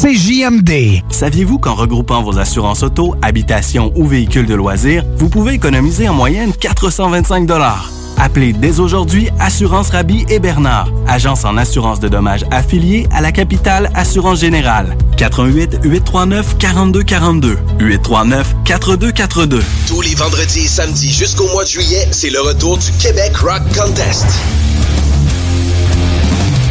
CJMD. 0.00 1.02
Saviez-vous 1.10 1.58
qu'en 1.58 1.74
regroupant 1.74 2.22
vos 2.22 2.38
assurances 2.38 2.84
auto, 2.84 3.16
habitation 3.20 3.90
ou 3.96 4.06
véhicules 4.06 4.46
de 4.46 4.54
loisirs, 4.54 5.04
vous 5.16 5.28
pouvez 5.28 5.54
économiser 5.54 6.08
en 6.08 6.14
moyenne 6.14 6.52
425 6.52 7.50
Appelez 8.16 8.52
dès 8.52 8.78
aujourd'hui 8.78 9.28
Assurance 9.40 9.90
Rabi 9.90 10.24
et 10.28 10.38
Bernard, 10.38 10.88
agence 11.08 11.44
en 11.44 11.56
assurance 11.56 11.98
de 11.98 12.06
dommages 12.06 12.44
affiliée 12.52 13.08
à 13.12 13.20
la 13.20 13.32
capitale 13.32 13.90
Assurance 13.94 14.38
Générale. 14.38 14.96
88 15.16 15.80
839 15.82 16.58
4242 16.58 17.58
839 17.80 18.54
4242. 18.64 19.64
Tous 19.88 20.00
les 20.02 20.14
vendredis 20.14 20.60
et 20.60 20.68
samedis 20.68 21.12
jusqu'au 21.12 21.48
mois 21.48 21.64
de 21.64 21.70
juillet, 21.70 22.06
c'est 22.12 22.30
le 22.30 22.40
retour 22.40 22.78
du 22.78 22.92
Québec 23.00 23.36
Rock 23.38 23.62
Contest. 23.76 24.26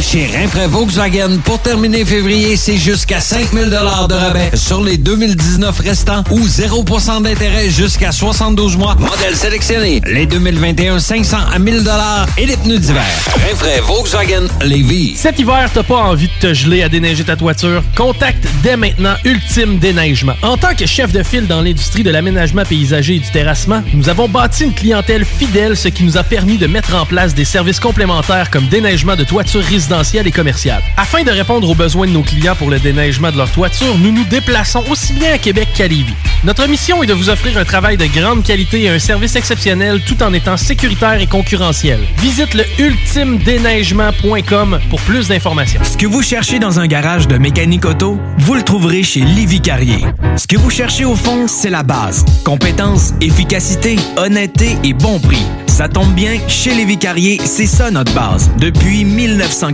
Chez 0.00 0.26
Rinfraie 0.34 0.66
Volkswagen, 0.66 1.38
pour 1.44 1.60
terminer 1.60 2.04
février, 2.06 2.56
c'est 2.56 2.78
jusqu'à 2.78 3.20
5000 3.20 3.68
de 3.68 3.76
rabais 3.76 4.50
sur 4.54 4.82
les 4.82 4.96
2019 4.96 5.78
restants 5.80 6.24
ou 6.30 6.40
0% 6.40 7.22
d'intérêt 7.22 7.68
jusqu'à 7.68 8.10
72 8.10 8.78
mois. 8.78 8.96
Modèle 8.98 9.36
sélectionné. 9.36 10.00
Les 10.06 10.24
2021, 10.24 10.98
500 10.98 11.36
à 11.52 11.58
1000 11.58 11.84
et 12.38 12.46
les 12.46 12.56
pneus 12.56 12.78
d'hiver. 12.78 13.04
Rinfraie 13.48 13.80
Volkswagen 13.80 14.46
Lévis. 14.62 15.16
Cet 15.16 15.38
hiver, 15.38 15.68
t'as 15.72 15.82
pas 15.82 15.98
envie 15.98 16.28
de 16.28 16.48
te 16.48 16.54
geler 16.54 16.82
à 16.82 16.88
déneiger 16.88 17.24
ta 17.24 17.36
toiture? 17.36 17.82
Contacte 17.94 18.46
dès 18.62 18.78
maintenant 18.78 19.14
Ultime 19.24 19.78
Déneigement. 19.78 20.34
En 20.42 20.56
tant 20.56 20.74
que 20.74 20.86
chef 20.86 21.12
de 21.12 21.22
file 21.22 21.46
dans 21.46 21.60
l'industrie 21.60 22.02
de 22.02 22.10
l'aménagement 22.10 22.62
paysager 22.64 23.16
et 23.16 23.20
du 23.20 23.30
terrassement, 23.30 23.82
nous 23.92 24.08
avons 24.08 24.28
bâti 24.28 24.64
une 24.64 24.74
clientèle 24.74 25.26
fidèle, 25.26 25.76
ce 25.76 25.88
qui 25.88 26.04
nous 26.04 26.16
a 26.16 26.22
permis 26.22 26.56
de 26.56 26.66
mettre 26.66 26.94
en 26.94 27.04
place 27.04 27.34
des 27.34 27.44
services 27.44 27.80
complémentaires 27.80 28.50
comme 28.50 28.66
déneigement 28.66 29.14
de 29.14 29.24
toitures 29.24 29.62
résidentielles 29.62 29.89
et 29.92 30.30
commerciales. 30.30 30.82
Afin 30.96 31.24
de 31.24 31.30
répondre 31.30 31.68
aux 31.68 31.74
besoins 31.74 32.06
de 32.06 32.12
nos 32.12 32.22
clients 32.22 32.54
pour 32.54 32.70
le 32.70 32.78
déneigement 32.78 33.32
de 33.32 33.36
leur 33.36 33.50
toiture, 33.50 33.98
nous 33.98 34.12
nous 34.12 34.24
déplaçons 34.24 34.84
aussi 34.88 35.12
bien 35.14 35.32
à 35.32 35.38
Québec 35.38 35.68
qu'à 35.74 35.88
Lévis. 35.88 36.14
Notre 36.44 36.68
mission 36.68 37.02
est 37.02 37.06
de 37.06 37.12
vous 37.12 37.28
offrir 37.28 37.58
un 37.58 37.64
travail 37.64 37.96
de 37.96 38.06
grande 38.06 38.44
qualité 38.44 38.84
et 38.84 38.88
un 38.88 39.00
service 39.00 39.34
exceptionnel 39.34 40.00
tout 40.06 40.22
en 40.22 40.32
étant 40.32 40.56
sécuritaire 40.56 41.20
et 41.20 41.26
concurrentiel. 41.26 41.98
Visite 42.18 42.54
le 42.54 42.62
ultimedéneigement.com 42.78 44.78
pour 44.88 45.00
plus 45.00 45.26
d'informations. 45.28 45.80
Ce 45.82 45.96
que 45.96 46.06
vous 46.06 46.22
cherchez 46.22 46.60
dans 46.60 46.78
un 46.78 46.86
garage 46.86 47.26
de 47.26 47.36
mécanique 47.36 47.84
auto, 47.84 48.20
vous 48.38 48.54
le 48.54 48.62
trouverez 48.62 49.02
chez 49.02 49.20
Livy 49.20 49.60
Carrier. 49.60 50.04
Ce 50.36 50.46
que 50.46 50.56
vous 50.56 50.70
cherchez 50.70 51.04
au 51.04 51.16
fond, 51.16 51.48
c'est 51.48 51.70
la 51.70 51.82
base. 51.82 52.24
Compétence, 52.44 53.12
efficacité, 53.20 53.96
honnêteté 54.16 54.78
et 54.84 54.92
bon 54.92 55.18
prix. 55.18 55.44
Ça 55.70 55.88
tombe 55.88 56.12
bien, 56.12 56.36
chez 56.46 56.74
Lévi 56.74 56.98
Carrier, 56.98 57.40
c'est 57.44 57.64
ça 57.64 57.90
notre 57.90 58.12
base, 58.12 58.50
depuis 58.58 59.04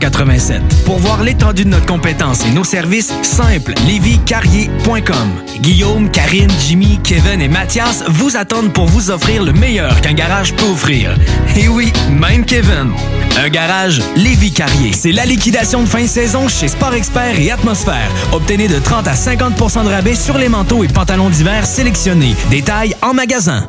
1987. 0.07 0.85
Pour 0.85 0.99
voir 0.99 1.23
l'étendue 1.23 1.65
de 1.65 1.70
notre 1.70 1.87
compétence 1.87 2.45
et 2.47 2.51
nos 2.51 2.65
services, 2.65 3.12
simple, 3.23 3.74
lévicarrier.com. 3.87 5.33
Guillaume, 5.61 6.11
Karine, 6.11 6.51
Jimmy, 6.66 7.01
Kevin 7.03 7.41
et 7.41 7.49
Mathias 7.49 8.05
vous 8.09 8.37
attendent 8.37 8.73
pour 8.73 8.87
vous 8.87 9.11
offrir 9.11 9.43
le 9.43 9.53
meilleur 9.53 10.01
qu'un 10.01 10.15
garage 10.15 10.55
peut 10.55 10.66
offrir. 10.66 11.15
Et 11.57 11.69
oui, 11.69 11.93
même 12.11 12.45
Kevin. 12.45 12.93
Un 13.39 13.49
garage 13.49 14.01
Lévi 14.16 14.53
Carrier. 14.53 14.93
C'est 14.93 15.12
la 15.12 15.27
liquidation 15.27 15.83
de 15.83 15.89
fin 15.89 16.03
de 16.03 16.07
saison 16.07 16.49
chez 16.49 16.69
Sport 16.69 16.95
Expert 16.95 17.39
et 17.39 17.51
Atmosphère. 17.51 18.11
Obtenez 18.33 18.69
de 18.69 18.78
30 18.78 19.09
à 19.09 19.15
50% 19.15 19.85
de 19.85 19.91
rabais 19.91 20.15
sur 20.15 20.39
les 20.39 20.49
manteaux 20.49 20.85
et 20.85 20.89
pantalons 20.89 21.31
d'hiver 21.31 21.66
sélectionnés. 21.66 22.35
Détails 22.51 22.95
en 23.03 23.12
magasin. 23.12 23.69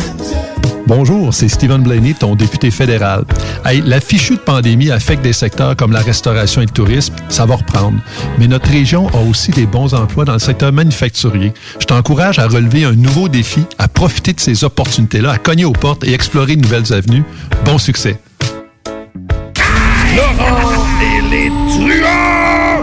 Bonjour, 0.93 1.33
c'est 1.33 1.47
Stephen 1.47 1.83
Blaney, 1.83 2.13
ton 2.13 2.35
député 2.35 2.69
fédéral. 2.69 3.23
Hey, 3.63 3.81
la 3.85 4.01
fichue 4.01 4.35
de 4.35 4.41
pandémie 4.41 4.91
affecte 4.91 5.23
des 5.23 5.31
secteurs 5.31 5.77
comme 5.77 5.93
la 5.93 6.01
restauration 6.01 6.61
et 6.61 6.65
le 6.65 6.71
tourisme, 6.71 7.13
ça 7.29 7.45
va 7.45 7.55
reprendre. 7.55 7.97
Mais 8.37 8.45
notre 8.45 8.69
région 8.69 9.07
a 9.13 9.19
aussi 9.29 9.51
des 9.51 9.65
bons 9.65 9.93
emplois 9.93 10.25
dans 10.25 10.33
le 10.33 10.39
secteur 10.39 10.73
manufacturier. 10.73 11.53
Je 11.79 11.85
t'encourage 11.85 12.39
à 12.39 12.47
relever 12.47 12.83
un 12.83 12.91
nouveau 12.91 13.29
défi, 13.29 13.63
à 13.77 13.87
profiter 13.87 14.33
de 14.33 14.41
ces 14.41 14.65
opportunités-là, 14.65 15.31
à 15.31 15.37
cogner 15.37 15.63
aux 15.63 15.71
portes 15.71 16.03
et 16.03 16.13
explorer 16.13 16.57
de 16.57 16.61
nouvelles 16.61 16.91
avenues. 16.91 17.23
Bon 17.63 17.77
succès. 17.77 18.19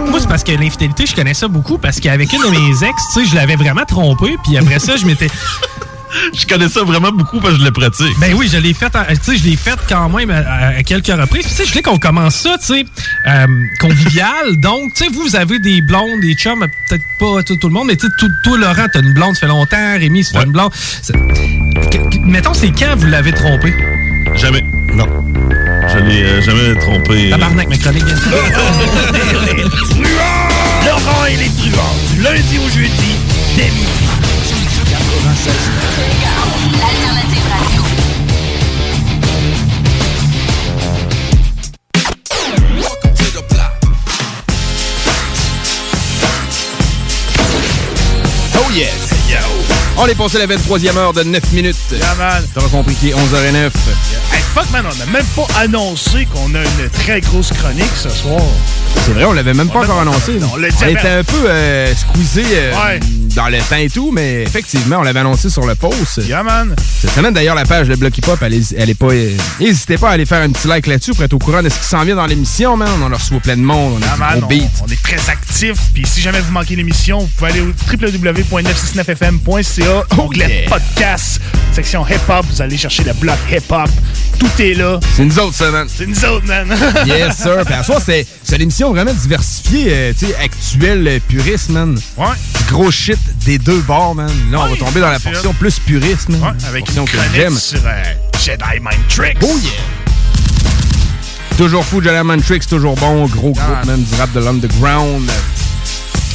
Moi, 0.08 0.20
c'est 0.20 0.28
parce 0.28 0.44
que 0.44 0.52
l'infidélité, 0.52 1.04
je 1.04 1.14
connais 1.14 1.34
ça 1.34 1.46
beaucoup 1.46 1.76
parce 1.76 2.00
qu'avec 2.00 2.32
une 2.32 2.40
de 2.40 2.48
mes 2.48 2.88
ex, 2.88 3.02
tu 3.12 3.20
sais, 3.20 3.30
je 3.30 3.34
l'avais 3.34 3.56
vraiment 3.56 3.84
trompé, 3.86 4.36
puis 4.42 4.56
après 4.56 4.78
ça, 4.78 4.96
je 4.96 5.04
m'étais. 5.04 5.28
Je 6.36 6.46
connais 6.46 6.68
ça 6.68 6.82
vraiment 6.84 7.10
beaucoup 7.12 7.40
parce 7.40 7.54
que 7.54 7.60
je 7.60 7.64
le 7.64 7.70
pratique. 7.72 8.18
Ben 8.20 8.34
oui, 8.34 8.48
je 8.50 8.56
l'ai 8.58 8.72
fait, 8.74 8.94
en- 8.96 9.04
tu 9.04 9.16
sais, 9.22 9.36
je 9.36 9.44
l'ai 9.44 9.56
fait 9.56 9.78
quand 9.88 10.08
même 10.08 10.30
à, 10.30 10.68
à 10.78 10.82
quelques 10.82 11.06
reprises. 11.08 11.42
Puis, 11.44 11.50
Tu 11.50 11.56
sais, 11.56 11.64
je 11.64 11.68
voulais 11.70 11.82
qu'on 11.82 11.98
commence 11.98 12.36
ça, 12.36 12.56
tu 12.58 12.66
sais, 12.66 12.84
euh, 13.26 13.46
convivial. 13.80 14.56
Donc, 14.56 14.94
tu 14.94 15.04
sais, 15.04 15.10
vous, 15.10 15.22
vous 15.22 15.36
avez 15.36 15.58
des 15.58 15.80
blondes, 15.82 16.20
des 16.20 16.34
chums, 16.34 16.66
peut-être 16.88 17.04
pas 17.18 17.42
tout, 17.42 17.56
tout 17.56 17.68
le 17.68 17.74
monde, 17.74 17.88
mais 17.88 17.96
tu 17.96 18.06
sais, 18.06 18.12
tout- 18.18 18.30
toi, 18.44 18.56
Laurent, 18.58 18.86
t'as 18.92 19.00
une 19.00 19.12
blonde, 19.12 19.34
ça 19.34 19.40
fait 19.40 19.46
longtemps. 19.48 19.76
Rémi, 19.98 20.24
fait 20.24 20.42
une 20.44 20.52
blonde. 20.52 20.70
C'est- 21.02 21.14
Mettons, 22.24 22.54
c'est 22.54 22.70
quand 22.70 22.94
vous 22.96 23.06
l'avez 23.06 23.32
trompé? 23.32 23.74
Jamais. 24.36 24.62
Non. 24.94 25.06
Je 25.92 25.98
l'ai 26.04 26.22
euh, 26.24 26.40
jamais 26.42 26.74
trompé. 26.80 27.30
Tabarnak, 27.30 27.68
ma 27.68 27.76
chronique 27.78 28.04
de 28.04 28.10
Laurent 30.86 31.24
et 31.26 31.36
les 31.36 31.48
truands, 31.48 31.96
du 32.14 32.22
lundi 32.22 32.58
au 32.58 32.68
jeudi, 32.68 33.16
dès 33.56 33.64
midi. 33.70 34.07
On 50.10 50.14
passé 50.14 50.38
la 50.38 50.46
23e 50.46 50.96
heure 50.96 51.12
de 51.12 51.22
9 51.22 51.52
minutes. 51.52 51.76
Yeah, 51.90 52.14
man. 52.14 52.42
T'auras 52.54 52.68
compris 52.68 52.94
qu'il 52.94 53.10
est 53.10 53.12
11h09. 53.12 53.56
Hey, 54.32 54.40
fuck, 54.54 54.70
man, 54.70 54.86
on 54.90 54.96
n'a 54.96 55.04
même 55.06 55.26
pas 55.36 55.46
annoncé 55.60 56.26
qu'on 56.32 56.54
a 56.54 56.62
une 56.62 56.88
très 56.90 57.20
grosse 57.20 57.52
chronique 57.52 57.92
ce 57.94 58.08
soir. 58.08 58.40
C'est 59.04 59.12
vrai, 59.12 59.24
on 59.24 59.32
l'avait 59.34 59.52
même 59.52 59.68
pas 59.68 59.80
encore 59.80 60.00
annoncé. 60.00 60.38
on 60.50 60.56
l'a 60.56 60.70
dit 60.70 60.76
on 60.80 60.82
avant. 60.84 60.98
était 60.98 61.08
un 61.08 61.24
peu 61.24 61.44
euh, 61.46 61.94
squeezé 61.94 62.42
euh, 62.54 62.72
Ouais. 62.72 63.00
Dans 63.38 63.48
le 63.48 63.58
temps 63.58 63.76
et 63.76 63.88
tout, 63.88 64.10
mais 64.12 64.42
effectivement, 64.42 64.96
on 64.98 65.02
l'avait 65.02 65.20
annoncé 65.20 65.48
sur 65.48 65.64
le 65.64 65.76
post. 65.76 66.16
Yeah, 66.26 66.42
man. 66.42 66.74
Cette 67.00 67.12
semaine, 67.12 67.32
d'ailleurs, 67.32 67.54
la 67.54 67.64
page 67.64 67.86
de 67.86 67.94
Block 67.94 68.18
Hip 68.18 68.24
Hop, 68.26 68.40
elle, 68.42 68.54
est- 68.54 68.74
elle 68.76 68.90
est 68.90 68.94
pas. 68.98 69.12
euh, 69.12 69.36
N'hésitez 69.60 69.96
pas 69.96 70.10
à 70.10 70.14
aller 70.14 70.26
faire 70.26 70.42
un 70.42 70.50
petit 70.50 70.66
like 70.66 70.88
là-dessus 70.88 71.12
pour 71.14 71.22
être 71.22 71.34
au 71.34 71.38
courant 71.38 71.62
de 71.62 71.68
ce 71.68 71.78
qui 71.78 71.84
s'en 71.86 72.02
vient 72.02 72.16
dans 72.16 72.26
l'émission, 72.26 72.76
man. 72.76 72.88
On 73.00 73.08
leur 73.08 73.20
reçoit 73.20 73.38
plein 73.38 73.56
de 73.56 73.62
monde, 73.62 73.92
on 73.96 74.02
a 74.02 74.06
Yeah, 74.06 74.16
man, 74.16 74.40
on, 74.42 74.46
beat. 74.48 74.64
on 74.82 74.88
est 74.90 75.00
très 75.02 75.30
actifs. 75.30 75.78
Puis 75.94 76.04
si 76.04 76.20
jamais 76.20 76.40
vous 76.40 76.50
manquez 76.50 76.74
l'émission, 76.74 77.20
vous 77.20 77.28
pouvez 77.36 77.50
aller 77.52 77.60
au 77.60 77.72
www.969fm.ca, 77.92 80.04
onglet 80.18 80.66
podcast, 80.68 81.40
section 81.72 82.04
hip-hop. 82.06 82.44
Vous 82.50 82.60
allez 82.60 82.76
chercher 82.76 83.04
le 83.04 83.12
bloc 83.14 83.38
hip-hop. 83.52 83.88
Tout 84.38 84.50
est 84.62 84.74
là. 84.74 84.98
C'est 85.16 85.24
nous 85.24 85.38
autres, 85.38 85.54
ça, 85.54 85.70
man. 85.70 85.86
C'est 85.94 86.06
nous 86.06 86.24
autres, 86.24 86.46
man. 86.46 86.66
yes, 87.06 87.36
sir. 87.36 87.62
Puis 87.64 87.74
à 87.74 87.84
soir, 87.84 88.00
c'est 88.04 88.26
c'est 88.42 88.56
une 88.56 88.62
émission 88.62 88.90
vraiment 88.92 89.14
diversifiée, 89.14 89.86
euh, 89.92 90.12
tu 90.18 90.26
sais, 90.26 90.34
actuelle, 90.36 91.06
euh, 91.06 91.18
puriste, 91.28 91.68
man. 91.70 91.96
Ouais. 92.16 92.26
Gros 92.68 92.90
shit 92.90 93.18
des 93.44 93.58
deux 93.58 93.80
bords, 93.82 94.14
man. 94.14 94.30
Là, 94.50 94.60
on 94.60 94.68
va 94.68 94.76
tomber 94.76 95.00
dans 95.00 95.10
la 95.10 95.18
portion 95.20 95.52
plus 95.54 95.78
puriste, 95.78 96.28
man. 96.28 96.40
Ouais, 96.42 96.64
avec 96.68 96.88
une 96.94 97.04
que 97.04 97.58
sur 97.58 97.80
euh, 97.84 98.02
Jedi 98.44 98.80
Mind 98.80 99.08
Tricks. 99.08 99.38
Oh 99.42 99.58
yeah! 99.62 99.72
Toujours 101.56 101.84
fou, 101.84 102.00
Jalaman 102.02 102.40
Tricks, 102.40 102.66
toujours 102.68 102.94
bon. 102.96 103.26
Gros 103.26 103.50
groupe, 103.52 103.58
Ah. 103.60 103.84
man, 103.84 104.02
du 104.02 104.14
rap 104.14 104.32
de 104.32 104.40
l'underground. 104.40 105.28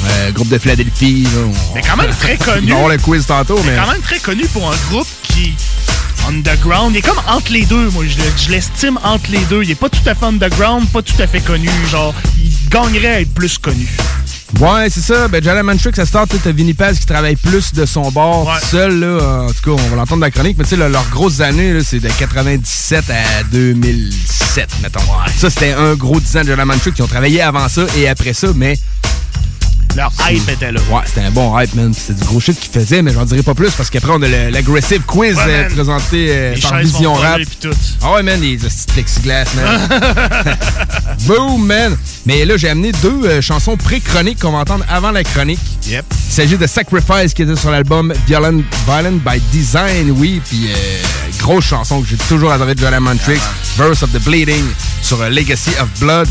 Euh, 0.06 0.32
groupe 0.32 0.50
de 0.50 0.58
Philadelphie. 0.58 1.24
là. 1.24 1.30
Mais 1.76 1.82
quand 1.82 1.96
même 1.96 2.12
très 2.12 2.36
connu. 2.38 2.74
On 2.74 2.88
le 2.90 2.98
quiz 2.98 3.26
tantôt, 3.26 3.58
mais. 3.66 3.72
C'est 3.76 3.82
quand 3.86 3.92
même 3.92 4.02
très 4.02 4.20
connu 4.20 4.46
pour 4.48 4.70
un 4.70 4.76
groupe 4.90 5.08
qui 5.24 5.54
underground. 6.28 6.92
Il 6.94 6.98
est 6.98 7.02
comme 7.02 7.22
entre 7.28 7.52
les 7.54 7.66
deux, 7.66 7.90
moi. 7.92 8.04
Je 8.06 8.52
l'estime 8.52 9.00
entre 9.04 9.32
les 9.32 9.40
deux. 9.46 9.64
Il 9.64 9.72
est 9.72 9.76
pas 9.76 9.90
tout 9.90 10.08
à 10.08 10.14
fait 10.14 10.26
underground, 10.26 10.88
pas 10.90 11.02
tout 11.02 11.22
à 11.22 11.28
fait 11.28 11.40
connu. 11.42 11.70
Genre, 11.90 12.14
il 12.38 12.52
gagnerait 12.70 13.16
à 13.16 13.22
être 13.22 13.34
plus 13.34 13.58
connu. 13.58 13.88
Ouais, 14.60 14.88
c'est 14.90 15.02
ça. 15.02 15.28
Ben, 15.28 15.44
Jalaman 15.44 15.78
Tricks, 15.78 15.96
ça 15.96 16.06
start, 16.06 16.32
t'as 16.44 16.52
Vinny 16.52 16.74
Paz 16.74 17.00
qui 17.00 17.06
travaille 17.06 17.36
plus 17.36 17.74
de 17.74 17.86
son 17.86 18.12
bord 18.12 18.46
seul, 18.70 19.00
là. 19.00 19.46
En 19.46 19.48
tout 19.48 19.76
cas, 19.76 19.84
on 19.84 19.90
va 19.90 19.96
l'entendre 19.96 20.22
dans 20.22 20.28
la 20.28 20.32
chronique, 20.32 20.58
mais 20.58 20.64
tu 20.64 20.72
sais, 20.72 20.78
leurs 20.78 21.10
grosses 21.10 21.40
années, 21.42 21.74
là, 21.74 21.80
c'est 21.84 22.00
de 22.00 22.08
97 22.08 23.10
à 23.10 23.44
2007, 23.52 24.70
mettons. 24.82 25.00
Ça, 25.38 25.50
c'était 25.50 25.74
un 25.74 25.96
gros 25.96 26.20
10 26.20 26.38
ans 26.38 26.42
de 26.42 26.48
Jalaman 26.48 26.78
Tricks 26.80 26.94
qui 26.96 27.02
ont 27.02 27.08
travaillé 27.08 27.42
avant 27.42 27.68
ça 27.68 27.86
et 27.98 28.08
après 28.08 28.34
ça, 28.34 28.48
mais. 28.56 28.78
Leur 29.96 30.12
hype 30.30 30.50
était 30.50 30.72
là. 30.72 30.80
Ouais, 30.92 31.02
c'était 31.06 31.22
un 31.22 31.32
bon 31.32 31.58
hype, 31.58 31.74
man. 31.76 31.94
C'était 31.94 32.20
du 32.20 32.26
gros 32.26 32.40
shit 32.40 32.60
qu'ils 32.60 32.72
faisaient, 32.72 33.02
mais 33.02 33.14
j'en 33.14 33.26
dirai 33.26 33.44
pas 33.44 33.54
plus 33.54 33.72
parce 33.72 33.90
qu'après, 33.90 34.12
on 34.14 34.22
a 34.22 34.28
l'aggressive 34.50 35.02
quiz 35.06 35.36
Ouais, 35.38 35.44
euh, 35.48 35.70
présenté 35.70 36.28
euh, 36.30 36.56
Les 36.56 36.62
par 36.62 36.78
Vision 36.80 37.14
Rap. 37.14 37.42
Ah 38.02 38.14
ouais, 38.14 38.24
man, 38.24 38.40
les 38.42 38.58
plexiglas, 38.94 39.46
man. 39.56 39.90
Boom, 41.28 41.66
man. 41.66 41.96
Mais 42.26 42.46
là, 42.46 42.58
j'ai 42.58 42.70
amené 42.70 42.92
deux 43.02 43.26
euh, 43.26 43.42
chansons 43.42 43.78
pré-chroniques 43.78 44.40
qu'on 44.40 44.52
va 44.52 44.60
entendre 44.60 44.86
avant 44.90 45.12
la 45.12 45.24
chronique. 45.24 45.60
Yep. 45.88 46.06
Il 46.30 46.34
s'agit 46.34 46.58
de 46.58 46.66
Sacrifice 46.68 47.34
qui 47.34 47.44
était 47.44 47.56
sur 47.56 47.70
l'album 47.72 48.14
Violent, 48.26 48.62
Violent 48.88 49.20
by 49.26 49.40
Design, 49.52 50.12
oui. 50.18 50.42
Puis, 50.50 50.70
euh, 50.70 50.76
grosse 51.40 51.66
chanson 51.66 52.02
que 52.02 52.08
j'ai 52.08 52.18
toujours 52.18 52.52
adoré 52.52 52.74
de 52.76 52.80
Joel 52.80 53.02
Tricks. 53.24 53.42
Verse 53.78 54.04
of 54.04 54.12
the 54.12 54.20
Bleeding 54.24 54.64
sur 55.02 55.22
euh, 55.22 55.30
Legacy 55.30 55.72
of 55.82 55.88
Blood. 56.00 56.30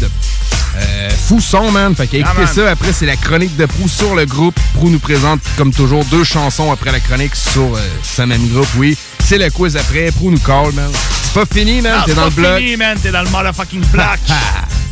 Euh, 0.77 1.11
fou 1.29 1.39
son, 1.41 1.71
man. 1.71 1.95
Fait 1.95 2.07
qu'écoutez 2.07 2.33
Yeah, 2.35 2.45
man. 2.47 2.55
ça. 2.55 2.71
Après, 2.71 2.93
c'est 2.93 3.05
la 3.07 3.17
chronique 3.17 3.52
de 3.57 3.67
Prou 3.67 3.89
sur 3.89 4.15
le 4.15 4.25
groupe. 4.27 4.59
Prou 4.75 4.91
nous 4.91 4.99
présente, 4.99 5.41
comme 5.57 5.73
toujours, 5.73 6.05
deux 6.07 6.25
chansons 6.25 6.71
après 6.73 6.93
la 6.93 7.01
chronique 7.01 7.35
sur 7.37 7.63
euh, 7.75 7.81
ce 8.03 8.23
même 8.23 8.47
groupe, 8.49 8.69
oui. 8.77 8.97
C'est 9.25 9.39
le 9.39 9.51
quiz 9.51 9.77
après. 9.77 10.11
Prou 10.13 10.31
nous 10.31 10.39
call, 10.39 10.73
man. 10.73 10.91
C'est 11.23 11.35
pas 11.35 11.47
fini, 11.47 11.81
man. 11.81 12.03
T'es 12.05 12.11
c'est 12.11 12.17
dans 12.17 12.23
pas 12.23 12.29
le 12.29 12.35
bloc. 12.35 12.59
fini, 12.59 12.77
man. 12.77 12.99
T'es 13.03 13.11
dans 13.11 13.23
le 13.23 13.31
motherfucking 13.31 13.85
block. 13.93 14.19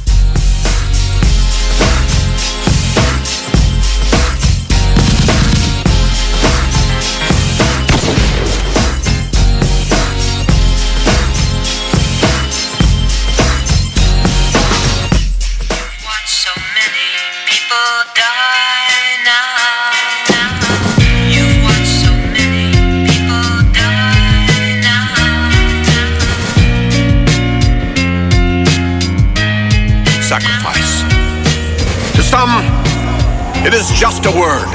Sacrifice. 30.30 31.02
To 32.14 32.22
some, 32.22 32.62
it 33.66 33.74
is 33.74 33.90
just 33.98 34.22
a 34.26 34.30
word. 34.30 34.70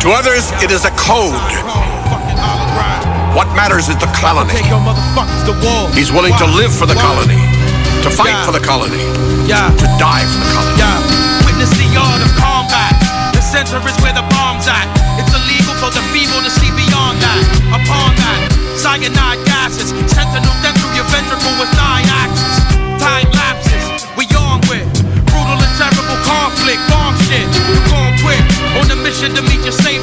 To 0.00 0.08
others, 0.08 0.48
it 0.64 0.72
is 0.72 0.88
a 0.88 0.92
code. 0.96 1.36
What 3.36 3.52
matters 3.52 3.92
is 3.92 4.00
the 4.00 4.08
colony. 4.16 4.56
He's 5.92 6.08
willing 6.08 6.32
to 6.40 6.48
live 6.48 6.72
for 6.72 6.88
the 6.88 6.96
colony, 6.96 7.36
to 8.00 8.08
fight 8.08 8.32
for 8.48 8.56
the 8.56 8.64
colony, 8.64 9.04
to 9.52 9.86
die 10.00 10.24
for 10.24 10.40
the 10.40 10.80
colony. 10.80 11.12
Witness 11.44 11.68
the 11.76 11.92
art 11.92 12.24
of 12.24 12.32
combat. 12.40 12.96
The 13.36 13.44
center 13.44 13.84
is 13.84 13.96
where 14.00 14.16
the 14.16 14.24
bomb's 14.32 14.64
at. 14.64 14.88
It's 15.20 15.28
illegal 15.28 15.76
for 15.76 15.92
the 15.92 16.00
feeble 16.08 16.40
to 16.40 16.48
see 16.48 16.72
beyond 16.72 17.20
that. 17.20 17.36
Upon 17.68 18.16
that, 18.16 18.48
cyanide 18.80 19.44
gases 19.44 19.92
sent 20.08 20.32
to 20.32 20.40
them 20.40 20.72
through 20.80 20.96
your 20.96 21.04
ventricle 21.12 21.52
with 21.60 21.68
nine 21.76 22.08
on 29.24 29.34
the 29.34 29.42
mission 29.42 30.01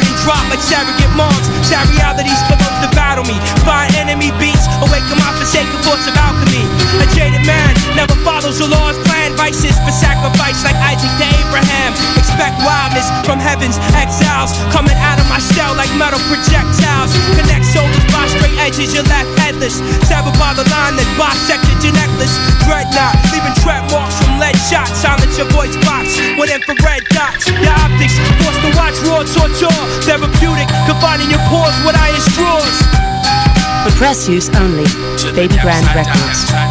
and 0.00 0.14
dropped 0.24 0.48
like 0.48 0.62
surrogate 0.62 1.12
moms. 1.18 1.46
Sad 1.66 1.86
realities 1.92 2.40
for 2.46 2.56
those 2.56 2.78
that 2.80 2.92
battle 2.94 3.26
me. 3.26 3.36
Find 3.66 3.90
enemy 3.98 4.30
beats, 4.40 4.64
awaken 4.80 5.18
my 5.18 5.30
forsaken 5.36 5.76
force 5.84 6.06
of 6.06 6.14
alchemy. 6.16 6.64
A 7.02 7.06
jaded 7.12 7.44
man 7.44 7.74
never 7.98 8.14
follows 8.22 8.62
the 8.62 8.68
law's 8.70 8.96
plan. 9.04 9.34
Vices 9.34 9.76
for 9.82 9.92
sacrifice 9.92 10.62
like 10.64 10.78
Isaac 10.78 11.12
to 11.20 11.26
Abraham. 11.42 11.90
Expect 12.16 12.56
wildness 12.62 13.06
from 13.26 13.42
heaven's 13.42 13.76
exiles. 13.98 14.54
Coming 14.72 14.96
out 15.02 15.17
shell 15.54 15.72
like 15.74 15.90
metal 15.96 16.20
projectiles. 16.28 17.12
Connect 17.38 17.64
shoulders 17.64 18.04
by 18.12 18.26
straight 18.28 18.56
edges, 18.58 18.92
you're 18.92 19.06
left 19.06 19.30
headless. 19.38 19.80
Severed 20.08 20.36
by 20.36 20.52
the 20.52 20.66
line 20.68 20.96
that 20.98 21.08
bisected 21.16 21.78
your 21.80 21.94
necklace. 21.94 22.34
Dreadnought, 22.66 23.16
leaving 23.32 23.56
tread 23.62 23.84
marks 23.92 24.16
from 24.20 24.36
lead 24.40 24.56
shots. 24.68 24.98
Silence 25.00 25.36
your 25.38 25.48
voice 25.54 25.76
box 25.86 26.16
with 26.36 26.50
infrared 26.52 27.04
dots. 27.14 27.48
Your 27.48 27.76
optics 27.84 28.16
forced 28.42 28.60
to 28.64 28.70
watch 28.76 28.96
raw 29.08 29.22
torture. 29.24 29.72
Therapeutic, 30.04 30.68
confining 30.84 31.30
your 31.32 31.42
pores 31.48 31.76
with 31.86 31.96
iron 31.96 32.22
straws. 32.34 32.76
For 33.84 33.92
press 33.96 34.28
use 34.28 34.48
only. 34.58 34.86
Baby 35.34 35.56
Grand 35.62 35.86
Records. 35.94 36.67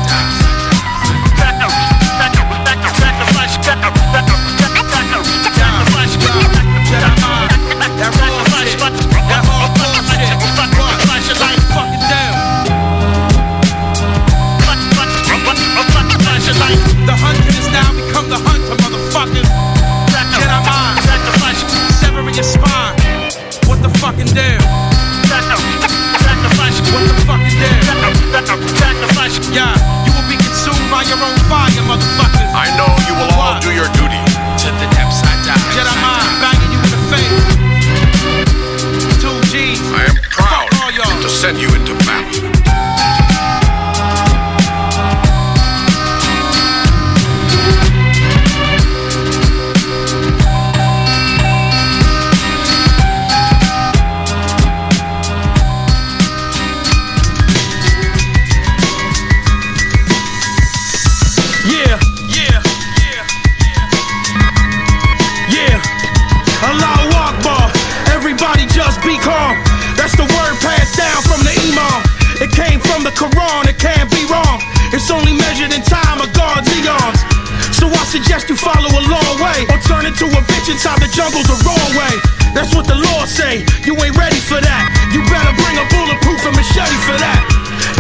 Into 80.18 80.34
a 80.34 80.42
bitch 80.50 80.66
inside 80.74 80.98
the 80.98 81.06
jungle 81.14 81.46
the 81.46 81.54
wrong 81.62 81.92
way. 81.94 82.14
That's 82.58 82.74
what 82.74 82.90
the 82.90 82.98
law 82.98 83.30
say. 83.30 83.62
You 83.86 83.94
ain't 84.02 84.18
ready 84.18 84.42
for 84.42 84.58
that. 84.58 84.84
You 85.14 85.22
better 85.30 85.54
bring 85.62 85.78
a 85.78 85.86
bulletproof 85.94 86.42
and 86.42 86.58
machete 86.58 86.98
for 87.06 87.14
that. 87.22 87.38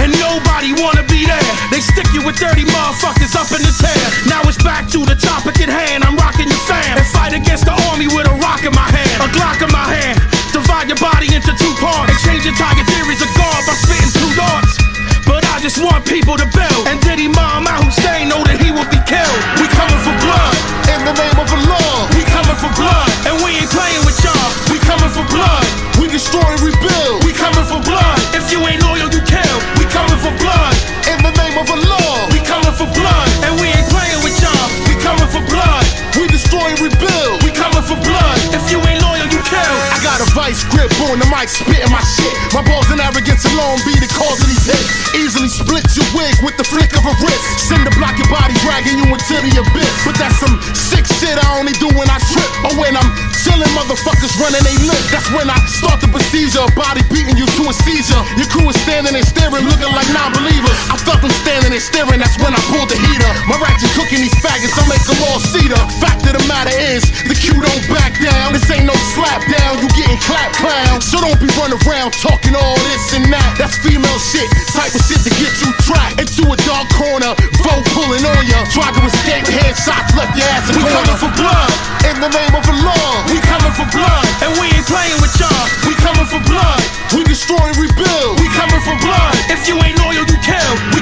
And 0.01 0.09
nobody 0.17 0.73
wanna 0.81 1.05
be 1.05 1.29
there. 1.29 1.51
They 1.69 1.77
stick 1.77 2.09
you 2.17 2.25
with 2.25 2.41
dirty 2.41 2.65
motherfuckers 2.65 3.37
up 3.37 3.53
in 3.53 3.61
the 3.61 3.69
tear. 3.69 4.01
Now 4.25 4.41
it's 4.49 4.57
back 4.65 4.89
to 4.97 5.05
the 5.05 5.13
topic 5.13 5.61
at 5.61 5.69
hand. 5.69 6.01
I'm 6.01 6.17
rocking 6.17 6.49
your 6.49 6.63
fam 6.65 6.97
and 6.97 7.05
fight 7.13 7.37
against 7.37 7.69
the 7.69 7.77
army 7.93 8.09
with 8.09 8.25
a 8.25 8.35
rock 8.41 8.65
in 8.65 8.73
my 8.73 8.89
hand, 8.89 9.21
a 9.21 9.29
Glock 9.29 9.61
in 9.61 9.69
my 9.69 9.85
hand. 9.85 10.17
Divide 10.49 10.89
your 10.89 10.97
body 10.97 11.29
into 11.29 11.53
two 11.53 11.73
parts 11.77 12.09
and 12.09 12.17
change 12.25 12.49
entire 12.49 12.81
theories 12.97 13.21
of 13.21 13.29
God 13.37 13.61
by 13.69 13.77
spitting 13.77 14.09
two 14.09 14.31
darts. 14.33 14.73
But 15.29 15.45
I 15.53 15.61
just 15.61 15.77
want 15.77 16.01
people 16.09 16.33
to 16.33 16.49
build. 16.49 16.83
And 16.89 16.97
destroy 26.27 26.51
rebuild. 26.59 27.23
We 27.23 27.31
coming 27.31 27.63
for 27.63 27.79
blood. 27.87 28.19
If 28.35 28.51
you 28.51 28.59
ain't 28.67 28.83
loyal, 28.83 29.07
you 29.07 29.23
kill. 29.23 29.57
We 29.79 29.87
coming 29.87 30.19
for 30.19 30.35
blood 30.43 30.75
in 31.07 31.23
the 31.23 31.31
name 31.39 31.55
of 31.55 31.71
Allah. 31.71 32.27
We 32.35 32.43
coming 32.43 32.75
for 32.75 32.87
blood, 32.91 33.27
and 33.47 33.55
we 33.55 33.71
ain't 33.71 33.87
playing 33.87 34.19
with 34.27 34.35
y'all. 34.43 34.67
We 34.91 34.99
coming 34.99 35.29
for 35.31 35.39
blood. 35.47 35.87
We 36.19 36.27
destroy 36.27 36.75
rebuild. 36.83 37.47
We 37.47 37.55
coming 37.55 37.83
for 37.87 37.95
blood. 38.03 38.37
If 38.51 38.67
you 38.67 38.83
ain't 38.83 38.99
loyal, 39.07 39.27
you 39.31 39.39
kill. 39.47 39.75
I 39.95 40.03
got 40.03 40.19
a 40.19 40.27
vice 40.35 40.66
on 41.07 41.19
the 41.19 41.27
mic, 41.33 41.49
spitting 41.49 41.91
my 41.91 42.01
shit. 42.03 42.33
My 42.53 42.63
balls 42.63 42.87
and 42.91 43.01
arrogance 43.01 43.43
alone 43.53 43.79
be 43.83 43.95
the 43.99 44.09
cause 44.11 44.39
of 44.39 44.47
these 44.47 44.65
hits. 44.67 45.15
Easily 45.15 45.49
split 45.49 45.85
your 45.95 46.07
wig 46.15 46.35
with 46.43 46.55
the 46.57 46.63
flick 46.63 46.91
of 46.95 47.03
a 47.05 47.13
wrist. 47.23 47.45
Send 47.67 47.83
to 47.87 47.93
block 47.97 48.15
your 48.17 48.29
body, 48.29 48.53
dragging 48.63 48.99
you 48.99 49.07
into 49.07 49.35
the 49.41 49.53
abyss. 49.57 49.93
But 50.05 50.15
that's 50.19 50.37
some 50.39 50.55
sick 50.73 51.05
shit 51.19 51.35
I 51.35 51.59
only 51.59 51.73
do 51.77 51.89
when 51.95 52.07
I 52.09 52.19
trip 52.31 52.51
or 52.67 52.73
when 52.79 52.93
I'm 52.95 53.09
chilling. 53.43 53.69
Motherfuckers 53.75 54.33
running 54.39 54.63
they 54.63 54.77
lip. 54.87 55.01
That's 55.11 55.27
when 55.33 55.49
I 55.49 55.57
start 55.67 55.99
the 55.99 56.09
procedure. 56.11 56.63
Body 56.77 57.03
beating 57.11 57.37
you 57.37 57.45
to 57.45 57.63
a 57.69 57.73
seizure. 57.73 58.21
Your 58.39 58.47
crew 58.51 58.67
is 58.69 58.77
standing 58.83 59.15
and 59.15 59.25
staring, 59.25 59.65
looking 59.67 59.91
like 59.91 60.07
non-believers. 60.13 60.79
I 60.93 60.97
felt 61.03 61.21
them 61.21 61.33
standing 61.43 61.73
and 61.73 61.83
staring. 61.83 62.19
That's 62.19 62.37
when 62.39 62.53
I 62.53 62.61
pulled 62.71 62.89
the 62.89 62.97
heater. 62.97 63.31
My 63.49 63.57
ratchet 63.59 63.91
cooking 63.97 64.23
these 64.23 64.37
faggots. 64.39 64.75
I 64.77 64.83
make 64.87 65.03
them 65.03 65.19
all 65.29 65.39
cedar. 65.39 65.79
Fact 65.99 66.23
of 66.27 66.37
the 66.37 66.43
matter 66.47 66.73
is, 66.73 67.03
the 67.27 67.35
Q 67.35 67.57
don't 67.59 67.83
back 67.91 68.15
down. 68.19 68.53
This 68.53 68.67
ain't 68.71 68.87
no 68.87 68.95
slap 69.15 69.41
down. 69.47 69.79
You 69.81 69.87
getting 69.95 70.19
clap 70.23 70.51
around. 70.77 71.01
So 71.01 71.17
don't 71.21 71.39
be 71.41 71.49
running 71.57 71.79
around 71.85 72.13
talking 72.13 72.53
all 72.53 72.77
this 72.85 73.13
and 73.17 73.25
that. 73.33 73.57
That's 73.57 73.77
female 73.81 74.19
shit, 74.21 74.45
type 74.73 74.93
of 74.93 75.01
shit 75.05 75.21
to 75.25 75.31
get 75.33 75.51
you 75.61 75.69
trapped 75.85 76.21
into 76.21 76.45
a 76.45 76.57
dark 76.65 76.85
corner. 76.93 77.33
Vote 77.65 77.85
pulling 77.93 78.21
on 78.25 78.41
ya. 78.45 78.61
Try 78.73 78.89
to 78.93 79.01
escape 79.05 79.45
headshots, 79.49 80.13
left 80.13 80.37
your 80.37 80.45
ass 80.53 80.69
in 80.69 80.77
We 80.77 80.83
corner. 80.85 81.01
coming 81.01 81.19
for 81.21 81.31
blood 81.37 81.71
in 82.05 82.15
the 82.21 82.29
name 82.29 82.53
of 82.53 82.63
the 82.65 82.77
law. 82.85 83.09
We 83.31 83.41
coming 83.41 83.73
for 83.73 83.87
blood 83.89 84.25
and 84.45 84.53
we 84.61 84.69
ain't 84.69 84.87
playing 84.87 85.17
with 85.21 85.33
y'all. 85.41 85.65
We 85.89 85.93
coming 85.97 86.27
for 86.29 86.41
blood. 86.45 86.81
We 87.15 87.23
destroy 87.25 87.61
and 87.61 87.77
rebuild. 87.79 88.37
We 88.37 88.47
coming 88.53 88.81
for 88.85 88.95
blood. 89.01 89.33
If 89.49 89.65
you 89.65 89.75
ain't 89.81 89.97
loyal, 90.03 90.25
you 90.27 90.37
kill. 90.45 90.73
We 90.93 91.01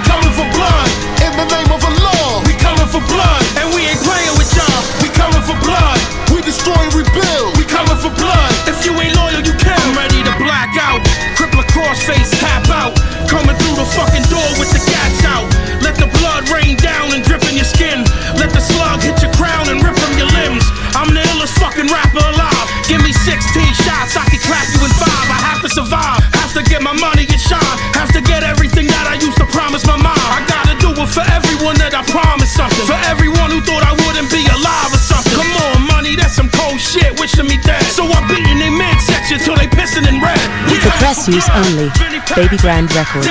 thought 33.66 33.84
I 33.84 33.94
wouldn't 34.06 34.30
be 34.30 34.46
alive 34.46 34.94
or 34.94 35.02
something. 35.02 35.34
Come 35.34 35.52
on, 35.66 35.82
money, 35.90 36.16
that's 36.16 36.38
some 36.38 36.50
cold 36.50 36.80
shit, 36.80 37.20
wishing 37.20 37.50
me 37.50 37.58
dead. 37.66 37.84
So 37.90 38.06
I 38.06 38.22
be 38.30 38.38
in 38.38 38.62
they 38.62 38.70
midsection 38.70 39.42
till 39.42 39.58
they 39.58 39.68
pissing 39.68 40.06
and 40.06 40.22
red. 40.22 40.40
With 40.70 40.86
yeah, 40.86 40.90
the 40.90 40.94
press 41.02 41.28
use 41.28 41.50
only, 41.50 41.90
Baby 42.38 42.58
Grand 42.62 42.94
Records. 42.94 43.28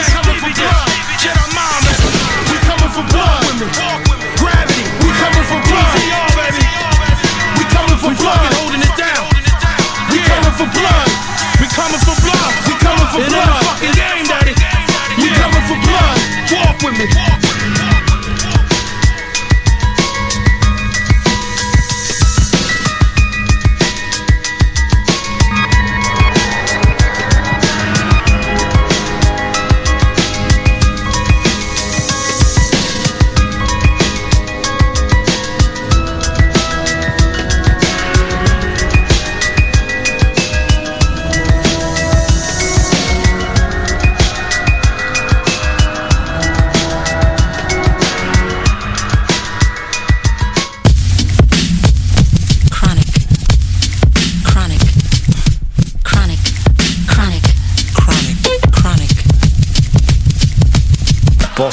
Walk. 17.05 17.44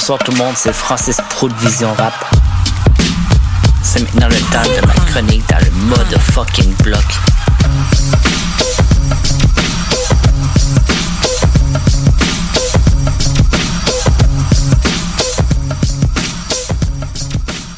Bonsoir 0.02 0.18
tout 0.18 0.32
le 0.32 0.38
monde, 0.38 0.54
c'est 0.56 0.72
Francis 0.72 1.18
Pro 1.30 1.48
de 1.48 1.54
Vision 1.54 1.92
Rap. 1.94 2.12
C'est 3.84 4.00
maintenant 4.00 4.26
le 4.26 4.34
temps 4.34 4.68
de 4.68 4.84
ma 4.84 4.94
chronique 4.94 5.48
dans 5.48 5.58
le 5.58 5.70
mode 5.86 6.18
fucking 6.18 6.74
bloc. 6.82 6.98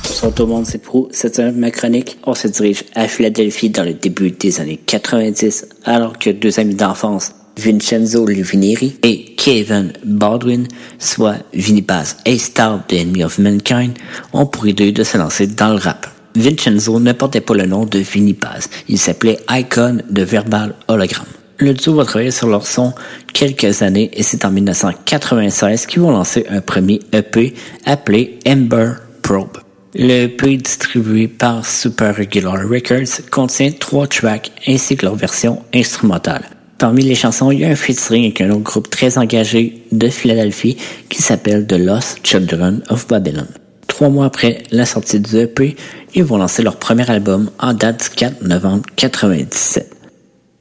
Bonsoir 0.02 0.32
tout 0.32 0.44
le 0.44 0.48
monde, 0.48 0.64
c'est 0.64 0.78
Pro. 0.78 1.10
Cette 1.12 1.36
semaine, 1.36 1.58
ma 1.58 1.70
chronique, 1.70 2.16
on 2.24 2.34
se 2.34 2.48
dirige 2.48 2.84
à 2.94 3.06
Philadelphie 3.06 3.68
dans 3.68 3.84
le 3.84 3.92
début 3.92 4.30
des 4.30 4.62
années 4.62 4.80
90, 4.86 5.66
alors 5.84 6.18
que 6.18 6.30
deux 6.30 6.58
amis 6.58 6.74
d'enfance, 6.74 7.34
Vincenzo 7.58 8.26
Luvineri 8.26 8.96
et 9.02 9.34
Kevin 9.36 9.92
Baldwin, 10.04 10.66
soit 11.04 11.36
Vinny 11.52 11.82
Paz 11.82 12.16
et 12.24 12.38
Star 12.38 12.84
de 12.88 12.96
Enemy 12.96 13.24
of 13.24 13.38
Mankind, 13.38 13.92
ont 14.32 14.46
pour 14.46 14.66
idée 14.66 14.92
de 14.92 15.04
se 15.04 15.16
lancer 15.16 15.46
dans 15.46 15.70
le 15.70 15.78
rap. 15.78 16.06
Vincenzo 16.34 16.98
ne 16.98 17.12
portait 17.12 17.40
pas 17.40 17.54
le 17.54 17.66
nom 17.66 17.84
de 17.84 17.98
Vinny 17.98 18.34
Paz, 18.34 18.68
il 18.88 18.98
s'appelait 18.98 19.38
Icon 19.50 19.98
de 20.10 20.22
Verbal 20.22 20.74
Hologram. 20.88 21.26
Le 21.58 21.72
duo 21.72 21.94
va 21.94 22.04
travailler 22.04 22.32
sur 22.32 22.48
leur 22.48 22.66
son 22.66 22.92
quelques 23.32 23.82
années 23.82 24.10
et 24.12 24.24
c'est 24.24 24.44
en 24.44 24.50
1996 24.50 25.86
qu'ils 25.86 26.02
vont 26.02 26.10
lancer 26.10 26.44
un 26.50 26.60
premier 26.60 27.00
EP 27.12 27.54
appelé 27.84 28.40
Ember 28.46 28.94
Probe. 29.22 29.58
Le 29.94 30.24
EP 30.24 30.56
distribué 30.56 31.28
par 31.28 31.64
Super 31.64 32.16
Regular 32.16 32.68
Records 32.68 33.30
contient 33.30 33.70
trois 33.70 34.08
tracks 34.08 34.50
ainsi 34.66 34.96
que 34.96 35.06
leur 35.06 35.14
version 35.14 35.62
instrumentale. 35.72 36.42
Parmi 36.84 37.02
les 37.02 37.14
chansons, 37.14 37.50
il 37.50 37.60
y 37.60 37.64
a 37.64 37.68
un 37.68 37.76
featuring 37.76 38.24
avec 38.24 38.42
un 38.42 38.50
autre 38.50 38.62
groupe 38.62 38.90
très 38.90 39.16
engagé 39.16 39.80
de 39.90 40.06
Philadelphie 40.10 40.76
qui 41.08 41.22
s'appelle 41.22 41.66
The 41.66 41.78
Lost 41.78 42.18
Children 42.24 42.82
of 42.90 43.08
Babylon. 43.08 43.46
Trois 43.86 44.10
mois 44.10 44.26
après 44.26 44.64
la 44.70 44.84
sortie 44.84 45.18
du 45.18 45.34
EP, 45.38 45.76
ils 46.14 46.24
vont 46.24 46.36
lancer 46.36 46.62
leur 46.62 46.76
premier 46.76 47.10
album 47.10 47.50
en 47.58 47.72
date 47.72 48.10
du 48.10 48.16
4 48.16 48.42
novembre 48.42 48.82
97. 48.96 49.96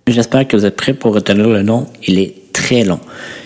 J'espère 0.07 0.47
que 0.47 0.55
vous 0.55 0.65
êtes 0.65 0.77
prêts 0.77 0.93
pour 0.93 1.13
retenir 1.13 1.49
le 1.49 1.61
nom. 1.61 1.87
Il 2.07 2.17
est 2.17 2.53
très 2.53 2.85
long. 2.85 3.01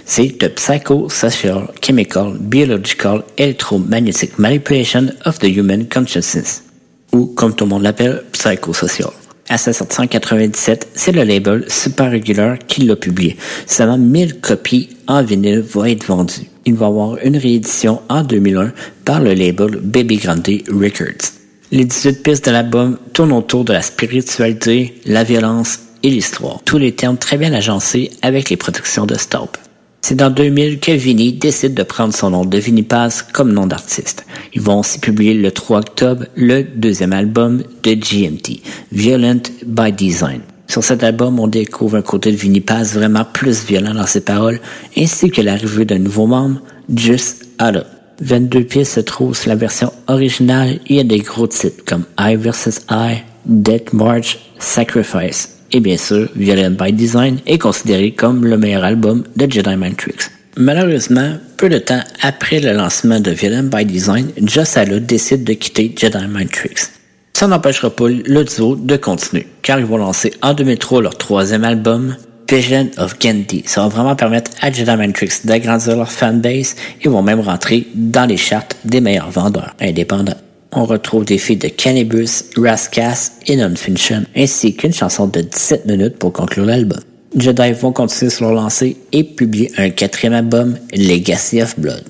C'est 0.05 0.37
The 0.37 0.49
Psychosocial 0.49 1.69
Chemical 1.81 2.33
Biological 2.39 3.23
Electromagnetic 3.39 4.37
Manipulation 4.37 5.07
of 5.25 5.39
the 5.39 5.45
Human 5.45 5.87
Consciousness, 5.89 6.63
ou 7.11 7.25
comme 7.25 7.55
tout 7.55 7.63
le 7.63 7.71
monde 7.71 7.81
l'appelle, 7.81 8.21
psychosocial. 8.33 9.09
À 9.49 9.57
sa 9.57 9.71
sortie 9.71 10.01
en 10.01 10.07
97, 10.07 10.89
c'est 10.93 11.13
le 11.13 11.23
label 11.23 11.63
Super 11.69 12.11
Regular 12.11 12.57
qui 12.67 12.81
l'a 12.81 12.97
publié. 12.97 13.37
Seulement 13.65 13.97
1000 13.97 14.41
copies 14.41 14.89
en 15.07 15.23
vinyle 15.23 15.61
vont 15.61 15.85
être 15.85 16.05
vendues. 16.05 16.49
Il 16.65 16.75
va 16.75 16.87
y 16.87 16.89
avoir 16.89 17.17
une 17.23 17.37
réédition 17.37 18.01
en 18.09 18.23
2001 18.23 18.73
par 19.05 19.21
le 19.21 19.33
label 19.33 19.79
Baby 19.81 20.17
Grande 20.17 20.47
Records. 20.67 21.31
Les 21.71 21.85
18 21.85 22.23
pistes 22.23 22.45
de 22.45 22.51
l'album 22.51 22.97
tournent 23.13 23.31
autour 23.31 23.63
de 23.63 23.71
la 23.71 23.81
spiritualité, 23.81 24.95
la 25.05 25.23
violence 25.23 25.79
et 26.03 26.09
l'histoire. 26.09 26.59
Tous 26.65 26.77
les 26.77 26.93
termes 26.93 27.17
très 27.17 27.37
bien 27.37 27.53
agencés 27.53 28.11
avec 28.21 28.49
les 28.49 28.57
productions 28.57 29.05
de 29.05 29.15
Stop. 29.15 29.57
C'est 30.01 30.15
dans 30.15 30.29
2000 30.29 30.79
que 30.79 30.91
Vinny 30.91 31.33
décide 31.33 31.73
de 31.73 31.83
prendre 31.83 32.13
son 32.13 32.29
nom 32.29 32.45
de 32.45 32.57
Vinny 32.57 32.83
Paz 32.83 33.25
comme 33.33 33.51
nom 33.51 33.67
d'artiste. 33.67 34.25
Ils 34.53 34.61
vont 34.61 34.79
aussi 34.79 34.99
publier 34.99 35.33
le 35.33 35.51
3 35.51 35.79
octobre 35.79 36.25
le 36.35 36.63
deuxième 36.63 37.13
album 37.13 37.63
de 37.83 37.93
GMT, 37.93 38.61
Violent 38.91 39.41
by 39.65 39.91
Design. 39.91 40.41
Sur 40.67 40.83
cet 40.83 41.03
album, 41.03 41.39
on 41.39 41.47
découvre 41.47 41.97
un 41.97 42.01
côté 42.01 42.31
de 42.31 42.37
Vinny 42.37 42.61
Paz 42.61 42.93
vraiment 42.93 43.25
plus 43.25 43.65
violent 43.65 43.93
dans 43.93 44.05
ses 44.05 44.21
paroles, 44.21 44.59
ainsi 44.97 45.29
que 45.29 45.41
l'arrivée 45.41 45.85
d'un 45.85 45.99
nouveau 45.99 46.27
membre, 46.27 46.61
Just 46.93 47.47
Ada. 47.57 47.85
22 48.21 48.63
pièces 48.63 48.93
se 48.93 48.99
trouvent 48.99 49.37
sur 49.37 49.49
la 49.49 49.55
version 49.55 49.93
originale. 50.07 50.79
Il 50.87 50.95
y 50.95 50.99
a 50.99 51.03
des 51.03 51.19
gros 51.19 51.47
titres 51.47 51.83
comme 51.85 52.03
I 52.19 52.35
vs. 52.35 52.81
I, 52.89 53.23
Death 53.45 53.93
March, 53.93 54.39
Sacrifice. 54.59 55.56
Et 55.71 55.79
bien 55.79 55.97
sûr, 55.97 56.29
Violent 56.35 56.71
by 56.71 56.93
Design 56.93 57.39
est 57.45 57.57
considéré 57.57 58.11
comme 58.11 58.45
le 58.45 58.57
meilleur 58.57 58.83
album 58.83 59.23
de 59.35 59.51
Jedi 59.51 59.75
Mind 59.75 59.97
Tricks. 59.97 60.31
Malheureusement, 60.55 61.33
peu 61.57 61.69
de 61.69 61.77
temps 61.77 62.01
après 62.21 62.59
le 62.59 62.73
lancement 62.73 63.19
de 63.19 63.31
Violent 63.31 63.63
by 63.63 63.85
Design, 63.85 64.31
Joss 64.41 64.77
Allo 64.77 64.99
décide 64.99 65.43
de 65.43 65.53
quitter 65.53 65.93
Jedi 65.95 66.25
Mind 66.29 66.49
Tricks. 66.49 66.91
Ça 67.33 67.47
n'empêchera 67.47 67.91
pas 67.91 68.07
le 68.09 68.43
duo 68.43 68.75
de 68.75 68.95
continuer, 68.95 69.45
car 69.61 69.79
ils 69.79 69.85
vont 69.85 69.97
lancer 69.97 70.33
en 70.41 70.53
2003 70.53 71.03
leur 71.03 71.17
troisième 71.17 71.63
album, 71.63 72.15
Vision 72.49 72.89
of 72.97 73.19
Gandhi. 73.19 73.63
Ça 73.67 73.81
va 73.81 73.89
vraiment 73.89 74.15
permettre 74.15 74.51
à 74.61 74.71
Jedi 74.71 75.13
Tricks 75.13 75.45
d'agrandir 75.45 75.97
leur 75.97 76.11
fanbase 76.11 76.75
et 77.01 77.09
vont 77.09 77.21
même 77.21 77.41
rentrer 77.41 77.85
dans 77.93 78.25
les 78.25 78.37
charts 78.37 78.63
des 78.85 79.01
meilleurs 79.01 79.29
vendeurs 79.29 79.75
indépendants. 79.79 80.37
On 80.73 80.85
retrouve 80.85 81.23
des 81.25 81.37
filles 81.37 81.57
de 81.57 81.69
Cannabis, 81.69 82.45
Rascas 82.57 83.31
et 83.47 83.55
Nonfiction, 83.55 84.23
ainsi 84.35 84.75
qu'une 84.75 84.93
chanson 84.93 85.27
de 85.27 85.41
17 85.41 85.85
minutes 85.85 86.17
pour 86.17 86.33
conclure 86.33 86.65
l'album. 86.65 86.99
Jedi 87.35 87.71
vont 87.73 87.91
continuer 87.91 88.31
sur 88.31 88.45
leur 88.45 88.53
lancée 88.53 88.97
et 89.11 89.23
publier 89.23 89.71
un 89.77 89.89
quatrième 89.89 90.33
album, 90.33 90.77
Legacy 90.93 91.61
of 91.61 91.79
Blood. 91.79 92.03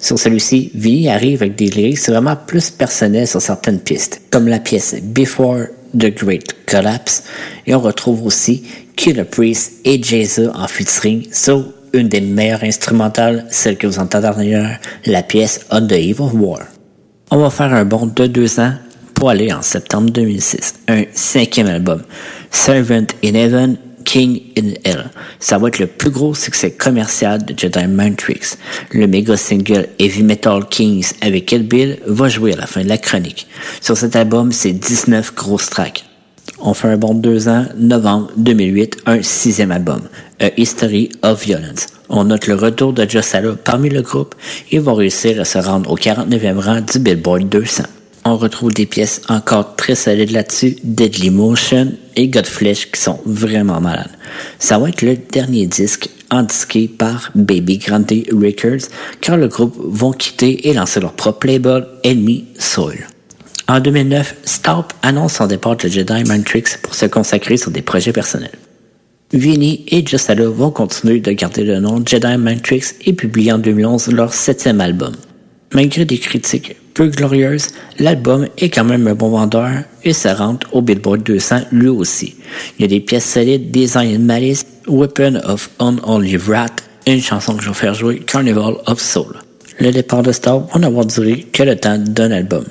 Sur 0.00 0.18
celui-ci, 0.18 0.70
Vinny 0.74 1.08
arrive 1.08 1.42
avec 1.42 1.56
des 1.56 1.66
lyrics 1.66 2.08
vraiment 2.08 2.36
plus 2.36 2.70
personnels 2.70 3.26
sur 3.26 3.42
certaines 3.42 3.80
pistes, 3.80 4.20
comme 4.30 4.48
la 4.48 4.58
pièce 4.58 4.96
Before 5.02 5.66
the 5.98 6.14
Great 6.14 6.54
Collapse, 6.66 7.24
et 7.66 7.74
on 7.74 7.80
retrouve 7.80 8.24
aussi 8.24 8.62
Killer 8.96 9.24
Priest 9.24 9.72
et 9.84 10.02
Jay-Z 10.02 10.50
en 10.54 10.68
featuring 10.68 11.26
sur 11.32 11.64
une 11.92 12.08
des 12.08 12.20
meilleures 12.20 12.64
instrumentales, 12.64 13.46
celle 13.50 13.76
que 13.76 13.86
vous 13.86 13.98
entendez 13.98 14.28
d'ailleurs, 14.36 14.78
la 15.06 15.22
pièce 15.22 15.60
On 15.70 15.86
the 15.86 15.92
Eve 15.92 16.20
of 16.20 16.34
War. 16.34 16.60
On 17.30 17.36
va 17.36 17.50
faire 17.50 17.74
un 17.74 17.84
bond 17.84 18.06
de 18.06 18.26
deux 18.26 18.58
ans 18.58 18.72
pour 19.12 19.28
aller 19.28 19.52
en 19.52 19.60
septembre 19.60 20.08
2006. 20.10 20.74
Un 20.88 21.02
cinquième 21.12 21.66
album, 21.66 22.02
Servant 22.50 23.06
in 23.22 23.34
Heaven, 23.34 23.76
King 24.06 24.40
in 24.56 24.70
Hell. 24.82 25.10
Ça 25.38 25.58
va 25.58 25.68
être 25.68 25.78
le 25.78 25.88
plus 25.88 26.10
gros 26.10 26.34
succès 26.34 26.70
commercial 26.70 27.44
de 27.44 27.52
Jedi 27.54 27.86
Mind 27.86 28.16
Tricks. 28.16 28.56
Le 28.92 29.06
méga 29.06 29.36
single 29.36 29.88
Heavy 29.98 30.22
Metal 30.22 30.64
Kings 30.70 31.12
avec 31.20 31.44
Kill 31.44 31.68
Bill 31.68 31.98
va 32.06 32.28
jouer 32.28 32.54
à 32.54 32.56
la 32.56 32.66
fin 32.66 32.82
de 32.82 32.88
la 32.88 32.96
chronique. 32.96 33.46
Sur 33.82 33.98
cet 33.98 34.16
album, 34.16 34.50
c'est 34.50 34.72
19 34.72 35.34
grosses 35.34 35.68
tracks. 35.68 36.07
On 36.60 36.74
fait 36.74 36.88
un 36.88 36.96
bond 36.96 37.14
de 37.14 37.20
deux 37.20 37.48
ans, 37.48 37.66
novembre 37.76 38.30
2008, 38.36 38.98
un 39.06 39.22
sixième 39.22 39.70
album, 39.70 40.00
A 40.40 40.50
History 40.56 41.08
of 41.22 41.44
Violence. 41.44 41.86
On 42.08 42.24
note 42.24 42.48
le 42.48 42.54
retour 42.54 42.92
de 42.92 43.08
Jossala 43.08 43.52
parmi 43.62 43.90
le 43.90 44.02
groupe. 44.02 44.34
Ils 44.72 44.80
vont 44.80 44.94
réussir 44.94 45.40
à 45.40 45.44
se 45.44 45.58
rendre 45.58 45.90
au 45.90 45.96
49e 45.96 46.58
rang 46.58 46.80
du 46.80 46.98
Billboard 46.98 47.48
200. 47.48 47.84
On 48.24 48.36
retrouve 48.36 48.74
des 48.74 48.86
pièces 48.86 49.22
encore 49.28 49.76
très 49.76 49.94
solides 49.94 50.32
là-dessus, 50.32 50.76
Deadly 50.82 51.30
Motion 51.30 51.92
et 52.16 52.26
Godflesh 52.26 52.90
qui 52.90 53.00
sont 53.00 53.20
vraiment 53.24 53.80
malades. 53.80 54.10
Ça 54.58 54.78
va 54.78 54.88
être 54.88 55.02
le 55.02 55.16
dernier 55.16 55.66
disque 55.66 56.10
indiqué 56.30 56.88
par 56.88 57.30
Baby 57.36 57.78
Grande 57.78 58.10
Records 58.32 58.88
car 59.20 59.36
le 59.36 59.46
groupe 59.46 59.76
vont 59.78 60.12
quitter 60.12 60.68
et 60.68 60.74
lancer 60.74 60.98
leur 60.98 61.12
propre 61.12 61.46
label 61.46 61.86
Enemy 62.04 62.46
Soul. 62.58 63.06
En 63.70 63.80
2009, 63.80 64.34
Staup 64.44 64.94
annonce 65.02 65.34
son 65.34 65.46
départ 65.46 65.76
de 65.76 65.88
Jedi 65.88 66.24
Mind 66.26 66.42
pour 66.82 66.94
se 66.94 67.04
consacrer 67.04 67.58
sur 67.58 67.70
des 67.70 67.82
projets 67.82 68.12
personnels. 68.12 68.58
Vinny 69.34 69.84
et 69.88 70.06
Justalo 70.06 70.50
vont 70.50 70.70
continuer 70.70 71.20
de 71.20 71.32
garder 71.32 71.64
le 71.64 71.78
nom 71.78 72.02
Jedi 72.04 72.38
Matrix 72.38 72.94
et 73.04 73.12
publier 73.12 73.52
en 73.52 73.58
2011 73.58 74.08
leur 74.12 74.32
septième 74.32 74.80
album. 74.80 75.12
Malgré 75.74 76.06
des 76.06 76.16
critiques 76.16 76.76
peu 76.94 77.08
glorieuses, 77.08 77.68
l'album 77.98 78.48
est 78.56 78.70
quand 78.70 78.84
même 78.84 79.06
un 79.06 79.14
bon 79.14 79.28
vendeur 79.28 79.68
et 80.02 80.14
se 80.14 80.28
rentre 80.28 80.66
au 80.74 80.80
Billboard 80.80 81.22
200 81.24 81.56
lui 81.70 81.88
aussi. 81.88 82.36
Il 82.78 82.82
y 82.82 82.84
a 82.86 82.88
des 82.88 83.00
pièces 83.00 83.30
solides, 83.30 83.70
Design 83.70 84.24
Malice, 84.24 84.64
Weapon 84.88 85.40
of 85.44 85.68
Unholy 85.78 86.38
Wrath, 86.38 86.84
une 87.06 87.20
chanson 87.20 87.54
que 87.54 87.62
je 87.62 87.68
vais 87.68 87.74
faire 87.74 87.92
jouer, 87.92 88.20
Carnival 88.20 88.76
of 88.86 88.98
Soul. 88.98 89.36
Le 89.78 89.90
départ 89.90 90.22
de 90.22 90.32
Star 90.32 90.60
va 90.60 90.80
n'avoir 90.80 91.04
duré 91.04 91.46
que 91.52 91.62
le 91.62 91.76
temps 91.76 91.98
d'un 91.98 92.30
album, 92.30 92.64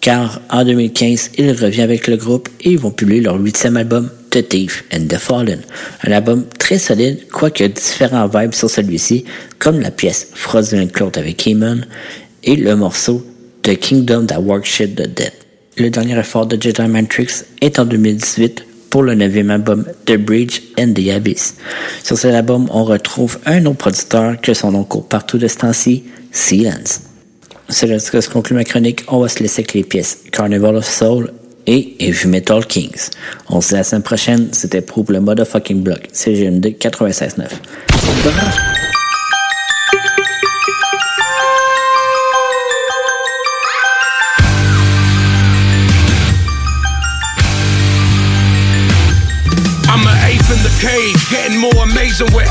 car 0.00 0.40
en 0.50 0.64
2015, 0.64 1.32
il 1.38 1.52
revient 1.52 1.82
avec 1.82 2.06
le 2.06 2.16
groupe 2.16 2.48
et 2.60 2.70
ils 2.70 2.78
vont 2.78 2.90
publier 2.90 3.20
leur 3.20 3.36
huitième 3.36 3.76
album, 3.76 4.10
The 4.30 4.46
Thief 4.48 4.84
and 4.92 5.06
the 5.08 5.16
Fallen. 5.16 5.60
Un 6.04 6.12
album 6.12 6.44
très 6.58 6.78
solide, 6.78 7.28
quoique 7.28 7.64
différents 7.64 8.28
vibes 8.28 8.54
sur 8.54 8.70
celui-ci, 8.70 9.24
comme 9.58 9.80
la 9.80 9.90
pièce 9.90 10.28
Frozen 10.34 10.90
Cloud 10.90 11.16
avec 11.18 11.46
Eamon 11.46 11.80
et 12.44 12.56
le 12.56 12.76
morceau 12.76 13.26
The 13.62 13.78
Kingdom 13.78 14.26
That 14.26 14.40
Work 14.40 14.64
Shit 14.64 14.94
the 14.94 15.08
Dead. 15.08 15.32
Le 15.76 15.90
dernier 15.90 16.18
effort 16.18 16.46
de 16.46 16.60
Jedi 16.60 16.82
Matrix 16.82 17.44
est 17.60 17.78
en 17.78 17.84
2018 17.84 18.64
pour 18.90 19.02
le 19.02 19.14
neuvième 19.14 19.50
album 19.50 19.84
The 20.06 20.16
Bridge 20.16 20.60
and 20.78 20.92
the 20.94 21.08
Abyss. 21.10 21.56
Sur 22.02 22.18
cet 22.18 22.34
album, 22.34 22.68
on 22.72 22.84
retrouve 22.84 23.38
un 23.46 23.64
autre 23.66 23.76
producteur 23.76 24.40
que 24.40 24.54
son 24.54 24.72
nom 24.72 24.84
court 24.84 25.06
partout 25.06 25.38
de 25.38 25.46
ce 25.46 25.58
temps-ci, 25.58 26.04
Silence. 26.32 27.02
C'est 27.70 27.86
là 27.86 27.98
que 27.98 28.20
se 28.20 28.30
conclut 28.30 28.54
ma 28.54 28.64
chronique. 28.64 29.04
On 29.08 29.20
va 29.20 29.28
se 29.28 29.40
laisser 29.40 29.60
avec 29.60 29.74
les 29.74 29.84
pièces 29.84 30.20
Carnival 30.32 30.76
of 30.76 30.86
Soul 30.86 31.32
et 31.66 31.96
Heavy 32.00 32.26
Metal 32.26 32.64
Kings. 32.64 33.10
On 33.50 33.60
se 33.60 33.68
dit 33.68 33.74
à 33.74 33.78
la 33.78 33.84
semaine 33.84 34.02
prochaine. 34.02 34.48
C'était 34.52 34.80
pour 34.80 35.04
le 35.08 35.20
motherfucking 35.20 35.82
blog. 35.82 36.00
C'est 36.10 36.32
GMD 36.32 36.78
96.9. 36.78 37.44
I'm 49.90 50.06
an 50.06 50.16
ape 50.24 50.50
in 50.50 50.62
the 50.62 50.72
cage, 50.80 51.28
getting 51.30 51.58
more 51.58 51.82
amazing 51.82 52.32
with 52.34 52.48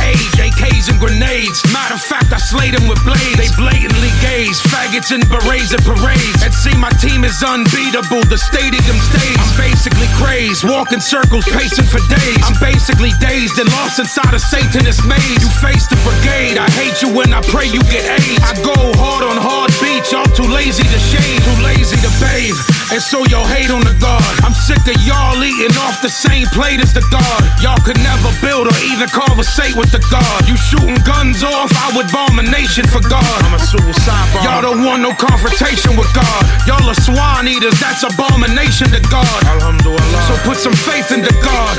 And 0.87 0.99
grenades. 0.99 1.59
Matter 1.73 1.95
of 1.95 2.03
fact, 2.03 2.31
I 2.31 2.39
slayed 2.39 2.71
them 2.71 2.87
with 2.87 3.01
blades. 3.03 3.35
They 3.35 3.51
blatantly 3.59 4.13
gaze, 4.23 4.55
faggots 4.71 5.11
and 5.11 5.19
berets 5.27 5.75
at 5.75 5.83
parades. 5.83 6.39
And 6.39 6.53
see, 6.53 6.71
my 6.79 6.93
team 7.03 7.27
is 7.27 7.35
unbeatable. 7.43 8.23
The 8.31 8.39
stadium 8.39 8.95
stays. 9.11 9.35
I'm 9.35 9.51
basically 9.59 10.07
crazed, 10.15 10.63
walking 10.63 11.03
circles, 11.03 11.43
pacing 11.43 11.89
for 11.91 11.99
days. 12.07 12.39
I'm 12.47 12.55
basically 12.63 13.11
dazed 13.19 13.59
and 13.59 13.67
lost 13.75 13.99
inside 13.99 14.31
a 14.31 14.39
Satanist 14.39 15.03
maze. 15.03 15.41
You 15.43 15.51
face 15.59 15.91
the 15.91 15.99
brigade. 16.07 16.55
I 16.55 16.69
hate 16.77 17.03
you 17.03 17.11
when 17.11 17.33
I 17.33 17.41
pray 17.51 17.67
you 17.67 17.83
get 17.91 18.07
AIDS. 18.07 18.43
I 18.47 18.55
go 18.63 18.77
hard 18.95 19.27
on 19.27 19.35
hard 19.35 19.73
beats. 19.83 20.15
Y'all 20.15 20.29
too 20.31 20.47
lazy 20.47 20.87
to 20.87 20.99
shave, 21.11 21.41
too 21.43 21.57
lazy 21.67 21.99
to 21.99 22.11
bathe. 22.23 22.55
And 22.95 23.03
so 23.03 23.27
y'all 23.27 23.49
hate 23.49 23.73
on 23.73 23.83
the 23.83 23.97
guard. 23.99 24.23
I'm 24.47 24.55
sick 24.55 24.79
of 24.87 24.95
y'all 25.03 25.35
eating 25.43 25.75
off 25.83 25.99
the 25.99 26.11
same 26.13 26.47
plate 26.55 26.79
as 26.79 26.95
the 26.95 27.03
guard. 27.11 27.43
Y'all 27.59 27.81
could 27.83 27.99
never 27.99 28.31
build 28.39 28.71
or 28.71 28.77
even 28.87 29.11
conversate 29.11 29.75
with 29.75 29.91
the 29.91 29.99
God. 30.07 30.47
You 30.47 30.55
shooting 30.77 31.01
guns 31.03 31.43
off, 31.43 31.71
I 31.73 31.95
would 31.97 32.09
bomb 32.11 32.39
a 32.39 32.45
nation 32.45 32.85
for 32.87 33.01
God. 33.01 33.39
I'm 33.45 33.53
a 33.53 33.59
suicide 33.59 34.27
bomb. 34.33 34.43
Y'all 34.45 34.61
don't 34.61 34.85
want 34.85 35.01
no 35.01 35.13
confrontation 35.13 35.97
with 35.97 36.09
God. 36.13 36.41
Y'all 36.69 36.85
are 36.85 37.01
swine 37.01 37.47
eaters, 37.47 37.77
that's 37.79 38.03
abomination 38.03 38.89
to 38.93 39.01
God. 39.09 39.39
Alhamdulillah. 39.45 40.21
So 40.29 40.33
put 40.45 40.57
some 40.57 40.73
faith 40.73 41.11
into 41.11 41.33
God. 41.41 41.75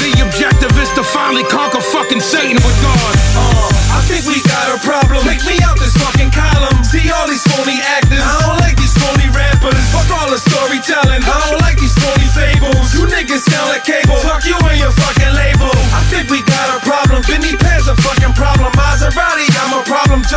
The 0.00 0.12
objective 0.24 0.72
is 0.78 0.90
to 0.96 1.02
finally 1.02 1.44
conquer 1.44 1.80
fucking 1.80 2.20
Satan 2.20 2.56
with 2.56 2.78
God. 2.80 3.12
Uh, 3.36 3.98
I 3.98 4.00
think 4.08 4.24
we 4.24 4.40
got 4.46 4.72
a 4.72 4.78
problem. 4.80 5.20
Take 5.24 5.44
me 5.44 5.58
out 5.64 5.76
this 5.78 5.94
fucking 5.98 6.30
column. 6.32 6.76
See 6.84 7.10
all 7.10 7.28
these 7.28 7.44
phony 7.52 7.78
actors. 7.82 8.22
I 8.22 8.32
don't 8.46 8.58
like 8.62 8.76
these 8.78 8.94
phony 8.96 9.27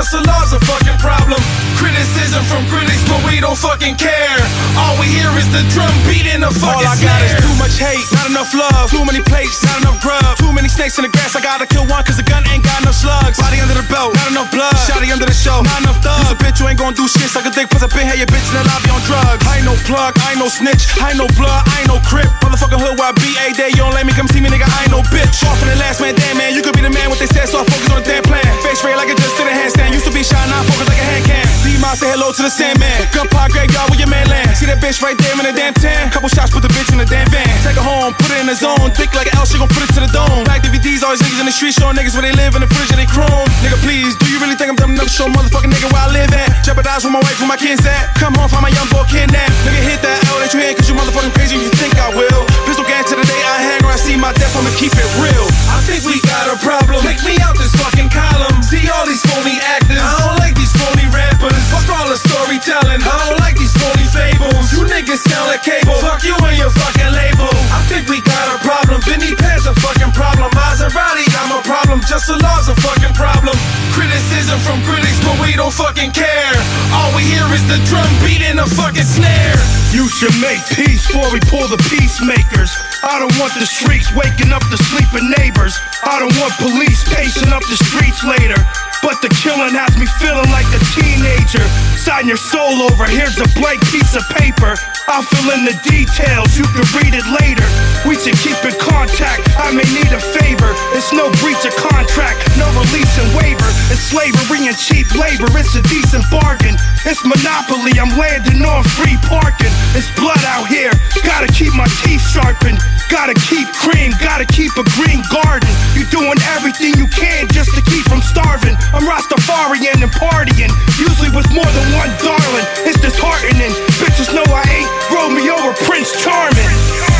a. 0.01 0.11
The 0.11 0.25
law's 0.25 0.51
a 0.51 0.59
fucking 0.65 0.97
problem. 0.97 1.37
Criticism 1.77 2.41
from 2.49 2.65
critics, 2.73 2.99
but 3.05 3.21
we 3.21 3.37
don't 3.37 3.55
fucking 3.57 3.95
care. 4.01 4.41
All 4.73 4.97
we 4.97 5.05
hear 5.07 5.29
is 5.37 5.45
the 5.53 5.61
drum 5.69 5.93
beat 6.09 6.25
in 6.25 6.41
the 6.41 6.49
fucking 6.49 6.67
All 6.67 6.83
I 6.83 6.97
got 6.97 7.21
is 7.21 7.37
too 7.37 7.53
much 7.61 7.77
hate, 7.77 8.01
not 8.17 8.27
enough 8.33 8.49
love. 8.51 8.89
Too 8.89 9.05
many 9.05 9.21
plates, 9.21 9.61
not 9.61 9.77
enough 9.85 10.01
grub. 10.01 10.25
Too 10.41 10.49
many 10.51 10.67
snakes 10.67 10.97
in 10.97 11.05
the 11.05 11.13
grass, 11.13 11.37
I 11.37 11.41
gotta 11.41 11.69
kill 11.69 11.85
one 11.85 12.01
cause 12.01 12.17
the 12.17 12.25
gun 12.25 12.41
ain't 12.49 12.65
got 12.65 12.81
enough 12.81 12.97
slugs. 12.97 13.37
Body 13.37 13.61
under 13.61 13.77
the 13.77 13.85
belt, 13.87 14.17
not 14.17 14.33
enough 14.33 14.49
blood. 14.49 14.73
Shotty 14.89 15.13
under 15.13 15.29
the 15.29 15.37
show, 15.37 15.61
not 15.61 15.79
enough 15.85 16.01
thugs. 16.01 16.33
A 16.33 16.35
bitch, 16.35 16.57
you 16.57 16.65
ain't 16.65 16.81
gon' 16.81 16.97
do 16.97 17.05
shit. 17.05 17.29
Suck 17.29 17.45
a 17.45 17.53
dick, 17.53 17.69
puss 17.69 17.85
up 17.85 17.93
in 17.93 18.09
here, 18.09 18.17
your 18.17 18.29
bitch 18.29 18.45
in 18.49 18.57
the 18.57 18.65
lobby 18.65 18.89
on 18.89 19.01
drugs. 19.05 19.45
I 19.45 19.61
ain't 19.61 19.69
no 19.69 19.77
plug, 19.85 20.17
I 20.25 20.33
ain't 20.33 20.41
no 20.41 20.49
snitch, 20.49 20.97
I 20.97 21.13
ain't 21.13 21.21
no 21.21 21.29
blood, 21.37 21.61
I 21.69 21.85
ain't 21.85 21.91
no 21.93 22.01
crip. 22.09 22.27
Motherfucking 22.41 22.81
hood 22.81 22.97
where 22.97 23.09
I 23.09 23.15
be 23.15 23.37
a 23.37 23.53
day, 23.53 23.69
you 23.73 23.85
don't 23.85 23.93
let 23.93 24.09
me 24.09 24.13
come 24.17 24.25
see 24.33 24.41
me, 24.41 24.49
nigga. 24.49 24.65
I 24.65 24.89
ain't 24.89 24.93
no 24.93 25.05
bitch. 25.13 25.45
Off 25.45 25.61
for 25.61 25.69
the 25.69 25.77
last 25.77 26.01
man, 26.01 26.17
damn 26.17 26.41
man, 26.41 26.57
you 26.57 26.65
could 26.65 26.73
be 26.73 26.81
the 26.81 26.93
man 26.93 27.09
what 27.09 27.21
they 27.21 27.29
said, 27.29 27.49
so 27.49 27.61
I 27.61 27.65
focus 27.69 27.89
on 27.93 28.01
the 28.01 28.07
damn 28.07 28.25
plan. 28.25 28.45
Face 28.65 28.81
red 28.83 28.97
like 28.97 29.09
I 29.09 29.15
just 29.15 29.37
did 29.37 29.47
a 29.47 29.53
handstand. 29.53 29.90
Used 29.91 30.07
to 30.07 30.13
be 30.15 30.23
shy, 30.23 30.39
now 30.47 30.63
focus 30.63 30.87
like 30.87 31.03
a 31.03 31.07
hand 31.07 31.23
can. 31.27 31.43
D-Mob 31.67 31.99
say 31.99 32.09
hello 32.15 32.31
to 32.31 32.41
the 32.41 32.49
Sandman. 32.49 32.95
Gunpowder 33.11 33.51
graveyard 33.51 33.91
where 33.91 33.99
your 33.99 34.07
man 34.07 34.23
land. 34.31 34.55
See 34.55 34.65
that 34.71 34.79
bitch 34.79 35.03
right 35.03 35.19
there 35.19 35.35
in 35.35 35.43
the 35.43 35.51
damn 35.51 35.75
tan. 35.75 36.07
Couple 36.15 36.31
shots, 36.31 36.49
put 36.49 36.63
the 36.63 36.71
bitch 36.71 36.89
in 36.95 36.97
the 36.97 37.05
damn 37.05 37.27
van. 37.27 37.45
Take 37.61 37.75
her 37.75 37.83
home, 37.83 38.15
put 38.15 38.31
it 38.31 38.39
in 38.39 38.47
the 38.47 38.55
zone. 38.55 38.89
Thick 38.95 39.11
like 39.11 39.27
an 39.27 39.35
L, 39.35 39.43
she 39.43 39.59
gon' 39.59 39.67
put 39.67 39.83
it 39.83 39.91
to 39.93 40.01
the 40.01 40.11
dome. 40.15 40.47
Back 40.47 40.63
DVDs, 40.63 41.03
always 41.03 41.19
niggas 41.19 41.43
in 41.43 41.47
the 41.47 41.51
street 41.51 41.75
showing 41.75 41.99
niggas 41.99 42.15
where 42.15 42.23
they 42.23 42.31
live 42.39 42.55
in 42.55 42.63
the 42.63 42.71
fridge 42.71 42.89
and 42.95 43.03
they 43.03 43.09
chrome. 43.09 43.45
Nigga, 43.59 43.75
please, 43.83 44.15
do 44.15 44.31
you 44.31 44.39
really 44.39 44.55
think 44.55 44.71
I'm 44.71 44.79
dumb 44.79 44.95
enough 44.95 45.11
to 45.11 45.13
show 45.13 45.27
motherfucking 45.27 45.69
nigga 45.69 45.91
where 45.91 46.07
I 46.07 46.09
live 46.09 46.31
at? 46.31 46.63
Jeopardize 46.63 47.03
with 47.03 47.11
my 47.11 47.21
wife, 47.21 47.35
where 47.43 47.51
my 47.51 47.59
kids 47.59 47.83
at. 47.83 48.15
Come 48.15 48.33
home, 48.39 48.47
find 48.47 48.63
my 48.63 48.71
young 48.71 48.87
boy 48.95 49.03
kidnapped. 49.11 49.51
Nigga, 49.67 49.81
hit 49.83 49.99
that 50.07 50.23
L 50.31 50.39
that 50.39 50.55
you 50.55 50.63
ain't 50.63 50.79
cause 50.79 50.87
you 50.87 50.95
motherfucking 50.95 51.35
crazy. 51.35 51.59
You 51.59 51.67
think 51.75 51.99
I 51.99 52.15
will? 52.15 52.47
Pistol 52.63 52.87
gang 52.87 53.03
to 53.11 53.15
the 53.19 53.27
day 53.27 53.41
I 53.43 53.59
hang 53.59 53.81
I 53.91 53.99
see 53.99 54.15
my 54.15 54.31
death, 54.31 54.55
I'ma 54.55 54.71
keep 54.79 54.95
it 54.95 55.09
real. 55.19 55.51
I 55.67 55.83
think 55.83 56.07
we 56.07 56.15
got 56.23 56.47
a 56.47 56.55
problem. 56.63 57.03
Take 57.03 57.19
me 57.27 57.35
out 57.43 57.59
this 57.59 57.75
fucking 57.75 58.07
column. 58.07 58.63
See 58.63 58.87
all 58.87 59.03
these 59.03 59.19
phony 59.27 59.59
actors. 59.81 60.01
I 60.01 60.13
don't 60.27 60.37
like 60.37 60.55
these 60.55 60.73
phony 60.73 61.07
rappers. 61.09 61.63
Fuck 61.73 61.87
all 61.89 62.07
the 62.09 62.17
storytelling. 62.17 63.01
I 63.01 63.15
don't 63.25 63.39
like 63.39 63.57
these 63.57 63.73
phony 63.73 64.05
fables. 64.09 64.71
You 64.73 64.85
niggas 64.85 65.21
sound 65.25 65.49
like 65.49 65.63
cable. 65.63 65.97
Fuck 66.01 66.23
you 66.23 66.35
and 66.37 66.57
your 66.57 66.69
fucking 66.69 67.11
label. 67.11 67.51
I 67.73 67.81
think 67.89 68.07
we 68.07 68.21
got 68.21 68.45
a 68.53 68.57
problem. 68.61 69.01
Vinny 69.01 69.33
Paz 69.35 69.65
a 69.65 69.73
fucking 69.81 70.13
problem. 70.13 70.51
Maserati, 70.53 71.25
I'm 71.41 71.57
a 71.57 71.61
problem. 71.63 72.01
Just 72.05 72.27
the 72.27 72.37
law's 72.37 72.69
a 72.69 72.75
fucking 72.77 73.15
problem. 73.17 73.55
Criticism 73.93 74.59
from 74.61 74.81
critics, 74.85 75.17
but 75.25 75.37
we 75.41 75.55
don't 75.57 75.73
fucking 75.73 76.11
care. 76.11 76.57
All 76.93 77.11
we 77.15 77.23
hear 77.25 77.45
is 77.53 77.63
the 77.67 77.79
drum 77.89 78.07
beat 78.21 78.41
and 78.45 78.59
the 78.59 78.67
fucking 78.67 79.07
snare. 79.07 79.57
You 79.91 80.07
should 80.07 80.35
make 80.39 80.61
peace 80.71 81.03
before 81.07 81.27
we 81.33 81.39
pull 81.51 81.67
the 81.67 81.79
peacemakers. 81.91 82.71
I 83.03 83.19
don't 83.19 83.33
want 83.41 83.51
the 83.57 83.65
streets 83.65 84.07
waking 84.15 84.53
up 84.53 84.63
the 84.71 84.77
sleeping 84.77 85.27
neighbors. 85.37 85.75
I 86.05 86.19
don't 86.19 86.35
want 86.39 86.53
police 86.61 87.03
pacing 87.11 87.51
up 87.51 87.63
the 87.67 87.75
streets 87.75 88.23
later. 88.23 88.61
But 89.01 89.17
the 89.25 89.33
killing 89.33 89.73
has 89.73 89.97
me 89.97 90.05
feeling 90.21 90.45
like 90.53 90.69
a 90.77 90.81
teenager. 90.93 91.65
Sign 91.97 92.29
your 92.29 92.37
soul 92.37 92.85
over, 92.85 93.09
here's 93.09 93.41
a 93.41 93.49
blank 93.57 93.81
piece 93.89 94.13
of 94.13 94.21
paper. 94.37 94.77
I'll 95.09 95.25
fill 95.25 95.49
in 95.57 95.65
the 95.65 95.73
details, 95.89 96.53
you 96.53 96.65
can 96.69 96.85
read 97.01 97.17
it 97.17 97.25
later. 97.41 97.65
We 98.05 98.13
should 98.13 98.37
keep 98.37 98.57
in 98.61 98.77
contact, 98.77 99.49
I 99.57 99.73
may 99.73 99.85
need 99.89 100.13
a 100.13 100.21
favor. 100.21 100.69
It's 100.93 101.09
no 101.09 101.33
breach 101.41 101.65
of 101.65 101.73
contract, 101.81 102.45
no 102.61 102.69
release 102.77 103.13
and 103.17 103.29
waiver. 103.33 103.69
It's 103.89 104.05
slavery 104.13 104.69
and 104.69 104.77
cheap 104.77 105.09
labor, 105.17 105.49
it's 105.57 105.73
a 105.73 105.81
decent 105.89 106.25
bargain. 106.29 106.77
It's 107.01 107.25
monopoly, 107.25 107.97
I'm 107.97 108.13
landing 108.13 108.61
on 108.61 108.85
free 109.01 109.17
parking. 109.25 109.73
It's 109.97 110.13
blood 110.13 110.45
out 110.45 110.69
here, 110.69 110.93
gotta 111.25 111.49
keep 111.49 111.73
my 111.73 111.89
teeth 112.05 112.21
sharpened. 112.29 112.77
Gotta 113.11 113.35
keep 113.51 113.67
cream, 113.75 114.15
gotta 114.23 114.47
keep 114.47 114.71
a 114.79 114.87
green 114.95 115.19
garden. 115.27 115.67
You're 115.91 116.07
doing 116.07 116.39
everything 116.55 116.95
you 116.95 117.11
can 117.11 117.43
just 117.51 117.75
to 117.75 117.83
keep 117.83 118.07
from 118.07 118.23
starving. 118.23 118.79
I'm 118.93 119.07
Rastafarian 119.07 120.03
and 120.03 120.11
partying, 120.11 120.71
usually 120.99 121.29
with 121.35 121.47
more 121.53 121.65
than 121.65 121.87
one 121.95 122.11
darling. 122.19 122.65
It's 122.83 122.99
disheartening. 122.99 123.71
Bitches 124.03 124.33
know 124.33 124.43
I 124.51 124.63
ain't 124.67 124.91
Romeo 125.11 125.55
or 125.67 125.73
Prince 125.85 126.11
Charming. 126.21 127.10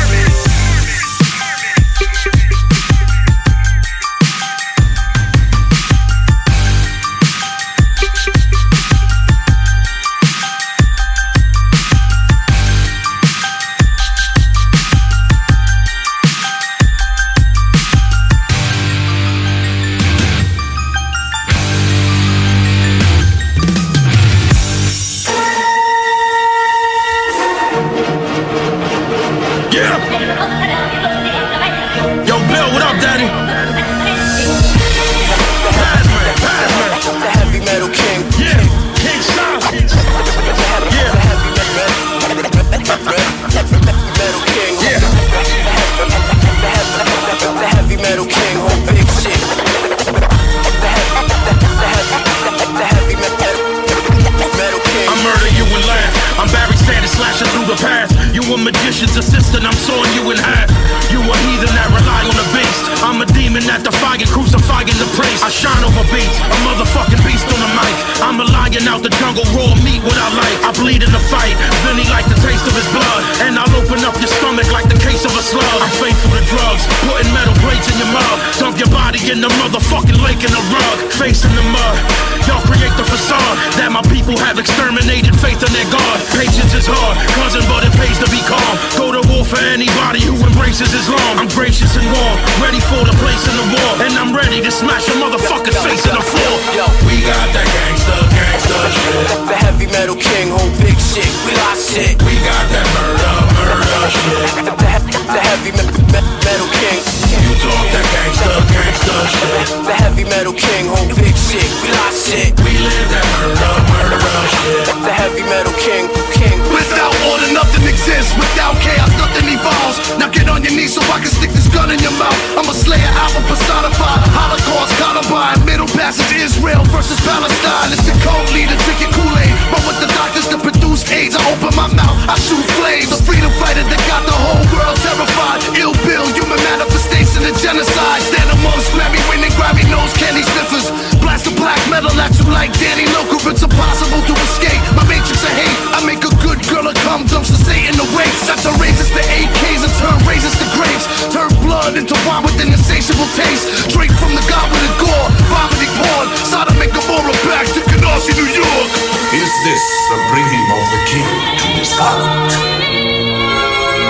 Anybody 90.72 90.80
who 90.80 90.80
embraces 90.80 90.94
Islam. 90.94 91.38
I'm 91.38 91.48
gracious 91.48 91.96
and 91.96 92.06
warm, 92.06 92.38
ready 92.62 92.80
for 92.80 93.04
the 93.04 93.12
place 93.18 93.46
in 93.46 93.56
the 93.56 93.76
war. 93.76 94.06
And 94.06 94.14
I'm 94.14 94.34
ready 94.34 94.60
to 94.60 94.70
smash 94.70 95.08
a 95.08 95.12
motherfucker's 95.12 95.76
face 95.84 96.06
in 96.06 96.14
the 96.14 96.22
floor. 96.22 96.54
Yo, 96.74 96.86
we 97.06 97.20
got 97.20 97.52
that 97.52 97.66
gangsta, 97.68 98.16
gangsta 98.32 99.58
shit. 99.58 99.61
The 99.82 99.88
heavy 99.90 99.98
metal 99.98 100.14
king, 100.14 100.46
whole 100.54 100.70
big 100.78 100.94
shit. 100.94 101.26
We 101.42 101.50
lost 101.58 101.90
shit. 101.90 102.14
We 102.22 102.38
got 102.46 102.64
that 102.70 102.86
murder, 102.94 103.34
murder 103.58 104.10
shit. 104.14 104.62
The, 104.78 104.86
he- 104.86 105.26
the 105.26 105.40
heavy 105.42 105.70
me- 105.74 105.90
me- 106.14 106.26
metal 106.46 106.68
king. 106.70 106.98
You 107.42 107.50
talk 107.58 107.86
that 107.90 108.06
gangsta, 108.14 108.46
gangsta 108.70 109.14
shit. 109.26 109.66
The 109.82 109.94
heavy 109.98 110.22
metal 110.30 110.54
king, 110.54 110.86
whole 110.86 111.08
big 111.18 111.34
shit. 111.34 111.66
We 111.82 111.90
lost 111.98 112.30
shit. 112.30 112.54
We 112.62 112.78
live 112.78 113.08
that 113.10 113.26
murder, 113.42 113.74
murder 113.90 114.44
shit. 114.54 114.86
The 115.02 115.10
heavy 115.18 115.42
metal 115.50 115.74
king, 115.82 116.06
king. 116.38 116.56
Without 116.70 117.10
order, 117.26 117.50
nothing 117.50 117.82
exists. 117.90 118.30
Without 118.38 118.78
chaos, 118.78 119.10
nothing 119.18 119.50
evolves. 119.50 119.98
Now 120.14 120.30
get 120.30 120.46
on 120.46 120.62
your 120.62 120.78
knees 120.78 120.94
so 120.94 121.02
I 121.10 121.18
can 121.18 121.32
stick 121.32 121.50
this 121.50 121.66
gun 121.74 121.90
in 121.90 121.98
your 121.98 122.14
mouth. 122.22 122.38
I'm 122.54 122.70
a 122.70 122.76
slayer 122.76 123.10
album 123.18 123.42
personified. 123.50 124.20
Holocaust, 124.30 124.94
Columbine. 125.02 125.58
Middle 125.66 125.90
passage, 125.98 126.30
Israel 126.38 126.86
versus 126.94 127.18
Palestine. 127.26 127.90
It's 127.90 128.06
the 128.06 128.14
code 128.22 128.46
leader, 128.54 128.76
drinking 128.86 129.10
Kool-Aid. 129.16 129.50
But 129.72 129.82
with 129.88 129.98
the 130.04 130.10
doctors 130.12 130.46
to 130.52 130.58
produce 130.60 131.08
AIDS, 131.08 131.34
I 131.34 131.42
open 131.48 131.72
my 131.72 131.88
mouth, 131.88 132.16
I 132.28 132.36
shoot 132.36 132.64
flames. 132.76 133.08
The 133.08 133.20
freedom 133.24 133.48
fighter 133.56 133.84
that 133.84 134.02
got 134.04 134.22
the 134.28 134.36
whole 134.36 134.64
world 134.68 134.98
terrified. 135.00 135.64
Ill 135.80 135.96
bill, 136.04 136.28
human 136.36 136.60
manifestation 136.60 137.48
of 137.48 137.56
genocide. 137.56 138.20
Stand 138.20 138.50
amongst 138.52 138.92
Grammy 138.92 139.20
winning, 139.28 139.52
Grammy 139.56 139.84
nose 139.92 140.12
candy 140.16 140.44
sniffers. 140.44 140.88
Blast 141.20 141.48
the 141.48 141.54
black 141.56 141.80
metal 141.92 142.12
at 142.20 142.32
you 142.36 142.46
like 142.48 142.72
Danny 142.80 143.08
Loker. 143.12 143.52
It's 143.52 143.64
impossible 143.64 144.20
to 144.24 144.34
escape. 144.44 144.82
My 144.96 145.04
matrix 145.08 145.40
of 145.44 145.52
hate. 145.56 145.78
I 145.96 146.00
make 146.04 146.22
a 146.24 146.32
good 146.40 146.60
girl 146.68 146.88
a 146.88 146.94
cum 147.04 147.28
dumps 147.28 147.52
to 147.52 147.58
Satan 147.60 147.96
the 147.96 148.08
waste. 148.16 148.48
That's 148.48 148.64
a 148.68 148.72
raises 148.80 149.08
to 149.12 149.22
AKs 149.24 149.82
and 149.84 149.94
turn 150.00 150.18
raises 150.28 150.54
to 150.60 150.66
grapes. 150.76 151.06
Turn 151.32 151.50
blood 151.64 151.96
into 151.96 152.16
wine 152.28 152.44
with 152.44 152.56
an 152.60 152.72
insatiable 152.72 153.28
taste. 153.36 153.92
Drink 153.92 154.12
from 154.16 154.32
the 154.32 154.44
god 154.48 154.62
goblet 154.62 154.84
of 154.86 154.94
gore. 155.02 155.28
Vomiting 155.50 155.92
porn. 155.98 156.26
Sodom 156.46 156.78
and 156.78 156.92
Gomorrah 156.94 157.38
back 157.46 157.66
to 157.74 157.80
Canarsie, 157.90 158.34
New 158.38 158.46
York. 158.46 158.88
Is 159.32 159.52
this 159.64 159.84
the 160.10 160.18
bringing 160.30 160.66
of 160.74 160.84
the 160.90 161.00
king 161.06 161.30
to 161.58 161.66
his 161.78 161.92
garment? 161.94 162.52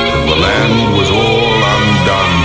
And 0.00 0.24
the 0.28 0.36
land 0.36 0.96
was 0.96 1.10
all 1.12 1.52
undone 1.76 2.36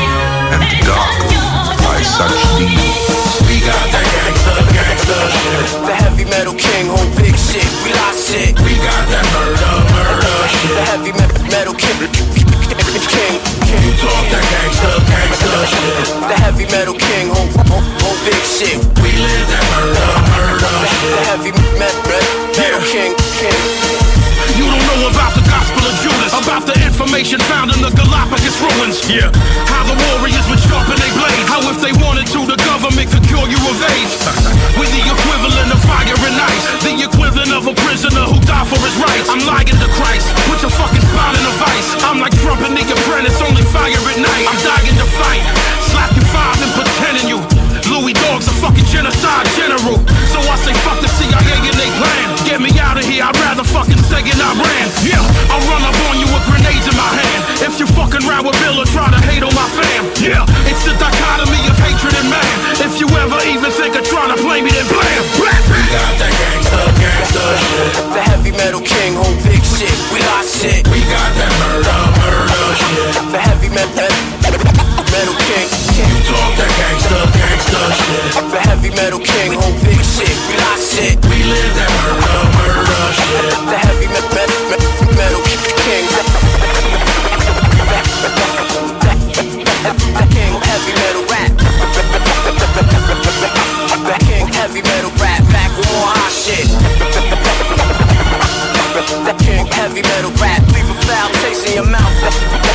and 0.51 0.63
darkened 0.83 1.79
by 1.87 1.99
such 2.03 2.35
deeds. 2.59 3.07
We 3.47 3.63
got 3.63 3.87
that 3.95 4.03
gangsta, 4.11 4.53
gangsta 4.75 5.17
shit. 5.39 5.87
The 5.87 5.95
heavy 5.95 6.25
metal 6.25 6.55
king, 6.55 6.91
whole 6.91 7.07
big 7.15 7.35
shit. 7.39 7.67
We 7.87 7.95
lost 7.95 8.27
shit. 8.27 8.59
We 8.59 8.75
got 8.83 9.03
that 9.07 9.25
murder, 9.31 9.73
murder 9.95 10.35
shit. 10.51 10.75
The 10.75 10.83
heavy 10.91 11.11
me- 11.15 11.47
metal 11.47 11.75
king, 11.79 12.11
king. 13.07 13.39
You 13.87 13.91
talk 14.03 14.23
that 14.35 14.43
gangsta, 14.51 14.91
gangsta 15.07 15.59
shit. 15.63 16.07
The 16.27 16.35
heavy 16.43 16.65
metal 16.75 16.95
king, 16.99 17.31
whole, 17.31 17.47
whole, 17.71 17.85
whole 18.03 18.19
big 18.27 18.43
shit. 18.43 18.83
We 18.99 19.15
live 19.15 19.47
that 19.47 19.63
murder, 19.71 20.11
murder 20.27 20.75
shit. 20.91 21.11
The 21.15 21.21
heavy 21.31 21.51
me- 21.55 22.46
me- 22.57 22.81
king, 22.89 23.13
king. 23.37 23.97
You 24.57 24.65
don't 24.65 24.85
know 24.89 25.13
about 25.13 25.37
the 25.37 25.45
gospel 25.45 25.83
of 25.85 25.93
Judas, 26.01 26.33
about 26.33 26.65
the 26.65 26.73
information 26.81 27.37
found 27.45 27.69
in 27.69 27.77
the 27.77 27.93
Galapagos 27.93 28.57
ruins. 28.57 28.97
Yeah. 29.05 29.29
How 29.69 29.85
the 29.85 29.93
warriors 29.93 30.41
would 30.49 30.61
sharpen 30.65 30.97
their 30.97 31.13
blades. 31.13 31.45
How 31.45 31.61
if 31.69 31.77
they 31.77 31.93
wanted 32.01 32.25
to, 32.33 32.41
the 32.49 32.57
government 32.65 33.13
could 33.13 33.21
cure 33.29 33.45
you 33.45 33.59
of 33.61 33.77
AIDS. 33.77 34.13
With 34.81 34.89
the 34.89 35.03
equivalent 35.05 35.69
of 35.69 35.81
fire 35.85 36.09
and 36.09 36.37
ice. 36.41 36.65
The 36.81 36.97
equivalent 37.05 37.53
of 37.53 37.69
a 37.69 37.75
prisoner 37.85 38.25
who 38.25 38.41
died 38.49 38.65
for 38.65 38.81
his 38.81 38.97
rights. 38.97 39.29
I'm 39.29 39.45
lying 39.45 39.69
to 39.69 39.89
Christ. 39.93 40.25
Put 40.49 40.61
your 40.65 40.73
fucking 40.73 41.05
spine 41.05 41.35
in 41.37 41.45
a 41.45 41.53
vice. 41.61 41.89
I'm 42.01 42.17
like 42.17 42.33
Trump 42.41 42.61
and 42.65 42.73
the 42.73 42.81
apprentice, 42.81 43.37
only 43.45 43.61
fire 43.69 43.93
at 43.93 44.17
night. 44.17 44.45
I'm 44.49 44.59
dying 44.65 44.97
to 44.97 45.07
fight. 45.21 45.43
Slap 45.93 46.09
you 46.17 46.25
five 46.33 46.57
and 46.65 46.71
pretending 46.73 47.29
you. 47.29 47.56
Louis 47.97 48.13
Dog's 48.13 48.45
a 48.45 48.53
fucking 48.61 48.85
genocide 48.85 49.49
general. 49.57 49.97
So 50.29 50.37
I 50.37 50.53
say 50.61 50.73
fuck 50.85 51.01
the 51.01 51.09
CIA 51.17 51.57
and 51.65 51.77
they 51.81 51.89
plan. 51.97 52.25
Get 52.45 52.61
me 52.61 52.69
out 52.77 52.93
of 52.93 53.01
here, 53.09 53.25
I'd 53.25 53.33
rather 53.41 53.65
fucking 53.65 53.97
say 54.05 54.21
it 54.21 54.37
I 54.37 54.53
ran. 54.53 54.85
Yeah, 55.01 55.17
I'll 55.49 55.65
run 55.65 55.81
up 55.81 55.97
on 56.05 56.21
you 56.21 56.29
with 56.29 56.45
grenades 56.45 56.85
in 56.85 56.93
my 56.93 57.09
hand. 57.09 57.41
If 57.65 57.81
you 57.81 57.89
fucking 57.97 58.21
round 58.29 58.45
with 58.45 58.53
Bill 58.61 58.77
or 58.77 58.85
try 58.93 59.09
to 59.09 59.17
hate 59.25 59.41
on 59.41 59.49
my 59.57 59.65
fam. 59.73 60.13
Yeah, 60.21 60.45
it's 60.69 60.85
the 60.85 60.93
dichotomy 61.01 61.57
of 61.65 61.73
hatred 61.81 62.13
and 62.21 62.29
man. 62.29 62.53
If 62.85 63.01
you 63.01 63.09
ever 63.17 63.41
even 63.49 63.73
think 63.73 63.97
of 63.97 64.05
trying 64.05 64.29
to 64.29 64.37
play 64.45 64.61
me, 64.61 64.69
then 64.69 64.85
blam, 64.93 65.23
blam. 65.41 65.61
We 65.65 65.81
got 65.89 66.13
that 66.21 66.33
gangsta, 66.37 66.81
gangsta 67.01 67.43
shit. 67.65 67.91
The 68.13 68.21
heavy 68.21 68.53
metal 68.53 68.81
king, 68.85 69.17
whole 69.17 69.37
big 69.41 69.65
shit. 69.65 69.97
We 70.13 70.21
got 70.21 70.45
shit. 70.45 70.85
We 70.93 71.01
got 71.09 71.33
that 71.33 71.53
murder, 71.65 71.97
murder 72.13 72.71
shit. 72.77 73.09
The 73.33 73.39
heavy 73.41 73.69
me- 73.73 73.89
me- 73.97 74.96
metal 75.11 75.35
king. 75.47 75.67
You 75.97 76.17
talk 76.27 76.51
that 76.57 76.71
gangsta, 76.79 77.19
gangsta 77.35 77.81
shit. 77.95 78.33
The 78.51 78.59
heavy 78.59 78.89
metal 78.91 79.19
king, 79.19 79.53
whole 79.53 79.77
big 79.83 80.01
shit. 80.03 80.35
We 80.49 80.55
lost 80.57 80.93
shit. 80.93 81.15
We 81.29 81.43
live 81.43 81.73
that 81.77 81.91
murder, 81.97 82.43
murder 82.57 83.03
shit. 83.13 83.53
The 83.69 83.77
heavy 83.77 84.07
me- 84.07 84.27
me- 84.35 84.51
me- 84.71 84.81
metal 85.17 85.41
king. 85.85 86.05
The 90.17 90.25
king, 90.35 90.53
heavy 90.67 90.93
metal 90.97 91.23
rap. 91.31 91.51
The 94.07 94.17
king, 94.25 94.45
heavy 94.53 94.81
metal 94.81 95.11
rap. 95.21 95.41
Back 95.53 95.71
with 95.77 95.89
more 95.91 96.09
hot 96.11 96.31
shit. 96.33 96.67
The 99.25 99.33
king, 99.43 99.65
heavy 99.67 100.01
metal 100.01 100.31
rap. 100.41 100.61
Leave 100.73 100.89
a 100.89 100.95
foul 101.05 101.29
taste 101.41 101.65
in 101.67 101.73
your 101.75 101.85
mouth. 101.89 102.66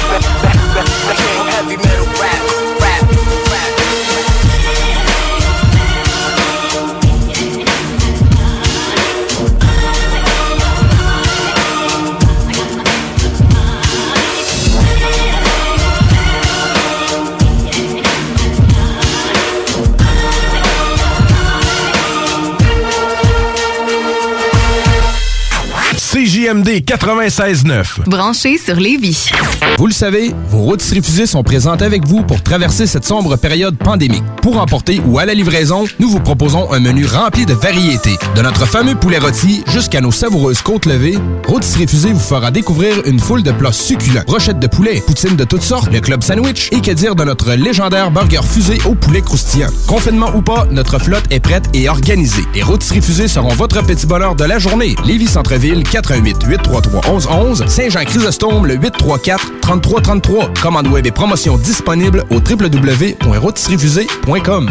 CJMD 26.72 26.84
96.9. 26.84 28.08
Branché 28.08 28.56
sur 28.56 28.76
Lévis. 28.76 29.30
Vous 29.78 29.86
le 29.86 29.92
savez, 29.92 30.32
vos 30.48 30.58
rôtisseries 30.58 31.02
fusées 31.02 31.26
sont 31.26 31.42
présentes 31.42 31.82
avec 31.82 32.06
vous 32.06 32.22
pour 32.22 32.42
traverser 32.42 32.86
cette 32.86 33.04
sombre 33.04 33.36
période 33.36 33.76
pandémique. 33.76 34.22
Pour 34.40 34.58
emporter 34.58 35.00
ou 35.06 35.18
à 35.18 35.24
la 35.24 35.34
livraison, 35.34 35.84
nous 35.98 36.08
vous 36.08 36.20
proposons 36.20 36.72
un 36.72 36.80
menu 36.80 37.04
rempli 37.06 37.46
de 37.46 37.54
variétés. 37.54 38.16
De 38.34 38.42
notre 38.42 38.66
fameux 38.66 38.94
poulet 38.94 39.18
rôti 39.18 39.62
jusqu'à 39.68 40.00
nos 40.00 40.10
savoureuses 40.10 40.62
côtes 40.62 40.86
levées, 40.86 41.18
Rôtisserie 41.46 41.86
Fusée 41.86 42.12
vous 42.12 42.20
fera 42.20 42.50
découvrir 42.50 43.02
une 43.06 43.20
foule 43.20 43.42
de 43.42 43.52
plats 43.52 43.72
succulents. 43.72 44.24
Brochettes 44.26 44.58
de 44.58 44.66
poulet, 44.66 45.02
poutines 45.06 45.36
de 45.36 45.44
toutes 45.44 45.62
sortes, 45.62 45.92
le 45.92 46.00
club 46.00 46.22
sandwich 46.22 46.70
et 46.72 46.80
que 46.80 46.90
dire 46.90 47.14
de 47.14 47.24
notre 47.24 47.52
légendaire 47.52 48.10
burger 48.10 48.42
fusée 48.42 48.78
au 48.86 48.94
poulet 48.94 49.20
croustillant. 49.20 49.68
Confinement 49.86 50.30
ou 50.34 50.42
pas, 50.42 50.66
notre 50.70 50.98
flotte 50.98 51.24
est 51.30 51.40
prête 51.40 51.64
et 51.74 51.88
organisée. 51.88 52.44
Les 52.54 52.62
Rôtisseries 52.62 53.02
Fusées 53.02 53.28
seront 53.28 53.54
votre 53.54 53.82
petit 53.84 54.06
bonheur 54.06 54.34
de 54.34 54.44
la 54.44 54.58
journée. 54.58 54.94
Lévis 55.04 55.28
Centreville, 55.28 55.82
88 55.82 56.36
833 56.46 56.61
1111 56.70 57.64
Saint-Jean-Chrysostome, 57.66 58.66
le 58.66 58.74
834 58.74 59.60
3333. 59.60 60.51
Commande 60.60 60.89
web 60.89 61.06
et 61.06 61.10
promotion 61.10 61.56
disponible 61.59 62.24
au 62.30 62.36
www.rôtisseriefusée.com. 62.36 64.70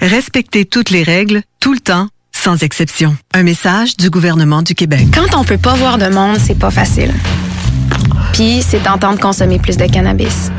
Respectez 0.00 0.66
toutes 0.66 0.90
les 0.90 1.02
règles, 1.02 1.42
tout 1.58 1.72
le 1.72 1.80
temps, 1.80 2.08
sans 2.30 2.62
exception. 2.62 3.16
Un 3.32 3.42
message 3.42 3.96
du 3.96 4.10
gouvernement 4.10 4.60
du 4.60 4.74
Québec. 4.74 5.06
Quand 5.14 5.38
on 5.38 5.42
peut 5.42 5.56
pas 5.56 5.74
voir 5.74 5.96
de 5.96 6.08
monde, 6.08 6.36
c'est 6.38 6.58
pas 6.58 6.70
facile. 6.70 7.12
Puis, 8.34 8.62
c'est 8.62 8.82
tentant 8.82 9.14
de 9.14 9.18
consommer 9.18 9.58
plus 9.58 9.78
de 9.78 9.86
cannabis. 9.86 10.50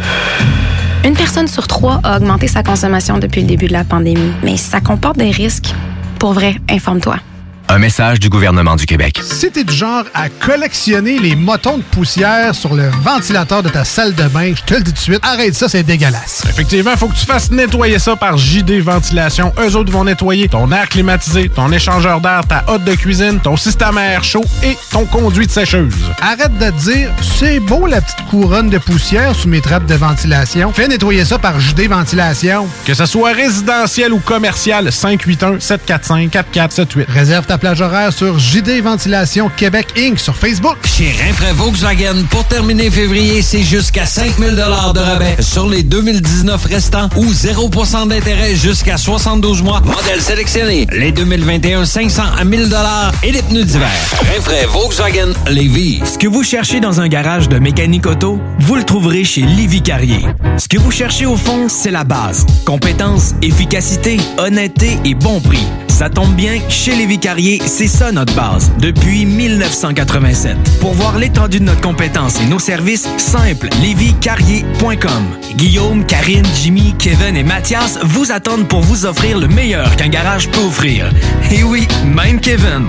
Une 1.06 1.14
personne 1.14 1.48
sur 1.48 1.68
trois 1.68 2.00
a 2.04 2.18
augmenté 2.18 2.48
sa 2.48 2.64
consommation 2.64 3.20
depuis 3.20 3.42
le 3.42 3.48
début 3.48 3.68
de 3.68 3.74
la 3.74 3.84
pandémie, 3.84 4.34
mais 4.44 4.58
ça 4.58 4.82
comporte 4.82 5.18
des 5.18 5.30
risques. 5.30 5.74
Pour 6.20 6.34
vrai, 6.34 6.56
informe-toi. 6.68 7.18
Un 7.70 7.80
message 7.80 8.22
du 8.22 8.30
gouvernement 8.30 8.78
du 8.78 8.86
Québec. 8.86 9.20
Si 9.22 9.52
t'es 9.52 9.66
du 9.66 9.74
genre 9.74 10.06
à 10.14 10.30
collectionner 10.30 11.20
les 11.20 11.36
motons 11.36 11.80
de 11.80 11.84
poussière 11.84 12.56
sur 12.56 12.74
le 12.74 12.90
ventilateur 13.04 13.62
de 13.62 13.68
ta 13.68 13.84
salle 13.84 14.16
de 14.16 14.24
bain, 14.30 14.54
je 14.56 14.64
te 14.64 14.76
le 14.76 14.80
dis 14.80 14.94
tout 14.94 14.98
de 14.98 15.00
suite, 15.00 15.20
arrête 15.22 15.54
ça, 15.54 15.68
c'est 15.68 15.84
dégueulasse. 15.84 16.44
Effectivement, 16.50 16.96
faut 16.96 17.10
que 17.10 17.18
tu 17.18 17.26
fasses 17.26 17.52
nettoyer 17.52 18.00
ça 18.00 18.16
par 18.16 18.38
JD 18.38 18.80
Ventilation. 18.80 19.52
Eux 19.60 19.76
autres 19.76 19.92
vont 19.92 20.06
nettoyer 20.06 20.48
ton 20.48 20.72
air 20.72 20.88
climatisé, 20.88 21.50
ton 21.50 21.70
échangeur 21.74 22.22
d'air, 22.22 22.40
ta 22.48 22.64
hotte 22.68 22.86
de 22.86 22.96
cuisine, 22.96 23.42
ton 23.42 23.58
système 23.58 23.98
à 23.98 24.06
air 24.06 24.24
chaud 24.24 24.46
et 24.64 24.78
ton 24.92 25.04
conduit 25.04 25.46
de 25.46 25.52
sécheuse. 25.52 25.94
Arrête 26.22 26.58
de 26.58 26.70
te 26.70 26.80
dire, 26.80 27.12
c'est 27.22 27.60
beau 27.60 27.86
la 27.86 28.00
petite 28.00 28.26
couronne 28.30 28.70
de 28.70 28.78
poussière 28.78 29.36
sous 29.36 29.50
mes 29.50 29.60
trappes 29.60 29.88
de 29.88 29.96
ventilation. 29.96 30.72
Fais 30.72 30.88
nettoyer 30.88 31.26
ça 31.26 31.38
par 31.38 31.60
JD 31.60 31.90
Ventilation. 31.90 32.66
Que 32.86 32.94
ce 32.94 33.06
soit 33.06 33.34
résidentiel 33.34 34.14
ou 34.14 34.20
commercial, 34.20 34.88
581-745-4478. 34.88 37.08
Réserve 37.10 37.46
ta 37.46 37.57
plage 37.58 37.82
horaire 37.82 38.14
sur 38.14 38.40
JD 38.40 38.82
Ventilation 38.84 39.50
Québec 39.56 39.88
Inc. 39.98 40.20
sur 40.20 40.36
Facebook. 40.36 40.78
Chez 40.86 41.12
Rinfraie 41.22 41.54
Volkswagen, 41.54 42.24
pour 42.30 42.44
terminer 42.46 42.90
février, 42.90 43.42
c'est 43.42 43.64
jusqu'à 43.64 44.06
5000 44.06 44.56
de 44.56 44.62
rabais 44.62 45.38
sur 45.40 45.68
les 45.68 45.84
2019 45.84 46.66
restants 46.66 47.10
ou 47.16 47.26
0% 47.26 48.08
d'intérêt 48.08 48.56
jusqu'à 48.56 48.98
72 48.98 49.62
mois. 49.62 49.82
Modèle 49.82 50.22
sélectionné. 50.22 50.88
Les 50.92 51.12
2021, 51.12 51.86
500 51.86 52.24
à 52.40 52.44
1000 52.44 52.70
et 53.24 53.32
les 53.32 53.42
pneus 53.42 53.64
d'hiver. 53.64 53.90
Rinfraie 54.34 54.66
Volkswagen 54.66 55.34
Lévis. 55.48 56.02
Ce 56.06 56.18
que 56.18 56.28
vous 56.28 56.44
cherchez 56.44 56.80
dans 56.80 57.02
un 57.02 57.08
garage 57.08 57.50
de 57.50 57.60
mécanique 57.60 58.06
auto, 58.06 58.40
vous 58.60 58.76
le 58.76 58.84
trouverez 58.84 59.24
chez 59.24 59.42
Livy 59.42 59.82
Carrier. 59.82 60.26
Ce 60.58 60.68
que 60.68 60.78
vous 60.78 60.92
cherchez 60.92 61.26
au 61.26 61.36
fond, 61.38 61.68
c'est 61.70 61.92
la 61.92 62.04
base. 62.04 62.46
Compétence, 62.66 63.34
efficacité, 63.42 64.18
honnêteté 64.38 64.98
et 65.06 65.14
bon 65.14 65.40
prix. 65.40 65.66
Ça 65.98 66.12
tombe 66.12 66.36
bien, 66.36 66.60
chez 66.70 66.96
Lévi 66.96 67.18
Carrier, 67.18 67.60
c'est 67.66 67.88
ça 67.88 68.12
notre 68.12 68.36
base, 68.36 68.72
depuis 68.78 69.26
1987. 69.26 70.56
Pour 70.80 70.94
voir 70.94 71.18
l'étendue 71.18 71.60
de 71.60 71.64
notre 71.64 71.82
compétence 71.82 72.40
et 72.40 72.46
nos 72.46 72.60
services, 72.60 73.08
simple, 73.18 73.68
lévicarrier.com. 73.82 75.26
Guillaume, 75.56 76.06
Karine, 76.06 76.46
Jimmy, 76.54 76.94
Kevin 77.00 77.36
et 77.36 77.42
Mathias 77.42 77.98
vous 78.04 78.32
attendent 78.32 78.68
pour 78.68 78.82
vous 78.82 79.08
offrir 79.08 79.40
le 79.40 79.48
meilleur 79.48 79.96
qu'un 79.96 80.10
garage 80.10 80.50
peut 80.50 80.60
offrir. 80.60 81.12
Et 81.50 81.64
oui, 81.64 81.88
même 82.06 82.40
Kevin. 82.42 82.86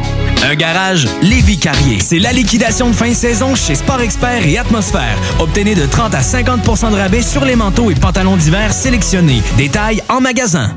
Un 0.46 0.54
garage 0.54 1.08
Lévi 1.22 1.56
Carrier. 1.56 2.00
C'est 2.00 2.18
la 2.18 2.34
liquidation 2.34 2.90
de 2.90 2.94
fin 2.94 3.08
de 3.08 3.14
saison 3.14 3.54
chez 3.54 3.74
Sport 3.74 4.02
Expert 4.02 4.46
et 4.46 4.58
Atmosphère. 4.58 5.16
Obtenez 5.38 5.74
de 5.74 5.86
30 5.86 6.14
à 6.14 6.20
50% 6.20 6.90
de 6.90 6.96
rabais 6.96 7.22
sur 7.22 7.46
les 7.46 7.56
manteaux 7.56 7.90
et 7.90 7.94
pantalons 7.94 8.36
d'hiver 8.36 8.70
sélectionnés. 8.70 9.40
Détails 9.56 10.02
en 10.10 10.20
magasin. 10.20 10.76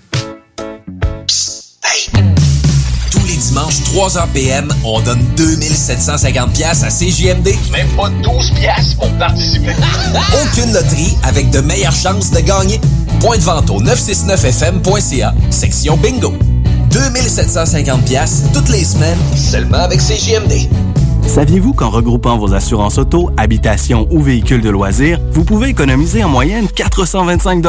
Dimanches, 3.51 3.81
3h 3.81 4.27
PM, 4.33 4.73
on 4.85 5.01
donne 5.01 5.21
2750 5.35 6.53
pièces 6.53 6.83
à 6.83 6.87
CJMD. 6.87 7.49
Même 7.73 7.87
pas 7.97 8.09
12 8.23 8.51
pièces 8.51 8.93
pour 8.93 9.09
participer. 9.17 9.73
Aucune 10.41 10.71
loterie 10.71 11.17
avec 11.23 11.49
de 11.49 11.59
meilleures 11.59 11.91
chances 11.91 12.31
de 12.31 12.39
gagner. 12.39 12.79
Point 13.19 13.37
de 13.39 13.43
vente 13.43 13.69
au 13.69 13.81
969fm.ca, 13.81 15.33
section 15.49 15.97
bingo. 15.97 16.33
2750 16.91 18.05
pièces 18.05 18.43
toutes 18.53 18.69
les 18.69 18.85
semaines, 18.85 19.19
seulement 19.35 19.79
avec 19.79 19.99
CJMD. 19.99 20.69
Saviez-vous 21.27 21.73
qu'en 21.73 21.89
regroupant 21.89 22.37
vos 22.37 22.53
assurances 22.53 22.99
auto, 22.99 23.31
habitation 23.35 24.07
ou 24.11 24.21
véhicules 24.21 24.61
de 24.61 24.69
loisirs, 24.69 25.19
vous 25.33 25.43
pouvez 25.43 25.67
économiser 25.67 26.23
en 26.23 26.29
moyenne 26.29 26.69
425 26.69 27.61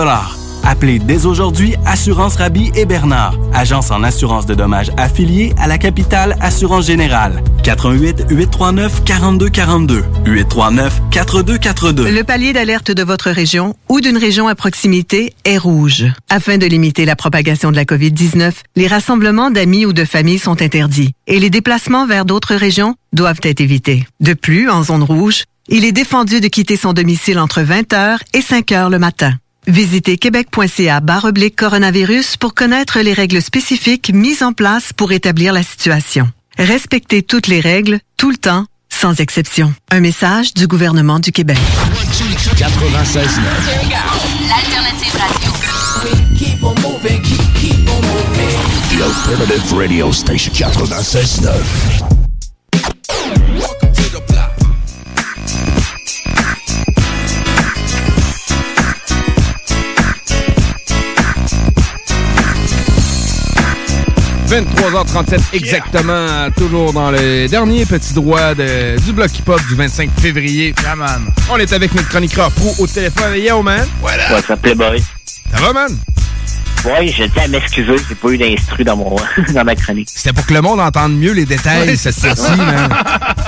Appelez 0.64 0.98
dès 0.98 1.26
aujourd'hui 1.26 1.74
Assurance 1.84 2.36
Rabi 2.36 2.70
et 2.74 2.86
Bernard, 2.86 3.36
agence 3.52 3.90
en 3.90 4.02
assurance 4.02 4.46
de 4.46 4.54
dommages 4.54 4.90
affiliée 4.96 5.52
à 5.58 5.66
la 5.66 5.78
capitale 5.78 6.36
Assurance 6.40 6.86
Générale. 6.86 7.42
88 7.62 8.26
839 8.30 9.04
4242 9.04 10.04
839 10.24 11.00
4242. 11.10 12.10
Le 12.10 12.24
palier 12.24 12.52
d'alerte 12.52 12.90
de 12.90 13.02
votre 13.02 13.30
région 13.30 13.74
ou 13.88 14.00
d'une 14.00 14.16
région 14.16 14.48
à 14.48 14.54
proximité 14.54 15.32
est 15.44 15.58
rouge. 15.58 16.06
Afin 16.28 16.58
de 16.58 16.66
limiter 16.66 17.04
la 17.04 17.16
propagation 17.16 17.70
de 17.70 17.76
la 17.76 17.84
COVID-19, 17.84 18.52
les 18.76 18.86
rassemblements 18.86 19.50
d'amis 19.50 19.86
ou 19.86 19.92
de 19.92 20.04
familles 20.04 20.38
sont 20.38 20.62
interdits 20.62 21.12
et 21.26 21.40
les 21.40 21.50
déplacements 21.50 22.06
vers 22.06 22.24
d'autres 22.24 22.54
régions 22.54 22.94
doivent 23.12 23.40
être 23.42 23.60
évités. 23.60 24.06
De 24.20 24.34
plus, 24.34 24.70
en 24.70 24.82
zone 24.84 25.02
rouge, 25.02 25.44
il 25.68 25.84
est 25.84 25.92
défendu 25.92 26.40
de 26.40 26.48
quitter 26.48 26.76
son 26.76 26.92
domicile 26.92 27.38
entre 27.38 27.60
20h 27.62 28.18
et 28.34 28.40
5h 28.40 28.90
le 28.90 28.98
matin. 28.98 29.34
Visitez 29.66 30.18
québec.ca 30.18 31.00
oblique 31.24 31.56
coronavirus 31.56 32.36
pour 32.36 32.52
connaître 32.54 32.98
les 33.00 33.12
règles 33.12 33.40
spécifiques 33.40 34.10
mises 34.12 34.42
en 34.42 34.52
place 34.52 34.92
pour 34.92 35.12
établir 35.12 35.52
la 35.52 35.62
situation. 35.62 36.28
Respectez 36.58 37.22
toutes 37.22 37.46
les 37.46 37.60
règles, 37.60 38.00
tout 38.16 38.30
le 38.30 38.36
temps, 38.36 38.66
sans 38.88 39.20
exception. 39.20 39.72
Un 39.90 40.00
message 40.00 40.52
du 40.54 40.66
gouvernement 40.66 41.20
du 41.20 41.30
Québec. 41.30 41.58
96 42.58 43.40
L'alternative 44.48 45.16
radio. 45.16 45.52
Keep 46.36 46.62
on 46.64 46.74
moving, 46.80 47.22
keep, 47.22 47.54
keep 47.54 47.88
on 47.88 48.00
moving. 48.02 48.58
The 48.90 49.02
Alternative 49.02 49.72
Radio 49.72 50.12
Station 50.12 50.52
96.9. 50.52 52.22
23h37 64.52 65.40
exactement, 65.54 66.50
toujours 66.54 66.92
dans 66.92 67.10
le 67.10 67.46
dernier 67.48 67.86
petit 67.86 68.12
droit 68.12 68.54
de- 68.54 68.98
du 69.00 69.12
bloc 69.12 69.30
hip-hop 69.38 69.58
du 69.66 69.74
25 69.74 70.10
février. 70.20 70.74
On 71.50 71.56
est 71.56 71.72
avec 71.72 71.94
notre 71.94 72.10
chroniqueur 72.10 72.50
pro 72.50 72.74
au 72.78 72.86
téléphone. 72.86 73.34
Yo, 73.38 73.62
man! 73.62 73.86
Voilà! 74.02 74.34
Ouais, 74.34 74.42
ça 74.46 74.54
plaît, 74.58 74.74
boy. 74.74 75.02
Ça 75.54 75.58
va, 75.58 75.72
man? 75.72 75.96
Ouais, 76.84 77.08
je 77.08 77.24
tiens 77.24 77.44
à 77.44 77.48
m'excuser, 77.48 77.92
j'ai 78.06 78.14
pas 78.14 78.28
eu 78.28 78.36
d'instru 78.36 78.84
dans 78.84 78.96
mon 78.96 79.16
dans 79.54 79.64
ma 79.64 79.74
chronique. 79.74 80.10
C'était 80.14 80.34
pour 80.34 80.44
que 80.44 80.52
le 80.52 80.60
monde 80.60 80.80
entende 80.80 81.16
mieux 81.16 81.32
les 81.32 81.46
détails, 81.46 81.88
Ouais, 81.88 81.96
cette 81.96 82.12
c'est 82.14 82.28
ça. 82.28 82.34
fois-ci, 82.36 82.58
man. 82.60 82.90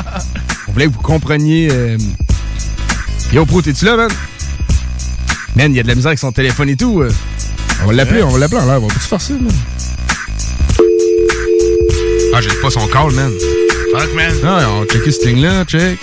On 0.68 0.72
voulait 0.72 0.86
que 0.86 0.92
vous 0.94 1.00
compreniez. 1.02 1.68
euh, 1.70 1.98
Yo, 3.30 3.44
pro, 3.44 3.60
t'es-tu 3.60 3.84
là, 3.84 3.96
man? 3.96 4.08
Man, 5.54 5.70
il 5.70 5.76
y 5.76 5.80
a 5.80 5.82
de 5.82 5.88
la 5.88 5.96
misère 5.96 6.08
avec 6.08 6.18
son 6.18 6.32
téléphone 6.32 6.70
et 6.70 6.76
tout. 6.76 7.02
euh. 7.02 7.12
On 7.82 7.88
va 7.88 7.92
l'appeler, 7.92 8.22
on 8.22 8.30
va 8.30 8.38
l'appeler 8.38 8.60
en 8.62 8.66
l'air. 8.66 8.82
On 8.82 8.86
va-tu 8.86 9.00
faire 9.00 9.20
ça, 9.20 9.34
man? 9.34 9.52
Ah, 12.32 12.40
j'ai 12.40 12.50
pas 12.60 12.70
son 12.70 12.86
call, 12.88 13.12
man. 13.12 13.32
Fuck, 13.92 14.14
man. 14.14 14.32
Ah, 14.44 14.66
on 14.70 14.80
va 14.80 14.86
checker 14.86 15.12
ce 15.12 15.20
thing-là, 15.20 15.64
check. 15.64 15.98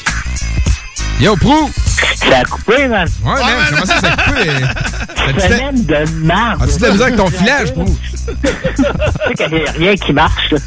Yo, 1.19 1.35
pro! 1.35 1.69
Ça 2.15 2.39
a 2.39 2.45
coupé, 2.45 2.88
man. 2.88 3.07
Ouais, 3.23 3.34
man, 3.34 3.65
comment 3.69 3.85
ça, 3.85 3.99
ça 3.99 4.14
a 4.14 4.18
coupé? 4.18 4.49
Semaine 5.41 5.85
de 5.85 6.26
merde. 6.26 6.61
As-tu 6.64 6.77
de 6.77 6.84
la 6.85 6.91
misère 6.91 7.07
avec 7.07 7.18
ton 7.18 7.27
filage, 7.27 7.73
pro? 7.73 7.85
Tu 7.85 7.93
sais 8.27 9.34
qu'il 9.35 9.57
y 9.57 9.68
a 9.68 9.72
rien 9.72 9.95
qui 9.95 10.14
marche, 10.14 10.52
là. 10.52 10.57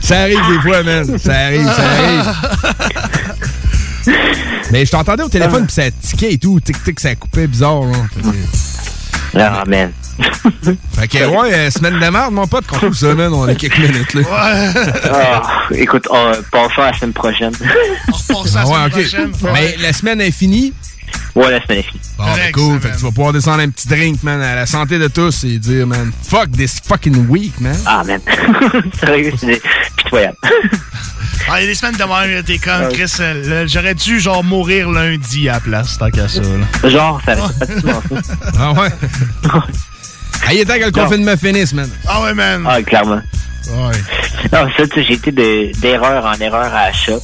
Ça 0.00 0.20
arrive 0.20 0.40
des 0.50 0.60
fois, 0.60 0.82
man. 0.82 1.18
Ça 1.18 1.34
arrive, 1.34 1.66
ça 1.66 1.82
arrive. 1.82 2.34
Mais 4.72 4.84
je 4.84 4.90
t'entendais 4.90 5.22
au 5.22 5.28
téléphone, 5.28 5.66
puis 5.66 5.74
ça 5.74 5.90
tiquait 5.90 6.32
et 6.34 6.38
tout. 6.38 6.60
Tic-tic, 6.60 7.00
ça 7.00 7.14
coupait 7.14 7.46
bizarre, 7.46 7.84
là. 7.84 7.98
Fait 9.38 9.44
que- 9.44 9.54
Ah, 9.60 9.64
man. 9.66 9.92
Fait 10.98 11.08
que, 11.08 11.18
ouais, 11.26 11.54
euh, 11.54 11.70
semaine 11.70 11.94
de 12.00 12.08
merde, 12.08 12.32
mon 12.32 12.46
pote, 12.46 12.66
qu'on 12.66 12.76
trouve 12.76 12.94
ça, 12.94 13.14
man. 13.14 13.32
On 13.32 13.44
a 13.48 13.54
quelques 13.54 13.78
minutes, 13.78 14.14
là. 14.14 14.22
Ah, 14.32 15.42
écoute, 15.72 16.06
on, 16.10 16.32
passons 16.50 16.82
à 16.82 16.90
la 16.90 16.98
semaine 16.98 17.12
prochaine. 17.12 17.52
Ah 18.56 18.66
ouais, 18.66 18.86
ok. 18.86 19.16
Mais 19.54 19.76
la 19.80 19.92
semaine 19.92 20.20
est 20.20 20.30
finie. 20.32 20.72
Ouais, 21.34 21.50
la 21.50 21.62
semaine 21.62 21.78
est 21.78 21.82
finie. 21.82 22.00
Bon, 22.16 22.24
ben 22.24 22.52
cool. 22.52 22.80
Fait 22.80 22.90
que 22.90 22.96
tu 22.96 23.02
vas 23.04 23.10
pouvoir 23.10 23.32
descendre 23.32 23.60
un 23.60 23.68
petit 23.70 23.86
drink, 23.88 24.22
man, 24.22 24.40
à 24.40 24.54
la 24.54 24.66
santé 24.66 24.98
de 24.98 25.06
tous 25.08 25.44
et 25.44 25.58
dire, 25.58 25.86
man, 25.86 26.10
fuck 26.28 26.50
this 26.52 26.80
fucking 26.86 27.28
week, 27.28 27.60
man. 27.60 27.76
Ah, 27.86 28.02
man. 28.04 28.20
Sérieux, 29.00 29.32
c'est 29.38 29.62
pitoyable. 29.96 30.36
Ah, 31.50 31.60
il 31.60 31.62
y 31.62 31.64
a 31.64 31.66
des 31.68 31.74
semaines 31.74 31.96
de 31.96 32.04
même, 32.34 32.42
t'es 32.42 32.58
comme 32.58 32.88
Chris. 32.92 33.10
euh, 33.20 33.66
J'aurais 33.68 33.94
dû, 33.94 34.18
genre, 34.20 34.42
mourir 34.44 34.90
lundi 34.90 35.48
à 35.48 35.54
la 35.54 35.60
place, 35.60 35.96
tant 35.98 36.10
qu'à 36.10 36.28
ça. 36.28 36.40
là. 36.42 36.88
Genre, 36.90 37.20
ça 37.24 37.36
pas 37.36 37.66
de 37.66 37.80
ça. 38.24 38.34
Ah 38.58 38.72
ouais? 38.72 38.88
Ah, 40.46 40.52
il 40.54 40.60
est 40.60 40.64
temps 40.64 40.78
que 40.78 40.84
le 40.84 40.92
confinement 40.92 41.36
finisse, 41.36 41.74
man. 41.74 41.90
Ah 42.06 42.22
ouais, 42.22 42.32
man. 42.32 42.64
Ah, 42.66 42.80
clairement. 42.82 43.20
Ouais. 43.70 43.96
Non, 44.52 44.68
ça, 44.76 44.86
tu 44.86 44.94
sais, 44.94 45.02
j'ai 45.04 45.14
été 45.14 45.32
de- 45.32 45.72
d'erreur 45.80 46.24
en 46.24 46.34
erreur 46.40 46.72
à 46.74 46.86
la 46.86 46.92
shop. 46.92 47.20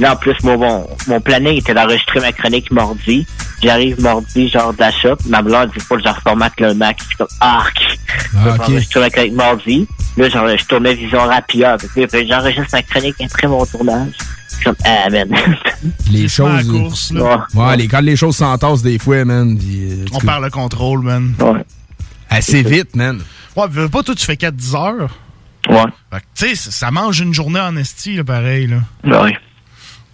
Là, 0.00 0.12
en 0.14 0.16
plus, 0.16 0.34
mon, 0.42 0.56
mon, 0.58 0.86
mon 1.06 1.20
planning 1.20 1.58
était 1.58 1.74
d'enregistrer 1.74 2.20
ma 2.20 2.32
chronique 2.32 2.70
mardi. 2.70 3.26
J'arrive 3.62 4.00
mardi, 4.00 4.48
genre, 4.48 4.74
shop. 5.00 5.16
Ma 5.28 5.42
blonde 5.42 5.70
dit, 5.74 5.80
faut 5.80 5.96
que 5.96 6.02
je 6.02 6.08
reformate 6.08 6.58
le 6.60 6.74
Mac. 6.74 6.96
Je 7.00 7.04
suis 7.06 7.16
comme, 7.16 7.26
arc. 7.40 7.78
Je 8.32 8.38
Ah, 8.38 8.44
vais 8.44 8.50
ok. 8.50 8.60
enregistrer 8.60 9.00
ma 9.00 9.10
chronique 9.10 9.32
mardi. 9.34 9.88
Là, 10.16 10.28
genre, 10.28 10.48
je 10.48 10.64
tournais 10.64 10.94
Vision 10.94 11.20
Rapia. 11.20 11.76
Que 11.94 12.26
J'enregistre 12.26 12.68
ma 12.72 12.82
chronique 12.82 13.16
après 13.24 13.46
mon 13.46 13.66
tournage. 13.66 14.12
Je 14.50 14.54
suis 14.56 14.64
comme, 14.64 14.76
ah, 14.84 15.10
man. 15.10 15.28
Les 16.10 16.28
choses. 16.28 16.66
la 16.66 16.78
course, 16.78 17.12
là. 17.12 17.46
Ouais, 17.54 17.76
les, 17.76 17.88
quand 17.88 18.00
les 18.00 18.16
choses 18.16 18.36
s'entassent 18.36 18.82
des 18.82 18.98
fois, 18.98 19.24
man. 19.24 19.58
euh, 19.62 20.04
On 20.12 20.18
perd 20.20 20.42
le 20.42 20.50
contrôle, 20.50 21.00
man. 21.02 21.34
Assez 22.30 22.62
vite, 22.62 22.96
man. 22.96 23.20
Ouais, 23.56 23.64
veux 23.68 23.88
pas, 23.88 24.02
toi, 24.02 24.14
tu 24.14 24.24
fais 24.24 24.34
4-10 24.36 24.74
heures? 24.76 25.10
Ouais. 25.68 25.76
Fait 26.12 26.20
que, 26.20 26.24
tu 26.34 26.56
sais, 26.56 26.70
ça- 26.70 26.90
mange 26.90 27.20
une 27.20 27.32
journée 27.34 27.60
en 27.60 27.76
esti, 27.76 28.16
là, 28.16 28.24
pareil, 28.24 28.66
là. 28.66 28.78
Ouais. 29.04 29.36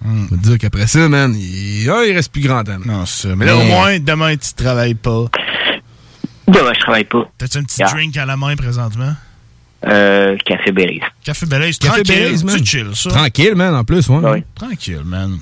On 0.05 0.14
va 0.24 0.36
te 0.36 0.43
dire 0.43 0.59
qu'après 0.59 0.86
ça, 0.86 1.09
man, 1.09 1.35
il, 1.35 1.89
ah, 1.90 2.05
il 2.06 2.14
reste 2.14 2.32
plus 2.32 2.40
grand 2.43 2.64
temps. 2.64 2.78
Non, 2.85 3.05
c'est 3.05 3.28
ça. 3.28 3.36
Mais 3.36 3.44
là, 3.44 3.56
au 3.56 3.64
moins, 3.64 3.98
demain, 3.98 4.35
tu 4.36 4.52
travailles 4.55 4.94
pas. 4.94 5.24
Demain, 6.48 6.72
je 6.74 6.81
travaille 6.81 7.05
pas. 7.05 7.31
T'as-tu 7.36 7.59
un 7.59 7.64
petit 7.64 7.81
Yeah. 7.81 7.90
drink 7.93 8.16
à 8.16 8.24
la 8.27 8.36
main 8.36 8.56
présentement? 8.56 9.14
Euh, 9.86 10.36
Café 10.44 10.72
Berries. 10.72 11.01
Café 11.24 11.47
Café 11.47 11.72
tranquille. 11.78 12.44
Man. 12.44 12.64
Chill, 12.66 12.86
ça? 12.94 13.10
Tranquille, 13.10 13.55
man, 13.55 13.74
en 13.74 13.85
plus, 13.85 14.09
ouais. 14.09 14.44
Tranquille, 14.55 15.02
man. 15.05 15.39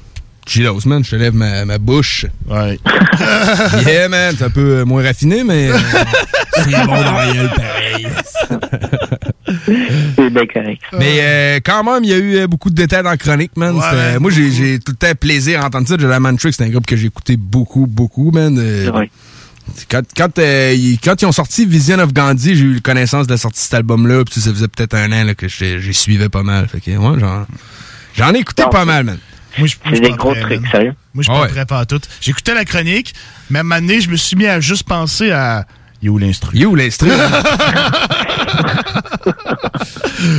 Man, 0.87 1.05
je 1.05 1.11
te 1.11 1.16
lève 1.16 1.35
ma, 1.35 1.65
ma 1.65 1.79
bouche. 1.79 2.25
Ouais. 2.49 2.79
yeah, 3.87 4.09
man, 4.09 4.35
c'est 4.39 4.45
un 4.45 4.51
peu 4.51 4.79
euh, 4.79 4.85
moins 4.85 5.03
raffiné, 5.03 5.45
mais 5.45 5.69
euh, 5.70 5.79
c'est 6.55 6.70
bon 6.70 6.87
dans 6.87 7.03
la 7.03 7.49
pareil. 7.49 8.09
C'est 10.16 10.31
bien 10.31 10.47
correct. 10.47 10.83
Mais 10.93 11.19
euh, 11.20 11.61
quand 11.65 11.83
même, 11.85 12.05
il 12.05 12.11
y 12.11 12.12
a 12.12 12.19
eu 12.19 12.47
beaucoup 12.47 12.70
de 12.70 12.75
détails 12.75 13.03
dans 13.03 13.11
la 13.11 13.16
chronique, 13.16 13.57
man. 13.57 13.77
Ouais, 13.77 14.19
moi, 14.19 14.31
j'ai 14.31 14.51
j'ai 14.51 14.79
tout 14.79 14.93
le 14.93 14.97
temps 14.97 15.15
plaisir 15.19 15.62
à 15.62 15.66
entendre 15.66 15.89
ça. 15.89 15.97
Jedi 15.99 16.19
Man 16.20 16.37
Trick, 16.37 16.55
c'est 16.55 16.65
un 16.65 16.69
groupe 16.69 16.87
que 16.87 16.97
j'ai 16.97 17.07
écouté 17.07 17.37
beaucoup, 17.37 17.87
beaucoup, 17.87 18.31
man. 18.31 18.57
Euh, 18.59 18.91
Ouais. 18.91 19.11
Quand, 19.91 20.03
quand, 20.16 20.39
euh, 20.39 20.73
ils, 20.75 20.99
quand 20.99 21.20
ils 21.20 21.27
ont 21.27 21.33
sorti 21.33 21.66
Vision 21.66 21.99
of 21.99 22.15
Gandhi, 22.15 22.57
j'ai 22.57 22.65
eu 22.65 22.81
connaissance 22.81 23.27
de 23.27 23.33
la 23.33 23.39
sortie 23.39 23.59
de 23.61 23.65
cet 23.65 23.75
album-là. 23.75 24.25
Puis 24.25 24.41
ça 24.41 24.51
faisait 24.51 24.69
peut-être 24.69 24.95
un 24.95 25.12
an 25.12 25.25
là, 25.25 25.35
que 25.35 25.47
j'ai 25.47 25.81
j'ai 25.81 25.93
suivais 25.93 26.31
pas 26.31 26.43
mal. 26.43 26.66
Fait 26.69 26.81
que, 26.81 26.91
ouais, 26.91 27.20
genre, 27.20 27.47
j'en 28.16 28.33
ai 28.35 28.39
écouté 28.39 28.65
pas 28.70 28.85
mal, 28.87 29.05
man. 29.05 29.19
Moi, 29.59 29.66
je 29.68 29.76
moi, 29.85 29.90
je 29.90 29.94
C'est 29.97 30.01
des 30.02 30.10
pas 30.10 30.16
gros 30.16 30.30
prêt, 30.30 30.40
trucs, 30.43 30.66
sérieux? 30.68 30.94
Moi, 31.14 31.22
je 31.24 31.30
Ah 31.30 31.47
suis 31.48 31.59
ouais. 31.59 31.64
pas 31.66 31.78
à 31.80 31.85
tout. 31.86 32.01
J'écoutais 32.20 32.55
la 32.55 32.64
chronique, 32.64 33.14
mais 33.51 33.59
à 33.59 33.60
un 33.60 33.64
moment 33.64 33.80
donné, 33.80 34.01
je 34.01 34.09
me 34.10 34.16
suis 34.16 34.36
mis 34.36 34.47
à 34.47 34.60
juste 34.60 34.85
penser 34.89 35.30
à. 35.32 35.66
Il 36.01 36.06
est 36.06 36.10
où 36.10 36.18
l'instru? 36.18 36.51
Il 36.55 36.62
est 36.62 36.66
où 36.66 36.76
l'instru? 36.76 37.10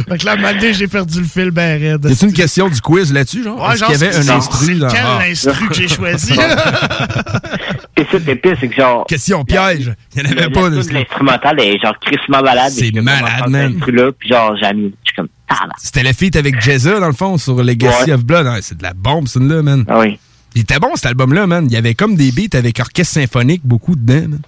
fait 0.07 0.17
que 0.17 0.25
là, 0.25 0.31
à 0.31 0.33
un 0.33 0.37
moment 0.37 0.53
donné, 0.53 0.73
j'ai 0.73 0.87
perdu 0.87 1.19
le 1.19 1.25
fil 1.25 1.51
ben 1.51 1.79
raide. 1.81 2.05
A 2.05 2.25
une 2.25 2.33
question 2.33 2.69
du 2.69 2.79
quiz 2.81 3.11
là-dessus, 3.13 3.43
genre? 3.43 3.59
Ouais, 3.61 3.71
Est-ce 3.73 3.79
genre, 3.79 3.89
qu'il 3.89 3.99
y 3.99 4.03
avait 4.03 4.11
c'est- 4.13 4.19
un 4.19 4.23
c'est- 4.23 4.31
instru? 4.31 4.65
c'est 4.65 4.75
dans- 4.75 4.87
quel 4.87 5.01
Ah. 5.03 5.19
instru 5.29 5.67
que 5.67 5.73
j'ai 5.73 5.87
choisi? 5.87 6.33
Et 7.97 8.03
ça, 8.03 8.17
c'est 8.25 8.35
pire, 8.37 8.55
c'est 8.59 8.69
que 8.69 8.75
genre. 8.75 9.05
Question 9.05 9.43
piège. 9.43 9.93
Il 10.15 10.21
y 10.21 10.27
en 10.27 10.31
avait 10.31 10.45
le- 10.45 10.49
pas, 10.51 10.69
L'instrumental 10.69 11.59
est 11.59 11.77
genre 11.81 11.95
crissement 11.99 12.41
malade. 12.41 12.71
C'est 12.71 12.91
malade, 12.93 13.49
man. 13.49 13.75
Puis 14.17 14.29
genre, 14.29 14.55
j'ai 14.61 14.73
mis. 14.73 14.93
Je 15.03 15.09
suis 15.09 15.15
comme, 15.17 15.27
ah, 15.27 15.38
C'était 15.81 16.03
le 16.03 16.13
feat 16.13 16.35
avec 16.35 16.61
Jezza, 16.61 16.99
dans 16.99 17.07
le 17.07 17.13
fond, 17.13 17.37
sur 17.37 17.61
Legacy 17.63 18.05
Ouais. 18.05 18.13
of 18.13 18.23
Blood. 18.25 18.45
Ouais, 18.47 18.59
c'est 18.61 18.77
de 18.77 18.83
la 18.83 18.93
bombe, 18.93 19.27
ça, 19.27 19.39
là, 19.39 19.61
man. 19.61 19.85
Ah 19.87 19.99
oui. 19.99 20.19
Il 20.55 20.61
était 20.61 20.79
bon, 20.79 20.89
cet 20.95 21.05
album-là, 21.07 21.47
man. 21.47 21.65
Il 21.67 21.73
y 21.73 21.77
avait 21.77 21.93
comme 21.93 22.15
des 22.15 22.31
beats 22.31 22.57
avec 22.57 22.79
orchestre 22.79 23.13
symphonique, 23.15 23.61
beaucoup 23.63 23.95
dedans, 23.95 24.27
man. 24.29 24.39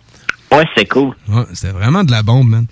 Ouais, 0.52 0.66
c'est 0.76 0.86
cool. 0.88 1.14
Ouais, 1.30 1.44
c'était 1.54 1.72
vraiment 1.74 2.04
de 2.04 2.12
la 2.12 2.24
bombe, 2.24 2.50
man. 2.50 2.66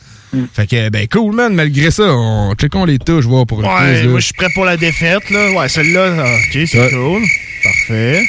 Fait 0.54 0.68
que, 0.68 0.90
ben, 0.90 1.08
cool, 1.08 1.34
man. 1.36 1.54
Malgré 1.56 1.90
ça, 1.92 2.04
on 2.08 2.54
checkons 2.56 2.86
les 2.86 3.00
touches, 3.00 3.26
voir 3.26 3.46
pour 3.48 3.62
le 3.62 3.68
Ouais, 3.68 4.00
quiz, 4.02 4.10
moi, 4.10 4.20
je 4.20 4.26
suis 4.26 4.34
prêt 4.34 4.50
pour 4.54 4.66
la 4.66 4.78
défaite, 4.78 5.30
là. 5.30 5.52
Ouais, 5.54 5.70
celle-là, 5.70 6.14
ah, 6.20 6.36
ok, 6.36 6.68
c'est 6.68 6.80
Ouais. 6.80 6.90
cool. 6.92 7.24
Parfait. 7.64 8.28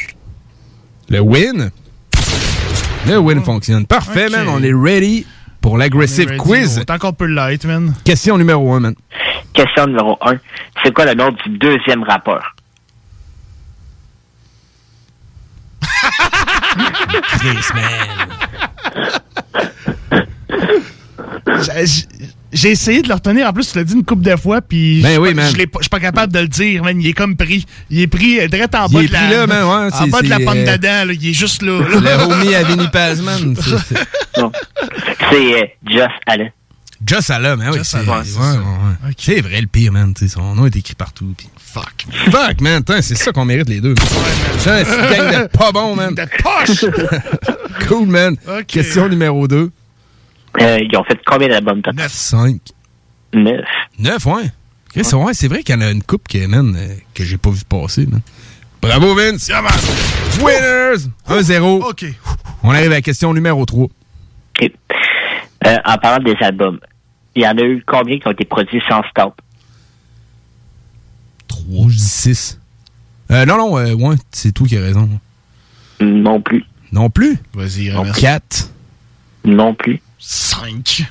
Le 1.08 1.20
win. 1.20 1.70
Le 3.06 3.18
win 3.18 3.42
fonctionne. 3.42 3.86
Parfait, 3.86 4.28
man. 4.28 4.46
On 4.48 4.62
est 4.62 4.72
ready 4.72 5.26
pour 5.60 5.78
l'aggressive 5.78 6.36
quiz. 6.36 6.78
Autant 6.80 6.98
qu'on 6.98 7.12
peut 7.12 7.26
l'être, 7.26 7.66
man. 7.66 7.94
Question 8.04 8.38
numéro 8.38 8.72
1, 8.72 8.80
man. 8.80 8.94
Question 9.52 9.86
numéro 9.86 10.18
1. 10.22 10.36
C'est 10.82 10.92
quoi 10.92 11.04
le 11.06 11.14
nom 11.14 11.30
du 11.30 11.58
deuxième 11.58 12.02
rappeur? 12.04 12.54
Chris, 17.38 17.66
man. 17.74 18.28
J'ai- 22.52 22.70
essayé 22.70 23.02
de 23.02 23.08
le 23.08 23.14
retenir. 23.14 23.46
En 23.48 23.52
plus, 23.52 23.70
tu 23.70 23.78
l'as 23.78 23.84
dit 23.84 23.94
une 23.94 24.04
couple 24.04 24.22
de 24.22 24.36
fois, 24.36 24.60
puis 24.60 25.00
Ben 25.02 25.14
je 25.14 25.20
oui, 25.20 25.28
suis 25.28 25.34
pas- 25.36 25.42
man. 25.42 25.52
je 25.56 25.64
pas- 25.66 25.80
suis 25.82 25.88
pas 25.90 26.00
capable 26.00 26.32
de 26.32 26.38
le 26.40 26.48
dire, 26.48 26.82
man. 26.84 27.00
Il 27.00 27.06
est 27.06 27.12
comme 27.12 27.36
pris. 27.36 27.64
Il 27.90 28.00
est 28.00 28.06
pris 28.06 28.40
euh, 28.40 28.48
direct 28.48 28.74
en 28.74 28.88
bas 28.88 29.02
de 29.02 29.12
la... 29.12 29.18
pris 29.20 29.30
là, 29.30 29.46
man, 29.46 29.62
ouais, 29.64 29.92
en 29.94 30.06
bas 30.08 30.22
de 30.22 30.28
la 30.28 30.38
pomme 30.40 30.56
euh, 30.58 30.64
là. 31.04 31.04
Il 31.12 31.28
est 31.28 31.32
juste 31.32 31.62
là. 31.62 31.80
là. 31.80 32.00
Le 32.00 32.32
homie 32.32 32.54
à 32.54 32.62
Vinny 32.64 32.88
Pazman. 32.88 33.54
c'est- 33.60 33.94
c'est-. 33.94 34.44
C'est 35.30 35.62
euh, 35.62 35.66
Just 35.88 36.08
Allen. 36.26 36.50
Just 37.06 37.30
Allen, 37.30 37.60
hein, 37.62 37.70
oui. 37.72 37.78
Just 37.78 37.90
c'est- 37.92 37.98
ouais, 37.98 38.06
ouais, 38.06 39.40
vrai, 39.40 39.60
le 39.60 39.66
pire, 39.66 39.92
man. 39.92 40.12
tu 40.14 40.26
sais, 40.28 40.34
Son 40.34 40.54
nom 40.54 40.66
est 40.66 40.76
écrit 40.76 40.94
partout. 40.94 41.32
Puis... 41.36 41.48
Fuck. 41.56 42.06
Fuck, 42.30 42.60
man. 42.60 42.82
C'est 43.00 43.14
ça 43.16 43.32
qu'on 43.32 43.44
mérite 43.44 43.68
les 43.68 43.80
deux. 43.80 43.94
C'est 44.58 44.70
un 44.70 44.84
petit 44.84 45.16
gang 45.16 45.42
de 45.42 45.46
pas 45.56 45.70
bon, 45.72 45.94
man. 45.94 46.14
De 46.14 46.24
poche! 46.42 46.84
cool, 47.88 48.08
man. 48.08 48.36
Question 48.66 49.08
numéro 49.08 49.46
2. 49.48 49.70
Euh, 50.60 50.78
ils 50.80 50.96
ont 50.96 51.04
fait 51.04 51.18
combien 51.24 51.48
d'albums 51.48 51.82
total? 51.82 52.08
5. 52.08 52.60
9. 53.32 53.60
9, 53.98 54.26
ouais. 54.26 54.50
Chris, 54.88 55.14
ouais, 55.14 55.34
c'est 55.34 55.48
vrai 55.48 55.62
qu'il 55.62 55.74
y 55.74 55.78
en 55.78 55.82
a 55.82 55.90
une 55.90 56.02
coupe 56.02 56.26
que, 56.26 56.44
man, 56.46 56.74
euh, 56.76 56.94
que 57.14 57.22
j'ai 57.22 57.36
pas 57.38 57.50
vu 57.50 57.62
passer, 57.68 58.06
man. 58.06 58.20
Bravo, 58.82 59.14
Vince. 59.14 59.50
Winners! 60.40 61.08
1-0. 61.28 61.88
OK. 61.88 62.04
On 62.62 62.70
arrive 62.70 62.86
à 62.92 62.96
la 62.96 63.02
question 63.02 63.32
numéro 63.32 63.64
3. 63.64 63.84
OK. 63.84 63.90
Euh, 65.66 65.76
en 65.84 65.98
parlant 65.98 66.24
des 66.24 66.36
albums, 66.40 66.80
il 67.34 67.42
y 67.42 67.46
en 67.46 67.56
a 67.56 67.62
eu 67.62 67.84
combien 67.86 68.18
qui 68.18 68.26
ont 68.26 68.32
été 68.32 68.44
produits 68.44 68.82
sans 68.88 69.02
stop? 69.10 69.40
3, 71.48 71.88
je 71.88 71.96
dis 71.96 72.00
6. 72.00 72.60
Euh, 73.30 73.44
non, 73.44 73.58
non, 73.58 73.78
euh, 73.78 73.94
ouais, 73.94 74.16
c'est 74.32 74.52
toi 74.52 74.66
qui 74.66 74.76
as 74.76 74.80
raison. 74.80 75.08
Non 76.00 76.40
plus. 76.40 76.64
Non 76.92 77.10
plus? 77.10 77.38
Vas-y, 77.54 77.92
remercie. 77.92 78.22
4. 78.22 78.70
Non 79.44 79.74
plus. 79.74 80.00
5. 80.20 81.02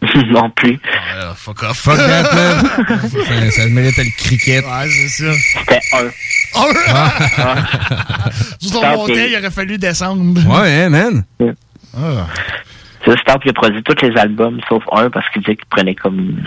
non 0.30 0.48
plus. 0.50 0.78
fuck 1.36 1.62
off. 1.64 1.78
Fuck 1.78 1.96
that, 1.96 2.32
man. 2.34 3.00
ça, 3.10 3.50
ça 3.50 3.66
méritait 3.68 4.04
le 4.04 4.10
cricket. 4.16 4.64
Ouais, 4.64 4.88
c'est 4.88 5.08
ça. 5.08 5.32
C'était 5.58 5.80
un. 5.92 6.06
Un? 6.60 6.72
Ah, 6.88 7.12
montait, 8.96 9.12
ok. 9.12 9.18
il 9.30 9.36
aurait 9.38 9.50
fallu 9.50 9.78
descendre. 9.78 10.40
Ouais, 10.48 10.82
hein, 10.84 10.88
man. 10.88 11.24
Ah. 11.96 12.26
Ça, 13.04 13.12
Stamp, 13.22 13.40
il 13.44 13.50
a 13.50 13.52
produit 13.52 13.82
tous 13.82 13.96
les 14.06 14.16
albums, 14.16 14.60
sauf 14.68 14.82
un, 14.92 15.10
parce 15.10 15.28
qu'il 15.30 15.42
disait 15.42 15.56
qu'il 15.56 15.66
prenait 15.68 15.94
comme 15.94 16.42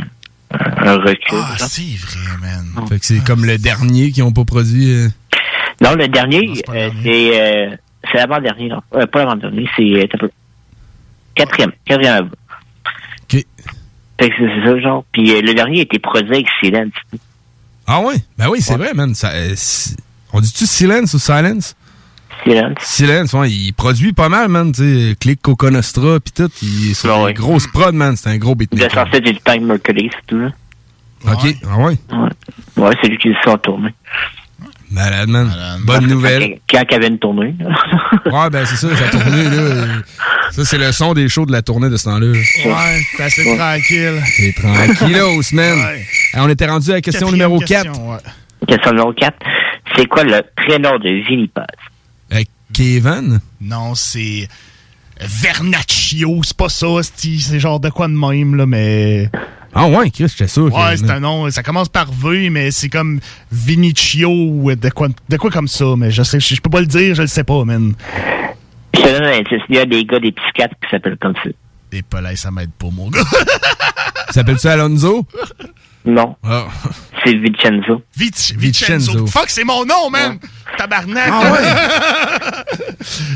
un, 0.54 0.88
un 0.88 0.98
recul. 0.98 1.18
Ah, 1.34 1.56
c'est 1.58 1.82
vrai, 1.98 2.38
man. 2.42 2.88
Fait 2.88 3.00
que 3.00 3.06
c'est 3.06 3.24
comme 3.24 3.46
le 3.46 3.58
dernier 3.58 4.12
qui 4.12 4.22
ont 4.22 4.32
pas 4.32 4.46
produit. 4.46 4.92
euh. 4.94 5.08
Non, 5.82 5.96
le 5.96 6.08
dernier, 6.08 6.62
euh, 6.70 6.90
c'est 7.04 7.42
euh, 7.42 7.76
c'est 8.12 8.18
l'avant-dernier, 8.18 8.70
non. 8.70 8.82
Euh, 8.96 9.06
pas 9.08 9.20
l'avant-dernier, 9.20 9.68
c'est 9.76 9.84
euh, 9.84 10.06
un 10.14 10.18
peu. 10.18 10.30
Quatrième. 11.86 12.30
OK. 13.24 13.46
Fait 14.20 14.30
que 14.30 14.36
c'est 14.38 14.66
ça, 14.66 14.80
genre. 14.80 15.04
Puis 15.12 15.32
euh, 15.32 15.42
le 15.42 15.54
dernier 15.54 15.80
a 15.80 15.82
été 15.84 16.00
produit 16.00 16.34
avec 16.36 16.48
Silence. 16.62 16.94
Ah 17.88 18.02
ouais? 18.02 18.16
Ben 18.38 18.48
oui, 18.50 18.62
c'est 18.62 18.78
vrai, 18.78 18.94
man. 18.94 19.14
Ça, 19.16 19.30
euh, 19.32 19.56
on 20.34 20.40
dit-tu 20.42 20.66
silence 20.66 21.14
ou 21.14 21.20
silence? 21.20 21.76
Silence. 22.44 22.78
Silence, 22.82 23.34
ouais. 23.34 23.50
Il 23.52 23.74
produit 23.74 24.14
pas 24.14 24.30
mal, 24.30 24.48
man. 24.50 24.72
Tu 24.72 25.10
sais, 25.10 25.16
Click 25.20 25.42
Coco 25.42 25.70
Nostra, 25.70 26.20
pis 26.20 26.32
tout. 26.32 26.50
Il 26.62 26.92
est 26.92 26.94
sur 26.94 27.26
des 27.26 27.34
grosses 27.34 27.68
prod, 27.68 27.94
man. 27.94 28.16
C'est 28.16 28.30
un 28.30 28.38
gros 28.38 28.56
Il 28.60 28.64
a 28.64 28.88
beatmaker. 28.88 28.92
sorti 29.12 29.22
du 29.22 29.38
Time 29.40 29.66
Mercury, 29.66 30.10
c'est 30.14 30.26
tout, 30.28 30.38
là. 30.40 30.50
OK. 31.26 31.56
Ah 31.70 31.78
ouais? 31.78 31.98
Ouais, 32.78 32.96
c'est 33.02 33.10
lui 33.10 33.18
qui 33.18 33.30
s'est 33.44 33.50
en 33.50 33.58
tournée. 33.58 33.94
Malade, 34.92 35.30
man. 35.30 35.50
Bonne 35.86 36.08
nouvelle. 36.08 36.60
Quand 36.70 36.84
y 36.92 36.96
avait 36.96 37.08
une 37.08 37.18
tournée. 37.20 37.56
Ouais, 38.26 38.50
ben 38.50 38.66
c'est 38.66 38.76
ça, 38.76 38.96
ça 38.96 39.06
a 39.06 39.10
tourné, 39.10 39.44
là. 39.44 39.50
Euh, 39.52 39.86
Ça, 40.52 40.66
c'est 40.66 40.78
le 40.78 40.92
son 40.92 41.14
des 41.14 41.30
shows 41.30 41.46
de 41.46 41.52
la 41.54 41.62
tournée 41.62 41.90
de 41.90 41.96
ce 41.98 42.04
temps-là. 42.06 42.28
là. 42.28 42.34
Ouais, 42.34 43.02
c'est 43.16 43.24
assez 43.24 43.56
tranquille. 43.58 44.22
C'est 44.26 44.54
tranquillos, 44.54 45.42
man. 45.54 45.78
On 46.36 46.50
était 46.50 46.68
rendu 46.68 46.92
à 46.92 46.96
la 46.96 47.02
question 47.02 47.28
Quatrième 47.28 47.50
numéro 47.50 47.66
4. 47.66 47.84
question, 47.86 48.12
ouais. 48.12 48.18
Question 48.68 48.92
numéro 48.92 49.14
4. 49.14 49.38
C'est 49.96 50.06
quoi 50.08 50.24
le 50.24 50.42
prénom 50.58 50.98
de 51.00 51.10
Vinny 51.28 51.48
Paz? 51.48 51.66
Kevin? 52.74 53.42
Non, 53.60 53.96
c'est 53.96 54.48
Vernaccio, 55.20 56.42
c'est 56.44 56.56
pas 56.56 56.70
ça, 56.70 56.88
c'est 57.04 57.38
c'est 57.38 57.60
genre 57.60 57.80
de 57.82 57.90
quoi 57.90 58.08
de 58.08 58.14
même, 58.14 58.56
là, 58.56 58.66
mais... 58.66 59.30
Ah 59.74 59.88
ouais, 59.88 60.10
Chris, 60.10 60.28
j'étais 60.28 60.48
sûr. 60.48 60.66
Ouais, 60.74 60.98
c'est 60.98 61.10
un 61.10 61.20
nom, 61.22 61.50
ça 61.50 61.64
commence 61.64 61.90
par 61.90 62.12
V, 62.12 62.50
mais 62.50 62.72
c'est 62.72 62.90
comme 62.90 63.20
Vinicio 63.52 64.30
ou 64.30 64.76
de 64.76 64.90
quoi, 64.90 65.08
de 65.30 65.38
quoi 65.38 65.50
comme 65.50 65.68
ça, 65.68 65.96
mais 65.98 66.12
je 66.12 66.24
sais, 66.24 66.40
je, 66.40 66.56
je 66.56 66.62
peux 66.62 66.70
pas 66.70 66.82
le 66.82 66.88
dire, 66.88 67.16
je 67.16 67.22
le 67.22 67.28
sais 67.28 67.44
pas, 67.44 67.64
man. 67.64 67.94
Je 68.94 69.00
te 69.02 69.08
donne 69.08 69.24
un 69.24 69.38
indice. 69.40 69.62
Il 69.70 69.76
y 69.76 69.80
a 69.80 69.86
des 69.86 70.04
gars 70.04 70.20
des 70.20 70.34
psychiatres 70.34 70.76
qui 70.84 70.90
s'appellent 70.90 71.18
comme 71.18 71.36
ça. 71.44 71.50
Et 71.94 72.02
pas 72.02 72.22
là, 72.22 72.36
ça 72.36 72.52
m'aide 72.52 72.72
pas, 72.72 72.88
mon 72.92 73.10
gars. 73.10 73.22
S'appelle-tu 74.32 74.68
Alonso? 74.68 75.26
Non. 76.06 76.36
Ah. 76.44 76.68
C'est 77.24 77.36
Vincenzo. 77.36 78.02
Vic- 78.18 78.54
Vincenzo. 78.58 79.12
Vincenzo. 79.12 79.28
Fuck, 79.28 79.50
c'est 79.50 79.64
mon 79.64 79.86
nom, 79.86 80.10
man! 80.10 80.40
Tabarnak! 80.78 81.30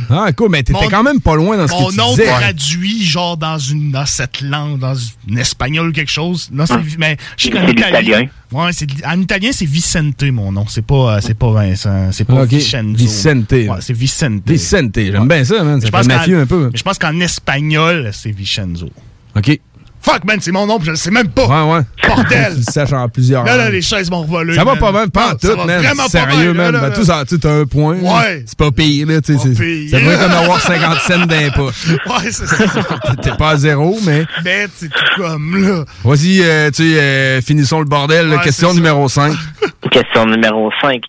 Ah, 0.10 0.32
cool, 0.36 0.50
mais 0.50 0.64
t'étais 0.64 0.82
Mon- 0.86 0.90
quand 0.90 1.04
même 1.04 1.22
pas 1.22 1.36
loin 1.36 1.58
dans 1.58 1.68
ce 1.68 1.74
Mon 1.74 1.88
que 1.88 1.92
tu 1.92 1.98
nom 1.98 2.10
disais. 2.12 2.26
traduit, 2.26 3.04
genre, 3.04 3.38
dans 3.38 3.60
une 3.60 3.92
dans 3.92 4.06
cette 4.06 4.42
langue, 4.42 4.80
dans 4.80 4.96
une 5.28 5.38
espagnol 5.38 5.90
ou 5.90 5.92
quelque 5.92 6.10
chose. 6.12 6.50
Non, 6.52 6.66
c'est... 6.66 6.76
Mais, 6.98 7.18
je 7.38 7.44
sais 7.46 7.52
qu'en 7.52 7.66
C'est 7.68 7.74
italien... 7.74 8.26
Ouais, 8.52 8.70
c'est, 8.72 8.88
en 9.06 9.20
italien, 9.20 9.50
c'est 9.52 9.66
Vicente, 9.66 10.24
mon 10.24 10.52
nom. 10.52 10.66
C'est 10.68 10.86
pas, 10.86 11.18
euh, 11.18 11.20
c'est 11.22 11.34
pas 11.38 11.52
Vincent. 11.52 12.12
C'est 12.12 12.24
pas 12.26 12.44
Ok, 12.44 12.52
Vincenzo. 12.52 12.96
Vicente. 12.98 13.52
Ouais, 13.52 13.68
c'est 13.82 13.94
Vicente. 13.96 14.42
Vicente, 14.48 14.96
j'aime 14.96 15.28
bien 15.28 15.44
ça, 15.44 15.64
man. 15.64 15.80
Ça 15.82 15.88
Je 15.88 15.92
pense 15.92 16.08
un 16.10 16.46
peu. 16.46 16.70
Mais 16.72 16.78
je 16.78 16.84
pense 16.84 16.98
qu'en 16.98 17.20
espagnol, 17.20 18.10
c'est 18.14 18.32
Vincenzo. 18.32 18.90
OK. 19.36 19.60
Fuck, 20.06 20.24
man, 20.24 20.38
c'est 20.40 20.52
mon 20.52 20.68
nom, 20.68 20.78
puis 20.78 20.86
je 20.86 20.92
le 20.92 20.98
sais 20.98 21.10
même 21.10 21.30
pas. 21.30 21.48
Ouais, 21.48 21.74
ouais. 21.74 21.82
Bordel! 22.08 22.52
tu 22.54 22.58
le 22.60 22.72
saches 22.72 22.94
en 22.94 23.10
plusieurs. 23.10 23.44
Là, 23.44 23.58
là, 23.58 23.72
les 23.72 23.82
chaises 23.82 24.12
m'ont 24.12 24.24
volé. 24.24 24.54
Ça 24.54 24.64
va 24.64 24.74
man. 24.74 24.80
pas 24.80 24.92
mal, 24.92 25.10
pas 25.10 25.32
en 25.32 25.36
tout, 25.36 25.48
va 25.48 25.66
man. 25.66 25.82
Vraiment 25.82 26.08
Sérieux, 26.08 26.54
pas 26.54 26.58
mal, 26.64 26.72
man. 26.74 26.82
Ben, 26.82 26.94
tout 26.94 27.06
ça, 27.06 27.24
tu 27.28 27.34
sais, 27.34 27.42
t'as 27.42 27.52
un 27.52 27.66
point. 27.66 27.96
Ouais. 27.98 28.44
C'est 28.46 28.56
pas 28.56 28.70
pire, 28.72 29.08
là. 29.08 29.20
tu 29.20 29.36
sais, 29.36 29.40
c'est- 29.44 29.98
devrait 29.98 30.18
comme 30.20 30.32
avoir 30.32 30.62
50 30.62 31.00
cents 31.00 31.26
d'impôt. 31.26 31.72
Ouais, 31.90 32.32
c'est 32.32 32.46
ça. 32.46 32.56
T'es 33.24 33.32
pas 33.32 33.50
à 33.50 33.58
zéro, 33.58 33.98
mais. 34.06 34.28
Bête, 34.44 34.70
c'est 34.76 34.90
tout 34.90 35.04
comme, 35.18 35.58
là. 35.68 35.86
Voici, 36.04 36.40
euh, 36.44 36.70
tu 36.70 36.84
sais, 36.84 37.00
euh, 37.00 37.42
finissons 37.42 37.80
le 37.80 37.86
bordel. 37.86 38.30
Ouais, 38.30 38.40
question 38.44 38.76
numéro 38.76 39.10
5. 39.10 39.34
Question 39.90 40.28
numéro 40.28 40.70
5. 40.82 41.02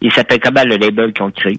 Il 0.00 0.12
s'appelle 0.12 0.38
comment 0.38 0.62
le 0.64 0.76
label 0.76 1.12
qu'ils 1.12 1.24
ont 1.24 1.30
créé? 1.32 1.58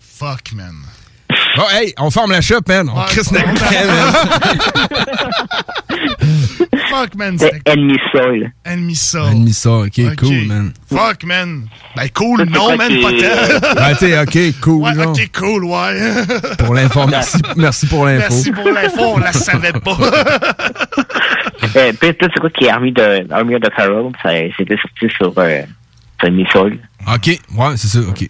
Fuck, 0.00 0.52
man. 0.52 0.74
Oh, 1.58 1.66
hey, 1.70 1.92
on 1.98 2.10
forme 2.10 2.32
la 2.32 2.40
shop, 2.40 2.62
man. 2.68 2.88
On 2.88 3.04
crisse 3.04 3.30
man. 3.32 3.44
Fuck, 6.88 7.14
man. 7.14 7.38
C'est 7.38 7.62
Enemy 7.66 7.98
Soul. 8.12 8.52
Enemy 8.64 8.96
Soul. 8.96 9.26
Ennemi 9.30 9.52
ça, 9.52 9.70
ok, 9.70 10.16
cool, 10.16 10.46
man. 10.46 10.72
Fuck, 10.88 11.24
man. 11.24 11.68
Ben, 11.94 12.08
cool, 12.14 12.44
non, 12.44 12.76
man, 12.76 13.00
pas 13.00 13.10
tant. 13.12 13.74
Ben, 13.76 13.94
tu 13.96 14.06
sais, 14.06 14.18
ok, 14.20 14.60
cool, 14.60 14.82
Ouais, 14.82 15.06
ok, 15.06 15.30
cool, 15.32 15.64
ouais. 15.64 16.24
Pour 16.58 16.74
l'info, 16.74 17.06
merci, 17.06 17.38
merci 17.56 17.86
pour 17.86 18.06
l'info. 18.06 18.26
Merci 18.30 18.52
pour 18.52 18.70
l'info, 18.70 19.02
on 19.14 19.18
la 19.18 19.32
savait 19.32 19.72
pas. 19.72 19.96
Euh, 21.76 21.92
puis, 22.00 22.14
tout 22.14 22.28
c'est 22.32 22.40
quoi 22.40 22.50
qui 22.50 22.64
est 22.64 22.70
Army 22.70 22.92
de, 22.92 23.32
Army 23.32 23.54
of 23.54 23.62
the 23.62 23.72
Pharaoh? 23.74 24.12
C'était 24.56 24.76
sorti 24.76 25.14
sur, 25.16 25.32
euh, 25.38 25.62
Enemy 26.22 26.46
Soul. 26.52 26.78
Ok, 27.06 27.26
ouais, 27.28 27.76
c'est 27.76 27.88
ça, 27.88 28.00
ok. 28.00 28.26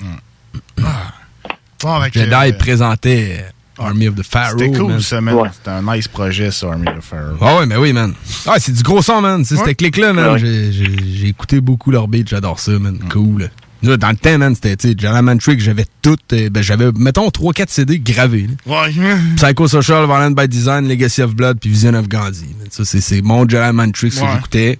Bon, 1.82 1.94
avec, 1.94 2.14
Jedi 2.14 2.32
euh, 2.34 2.52
présentait 2.58 3.44
Army 3.78 4.08
of 4.08 4.14
the 4.16 4.22
Pharaoh. 4.22 4.58
C'était 4.58 4.76
cool, 4.78 4.88
man. 4.92 5.00
ça, 5.00 5.20
man. 5.20 5.36
C'était 5.52 5.70
un 5.70 5.82
nice 5.94 6.08
projet, 6.08 6.50
ça, 6.50 6.68
Army 6.68 6.86
of 6.88 7.04
Pharaoh. 7.04 7.36
Ah 7.40 7.56
ouais, 7.58 7.66
mais 7.66 7.76
oui, 7.76 7.92
man. 7.92 8.12
Ah, 8.46 8.56
c'est 8.58 8.72
du 8.72 8.82
gros 8.82 9.00
son, 9.02 9.20
man. 9.20 9.44
Sais, 9.44 9.54
Ouais. 9.54 9.60
C'était 9.60 9.74
clic-là, 9.74 10.12
man. 10.12 10.32
Ouais. 10.32 10.38
J'ai- 10.38 10.72
J'ai 10.72 10.86
j'ai 11.14 11.28
écouté 11.28 11.60
beaucoup 11.60 11.90
leur 11.90 12.06
beat, 12.08 12.28
j'adore 12.28 12.58
ça, 12.60 12.72
man. 12.78 12.98
Cool. 13.10 13.50
Nous, 13.82 13.96
Dans 13.96 14.10
le 14.10 14.16
temps, 14.16 14.36
man, 14.36 14.54
c'était, 14.54 14.76
tu 14.76 14.88
sais, 14.90 14.94
Jalaman 14.98 15.38
Trick, 15.38 15.58
j'avais 15.58 15.86
tout, 16.02 16.16
euh, 16.34 16.50
ben, 16.50 16.62
j'avais, 16.62 16.90
mettons, 16.98 17.30
3-4 17.30 17.70
CD 17.70 17.98
gravés. 17.98 18.46
là. 18.66 18.82
Ouais. 18.82 18.92
Psycho 19.36 19.68
Social, 19.68 20.04
Violent 20.04 20.32
by 20.32 20.46
Design, 20.48 20.86
Legacy 20.86 21.22
of 21.22 21.34
Blood, 21.34 21.56
puis 21.60 21.70
Vision 21.70 21.94
of 21.94 22.06
Gandhi. 22.06 22.54
man. 22.58 22.68
Ça, 22.70 22.84
c'est, 22.84 23.00
c'est 23.00 23.22
mon 23.22 23.48
Jalaman 23.48 23.90
Trick, 23.92 24.12
Ouais. 24.20 24.28
j'écoutais. 24.34 24.78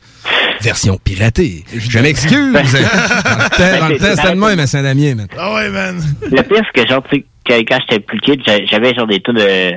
Version 0.62 0.98
piratée. 0.98 1.64
Je 1.74 1.98
m'excuse. 1.98 2.52
dans 2.52 2.60
le 2.60 3.48
temps, 3.50 3.80
dans 3.80 3.88
le 3.88 3.98
temps, 3.98 4.16
c'était 4.16 4.34
de 4.34 4.56
mais 4.56 4.66
Saint-Damien, 4.66 5.14
man. 5.14 5.26
Ah 5.38 5.54
ouais, 5.54 5.68
man. 5.70 6.00
Le 6.22 6.42
pire, 6.42 6.62
c'est 6.74 6.82
que, 6.82 6.88
genre, 6.88 7.02
tu 7.10 7.16
sais, 7.16 7.24
que 7.44 7.54
quand 7.68 7.78
j'étais 7.80 8.00
plus 8.00 8.20
kid, 8.20 8.42
j'a- 8.46 8.64
j'avais, 8.66 8.94
genre, 8.94 9.06
des 9.06 9.20
tunes 9.20 9.34
de, 9.34 9.72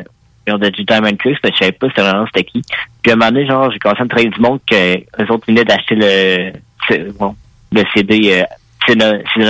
genre, 0.47 0.59
de 0.59 0.69
du 0.69 0.83
Diamond 0.83 1.15
Tricks, 1.15 1.39
parce 1.41 1.51
que 1.53 1.57
je 1.59 1.65
savais 1.65 1.71
pas 1.71 1.87
c'était 1.89 2.01
vraiment 2.01 2.25
c'était 2.27 2.43
qui. 2.43 2.61
Puis, 3.01 3.11
à 3.11 3.13
un 3.13 3.17
moment 3.17 3.31
donné, 3.31 3.47
genre, 3.47 3.71
j'ai 3.71 3.79
commencé 3.79 4.01
à 4.01 4.03
me 4.03 4.09
travailler 4.09 4.29
du 4.29 4.39
monde 4.41 4.59
que 4.69 4.97
eux 4.97 5.31
autres 5.31 5.45
venaient 5.47 5.65
d'acheter 5.65 5.95
le, 5.95 6.51
bon, 7.19 7.35
le 7.71 7.83
CD, 7.93 8.41
euh, 8.41 8.43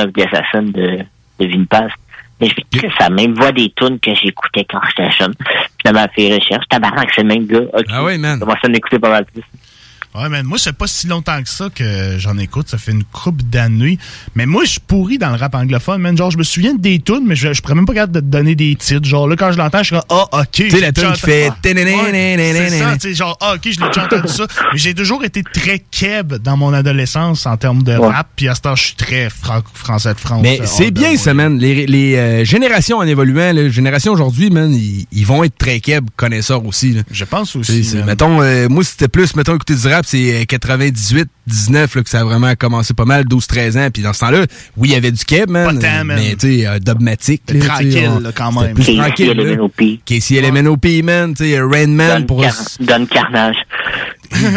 of 0.04 0.14
the 0.14 0.22
Assassin 0.22 0.64
de, 0.64 1.00
de 1.40 1.48
Vin 1.48 1.66
Pass. 1.70 1.92
Et 2.42 2.48
je 2.50 2.54
me 2.56 2.82
dis, 2.82 2.94
ça 3.00 3.10
même 3.10 3.34
voix 3.36 3.52
des 3.52 3.72
tunes 3.76 4.00
que 4.00 4.14
j'écoutais 4.16 4.66
quand 4.70 4.80
j'étais 4.90 5.10
jeune. 5.12 5.34
Ma 5.86 6.08
fait 6.10 6.34
recherche, 6.36 6.66
tabarnak, 6.70 7.10
c'est 7.16 7.22
le 7.22 7.28
même 7.28 7.46
gars. 7.46 7.62
Ah 7.90 8.04
oui, 8.04 8.18
man. 8.18 8.36
J'ai 8.36 8.40
commencé 8.40 8.60
à 8.64 8.70
m'écouter 8.70 9.00
pas 9.00 9.10
mal 9.10 9.26
plus. 9.26 9.44
Ouais, 10.16 10.30
man. 10.30 10.46
Moi, 10.46 10.58
c'est 10.60 10.74
pas 10.74 10.88
si 10.88 11.08
longtemps 11.08 11.42
que 11.42 11.50
ça 11.50 11.70
que 11.74 12.18
j'en 12.20 12.38
écoute. 12.38 12.70
Ça 12.70 12.78
fait 12.78 12.92
une 12.92 13.04
coupe 13.04 13.42
d'années. 13.50 13.98
Mais 14.36 14.46
moi, 14.46 14.64
je 14.66 14.72
suis 14.72 14.80
pourri 14.80 15.18
dans 15.18 15.30
le 15.32 15.36
rap 15.38 15.56
anglophone, 15.56 16.02
man. 16.02 16.16
Genre, 16.18 16.30
je 16.32 16.38
me 16.38 16.44
souviens 16.44 16.76
des 16.76 17.00
tunes, 17.00 17.24
mais 17.26 17.36
je, 17.36 17.52
je 17.54 17.62
pourrais 17.62 17.76
même 17.76 17.86
pas 17.86 17.94
capable 17.96 18.14
de 18.14 18.20
te 18.20 18.26
donner 18.26 18.56
des 18.56 18.76
titres. 18.76 19.06
Genre, 19.08 19.28
là, 19.28 19.36
quand 19.36 19.52
je 19.52 19.58
l'entends, 19.58 19.80
je 19.80 19.84
suis 19.86 19.96
comme, 19.96 20.04
ah, 20.10 20.28
ok. 20.42 20.48
Tu 20.52 20.70
sais, 20.70 20.80
la 20.82 20.92
tune 20.92 21.04
qui 21.14 21.22
fait 21.22 21.50
C'est 22.70 22.78
ça, 22.80 22.94
tu 22.94 23.00
sais, 23.10 23.14
genre, 23.16 23.38
ah, 23.42 23.54
ok, 23.56 23.62
je 23.64 23.80
l'ai 23.80 23.88
déjà 23.88 24.04
entendu 24.06 24.28
ça. 24.32 24.48
Mais 24.72 24.78
j'ai 24.78 24.94
toujours 24.94 25.24
été 25.24 25.42
très 25.44 25.80
keb 25.80 26.34
dans 26.36 26.58
mon 26.58 26.74
adolescence 26.74 27.46
en 27.46 27.58
termes 27.58 27.84
de 27.84 27.94
rap. 27.94 28.28
Puis 28.36 28.48
à 28.48 28.56
ce 28.56 28.62
temps, 28.62 28.76
je 28.76 28.84
suis 28.84 28.96
très 28.96 29.30
fran- 29.30 29.62
français 29.74 30.14
de 30.14 30.20
France. 30.20 30.42
Mais 30.44 30.60
c'est 30.66 30.92
bien 30.92 31.18
ça, 31.18 31.34
man. 31.34 31.58
Les, 31.58 31.86
les 31.88 32.16
euh, 32.18 32.46
générations 32.46 32.98
en 32.98 33.04
évoluant, 33.04 33.52
les 33.52 33.72
générations 33.72 34.12
aujourd'hui, 34.14 34.50
man, 34.50 34.74
ils, 34.74 35.08
ils 35.12 35.26
vont 35.26 35.44
être 35.44 35.58
très 35.58 35.80
keb 35.80 36.08
connaisseurs 36.16 36.66
aussi. 36.66 36.92
là. 36.94 37.02
Je 37.12 37.26
pense 37.26 37.56
aussi. 37.56 37.84
sais, 37.84 38.04
mettons, 38.04 38.42
euh, 38.42 38.68
moi, 38.70 38.84
c'était 38.84 39.08
plus, 39.08 39.36
mettons, 39.36 39.56
écouter 39.56 39.76
du 39.76 39.88
rap, 39.88 40.03
c'est 40.06 40.42
euh, 40.42 40.46
98, 40.46 41.28
19, 41.48 41.96
là, 41.96 42.04
que 42.04 42.10
ça 42.10 42.22
a 42.22 42.24
vraiment 42.24 42.54
commencé 42.56 42.94
pas 42.94 43.06
mal, 43.06 43.26
12, 43.26 43.48
13 43.48 43.78
ans. 43.78 43.88
Puis 43.92 44.02
dans 44.04 44.14
ce 44.14 44.20
temps-là, 44.22 44.46
oui, 44.78 44.90
il 44.90 44.92
y 44.94 44.96
avait 44.96 45.12
du 45.12 45.24
keb, 45.26 45.50
man. 45.50 45.80
Pas 45.80 45.88
tant, 45.88 46.06
man. 46.06 46.20
Mais, 46.20 46.36
tu 46.36 46.60
sais, 46.60 46.68
euh, 46.68 46.80
là, 46.86 47.16
sais, 47.20 47.40
tranquille, 47.60 48.10
on- 48.10 48.20
là, 48.20 48.32
quand 48.34 48.52
même. 48.62 48.74
Plus 48.76 48.86
KC, 48.86 48.96
tranquille, 48.98 49.28
là. 49.34 49.44
LMNOP. 49.44 49.82
Casey 50.06 50.42
LMNOP, 50.42 50.86
man. 51.04 51.34
Tu 51.34 51.44
sais, 51.46 51.60
Rain 51.60 51.88
Man 51.88 52.22
Don, 52.22 52.28
pour... 52.28 52.42
Car- 52.42 52.54
Don 52.80 53.06
Carnage. 53.06 53.56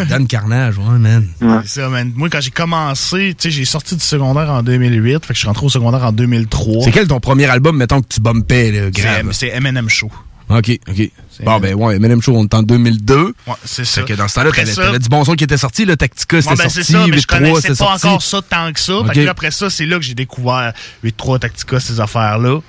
Donne 0.08 0.26
Carnage, 0.26 0.78
ouais, 0.78 0.98
man. 0.98 1.26
C'est 1.64 1.80
ça, 1.80 1.88
man. 1.88 2.12
Moi, 2.16 2.28
quand 2.30 2.40
j'ai 2.40 2.50
commencé, 2.50 3.34
tu 3.38 3.50
sais, 3.50 3.50
j'ai 3.50 3.64
sorti 3.64 3.94
du 3.94 4.02
secondaire 4.04 4.50
en 4.50 4.62
2008, 4.62 5.24
fait 5.24 5.28
que 5.28 5.34
je 5.34 5.38
suis 5.40 5.46
rentré 5.48 5.66
au 5.66 5.68
secondaire 5.68 6.04
en 6.04 6.12
2003. 6.12 6.84
C'est 6.84 6.92
quel 6.92 7.06
ton 7.08 7.20
premier 7.20 7.46
album, 7.46 7.76
mettons, 7.76 8.00
que 8.00 8.08
tu 8.08 8.20
bumpais, 8.20 8.72
là, 8.72 8.90
grave? 8.90 9.28
C'est 9.32 9.50
c'est 9.50 9.56
M&M 9.56 9.88
Show. 9.88 10.10
OK, 10.48 10.78
OK. 10.88 11.10
Bon, 11.44 11.58
ben, 11.58 11.74
ouais, 11.74 11.96
Eminem 11.96 12.22
Show, 12.22 12.36
on 12.36 12.44
est 12.44 12.54
en 12.54 12.62
2002. 12.62 13.16
Ouais, 13.46 13.54
c'est 13.64 13.84
ça. 13.84 14.00
Fait 14.02 14.06
que 14.06 14.14
dans 14.14 14.28
ce 14.28 14.34
temps-là, 14.36 14.52
t'avais 14.52 14.72
ça- 14.72 14.96
du 14.98 15.08
bon 15.08 15.24
son 15.24 15.34
qui 15.34 15.42
était 15.44 15.56
sorti, 15.56 15.84
le 15.84 15.96
Tactica, 15.96 16.40
c'était 16.40 16.50
Ouais, 16.52 16.56
ben, 16.56 16.68
c'est 16.68 16.84
sorti, 16.84 16.92
ça, 16.92 16.98
mais 17.08 17.18
je 17.18 17.26
8-3, 17.26 17.38
connaissais 17.38 17.68
pas 17.68 17.74
sorti. 17.74 18.06
encore 18.06 18.22
ça 18.22 18.40
tant 18.48 18.72
que 18.72 18.80
ça. 18.80 18.94
Ok. 18.98 19.06
Fait 19.08 19.14
que 19.14 19.20
là, 19.20 19.30
après 19.32 19.50
ça, 19.50 19.68
c'est 19.70 19.86
là 19.86 19.96
que 19.96 20.02
j'ai 20.02 20.14
découvert 20.14 20.72
8-3 21.02 21.38
Tactica, 21.40 21.80
ces 21.80 22.00
affaires-là. 22.00 22.60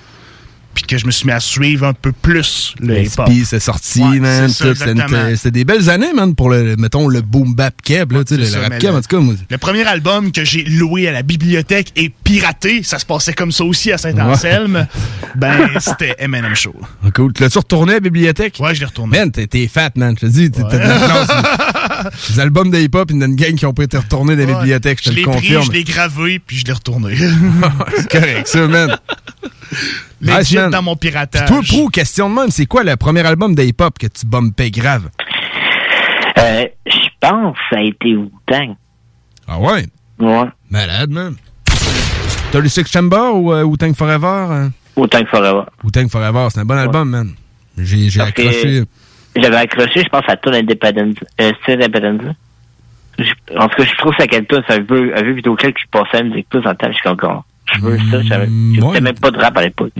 Puis 0.78 0.86
que 0.86 0.96
je 0.96 1.06
me 1.06 1.10
suis 1.10 1.26
mis 1.26 1.32
à 1.32 1.40
suivre 1.40 1.84
un 1.86 1.92
peu 1.92 2.12
plus 2.12 2.72
le 2.78 3.00
hip-hop. 3.02 3.26
Puis 3.26 3.44
c'est 3.44 3.58
sorti, 3.58 4.00
Ouais, 4.00 4.20
man. 4.20 4.48
C'était 4.48 5.50
des 5.50 5.64
belles 5.64 5.90
années, 5.90 6.12
man, 6.14 6.36
pour 6.36 6.50
le, 6.50 6.76
mettons, 6.76 7.08
le 7.08 7.20
boom 7.20 7.52
bap 7.54 7.74
keb, 7.82 8.12
là, 8.12 8.22
tu 8.22 8.34
sais, 8.36 8.40
le, 8.40 8.46
ça, 8.46 8.60
rap 8.60 8.78
keb, 8.78 8.94
en 8.94 9.00
tout 9.00 9.08
cas, 9.08 9.18
moi. 9.18 9.34
Le 9.50 9.58
premier 9.58 9.84
album 9.84 10.30
que 10.30 10.44
j'ai 10.44 10.62
loué 10.62 11.08
à 11.08 11.12
la 11.12 11.22
bibliothèque 11.22 11.92
et 11.96 12.10
piraté, 12.22 12.84
ça 12.84 13.00
se 13.00 13.04
passait 13.06 13.32
comme 13.32 13.50
ça 13.50 13.64
aussi 13.64 13.90
à 13.90 13.98
Saint-Anselme, 13.98 14.86
ben 15.34 15.68
c'était 15.80 16.14
M&M 16.20 16.54
Show. 16.54 16.76
Ah, 17.04 17.08
Cool. 17.12 17.32
Tu 17.32 17.42
l'as-tu 17.42 17.58
retourné 17.58 17.92
à 17.92 17.96
la 17.96 18.00
bibliothèque? 18.00 18.58
Ouais, 18.60 18.72
je 18.74 18.80
l'ai 18.80 18.86
retourné. 18.86 19.18
Man, 19.18 19.32
t'es- 19.32 19.66
fat, 19.66 19.90
man. 19.96 20.14
Je 20.20 20.26
te 20.26 20.30
dis, 20.30 20.50
t'es 20.52 20.62
de 20.62 20.68
la 20.78 20.78
classe. 20.78 21.28
Les 22.30 22.40
albums 22.40 22.70
de 22.70 22.78
hip-hop, 22.78 23.10
il 23.10 23.16
y 23.16 23.18
en 23.18 23.22
a 23.22 23.24
une 23.26 23.36
gang 23.36 23.54
qui 23.54 23.66
ont 23.66 23.72
pas 23.72 23.84
été 23.84 23.96
retournés 23.98 24.36
dans 24.36 24.46
la 24.46 24.52
Ouais. 24.54 24.58
bibliothèque, 24.60 24.98
je 25.02 25.10
te 25.10 25.14
l'ai 25.14 25.22
le 25.22 25.26
pris, 25.28 25.36
confirme. 25.36 25.64
je 25.64 25.72
l'ai 25.72 25.84
gravé, 25.84 26.38
puis 26.38 26.56
je 26.58 26.64
l'ai 26.66 26.72
retourné. 26.72 27.16
C'est 27.96 28.10
correct, 28.10 28.46
ça, 28.46 28.66
man. 28.66 28.96
Legit 30.20 30.56
man. 30.56 30.70
dans 30.70 30.82
mon 30.82 30.96
Puis 30.96 31.10
piratage. 31.10 31.48
toi, 31.48 31.60
Prou, 31.66 31.88
question 31.88 32.28
de 32.30 32.34
même, 32.34 32.50
c'est 32.50 32.66
quoi 32.66 32.82
le 32.84 32.96
premier 32.96 33.24
album 33.26 33.54
de 33.54 33.62
hip-hop 33.62 33.98
que 33.98 34.06
tu 34.06 34.26
bumpais 34.26 34.70
grave? 34.70 35.08
Euh, 36.38 36.64
je 36.86 37.08
pense 37.20 37.54
que 37.56 37.62
ça 37.70 37.80
a 37.80 37.82
été 37.82 38.14
Wu-Tang. 38.16 38.74
Ah 39.46 39.58
ouais? 39.58 39.86
Ouais. 40.18 40.44
Malade, 40.70 41.10
man. 41.10 41.34
T'as 42.50 42.60
le 42.60 42.68
Six 42.68 42.86
Chamber 42.90 43.30
ou 43.34 43.52
euh, 43.52 43.62
Wu-Tang 43.62 43.94
Forever? 43.94 44.46
hein? 44.50 44.70
Wu-Tang 44.96 45.26
Forever. 45.30 45.62
Wu-Tang 45.84 46.08
Forever, 46.08 46.48
c'est 46.52 46.60
un 46.60 46.64
bon 46.64 46.78
album, 46.78 47.10
man. 47.10 47.30
J'ai 47.76 48.20
accroché. 48.20 48.84
J'avais 49.36 49.56
accroché, 49.56 50.02
je 50.02 50.08
pense, 50.08 50.24
à 50.28 50.36
Toon 50.36 50.52
Independence. 50.54 51.16
Euh, 51.40 51.52
Independence. 51.68 52.34
Je- 53.18 53.56
En 53.58 53.68
tout 53.68 53.76
cas, 53.76 53.84
je 53.84 53.96
trouve 53.96 54.12
ça 54.18 54.26
quel 54.26 54.46
tune, 54.46 54.62
c'est 54.68 54.74
un 54.74 54.80
vieux, 54.80 55.12
un 55.16 55.22
vieux 55.22 55.34
vidéoclip 55.34 55.76
qui 55.76 55.86
passait 55.90 56.18
à 56.18 56.22
la 56.22 56.28
musique 56.28 56.48
plus 56.48 56.60
en 56.66 56.74
temps, 56.74 56.88
je 56.90 56.96
suis 56.96 57.08
encore. 57.08 57.44
Je 57.74 57.80
veux 57.80 57.98
ça, 58.10 58.22
j'avais, 58.22 58.48
j'écoutais 58.74 59.00
même 59.00 59.18
pas 59.18 59.30
de 59.30 59.38
rap 59.38 59.56
à 59.58 59.62
l'époque. 59.62 59.92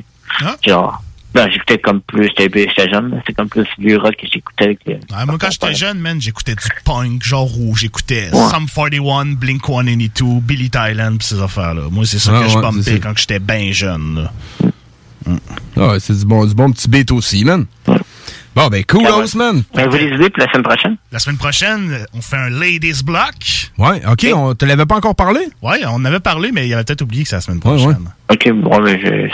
Genre, 0.65 1.03
non, 1.35 1.47
j'écoutais 1.51 1.79
comme 1.79 2.01
plus, 2.01 2.29
j'étais, 2.39 2.67
j'étais 2.69 2.89
jeune, 2.91 3.21
c'est 3.27 3.33
comme 3.35 3.49
plus 3.49 3.67
du 3.77 3.97
rock 3.97 4.15
que 4.17 4.27
j'écoutais 4.33 4.65
avec 4.65 4.79
les... 4.87 4.95
Ouais, 4.95 5.27
moi, 5.27 5.37
quand 5.39 5.51
j'étais 5.51 5.75
jeune, 5.75 5.99
man, 5.99 6.21
j'écoutais 6.21 6.55
du 6.55 6.69
punk, 6.85 7.23
genre 7.25 7.43
rouge. 7.47 7.81
J'écoutais 7.81 8.31
Ouais. 8.33 8.49
Sum 8.51 8.67
41, 8.67 9.35
Blink 9.35 9.63
182, 9.67 10.41
Billy 10.41 10.71
Thailand, 10.71 11.17
pis 11.19 11.27
ces 11.27 11.43
affaires-là. 11.43 11.83
Moi, 11.91 12.07
c'est 12.07 12.19
ça 12.19 12.31
Ah, 12.35 12.43
que 12.45 12.49
je 12.51 12.57
ouais, 12.57 12.63
c'est 12.63 12.77
bumpais 12.77 12.91
ça. 12.93 12.99
quand 13.09 13.19
j'étais 13.19 13.39
bien 13.41 13.73
jeune. 13.73 14.23
là. 14.23 14.33
Ah, 15.77 15.89
ouais, 15.89 16.01
c'est 16.01 16.17
du 16.19 16.25
bon, 16.25 16.47
du 16.47 16.55
bon 16.55 16.71
petit 16.73 16.89
beat 16.89 17.11
aussi, 17.13 17.45
man. 17.45 17.67
Bon, 18.59 18.69
ben, 18.69 18.83
cool, 18.85 19.05
Ah 19.07 19.17
ouais. 19.17 19.23
house, 19.23 19.35
man. 19.37 19.63
Ben, 19.75 19.89
vous 19.89 19.97
les 19.97 20.07
idées 20.07 20.31
pour 20.31 20.43
la 20.45 20.51
semaine 20.51 20.63
prochaine? 20.65 20.97
La 21.13 21.19
semaine 21.21 21.37
prochaine, 21.39 22.07
on 22.13 22.21
fait 22.21 22.37
un 22.37 22.51
Ladies 22.51 23.03
Block. 23.05 23.71
Ouais, 23.79 24.03
OK, 24.11 24.27
on 24.35 24.55
te 24.55 24.65
l'avait 24.65 24.85
pas 24.87 24.97
encore 24.97 25.15
parlé? 25.15 25.41
Ouais, 25.63 25.81
on 25.87 25.91
en 25.95 26.05
avait 26.05 26.19
parlé, 26.21 26.51
mais 26.53 26.67
il 26.67 26.75
avait 26.75 26.83
peut-être 26.85 27.03
oublié 27.03 27.23
que 27.23 27.29
c'est 27.29 27.37
la 27.37 27.41
semaine 27.43 27.59
Ouais, 27.65 27.77
prochaine. 27.77 28.11
Ok, 28.31 28.51
bon, 28.55 28.81
ben, 28.83 28.99
je... 29.01 29.29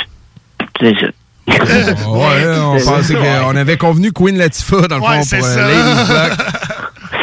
C'est 0.80 0.94
ça. 1.00 2.08
ouais, 2.10 2.56
on 2.58 2.78
pensait 2.84 3.14
qu'on 3.14 3.56
avait 3.56 3.76
convenu 3.76 4.12
Queen 4.12 4.36
Latifah, 4.38 4.88
dans 4.88 4.96
le 4.96 5.02
Ouais, 5.02 5.22
fond, 5.24 5.36
pour 5.38 5.46
euh. 5.46 5.56
Ladies 5.68 6.10
Block. 6.10 6.48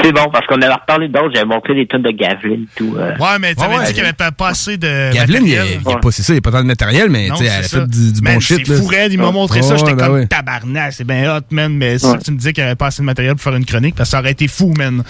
C'est 0.04 0.12
bon, 0.12 0.30
parce 0.32 0.46
qu'on 0.48 0.56
avait 0.62 0.74
reparlé 0.74 1.08
d'autres, 1.08 1.32
j'avais 1.34 1.46
montré 1.46 1.76
des 1.76 1.86
tonnes 1.86 2.02
de 2.02 2.12
Gavlin 2.12 2.54
et 2.54 2.68
tout. 2.76 2.96
euh. 2.98 3.16
Ouais, 3.18 3.40
mais 3.40 3.54
tu 3.56 3.64
avais 3.64 3.76
Ouais, 3.78 3.86
dit 3.86 3.94
qu'il 3.94 4.04
n'y 4.04 4.10
avait 4.10 4.32
pas, 4.32 4.48
assez 4.50 4.78
de. 4.78 5.14
Gavlin, 5.14 5.40
il 5.42 5.50
y 5.50 5.58
a, 5.58 5.98
pas, 5.98 6.12
c'est 6.12 6.24
ça, 6.24 6.34
il 6.34 6.36
n'y 6.36 6.40
a 6.40 6.42
pas 6.42 6.52
tant 6.52 6.62
de 6.62 6.68
matériel, 6.68 7.10
mais 7.10 7.30
tu 7.30 7.38
sais, 7.38 7.46
elle 7.46 7.60
a 7.66 7.68
fait 7.68 7.88
du, 7.88 8.14
du 8.14 8.22
Man, 8.22 8.34
bon 8.36 8.40
shit. 8.40 8.66
C'est 8.66 9.08
il 9.12 9.20
m'a 9.20 9.32
montré 9.32 9.60
Ouais, 9.60 9.66
ça. 9.66 9.76
J'étais 9.76 9.92
ouais, 9.92 9.96
ben 9.98 10.06
comme 10.06 10.16
ouais. 10.16 10.28
tabarnak, 10.28 10.94
c'est 10.94 11.04
bien 11.06 11.36
hot, 11.38 11.42
man. 11.52 11.74
Mais 11.74 12.04
Ouais. 12.04 12.18
que 12.18 12.24
tu 12.24 12.32
me 12.32 12.38
disais 12.38 12.54
qu'il 12.54 12.64
n'y 12.64 12.68
avait 12.70 12.76
pas 12.76 12.88
assez 12.88 13.02
de 13.02 13.06
matériel 13.06 13.36
pour 13.36 13.44
faire 13.44 13.56
une 13.56 13.66
chronique, 13.66 13.96
parce 13.96 14.10
que 14.10 14.12
ça 14.12 14.20
aurait 14.20 14.32
été 14.32 14.48
fou, 14.48 14.74
man. 14.78 15.04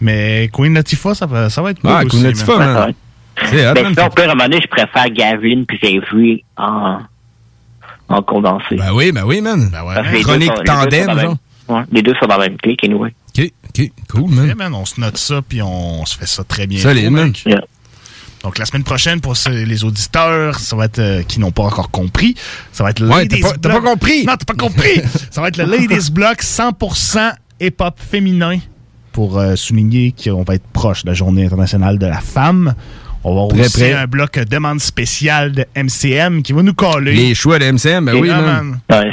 Mais 0.00 0.48
Queen 0.52 0.72
Latifah, 0.74 1.14
ça 1.14 1.26
va, 1.26 1.50
ça 1.50 1.60
va 1.62 1.70
être 1.72 1.80
cool. 1.80 1.90
Ah, 1.92 2.00
Queen 2.08 2.14
aussi, 2.14 2.22
Latifah, 2.24 2.58
man. 2.58 2.72
man. 2.74 2.94
C'est 3.50 3.68
hot, 3.68 3.74
man. 3.74 3.94
sinon, 3.94 4.06
au 4.06 4.10
pire, 4.10 4.24
à 4.24 4.32
un 4.32 4.34
moment 4.34 4.44
donné, 4.48 4.60
je 4.62 4.68
préfère 4.68 5.10
Gavlin 5.10 5.64
puis 5.68 5.78
Avery 5.82 6.44
en, 6.56 6.98
en 8.08 8.22
condensé. 8.22 8.76
Ben 8.76 8.92
oui, 8.92 9.12
ben 9.12 9.24
oui, 9.24 9.40
man. 9.40 9.70
Ben 9.70 10.02
deux 10.12 10.20
Chronique 10.22 10.52
tandem, 10.64 11.18
genre. 11.20 11.36
Ouais, 11.70 11.82
les 11.92 12.02
deux 12.02 12.14
sont 12.20 12.26
dans 12.26 12.36
la 12.36 12.48
même 12.48 12.58
clique, 12.58 12.82
anyway. 12.84 13.14
OK, 13.38 13.50
OK, 13.68 13.90
cool, 14.08 14.22
Ouais, 14.22 14.46
man. 14.48 14.54
man, 14.56 14.74
on 14.74 14.84
se 14.84 15.00
note 15.00 15.16
ça, 15.16 15.40
puis 15.46 15.62
on 15.62 16.04
se 16.04 16.16
fait 16.18 16.26
ça 16.26 16.42
très 16.44 16.66
bien. 16.66 16.80
Solide, 16.80 17.04
Cool, 17.04 17.12
man. 17.12 17.32
Donc, 18.42 18.56
la 18.58 18.64
semaine 18.64 18.84
prochaine, 18.84 19.20
pour 19.20 19.34
les 19.50 19.84
auditeurs, 19.84 20.58
ça 20.58 20.74
va 20.74 20.86
être, 20.86 20.98
euh, 20.98 21.22
qui 21.22 21.38
n'ont 21.40 21.50
pas 21.52 21.64
encore 21.64 21.90
compris, 21.90 22.34
ça 22.72 22.82
va 22.82 22.90
être 22.90 23.00
le 23.00 23.08
Ouais, 23.08 23.18
Ladies 23.24 23.40
pas- 23.42 23.52
t'as 23.52 23.68
Block. 23.68 23.82
pas 23.84 23.90
compris. 23.90 24.24
Non, 24.24 24.32
t'as 24.38 24.46
pas 24.46 24.54
compris. 24.54 25.00
ça 25.30 25.40
va 25.42 25.48
être 25.48 25.58
le 25.58 25.64
Ladies 25.66 26.10
Block 26.10 26.42
100% 26.42 27.32
hip-hop 27.60 27.94
féminin 27.98 28.58
pour 29.12 29.38
euh, 29.38 29.56
souligner 29.56 30.12
qu'on 30.24 30.42
va 30.42 30.54
être 30.54 30.66
proche 30.72 31.02
de 31.04 31.08
la 31.10 31.14
Journée 31.14 31.44
internationale 31.44 31.98
de 31.98 32.06
la 32.06 32.20
femme. 32.20 32.74
On 33.24 33.34
va 33.34 33.54
aussi 33.62 33.72
près. 33.78 33.92
un 33.92 34.06
bloc 34.06 34.38
euh, 34.38 34.46
demande 34.46 34.80
spéciale 34.80 35.52
de 35.52 35.66
MCM 35.76 36.42
qui 36.42 36.54
va 36.54 36.62
nous 36.62 36.72
coller. 36.72 37.12
Les 37.12 37.34
choix 37.34 37.58
de 37.58 37.66
MCM, 37.66 38.06
ben 38.06 38.16
Et- 38.16 38.20
oui, 38.20 38.28
man. 38.28 38.78
man. 38.88 39.10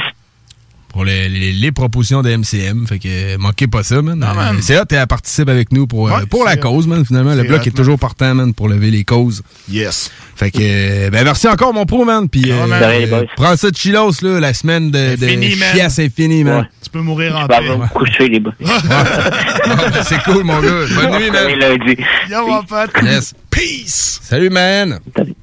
Pour 0.98 1.04
les, 1.04 1.28
les, 1.28 1.52
les 1.52 1.70
propositions 1.70 2.22
de 2.22 2.28
MCM. 2.36 2.84
Fait 2.88 2.98
que 2.98 3.36
manquez 3.36 3.68
pas 3.68 3.84
ça, 3.84 4.02
man. 4.02 4.20
Ah, 4.26 4.34
man. 4.34 4.56
C'est 4.60 4.76
hot, 4.80 4.82
elle 4.90 5.06
participe 5.06 5.48
avec 5.48 5.70
nous 5.70 5.86
pour, 5.86 6.08
euh, 6.08 6.10
Ouais, 6.18 6.26
pour 6.26 6.44
la 6.44 6.56
cause, 6.56 6.88
man. 6.88 7.04
Finalement, 7.04 7.36
le 7.36 7.44
bloc 7.44 7.60
hot, 7.60 7.62
est 7.62 7.66
man. 7.66 7.74
toujours 7.74 7.98
partant, 8.00 8.34
man, 8.34 8.52
pour 8.52 8.68
lever 8.68 8.90
les 8.90 9.04
causes. 9.04 9.44
Yes. 9.70 10.10
Fait 10.34 10.50
que, 10.50 10.58
euh, 10.60 11.10
ben 11.10 11.22
merci 11.22 11.46
encore, 11.46 11.72
mon 11.72 11.86
pro, 11.86 12.04
man. 12.04 12.28
Puis, 12.28 12.50
Ah, 12.50 12.64
euh, 12.64 13.06
man? 13.06 13.26
Prends 13.36 13.56
ça 13.56 13.70
de 13.70 13.76
chilos, 13.76 14.10
là, 14.22 14.40
la 14.40 14.52
semaine 14.52 14.90
de, 14.90 15.14
de 15.14 15.24
Fini, 15.24 15.50
chiasse 15.72 16.00
infinie, 16.00 16.42
man. 16.42 16.66
Tu 16.82 16.90
peux 16.90 17.00
mourir 17.00 17.36
en 17.36 17.46
paix. 17.46 17.60
me 17.60 17.86
coucher, 17.94 18.28
les 18.28 18.40
boys. 18.40 18.54
C'est 20.02 20.20
cool, 20.24 20.42
mon 20.42 20.60
gars. 20.60 20.68
Bonne 20.96 21.20
nuit, 21.20 21.30
man. 21.30 21.58
lundi. 21.60 21.96
Yo, 22.28 22.44
mon 22.44 22.64
pote. 22.64 22.90
Yes. 23.04 23.34
Peace. 23.50 24.18
Salut, 24.24 24.50
man. 24.50 24.98
Salut. 25.16 25.34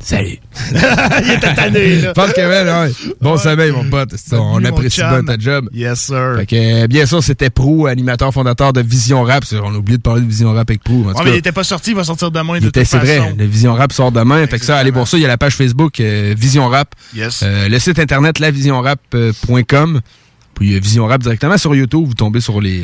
Il 0.10 1.30
était 1.30 1.54
tanné, 1.54 1.96
là. 1.96 2.12
Pense 2.12 2.32
que, 2.32 2.40
ouais. 2.40 2.92
Bon 3.20 3.36
sommeil, 3.36 3.70
mon 3.70 3.88
pote. 3.88 4.14
On 4.32 4.64
apprécie 4.64 5.00
bien 5.00 5.24
ta 5.24 5.38
job. 5.38 5.68
Yes, 5.72 6.00
sir. 6.00 6.34
Fait 6.38 6.46
que, 6.46 6.84
euh, 6.84 6.86
bien 6.86 7.06
sûr, 7.06 7.22
c'était 7.22 7.50
Prou, 7.50 7.86
animateur 7.86 8.32
fondateur 8.32 8.72
de 8.72 8.80
Vision 8.80 9.22
Rap. 9.22 9.44
On 9.52 9.74
a 9.74 9.78
oublié 9.78 9.98
de 9.98 10.02
parler 10.02 10.22
de 10.22 10.26
Vision 10.26 10.52
Rap 10.52 10.70
avec 10.70 10.82
Prou. 10.82 11.04
Ouais, 11.04 11.14
cas, 11.14 11.22
mais 11.24 11.32
il 11.32 11.36
était 11.36 11.52
pas 11.52 11.64
sorti, 11.64 11.90
il 11.90 11.96
va 11.96 12.04
sortir 12.04 12.30
demain 12.30 12.58
de 12.58 12.70
c'est 12.84 12.98
vrai, 12.98 13.34
le 13.36 13.44
Vision 13.44 13.74
Rap 13.74 13.92
sort 13.92 14.12
demain. 14.12 14.46
Fait 14.46 14.58
que 14.58 14.64
ça, 14.64 14.78
allez 14.78 14.90
voir 14.90 15.06
ça. 15.06 15.16
Il 15.16 15.20
y 15.20 15.24
a 15.24 15.28
la 15.28 15.38
page 15.38 15.54
Facebook 15.54 16.00
euh, 16.00 16.34
Vision 16.36 16.68
Rap. 16.68 16.94
Yes. 17.14 17.42
Euh, 17.42 17.68
le 17.68 17.78
site 17.78 17.98
internet 17.98 18.38
lavisionrap.com. 18.38 20.00
Puis 20.54 20.74
euh, 20.74 20.80
Vision 20.80 21.06
Rap 21.06 21.22
directement 21.22 21.58
sur 21.58 21.74
YouTube. 21.74 22.04
Vous 22.06 22.14
tombez 22.14 22.40
sur 22.40 22.60
les, 22.60 22.82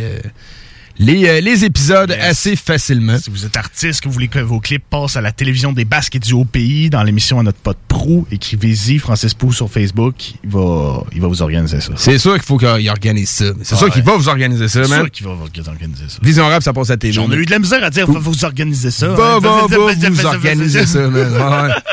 les, 0.98 1.26
euh, 1.28 1.40
les 1.40 1.64
épisodes 1.64 2.10
assez 2.20 2.56
facilement. 2.56 3.18
Si 3.18 3.30
vous 3.30 3.44
êtes 3.44 3.56
artiste, 3.56 4.00
que 4.00 4.08
vous 4.08 4.12
voulez 4.14 4.28
que 4.28 4.38
vos 4.38 4.60
clips 4.60 4.84
passent 4.88 5.16
à 5.16 5.20
la 5.20 5.32
télévision 5.32 5.72
des 5.72 5.84
Basques 5.84 6.14
et 6.16 6.18
du 6.18 6.32
Haut 6.32 6.44
Pays, 6.44 6.90
dans 6.90 7.02
l'émission 7.02 7.38
à 7.38 7.42
notre 7.42 7.58
pote 7.58 7.78
Pro, 7.88 8.26
écrivez-y 8.30 8.98
Francis 8.98 9.34
Pou 9.34 9.52
sur 9.52 9.70
Facebook. 9.70 10.14
Il 10.44 10.50
va, 10.50 11.04
il 11.12 11.20
va 11.20 11.28
vous 11.28 11.42
organiser 11.42 11.80
ça. 11.80 11.92
C'est 11.96 12.18
sûr 12.18 12.34
qu'il 12.34 12.42
faut 12.42 12.58
qu'il 12.58 12.88
organise 12.90 13.28
ça. 13.30 13.44
C'est 13.62 13.74
Ah 13.74 13.76
sûr 13.78 13.86
ouais. 13.88 13.92
qu'il 13.92 14.02
va 14.02 14.16
vous 14.16 14.28
organiser 14.28 14.68
ça, 14.68 14.84
C'est 14.84 14.90
man. 14.90 15.00
sûr 15.00 15.10
qu'il 15.10 15.26
va 15.26 15.34
vous 15.34 15.68
organiser 15.68 16.04
ça. 16.08 16.18
Vision 16.22 16.46
Rap, 16.48 16.62
ça 16.62 16.72
passe 16.72 16.90
à 16.90 16.94
la 16.94 16.96
télé. 16.98 17.18
On 17.18 17.30
a 17.30 17.36
eu 17.36 17.44
de 17.46 17.50
la 17.50 17.58
misère 17.58 17.82
à 17.84 17.90
dire, 17.90 18.10
va 18.10 18.18
vous 18.18 18.44
organiser 18.44 18.90
ça. 18.90 19.08
Va, 19.08 19.34
hein. 19.36 19.38
va, 19.40 19.66
va 19.66 19.66
vous 19.66 20.26
organiser 20.26 20.86
ça, 20.86 21.08
man. 21.08 21.74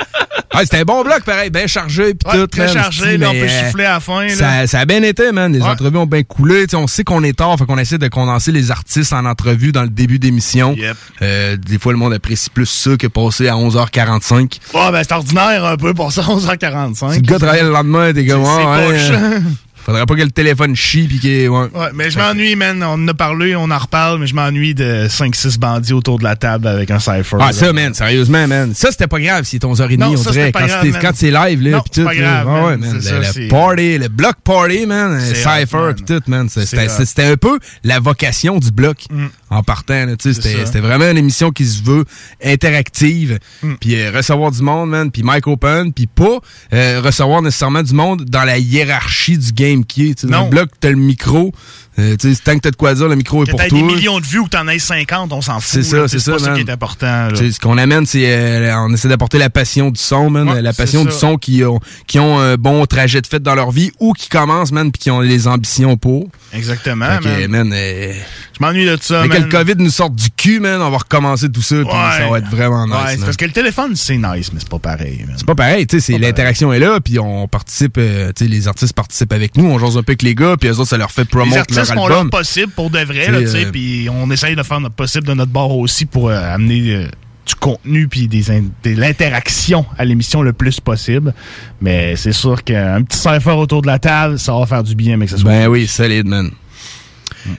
Ouais, 0.56 0.64
c'était 0.64 0.80
un 0.80 0.84
bon 0.84 1.04
bloc, 1.04 1.24
pareil, 1.24 1.50
bien 1.50 1.68
chargé, 1.68 2.14
puis 2.14 2.28
Ouais, 2.32 2.40
tout. 2.42 2.48
très 2.48 2.66
man, 2.66 2.74
chargé, 2.74 3.18
là, 3.18 3.30
on 3.30 3.34
peut 3.34 3.38
euh, 3.44 3.66
siffler 3.68 3.86
à 3.86 3.94
la 3.94 4.00
fin. 4.00 4.26
là. 4.26 4.36
Ça, 4.36 4.68
ça 4.68 4.80
a 4.80 4.86
bien 4.86 5.02
été, 5.04 5.32
man. 5.32 5.52
Les 5.52 5.62
entrevues 5.62 5.98
ont 5.98 6.06
bien 6.06 6.24
coulé. 6.24 6.68
T'sais, 6.68 6.76
on 6.78 6.88
sait 6.88 7.04
qu'on 7.04 7.24
est 7.24 7.38
tard, 7.38 7.58
fait 7.58 7.66
qu'on 7.66 7.78
essaie 7.78 7.98
de 7.98 8.08
condenser 8.08 8.52
les 8.52 8.72
artistes 8.72 9.14
en 9.14 9.26
entrevue 9.26 9.72
dans 9.72 9.84
le 9.84 9.90
début 9.90 10.20
d'émission. 10.20 10.76
Yep. 10.78 10.98
Euh, 11.22 11.58
des 11.58 11.80
fois, 11.80 11.92
le 11.92 11.98
monde 11.98 12.14
apprécie 12.14 12.50
plus 12.50 12.66
ça 12.68 12.96
que 12.98 13.08
passer 13.08 13.48
à 13.48 13.56
11h45. 13.56 14.60
Ouais, 14.74 14.92
ben, 14.92 15.04
c'est 15.04 15.14
ordinaire 15.14 15.66
un 15.66 15.78
peu 15.78 15.94
pour 15.94 16.12
ça, 16.12 16.22
11h45. 16.22 17.14
Si 17.14 17.20
le 17.20 17.22
gars 17.26 17.38
travaille 17.40 17.62
le 17.64 17.70
lendemain, 17.72 18.14
t'es 18.14 18.26
comme, 18.26 18.44
C'est- 18.46 19.42
faudrait 19.86 20.06
pas 20.06 20.16
que 20.16 20.22
le 20.22 20.32
téléphone 20.32 20.76
chie 20.76 21.08
pis 21.08 21.20
qu'il. 21.20 21.50
Ouais. 21.50 21.68
Ouais, 21.74 21.90
mais 21.94 22.10
je 22.10 22.18
m'ennuie, 22.18 22.56
man. 22.56 22.82
On 22.84 22.94
en 22.94 23.08
a 23.08 23.14
parlé, 23.14 23.56
on 23.56 23.70
en 23.70 23.78
reparle, 23.78 24.20
mais 24.20 24.28
je 24.28 24.36
m'ennuie 24.36 24.74
de 24.74 25.08
5-6 25.10 25.58
bandits 25.60 25.94
autour 25.94 26.20
de 26.20 26.24
la 26.24 26.36
table 26.36 26.68
avec 26.68 26.90
un 26.92 27.00
cypher. 27.00 27.38
Ah, 27.40 27.52
ça, 27.54 27.74
man, 27.74 27.94
sérieusement, 27.94 28.48
man. 28.48 28.74
Ça, 28.76 28.92
c'était 28.92 29.08
pas 29.08 29.20
grave 29.20 29.44
si 29.46 29.60
ton 29.60 29.80
heure 29.80 29.92
et 29.92 29.98
demie, 29.98 30.16
on 30.18 30.32
dirait. 30.32 30.52
Quand 30.52 30.66
grave, 30.66 31.14
c'est 31.16 31.32
live, 31.32 31.62
là, 31.62 31.72
Non, 31.72 31.82
pis 31.82 31.90
tout. 31.92 32.04
pas 32.06 32.14
là. 32.14 32.20
grave, 32.44 32.48
ouais, 32.66 32.78
man. 32.78 32.94
Le, 32.96 33.02
ça, 33.02 33.18
le 33.20 33.24
c'est- 33.26 33.48
party, 33.48 33.98
le 33.98 34.08
block 34.08 34.36
party, 34.44 34.86
man. 34.86 35.20
Cypher 35.20 35.92
pis 35.96 36.04
tout, 36.04 36.22
man. 36.28 36.48
C'était 36.50 37.24
un 37.26 37.38
peu 37.38 37.60
la 37.84 38.00
vocation 38.00 38.60
du 38.60 38.72
bloc 38.72 38.98
Mm. 39.12 39.26
en 39.50 39.64
partant, 39.64 40.06
là. 40.06 40.14
C'était 40.20 40.80
vraiment 40.80 41.10
une 41.10 41.18
émission 41.18 41.52
qui 41.52 41.66
se 41.66 41.84
veut 41.84 42.06
interactive. 42.44 43.40
Mm. 43.62 43.74
Puis 43.80 43.96
euh, 43.96 44.12
recevoir 44.16 44.52
du 44.52 44.62
monde, 44.62 44.90
man. 44.90 45.12
Puis 45.12 45.24
Mike 45.24 45.48
Open. 45.48 45.92
Puis 45.94 46.08
pas 46.08 46.40
euh, 46.74 47.02
recevoir 47.04 47.42
nécessairement 47.42 47.84
du 47.84 47.94
monde 47.94 48.26
dans 48.26 48.44
la 48.44 48.58
hiérarchie 48.58 49.38
du 49.38 49.52
game 49.52 49.73
qui 49.82 50.10
est. 50.10 50.26
Dans 50.26 50.44
le 50.44 50.50
bloc, 50.50 50.70
t'as 50.80 50.90
le 50.90 50.96
micro. 50.96 51.52
Euh, 52.00 52.16
tant 52.44 52.56
que 52.56 52.60
t'as 52.62 52.72
de 52.72 52.76
quoi 52.76 52.94
dire, 52.96 53.08
le 53.08 53.16
micro 53.16 53.44
est 53.44 53.50
pour 53.50 53.60
toi. 53.60 53.70
des 53.70 53.84
millions 53.84 54.20
de 54.20 54.26
vues 54.26 54.40
ou 54.40 54.46
que 54.46 54.50
t'en 54.50 54.68
aies 54.68 54.80
50, 54.80 55.32
on 55.32 55.42
s'en 55.42 55.60
fout. 55.60 55.70
C'est 55.72 55.84
ça, 55.84 56.08
c'est 56.08 56.18
ça, 56.20 56.34
pas 56.34 56.40
ça 56.40 56.54
qui 56.54 56.62
est 56.62 56.70
important. 56.72 57.28
là. 57.30 57.36
Ce 57.36 57.60
qu'on 57.60 57.78
amène, 57.78 58.06
c'est 58.08 58.24
euh, 58.26 58.76
on 58.80 58.94
essaie 58.94 59.08
d'apporter 59.08 59.38
la 59.38 59.50
passion 59.52 59.92
du 59.92 60.00
son, 60.02 60.30
man, 60.32 60.50
Ouais, 60.50 60.62
la 60.62 60.74
c'est 60.74 60.84
passion 60.84 61.06
du 61.06 61.12
ça. 61.12 61.20
son 61.20 61.38
qui 61.38 61.64
ont 61.64 61.80
qui 62.08 62.18
ont 62.20 62.40
un 62.40 62.56
bon 62.56 62.86
trajet 62.88 63.22
de 63.22 63.28
fête 63.28 63.44
dans 63.44 63.56
leur 63.56 63.70
vie 63.72 63.92
ou 64.00 64.14
qui 64.14 64.28
commencent, 64.30 64.72
man, 64.72 64.92
puis 64.92 65.00
qui 65.02 65.12
ont 65.12 65.20
les 65.22 65.48
ambitions 65.48 65.96
pour. 65.98 66.30
Exactement, 66.52 67.06
Fait 67.22 67.44
que, 67.44 67.48
man. 67.48 67.68
man, 67.70 67.74
euh, 67.76 68.14
Je 68.60 68.64
m'ennuie 68.66 68.86
de 68.86 68.98
ça, 69.02 69.24
mais 69.28 69.36
que 69.38 69.42
le 69.44 69.50
COVID 69.50 69.76
nous 69.78 69.90
sorte 69.92 70.16
du 70.16 70.30
cul, 70.32 70.60
man, 70.60 70.82
on 70.82 70.90
va 70.90 70.98
recommencer 70.98 71.52
tout 71.52 71.62
ça, 71.62 71.76
puis 71.76 71.88
ça 71.92 72.28
va 72.30 72.40
être 72.40 72.50
vraiment 72.50 72.86
nice. 72.88 72.96
Ouais, 72.96 73.16
c'est 73.18 73.26
parce 73.26 73.38
que 73.38 73.46
le 73.46 73.52
téléphone, 73.52 73.96
c'est 73.96 74.18
nice, 74.18 74.52
mais 74.54 74.60
c'est 74.60 74.70
pas 74.70 74.80
pareil. 74.80 75.26
C'est 75.38 75.46
pas 75.46 75.56
pareil, 75.56 75.86
tu 75.88 76.00
sais, 76.00 76.14
c'est 76.14 76.18
l'interaction 76.20 76.74
est 76.74 76.80
là, 76.80 77.00
puis 77.00 77.20
on 77.20 77.48
participe, 77.48 77.96
euh, 77.98 78.32
tu 78.36 78.46
sais, 78.46 78.50
les 78.50 78.68
artistes 78.68 78.94
participent 78.94 79.34
avec 79.34 79.58
nous, 79.58 79.66
on 79.66 79.78
jase 79.80 79.98
un 79.98 80.04
peu 80.04 80.12
avec 80.12 80.22
les 80.24 80.34
gars, 80.36 80.56
puis 80.60 80.70
eux 80.70 80.80
autres, 80.80 80.90
ça 80.90 80.98
leur 80.98 81.12
fait 81.12 81.26
promote 81.26 81.68
artistes 81.92 81.96
font 81.96 82.08
leur 82.08 82.30
possible 82.30 82.72
pour 82.74 82.90
de 82.90 83.00
vrai, 83.00 83.28
euh, 83.30 83.72
puis 83.72 84.08
on 84.12 84.30
essaye 84.32 84.56
de 84.56 84.64
faire 84.64 84.80
notre 84.80 84.96
possible 84.96 85.28
de 85.28 85.34
notre 85.34 85.52
bord 85.52 85.78
aussi 85.78 86.06
pour 86.06 86.30
euh, 86.30 86.54
amener 86.54 86.96
euh, 86.96 87.08
du 87.46 87.56
contenu 87.56 88.08
puis 88.08 88.28
des, 88.28 88.44
de 88.44 89.00
l'interaction 89.00 89.86
à 89.98 90.06
l'émission 90.06 90.42
le 90.42 90.54
plus 90.54 90.80
possible. 90.80 91.34
Mais 91.82 92.16
c'est 92.16 92.32
sûr 92.32 92.64
qu'un 92.64 93.02
petit 93.04 93.18
cypher 93.18 93.52
autour 93.52 93.82
de 93.82 93.88
la 93.88 94.00
table, 94.00 94.40
ça 94.40 94.54
va 94.58 94.66
faire 94.66 94.84
du 94.84 94.96
bien, 94.96 95.18
mais 95.18 95.26
que 95.26 95.32
ce 95.32 95.38
soit. 95.38 95.50
Ben 95.50 95.68
oui, 95.68 95.88
solide, 95.88 96.28
man. 96.28 96.52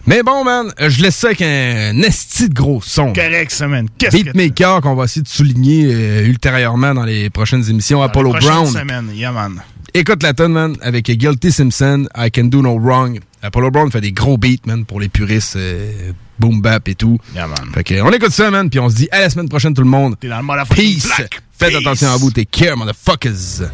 Mais 0.06 0.22
bon, 0.22 0.44
man, 0.44 0.72
je 0.78 1.02
laisse 1.02 1.16
ça 1.16 1.28
avec 1.28 1.42
un 1.42 2.00
esti 2.02 2.48
de 2.48 2.54
gros 2.54 2.80
son. 2.82 3.12
Correct, 3.12 3.50
ça, 3.50 3.68
man. 3.68 3.88
Qu'est-ce 3.98 4.16
que 4.16 4.22
Beatmaker 4.22 4.80
qu'on 4.80 4.94
va 4.94 5.04
essayer 5.04 5.22
de 5.22 5.28
souligner 5.28 5.86
euh, 5.92 6.26
ultérieurement 6.26 6.94
dans 6.94 7.04
les 7.04 7.30
prochaines 7.30 7.68
émissions. 7.68 8.02
Apollo 8.02 8.30
prochaine 8.30 8.50
Brown. 8.50 8.66
semaine, 8.66 9.10
yeah, 9.14 9.32
man. 9.32 9.60
Écoute 9.96 10.24
la 10.24 10.34
tonne, 10.34 10.52
man, 10.52 10.76
avec 10.82 11.08
Guilty 11.08 11.52
Simpson, 11.52 12.06
I 12.16 12.28
Can 12.30 12.44
Do 12.46 12.62
No 12.62 12.76
Wrong. 12.80 13.20
Apollo 13.42 13.70
Brown 13.70 13.90
fait 13.92 14.00
des 14.00 14.10
gros 14.10 14.36
beats, 14.36 14.66
man, 14.66 14.84
pour 14.84 14.98
les 15.00 15.08
puristes, 15.08 15.54
euh, 15.54 16.10
boom 16.40 16.60
bap 16.60 16.88
et 16.88 16.96
tout. 16.96 17.18
Yeah, 17.32 17.46
man. 17.46 17.70
Fait 17.72 17.84
que, 17.84 18.00
on 18.02 18.10
écoute 18.10 18.32
ça, 18.32 18.50
man, 18.50 18.68
puis 18.70 18.80
on 18.80 18.88
se 18.88 18.96
dit 18.96 19.08
à 19.12 19.20
la 19.20 19.30
semaine 19.30 19.48
prochaine, 19.48 19.72
tout 19.72 19.82
le 19.82 19.88
monde. 19.88 20.16
T'es 20.18 20.28
dans 20.28 20.38
le 20.38 20.42
motherfucking 20.42 20.94
Peace. 20.94 21.06
black. 21.16 21.40
Faites 21.56 21.68
Peace. 21.68 21.78
attention 21.78 22.08
à 22.08 22.16
vous, 22.16 22.32
take 22.32 22.46
care, 22.50 22.76
motherfuckers. 22.76 23.68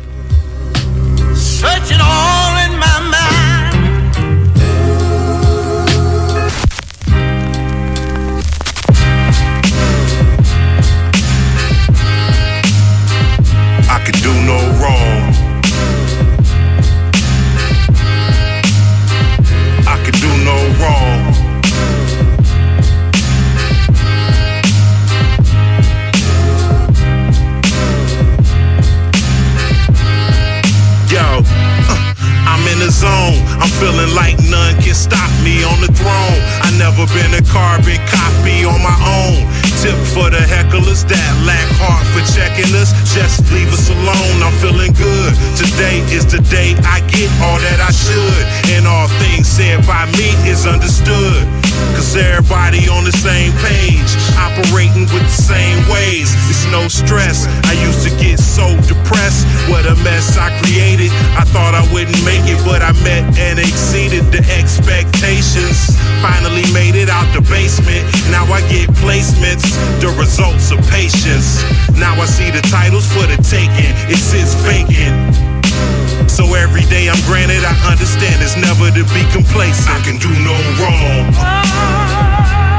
Searching 1.35 1.99
all 2.01 2.50
I'm 33.71 33.79
feeling 33.79 34.15
like 34.17 34.35
none 34.51 34.75
can 34.83 34.95
stop 34.95 35.31
me 35.47 35.63
on 35.63 35.79
the 35.81 35.93
throne. 35.95 36.41
I 36.67 36.75
never 36.75 37.07
been 37.15 37.31
a 37.39 37.45
carbon 37.47 38.03
copy 38.11 38.67
on 38.67 38.83
my 38.83 38.99
own. 38.99 39.47
Tip 39.79 39.95
for 40.11 40.27
the 40.27 40.43
hecklers 40.43 41.07
that 41.07 41.33
lack 41.47 41.69
heart 41.79 42.03
for 42.11 42.25
checking 42.35 42.75
us. 42.75 42.91
Just 43.15 43.47
leave 43.55 43.71
us 43.71 43.89
alone. 43.89 44.43
I'm 44.43 44.53
feeling 44.59 44.93
good. 44.93 45.33
Today 45.55 46.03
is 46.11 46.27
the 46.27 46.43
day 46.51 46.75
I 46.83 46.99
get 47.15 47.31
all 47.39 47.63
that 47.63 47.79
I 47.79 47.95
should. 47.95 48.43
And 48.75 48.87
all 48.91 49.07
things 49.23 49.47
said 49.47 49.87
by 49.87 50.07
me 50.19 50.35
is 50.51 50.67
understood. 50.67 51.60
Cause 51.97 52.17
everybody 52.17 52.89
on 52.89 53.05
the 53.05 53.13
same 53.13 53.53
page, 53.61 54.11
operating 54.37 55.07
with 55.13 55.25
the 55.25 55.43
same 55.55 55.79
ways. 55.89 56.33
It's 56.49 56.67
no 56.73 56.89
stress. 56.89 57.47
I 57.67 57.75
used 57.87 58.03
to 58.09 58.13
get 58.17 58.39
so 58.39 58.67
depressed. 58.89 59.47
What 59.69 59.87
a 59.87 59.95
mess 60.03 60.39
I 60.39 60.49
created. 60.63 61.13
I 61.37 61.45
thought 61.45 61.75
I 61.75 61.85
wouldn't 61.93 62.21
make 62.25 62.45
it, 62.49 62.61
but 62.65 62.83
I 62.83 62.93
met 63.05 63.39
and 63.39 63.59
exceeded 63.59 64.31
the 64.33 64.43
expectations. 64.53 65.97
Finally 66.23 66.65
made 66.73 66.95
it 66.95 67.09
out 67.09 67.29
the 67.35 67.43
basement. 67.49 68.05
Now 68.31 68.45
I 68.49 68.61
get 68.69 68.89
placements, 69.03 69.67
the 70.01 70.09
results 70.19 70.71
of 70.71 70.79
patience. 70.89 71.63
Now 71.99 72.15
I 72.21 72.27
see 72.27 72.51
the 72.51 72.63
titles 72.71 73.07
for 73.13 73.27
the 73.27 73.37
taking. 73.43 73.95
It 74.09 74.19
sits 74.19 74.55
vacant. 74.65 75.50
So 76.31 76.55
every 76.55 76.83
day 76.83 77.09
I'm 77.09 77.21
granted, 77.27 77.65
I 77.65 77.75
understand 77.91 78.41
it's 78.41 78.57
never 78.57 78.89
to 78.95 79.05
be 79.13 79.23
complacent. 79.33 79.91
I 79.91 80.01
can 80.07 80.17
do 80.17 80.31
no 80.47 80.55
wrong. 80.79 82.70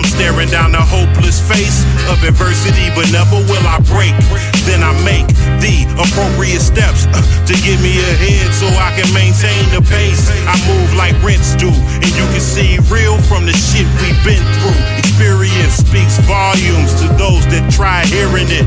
I'm 0.00 0.08
staring 0.08 0.48
down 0.48 0.72
the 0.72 0.80
hopeless 0.80 1.44
face 1.44 1.84
of 2.08 2.24
adversity, 2.24 2.88
but 2.96 3.04
never 3.12 3.36
will 3.36 3.66
I 3.68 3.84
break. 3.84 4.16
Then 4.64 4.80
I 4.80 4.96
make 5.04 5.28
the 5.60 5.84
appropriate 6.00 6.64
steps 6.64 7.04
uh, 7.12 7.20
to 7.20 7.52
get 7.60 7.76
me 7.84 8.00
ahead 8.16 8.48
so 8.56 8.64
I 8.80 8.96
can 8.96 9.04
maintain 9.12 9.60
the 9.68 9.84
pace. 9.84 10.32
I 10.48 10.56
move 10.64 10.96
like 10.96 11.12
rents 11.20 11.52
do, 11.52 11.68
and 11.68 12.12
you 12.16 12.24
can 12.32 12.40
see 12.40 12.80
real 12.88 13.20
from 13.28 13.44
the 13.44 13.52
shit 13.52 13.84
we've 14.00 14.16
been 14.24 14.40
through. 14.56 14.80
Experience 15.04 15.84
speaks 15.84 16.16
volumes 16.24 16.96
to 17.04 17.06
those 17.20 17.44
that 17.52 17.68
try 17.68 18.00
hearing 18.08 18.48
it. 18.48 18.64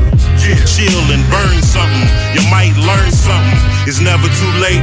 Chill 0.70 1.02
and 1.10 1.24
burn 1.34 1.58
something. 1.66 2.06
You 2.30 2.46
might 2.46 2.78
learn 2.78 3.10
something. 3.10 3.58
It's 3.90 3.98
never 3.98 4.30
too 4.38 4.52
late. 4.62 4.82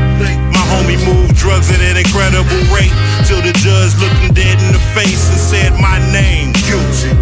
My 0.52 0.64
homie 0.68 1.00
moved 1.08 1.40
drugs 1.40 1.72
at 1.72 1.80
an 1.80 1.96
incredible 1.96 2.60
rate 2.76 2.92
till 3.24 3.40
the 3.40 3.56
judge 3.64 3.96
looked 4.04 4.20
him 4.20 4.34
dead 4.34 4.60
in 4.60 4.76
the 4.76 4.84
face 4.92 5.32
and 5.32 5.40
said 5.40 5.72
my 5.80 5.96
name. 6.12 6.41
Guilty. 6.66 7.14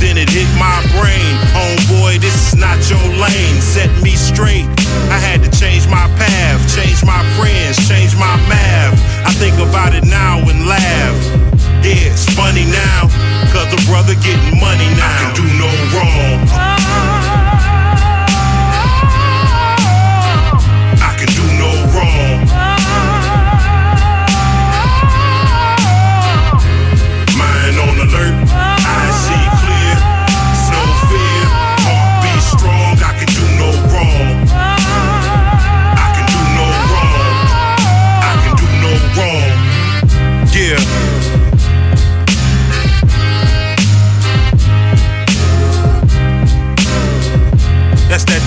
Then 0.00 0.16
it 0.16 0.32
hit 0.32 0.48
my 0.56 0.80
brain. 0.96 1.32
Homeboy, 1.52 2.20
this 2.20 2.32
is 2.48 2.56
not 2.56 2.80
your 2.88 3.04
lane. 3.20 3.60
Set 3.60 3.92
me 4.00 4.16
straight. 4.16 4.64
I 5.12 5.20
had 5.20 5.44
to 5.44 5.50
change 5.52 5.84
my 5.88 6.08
path, 6.16 6.60
change 6.72 7.04
my 7.04 7.20
friends, 7.36 7.76
change 7.88 8.16
my 8.16 8.36
math. 8.48 8.96
I 9.26 9.32
think 9.36 9.60
about 9.60 9.94
it 9.94 10.04
now 10.04 10.40
and 10.40 10.66
laugh. 10.66 11.16
Yeah, 11.84 12.08
it's 12.08 12.24
funny 12.32 12.64
now, 12.64 13.12
cause 13.52 13.68
the 13.68 13.80
brother 13.84 14.14
getting 14.24 14.56
money 14.60 14.88
now. 14.96 15.04
I 15.04 15.20
can 15.20 15.34
do 15.36 15.46
no 15.60 15.68
wrong. 15.92 16.83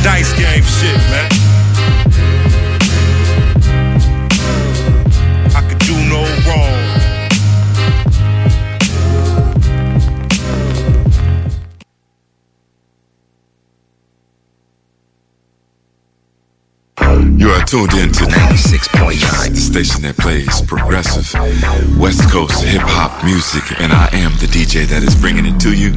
Dice 0.04 0.34
game 0.34 0.64
shit, 0.64 0.98
man. 1.10 1.37
Tuned 17.68 17.94
in 17.96 18.10
to 18.14 18.24
96.9, 18.24 19.50
the 19.50 19.60
station 19.60 20.02
that 20.02 20.16
plays 20.16 20.62
progressive 20.62 21.28
West 22.00 22.30
Coast 22.32 22.64
hip 22.64 22.82
hop 22.82 23.26
music, 23.26 23.64
and 23.82 23.92
I 23.92 24.08
am 24.14 24.32
the 24.40 24.48
DJ 24.48 24.86
that 24.88 25.04
is 25.04 25.14
bringing 25.20 25.46
it 25.46 25.60
to 25.60 25.76
you. 25.76 25.92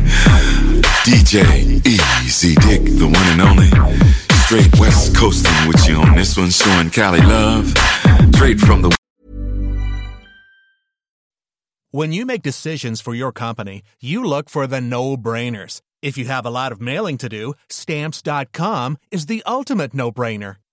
DJ 1.06 1.86
Easy 1.86 2.56
Dick, 2.66 2.82
the 2.98 3.06
one 3.06 3.26
and 3.30 3.40
only. 3.40 3.70
Straight 4.47 4.80
West 4.80 5.14
Coasting 5.14 5.68
with 5.68 5.88
you 5.88 5.94
on 5.94 6.16
this 6.16 6.36
one, 6.36 6.51
showing 6.51 6.90
Cali 6.90 7.20
love. 7.20 7.72
Straight 8.34 8.59
from 8.59 8.82
the 8.82 8.90
When 11.92 12.12
you 12.12 12.26
make 12.26 12.42
decisions 12.42 13.01
for 13.01 13.14
your 13.14 13.30
company, 13.30 13.84
you 14.01 14.24
look 14.24 14.51
for 14.51 14.66
the 14.66 14.80
no 14.80 15.16
brainers. 15.16 15.82
If 16.02 16.18
you 16.18 16.24
have 16.24 16.44
a 16.44 16.51
lot 16.51 16.72
of 16.72 16.80
mailing 16.80 17.16
to 17.18 17.28
do, 17.28 17.55
stamps.com 17.68 18.98
is 19.12 19.26
the 19.26 19.42
ultimate 19.47 19.94
no-brainer. 19.94 20.56